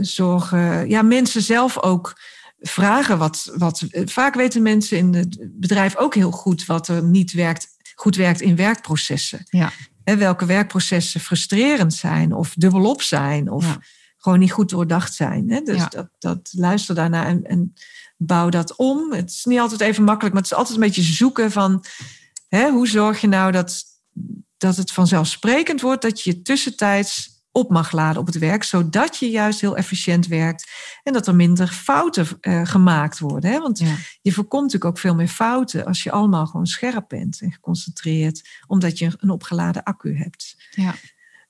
zorgen. 0.00 0.88
Ja, 0.88 1.02
mensen 1.02 1.42
zelf 1.42 1.78
ook 1.78 2.20
vragen 2.58 3.18
wat, 3.18 3.52
wat. 3.54 3.84
Vaak 3.90 4.34
weten 4.34 4.62
mensen 4.62 4.98
in 4.98 5.14
het 5.14 5.38
bedrijf 5.50 5.96
ook 5.96 6.14
heel 6.14 6.30
goed 6.30 6.66
wat 6.66 6.88
er 6.88 7.02
niet 7.02 7.32
werkt, 7.32 7.66
goed 7.94 8.16
werkt 8.16 8.40
in 8.40 8.56
werkprocessen. 8.56 9.46
Ja. 9.50 9.72
He, 10.04 10.16
welke 10.16 10.46
werkprocessen 10.46 11.20
frustrerend 11.20 11.94
zijn 11.94 12.32
of 12.32 12.54
dubbelop 12.54 13.02
zijn 13.02 13.50
of 13.50 13.78
gewoon 14.20 14.38
niet 14.38 14.52
goed 14.52 14.68
doordacht 14.68 15.14
zijn. 15.14 15.50
He, 15.50 15.60
dus 15.60 15.88
dat, 15.88 16.08
dat 16.18 16.50
luister 16.52 16.94
daarnaar 16.94 17.26
en, 17.26 17.44
en 17.44 17.74
bouw 18.16 18.48
dat 18.48 18.76
om. 18.76 19.12
Het 19.12 19.30
is 19.30 19.44
niet 19.44 19.58
altijd 19.58 19.80
even 19.80 20.04
makkelijk, 20.04 20.34
maar 20.34 20.42
het 20.42 20.52
is 20.52 20.58
altijd 20.58 20.76
een 20.76 20.84
beetje 20.84 21.02
zoeken 21.02 21.50
van 21.50 21.84
hoe 22.50 22.88
zorg 22.88 23.20
je 23.20 23.26
nou 23.26 23.52
dat, 23.52 23.84
dat 24.56 24.76
het 24.76 24.92
vanzelfsprekend 24.92 25.80
wordt 25.80 26.02
dat 26.02 26.20
je 26.20 26.42
tussentijds 26.42 27.38
op 27.52 27.70
mag 27.70 27.92
laden 27.92 28.20
op 28.20 28.26
het 28.26 28.38
werk, 28.38 28.62
zodat 28.62 29.16
je 29.16 29.30
juist 29.30 29.60
heel 29.60 29.76
efficiënt 29.76 30.26
werkt 30.26 30.70
en 31.02 31.12
dat 31.12 31.26
er 31.26 31.34
minder 31.34 31.68
fouten 31.68 32.26
uh, 32.40 32.66
gemaakt 32.66 33.18
worden. 33.18 33.50
Hè? 33.50 33.58
Want 33.58 33.82
je 34.22 34.32
voorkomt 34.32 34.62
natuurlijk 34.62 34.90
ook 34.90 34.98
veel 34.98 35.14
meer 35.14 35.28
fouten 35.28 35.84
als 35.84 36.02
je 36.02 36.10
allemaal 36.10 36.46
gewoon 36.46 36.66
scherp 36.66 37.04
bent 37.08 37.40
en 37.40 37.52
geconcentreerd, 37.52 38.48
omdat 38.66 38.98
je 38.98 39.12
een 39.16 39.30
opgeladen 39.30 39.82
accu 39.82 40.16
hebt. 40.16 40.56
Ja. 40.70 40.94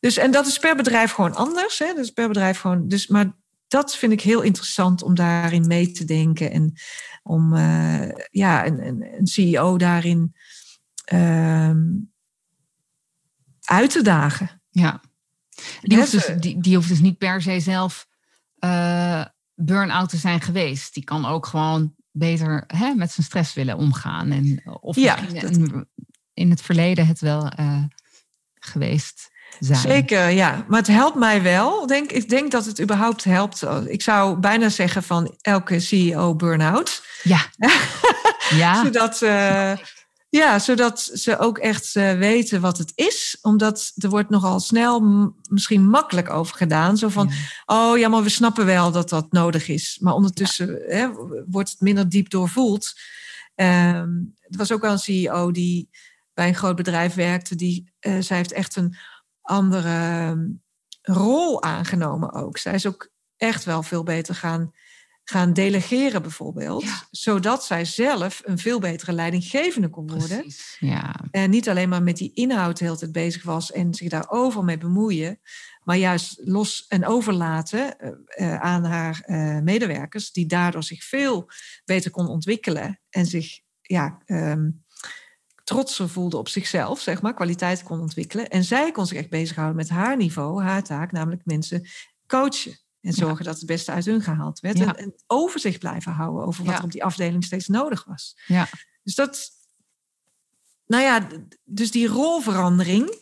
Dus, 0.01 0.17
en 0.17 0.31
dat 0.31 0.47
is 0.47 0.59
per 0.59 0.77
bedrijf 0.77 1.13
gewoon 1.13 1.35
anders. 1.35 1.79
Hè? 1.79 1.95
Dus 1.95 2.11
per 2.11 2.29
bedrijf 2.29 2.61
gewoon. 2.61 2.89
Dus, 2.89 3.07
maar 3.07 3.33
dat 3.69 3.97
vind 3.97 4.13
ik 4.13 4.21
heel 4.21 4.41
interessant 4.41 5.03
om 5.03 5.15
daarin 5.15 5.67
mee 5.67 5.91
te 5.91 6.05
denken 6.05 6.51
en 6.51 6.73
om 7.23 7.55
uh, 7.55 8.09
ja, 8.31 8.67
een, 8.67 8.87
een, 8.87 9.15
een, 9.19 9.27
CEO 9.27 9.79
daarin 9.79 10.35
uh, 11.13 11.75
uit 13.61 13.91
te 13.91 14.03
dagen. 14.03 14.63
Ja. 14.71 15.01
Die 15.83 15.99
hoeft, 15.99 16.11
dus, 16.11 16.31
die, 16.41 16.61
die 16.61 16.75
hoeft 16.75 16.89
dus 16.89 17.01
niet 17.01 17.19
per 17.19 17.43
se 17.43 17.61
zelf 17.61 18.07
uh, 18.59 19.25
burn-out 19.55 20.09
te 20.09 20.17
zijn 20.17 20.41
geweest. 20.41 20.95
Die 20.95 21.05
kan 21.05 21.27
ook 21.27 21.47
gewoon 21.47 21.95
beter 22.11 22.65
hè, 22.67 22.95
met 22.95 23.13
zijn 23.13 23.27
stress 23.27 23.55
willen 23.55 23.77
omgaan. 23.77 24.31
En, 24.31 24.63
of 24.81 24.97
ja, 24.97 25.19
in 26.35 26.51
het 26.51 26.63
verleden 26.63 27.07
het 27.07 27.21
wel 27.21 27.53
geweest 28.55 29.30
zijn. 29.59 29.79
Zeker, 29.79 30.29
ja. 30.29 30.65
Maar 30.69 30.79
het 30.79 30.87
helpt 30.87 31.17
mij 31.17 31.43
wel. 31.43 31.87
Denk, 31.87 32.13
ik 32.13 32.29
denk 32.29 32.51
dat 32.51 32.65
het 32.65 32.81
überhaupt 32.81 33.25
helpt. 33.25 33.65
Ik 33.87 34.03
zou 34.03 34.39
bijna 34.39 34.69
zeggen 34.69 35.03
van 35.03 35.35
elke 35.41 35.81
CEO 35.81 36.35
burn-out. 36.35 37.03
Ja. 37.23 37.41
ja. 38.63 38.85
Zodat... 38.85 39.23
Uh, 39.23 39.73
ja, 40.31 40.59
zodat 40.59 41.11
ze 41.15 41.39
ook 41.39 41.59
echt 41.59 41.95
uh, 41.95 42.13
weten 42.13 42.61
wat 42.61 42.79
het 42.79 42.93
is. 42.95 43.39
Omdat 43.43 43.93
er 43.97 44.09
wordt 44.09 44.31
nogal 44.31 44.61
snel 44.61 45.03
misschien 45.49 45.89
makkelijk 45.89 46.31
over 46.31 46.57
gedaan. 46.57 46.97
Zo 46.97 47.09
van, 47.09 47.31
oh 47.67 47.99
ja, 47.99 48.09
maar 48.09 48.23
we 48.23 48.29
snappen 48.29 48.67
wel 48.67 48.93
dat 48.93 49.09
dat 49.09 49.33
nodig 49.33 49.69
is. 49.69 49.99
Maar 50.01 50.15
ondertussen 50.15 50.83
hè, 50.87 51.09
wordt 51.47 51.71
het 51.71 51.81
minder 51.81 52.09
diep 52.09 52.31
doorvoeld. 52.31 52.93
Um, 53.55 54.35
er 54.43 54.59
was 54.59 54.73
ook 54.73 54.81
wel 54.81 54.93
een 54.93 54.99
CEO 54.99 55.51
die 55.51 55.91
bij 56.35 56.49
een 56.49 56.55
groot 56.55 56.77
bedrijf 56.77 57.15
werkte. 57.15 57.55
Die, 57.55 57.93
uh, 58.01 58.17
zij 58.21 58.37
heeft 58.37 58.53
echt 58.53 58.77
een 58.77 58.97
andere 59.51 59.89
ehm, 59.89 60.49
rol 61.03 61.63
aangenomen 61.63 62.33
ook. 62.33 62.59
Zij 62.59 62.75
is 62.75 62.87
ook 62.87 63.11
echt 63.37 63.65
wel 63.65 63.83
veel 63.83 64.03
beter 64.03 64.35
gaan 64.35 64.73
gaan 65.31 65.53
delegeren 65.53 66.23
bijvoorbeeld. 66.23 66.85
Zodat 67.11 67.65
zij 67.65 67.85
zelf 67.85 68.43
een 68.45 68.59
veel 68.59 68.79
betere 68.79 69.13
leidinggevende 69.13 69.89
kon 69.89 70.07
worden. 70.09 70.41
Precies, 70.41 70.77
ja. 70.81 71.15
En 71.31 71.51
niet 71.51 71.69
alleen 71.69 71.89
maar 71.89 72.03
met 72.03 72.17
die 72.17 72.33
inhoud 72.35 72.79
de 72.79 72.85
hele 72.85 72.97
tijd 72.97 73.13
bezig 73.13 73.43
was 73.43 73.73
en 73.73 73.95
zich 73.95 74.09
daar 74.09 74.31
overal 74.31 74.65
mee 74.65 74.79
bemoeien. 74.79 75.41
Maar 75.85 75.97
juist 75.97 76.41
los 76.45 76.87
en 76.87 77.07
overlaten 77.07 77.97
uh, 78.01 78.61
aan 78.61 78.85
haar 78.85 79.23
uh, 79.27 79.61
medewerkers. 79.61 80.33
Die 80.33 80.47
daardoor 80.47 80.83
zich 80.83 81.05
veel 81.05 81.51
beter 81.85 82.11
kon 82.11 82.29
ontwikkelen. 82.29 83.01
En 83.11 83.27
zich 83.27 83.61
ja, 83.81 84.23
um, 84.27 84.85
trotser 85.71 86.09
voelde 86.09 86.37
op 86.37 86.49
zichzelf, 86.49 87.01
zeg 87.01 87.23
maar. 87.23 87.35
Kwaliteit 87.35 87.83
kon 87.83 88.01
ontwikkelen. 88.01 88.49
En 88.49 88.65
zij 88.65 88.93
kon 88.93 89.07
zich 89.07 89.19
echt 89.19 89.31
bezighouden 89.31 89.77
met 89.77 89.89
haar 89.89 90.17
niveau, 90.17 90.63
haar 90.63 90.83
taak. 90.83 91.13
Namelijk 91.13 91.45
mensen 91.45 91.89
coachen. 92.27 92.79
En 93.01 93.13
zorgen 93.13 93.45
dat 93.45 93.57
het 93.57 93.67
beste 93.67 93.93
uit 93.93 94.05
hun 94.05 94.23
gehaald 94.23 94.61
werd. 94.61 94.81
En, 94.81 94.97
en, 94.97 95.15
overzicht 95.27 95.79
blijven 95.79 96.13
houden 96.13 96.47
over 96.47 96.65
wat 96.65 96.79
er 96.79 96.85
op 96.85 96.93
die 96.93 97.05
afdeling 97.05 97.45
steeds 97.45 97.67
nodig 97.67 98.05
was. 98.05 98.37
Ja. 98.47 98.69
Dus 99.03 99.15
dat, 99.15 99.51
nou 100.87 101.03
ja, 101.03 101.27
dus 101.65 101.91
die 101.91 102.07
rolverandering, 102.07 103.19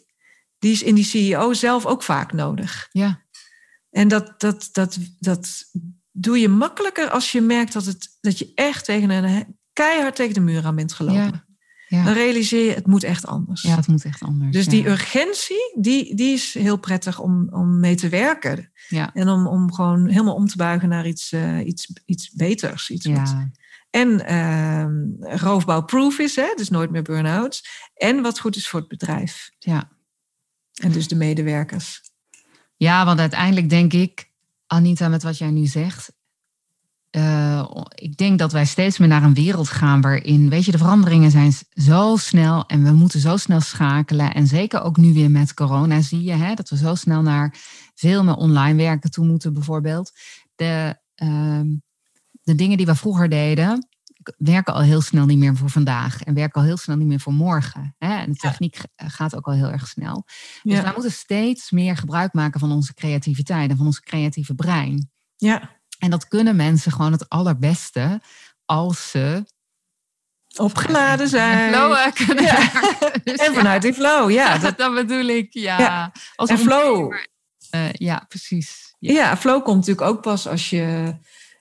die 0.59 0.73
is 0.73 0.83
in 0.83 0.95
die 0.95 1.05
CEO 1.05 1.53
zelf 1.53 1.87
ook 1.87 2.03
vaak 2.03 2.33
nodig. 2.33 2.89
Ja. 2.93 3.23
En 3.91 4.09
dat, 4.09 4.41
dat, 4.41 4.69
dat, 4.73 4.99
dat 5.19 5.65
doe 6.13 6.39
je 6.39 6.49
makkelijker 6.49 7.11
als 7.11 7.33
je 7.33 7.41
merkt 7.41 7.73
dat, 7.73 7.85
het, 7.85 8.17
dat 8.21 8.39
je 8.39 8.53
echt 8.55 8.85
tegen 8.85 9.11
een 9.11 9.59
keihard 9.73 10.17
tegen 10.17 10.35
de 10.35 10.41
muur 10.41 10.65
aan 10.65 10.77
bent 10.77 10.93
gelopen. 10.93 11.48
Ja. 11.89 12.05
Dan 12.05 12.13
realiseer 12.13 12.65
je, 12.65 12.75
het 12.75 12.87
moet 12.87 13.03
echt 13.03 13.27
anders. 13.27 13.63
Ja, 13.63 13.77
het 13.77 13.87
moet 13.87 14.05
echt 14.05 14.23
anders. 14.23 14.53
Dus 14.53 14.67
die 14.67 14.89
urgentie, 14.89 15.75
die, 15.81 16.15
die 16.15 16.33
is 16.33 16.55
heel 16.55 16.77
prettig 16.77 17.21
om, 17.21 17.49
om 17.51 17.81
mee 17.81 17.95
te 17.95 18.09
werken. 18.09 18.73
Ja. 18.89 19.15
En 19.15 19.29
om, 19.29 19.47
om 19.47 19.73
gewoon 19.73 20.09
helemaal 20.09 20.35
om 20.35 20.47
te 20.47 20.57
buigen 20.57 20.89
naar 20.89 21.07
iets, 21.07 21.33
uh, 21.33 21.67
iets, 21.67 21.93
iets 22.05 22.31
beters. 22.31 22.91
Iets 22.91 23.07
wat, 23.07 23.35
en 23.91 24.33
uh, 24.33 25.37
roofbouwproof 25.37 26.19
is, 26.19 26.37
hè? 26.37 26.53
dus 26.57 26.69
nooit 26.69 26.91
meer 26.91 27.03
burn-outs. 27.03 27.89
En 27.95 28.23
wat 28.23 28.41
goed 28.41 28.57
is 28.57 28.69
voor 28.69 28.81
het 28.81 28.89
bedrijf. 28.89 29.51
Ja. 29.59 29.89
En 30.73 30.93
dus 30.93 31.09
de 31.09 31.17
medewerkers. 31.17 32.03
Ja, 32.77 33.05
want 33.05 33.21
uiteindelijk 33.21 33.71
denk 33.71 33.93
ik, 33.93 34.31
Anita, 34.67 35.09
met 35.09 35.23
wat 35.23 35.39
jij 35.39 35.51
nu 35.51 35.67
zegt, 35.67 36.13
uh, 37.17 37.71
ik 37.95 38.17
denk 38.17 38.39
dat 38.39 38.53
wij 38.53 38.65
steeds 38.65 38.99
meer 38.99 39.09
naar 39.09 39.23
een 39.23 39.35
wereld 39.35 39.69
gaan 39.69 40.01
waarin, 40.01 40.49
weet 40.49 40.65
je, 40.65 40.71
de 40.71 40.79
veranderingen 40.79 41.31
zijn 41.31 41.53
zo 41.71 42.17
snel 42.17 42.67
en 42.67 42.85
we 42.85 42.93
moeten 42.93 43.21
zo 43.21 43.37
snel 43.37 43.61
schakelen. 43.61 44.35
En 44.35 44.47
zeker 44.47 44.83
ook 44.83 44.97
nu 44.97 45.13
weer 45.13 45.31
met 45.31 45.55
corona 45.55 46.01
zie 46.01 46.23
je 46.23 46.33
hè, 46.33 46.55
dat 46.55 46.69
we 46.69 46.77
zo 46.77 46.95
snel 46.95 47.23
naar 47.23 47.55
veel 47.95 48.25
meer 48.25 48.35
online 48.35 48.83
werken 48.83 49.11
toe 49.11 49.27
moeten, 49.27 49.53
bijvoorbeeld. 49.53 50.13
De, 50.55 50.99
uh, 51.23 51.61
de 52.43 52.55
dingen 52.55 52.77
die 52.77 52.87
we 52.87 52.95
vroeger 52.95 53.29
deden, 53.29 53.89
werken 54.37 54.75
al 54.75 54.81
heel 54.81 55.01
snel 55.01 55.27
niet 55.27 55.39
meer 55.39 55.57
voor 55.57 55.71
vandaag 55.71 56.23
en 56.23 56.35
werken 56.35 56.61
al 56.61 56.67
heel 56.67 56.77
snel 56.77 56.97
niet 56.97 57.07
meer 57.07 57.21
voor 57.21 57.33
morgen. 57.33 57.95
Hè? 57.99 58.17
En 58.17 58.33
de 58.33 58.39
techniek 58.39 58.81
gaat 58.97 59.37
ook 59.37 59.47
al 59.47 59.53
heel 59.53 59.71
erg 59.71 59.89
snel. 59.89 60.25
Dus 60.63 60.77
ja. 60.77 60.83
wij 60.83 60.93
moeten 60.93 61.13
steeds 61.13 61.71
meer 61.71 61.97
gebruik 61.97 62.33
maken 62.33 62.61
van 62.61 62.73
onze 62.73 62.95
creativiteit 62.95 63.71
en 63.71 63.77
van 63.77 63.87
onze 63.87 64.03
creatieve 64.03 64.55
brein. 64.55 65.11
Ja. 65.37 65.78
En 65.99 66.11
dat 66.11 66.29
kunnen 66.29 66.57
mensen 66.57 66.93
gewoon 66.93 67.13
het 67.13 67.29
allerbeste 67.29 68.21
als 68.65 69.11
ze 69.11 69.45
opgeladen 70.57 71.29
zijn. 71.29 71.73
Flow 71.73 72.13
kunnen 72.13 72.45
ja. 72.45 72.71
Dus 73.25 73.39
en 73.39 73.55
vanuit 73.55 73.83
die 73.83 73.95
flow, 73.95 74.31
ja. 74.31 74.59
Dat, 74.59 74.79
dat 74.79 74.95
bedoel 74.95 75.27
ik, 75.27 75.47
ja. 75.51 76.13
Als 76.35 76.51
en 76.51 76.59
flow. 76.59 77.13
Uh, 77.75 77.93
ja, 77.93 78.25
precies. 78.29 78.95
Ja. 78.99 79.13
ja. 79.13 79.37
flow 79.37 79.65
komt 79.65 79.77
natuurlijk 79.77 80.07
ook 80.07 80.23
pas 80.23 80.47
als 80.47 80.71
je 80.71 81.15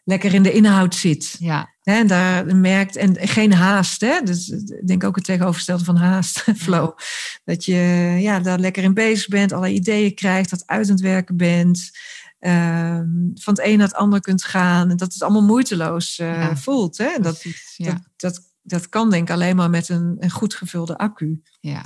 lekker 0.03 0.33
in 0.33 0.43
de 0.43 0.51
inhoud 0.51 0.95
zit. 0.95 1.35
Ja. 1.39 1.75
En 1.83 2.07
daar 2.07 2.55
merkt, 2.55 2.95
en 2.95 3.27
geen 3.27 3.53
haast, 3.53 4.01
hè? 4.01 4.21
Dus 4.23 4.49
ik 4.49 4.87
denk 4.87 5.03
ook 5.03 5.15
het 5.15 5.25
tegenovergestelde 5.25 5.83
van 5.83 5.95
haast, 5.95 6.43
flow. 6.65 6.97
Dat 7.43 7.65
je 7.65 7.75
ja, 8.19 8.39
daar 8.39 8.59
lekker 8.59 8.83
in 8.83 8.93
bezig 8.93 9.27
bent, 9.27 9.51
alle 9.51 9.69
ideeën 9.69 10.15
krijgt, 10.15 10.49
dat 10.49 10.63
uit 10.65 10.87
het 10.87 10.99
werken 10.99 11.37
bent. 11.37 11.91
Ehm, 12.39 13.09
van 13.33 13.53
het 13.53 13.65
een 13.65 13.77
naar 13.77 13.87
het 13.87 13.95
ander 13.95 14.19
kunt 14.19 14.43
gaan. 14.43 14.89
En 14.89 14.97
dat 14.97 15.13
het 15.13 15.23
allemaal 15.23 15.43
moeiteloos 15.43 16.19
uh, 16.19 16.55
voelt. 16.55 16.97
Hè? 16.97 17.19
Dat, 17.19 17.43
ja. 17.75 17.91
dat, 17.91 18.01
dat, 18.15 18.41
dat 18.61 18.89
kan 18.89 19.09
denk 19.09 19.27
ik 19.29 19.35
alleen 19.35 19.55
maar 19.55 19.69
met 19.69 19.89
een, 19.89 20.15
een 20.19 20.31
goed 20.31 20.53
gevulde 20.53 20.97
accu. 20.97 21.41
Ja, 21.59 21.83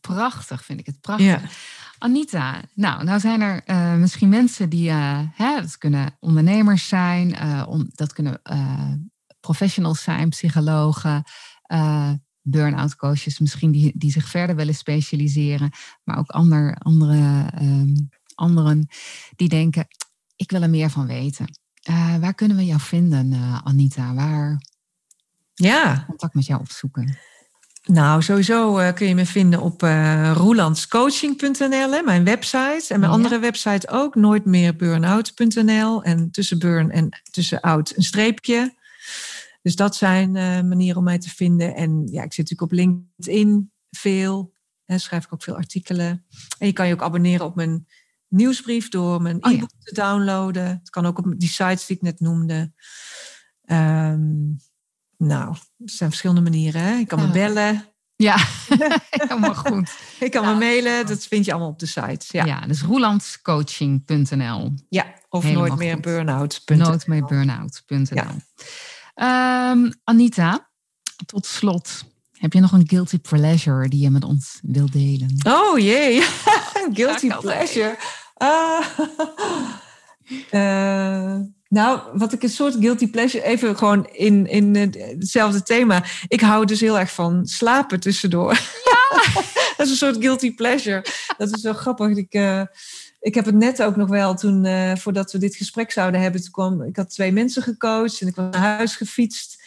prachtig 0.00 0.64
vind 0.64 0.80
ik 0.80 0.86
het. 0.86 1.00
Prachtig. 1.00 1.26
Ja. 1.26 1.40
Anita, 1.98 2.60
nou, 2.74 3.04
nou 3.04 3.20
zijn 3.20 3.40
er 3.40 3.62
uh, 3.66 3.94
misschien 3.94 4.28
mensen 4.28 4.68
die, 4.68 4.90
uh, 4.90 5.20
hè, 5.34 5.60
dat 5.60 5.78
kunnen 5.78 6.16
ondernemers 6.20 6.88
zijn, 6.88 7.36
om, 7.66 7.90
dat 7.94 8.12
kunnen 8.12 8.42
professionals 9.40 10.02
zijn, 10.02 10.28
psychologen, 10.28 11.22
burn-out 12.42 12.96
coaches, 12.96 13.38
misschien 13.38 13.70
die, 13.70 13.92
die 13.94 14.10
zich 14.10 14.28
verder 14.28 14.56
willen 14.56 14.74
specialiseren, 14.74 15.70
maar 16.02 16.18
ook 16.18 16.30
ander, 16.30 16.76
andere 16.78 17.50
um, 17.62 18.08
anderen 18.34 18.88
die 19.36 19.48
denken, 19.48 19.86
ik 20.36 20.50
wil 20.50 20.62
er 20.62 20.70
meer 20.70 20.90
van 20.90 21.06
weten. 21.06 21.46
Uh, 21.90 22.16
waar 22.16 22.34
kunnen 22.34 22.56
we 22.56 22.64
jou 22.64 22.80
vinden, 22.80 23.32
uh, 23.32 23.60
Anita? 23.64 24.14
Waar 24.14 24.62
ja. 25.54 26.04
contact 26.06 26.34
met 26.34 26.46
jou 26.46 26.60
opzoeken? 26.60 27.18
Nou, 27.84 28.22
sowieso 28.22 28.78
uh, 28.78 28.92
kun 28.92 29.08
je 29.08 29.14
me 29.14 29.26
vinden 29.26 29.60
op 29.60 29.82
roelandscoaching.nl, 30.32 32.02
mijn 32.02 32.24
website. 32.24 32.84
En 32.88 33.00
mijn 33.00 33.12
ja. 33.12 33.16
andere 33.16 33.38
website 33.38 33.88
ook, 33.88 34.14
nooitmeerburnout.nl. 34.14 36.02
En 36.02 36.30
tussen 36.30 36.58
burn 36.58 36.90
en 36.90 37.20
tussen 37.30 37.60
oud 37.60 37.92
een 37.96 38.02
streepje. 38.02 38.74
Dus 39.62 39.76
dat 39.76 39.96
zijn 39.96 40.32
manieren 40.68 40.96
om 40.96 41.04
mij 41.04 41.18
te 41.18 41.30
vinden. 41.30 41.74
En 41.74 42.06
ja, 42.06 42.22
ik 42.22 42.32
zit 42.32 42.50
natuurlijk 42.50 42.62
op 42.62 42.72
LinkedIn 42.72 43.72
veel. 43.90 44.52
Hè, 44.84 44.98
schrijf 44.98 45.24
ik 45.24 45.32
ook 45.32 45.42
veel 45.42 45.56
artikelen. 45.56 46.24
En 46.58 46.66
je 46.66 46.72
kan 46.72 46.86
je 46.86 46.94
ook 46.94 47.02
abonneren 47.02 47.46
op 47.46 47.54
mijn 47.54 47.86
nieuwsbrief 48.34 48.88
door 48.88 49.22
mijn 49.22 49.44
oh, 49.44 49.52
e-book 49.52 49.70
te 49.78 49.94
downloaden. 49.94 50.66
Het 50.66 50.90
kan 50.90 51.06
ook 51.06 51.18
op 51.18 51.34
die 51.36 51.48
sites 51.48 51.86
die 51.86 51.96
ik 51.96 52.02
net 52.02 52.20
noemde. 52.20 52.72
Um, 53.66 54.60
nou, 55.16 55.48
er 55.78 55.90
zijn 55.90 56.10
verschillende 56.10 56.42
manieren. 56.42 56.80
Hè? 56.80 56.96
Ik 56.96 57.08
kan 57.08 57.20
me 57.20 57.30
bellen. 57.30 57.94
Ja, 58.16 58.36
helemaal 59.10 59.54
goed. 59.54 59.96
ik 60.20 60.30
kan 60.30 60.44
me 60.44 60.54
mailen, 60.54 61.06
dat 61.06 61.26
vind 61.26 61.44
je 61.44 61.50
allemaal 61.50 61.70
op 61.70 61.78
de 61.78 61.86
site. 61.86 62.26
Ja, 62.28 62.44
ja 62.44 62.60
dus 62.60 62.82
roelandscoaching.nl. 62.82 64.74
Ja, 64.88 65.14
of 65.28 65.52
nooit 65.52 65.76
meer 65.76 66.00
burn-out.nl. 66.00 66.76
Nooit 66.76 67.06
meer 67.06 67.24
burn-out.nl. 67.24 68.30
Ja. 69.14 69.70
Um, 69.70 69.92
Anita, 70.04 70.70
tot 71.26 71.46
slot. 71.46 72.04
Heb 72.32 72.52
je 72.52 72.60
nog 72.60 72.72
een 72.72 72.88
guilty 72.88 73.18
pleasure 73.18 73.88
die 73.88 74.00
je 74.00 74.10
met 74.10 74.24
ons 74.24 74.58
wilt 74.62 74.92
delen? 74.92 75.36
Oh 75.46 75.78
jee, 75.78 76.20
guilty 76.92 77.28
pleasure. 77.28 77.96
Uh, 78.42 78.88
uh, 80.50 81.36
nou, 81.78 82.00
wat 82.12 82.32
ik 82.32 82.42
een 82.42 82.48
soort 82.48 82.74
guilty 82.74 83.10
pleasure, 83.10 83.44
even 83.44 83.76
gewoon 83.76 84.06
in, 84.06 84.46
in 84.46 84.74
hetzelfde 85.18 85.62
thema. 85.62 86.04
Ik 86.28 86.40
hou 86.40 86.64
dus 86.64 86.80
heel 86.80 86.98
erg 86.98 87.12
van 87.12 87.46
slapen 87.46 88.00
tussendoor. 88.00 88.60
Ja. 89.14 89.32
dat 89.76 89.86
is 89.86 89.90
een 89.90 89.96
soort 89.96 90.16
guilty 90.16 90.54
pleasure. 90.54 91.04
Dat 91.36 91.56
is 91.56 91.62
wel 91.62 91.72
grappig. 91.72 92.16
Ik, 92.16 92.34
uh, 92.34 92.62
ik 93.20 93.34
heb 93.34 93.44
het 93.44 93.54
net 93.54 93.82
ook 93.82 93.96
nog 93.96 94.08
wel 94.08 94.34
toen, 94.34 94.64
uh, 94.64 94.96
voordat 94.96 95.32
we 95.32 95.38
dit 95.38 95.56
gesprek 95.56 95.92
zouden 95.92 96.20
hebben, 96.20 96.40
toen 96.42 96.50
kwam, 96.50 96.82
ik 96.82 96.96
had 96.96 97.10
twee 97.10 97.32
mensen 97.32 97.62
gecoacht 97.62 98.20
en 98.20 98.26
ik 98.26 98.34
was 98.34 98.50
naar 98.50 98.76
huis 98.76 98.96
gefietst. 98.96 99.62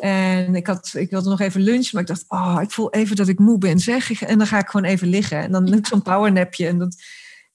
En 0.00 0.54
ik, 0.54 0.66
had, 0.66 0.90
ik 0.94 1.10
wilde 1.10 1.28
nog 1.28 1.40
even 1.40 1.60
lunchen, 1.60 1.90
maar 1.92 2.02
ik 2.02 2.08
dacht, 2.08 2.24
oh, 2.28 2.58
ik 2.62 2.70
voel 2.70 2.90
even 2.90 3.16
dat 3.16 3.28
ik 3.28 3.38
moe 3.38 3.58
ben, 3.58 3.78
zeg. 3.78 4.22
En 4.22 4.38
dan 4.38 4.46
ga 4.46 4.58
ik 4.58 4.68
gewoon 4.68 4.90
even 4.90 5.08
liggen. 5.08 5.38
En 5.38 5.52
dan 5.52 5.68
lukt 5.68 5.86
zo'n 5.86 6.02
powernapje. 6.02 6.66
En 6.66 6.78
dat, 6.78 6.96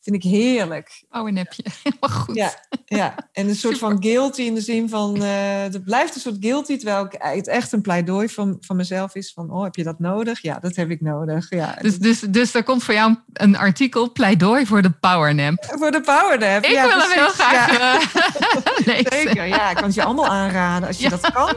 vind 0.06 0.24
ik 0.24 0.32
heerlijk. 0.32 1.04
Oh, 1.10 1.28
een 1.28 1.34
nepje. 1.34 1.64
Helemaal 1.84 2.20
goed. 2.20 2.36
Ja, 2.36 2.54
ja. 2.86 3.16
en 3.32 3.48
een 3.48 3.56
soort 3.56 3.78
van 3.78 4.04
guilty 4.04 4.42
in 4.42 4.54
de 4.54 4.62
zin 4.62 4.90
van... 4.90 5.16
Uh, 5.22 5.62
het 5.62 5.84
blijft 5.84 6.16
een 6.16 6.22
soort 6.22 6.38
guilty, 6.40 6.78
terwijl 6.78 7.08
het 7.18 7.48
echt 7.48 7.72
een 7.72 7.82
pleidooi 7.82 8.30
van, 8.30 8.58
van 8.60 8.76
mezelf 8.76 9.16
is. 9.16 9.34
Van, 9.34 9.52
oh, 9.52 9.64
heb 9.64 9.76
je 9.76 9.84
dat 9.84 10.00
nodig? 10.00 10.42
Ja, 10.42 10.60
dat 10.60 10.76
heb 10.76 10.90
ik 10.90 11.02
nodig. 11.02 11.50
Ja. 11.50 11.78
Dus, 11.82 11.98
dus, 11.98 12.20
dus 12.20 12.54
er 12.54 12.64
komt 12.64 12.84
voor 12.84 12.94
jou 12.94 13.16
een 13.34 13.58
artikel 13.58 14.12
pleidooi 14.12 14.66
voor 14.66 14.82
de 14.82 14.92
powernap. 14.92 15.66
Voor 15.78 15.92
de 15.92 16.02
powernap, 16.02 16.64
Ik 16.64 16.70
wil 16.70 16.90
hem 16.90 17.12
heel 17.12 17.30
graag 17.30 17.78
ja. 17.78 17.98
lezen. 18.92 19.12
Zeker, 19.12 19.46
ja. 19.46 19.70
Ik 19.70 19.76
kan 19.76 19.86
het 19.86 19.94
je 19.94 20.04
allemaal 20.04 20.28
aanraden 20.28 20.88
als 20.88 20.98
je 20.98 21.10
dat 21.10 21.32
kan. 21.32 21.56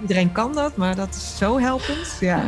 Iedereen 0.00 0.32
kan 0.32 0.52
dat, 0.54 0.76
maar 0.76 0.94
dat 0.94 1.08
is 1.08 1.36
zo 1.38 1.58
helpend. 1.58 2.16
Ja. 2.20 2.42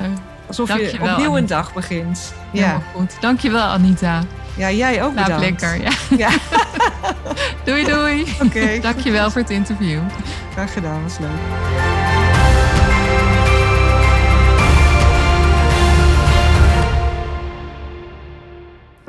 Alsof 0.46 0.76
je 0.76 0.98
opnieuw 1.00 1.36
een 1.36 1.46
dag 1.46 1.72
begint. 1.72 2.34
Ja, 2.52 2.80
goed. 2.94 3.16
Dankjewel, 3.20 3.62
Anita. 3.62 4.22
Ja, 4.56 4.70
jij 4.70 5.02
ook 5.02 5.14
bedankt. 5.14 5.40
lekker. 5.40 5.82
Ja. 5.82 5.90
ja. 6.26 6.30
doei, 7.64 7.84
doei. 7.84 8.22
Oké. 8.34 8.44
Okay, 8.44 8.80
Dankjewel 8.90 9.30
voor 9.30 9.40
het 9.40 9.50
interview. 9.50 10.00
Graag 10.52 10.72
gedaan, 10.72 11.02
was 11.02 11.18
leuk. 11.18 11.30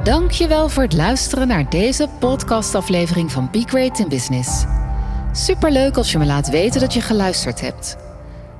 Dankjewel 0.03 0.69
voor 0.69 0.83
het 0.83 0.93
luisteren 0.93 1.47
naar 1.47 1.69
deze 1.69 2.09
podcastaflevering 2.19 3.31
van 3.31 3.49
Be 3.51 3.63
Great 3.65 3.99
in 3.99 4.09
Business. 4.09 4.65
Superleuk 5.31 5.97
als 5.97 6.11
je 6.11 6.17
me 6.17 6.25
laat 6.25 6.49
weten 6.49 6.81
dat 6.81 6.93
je 6.93 7.01
geluisterd 7.01 7.61
hebt. 7.61 8.06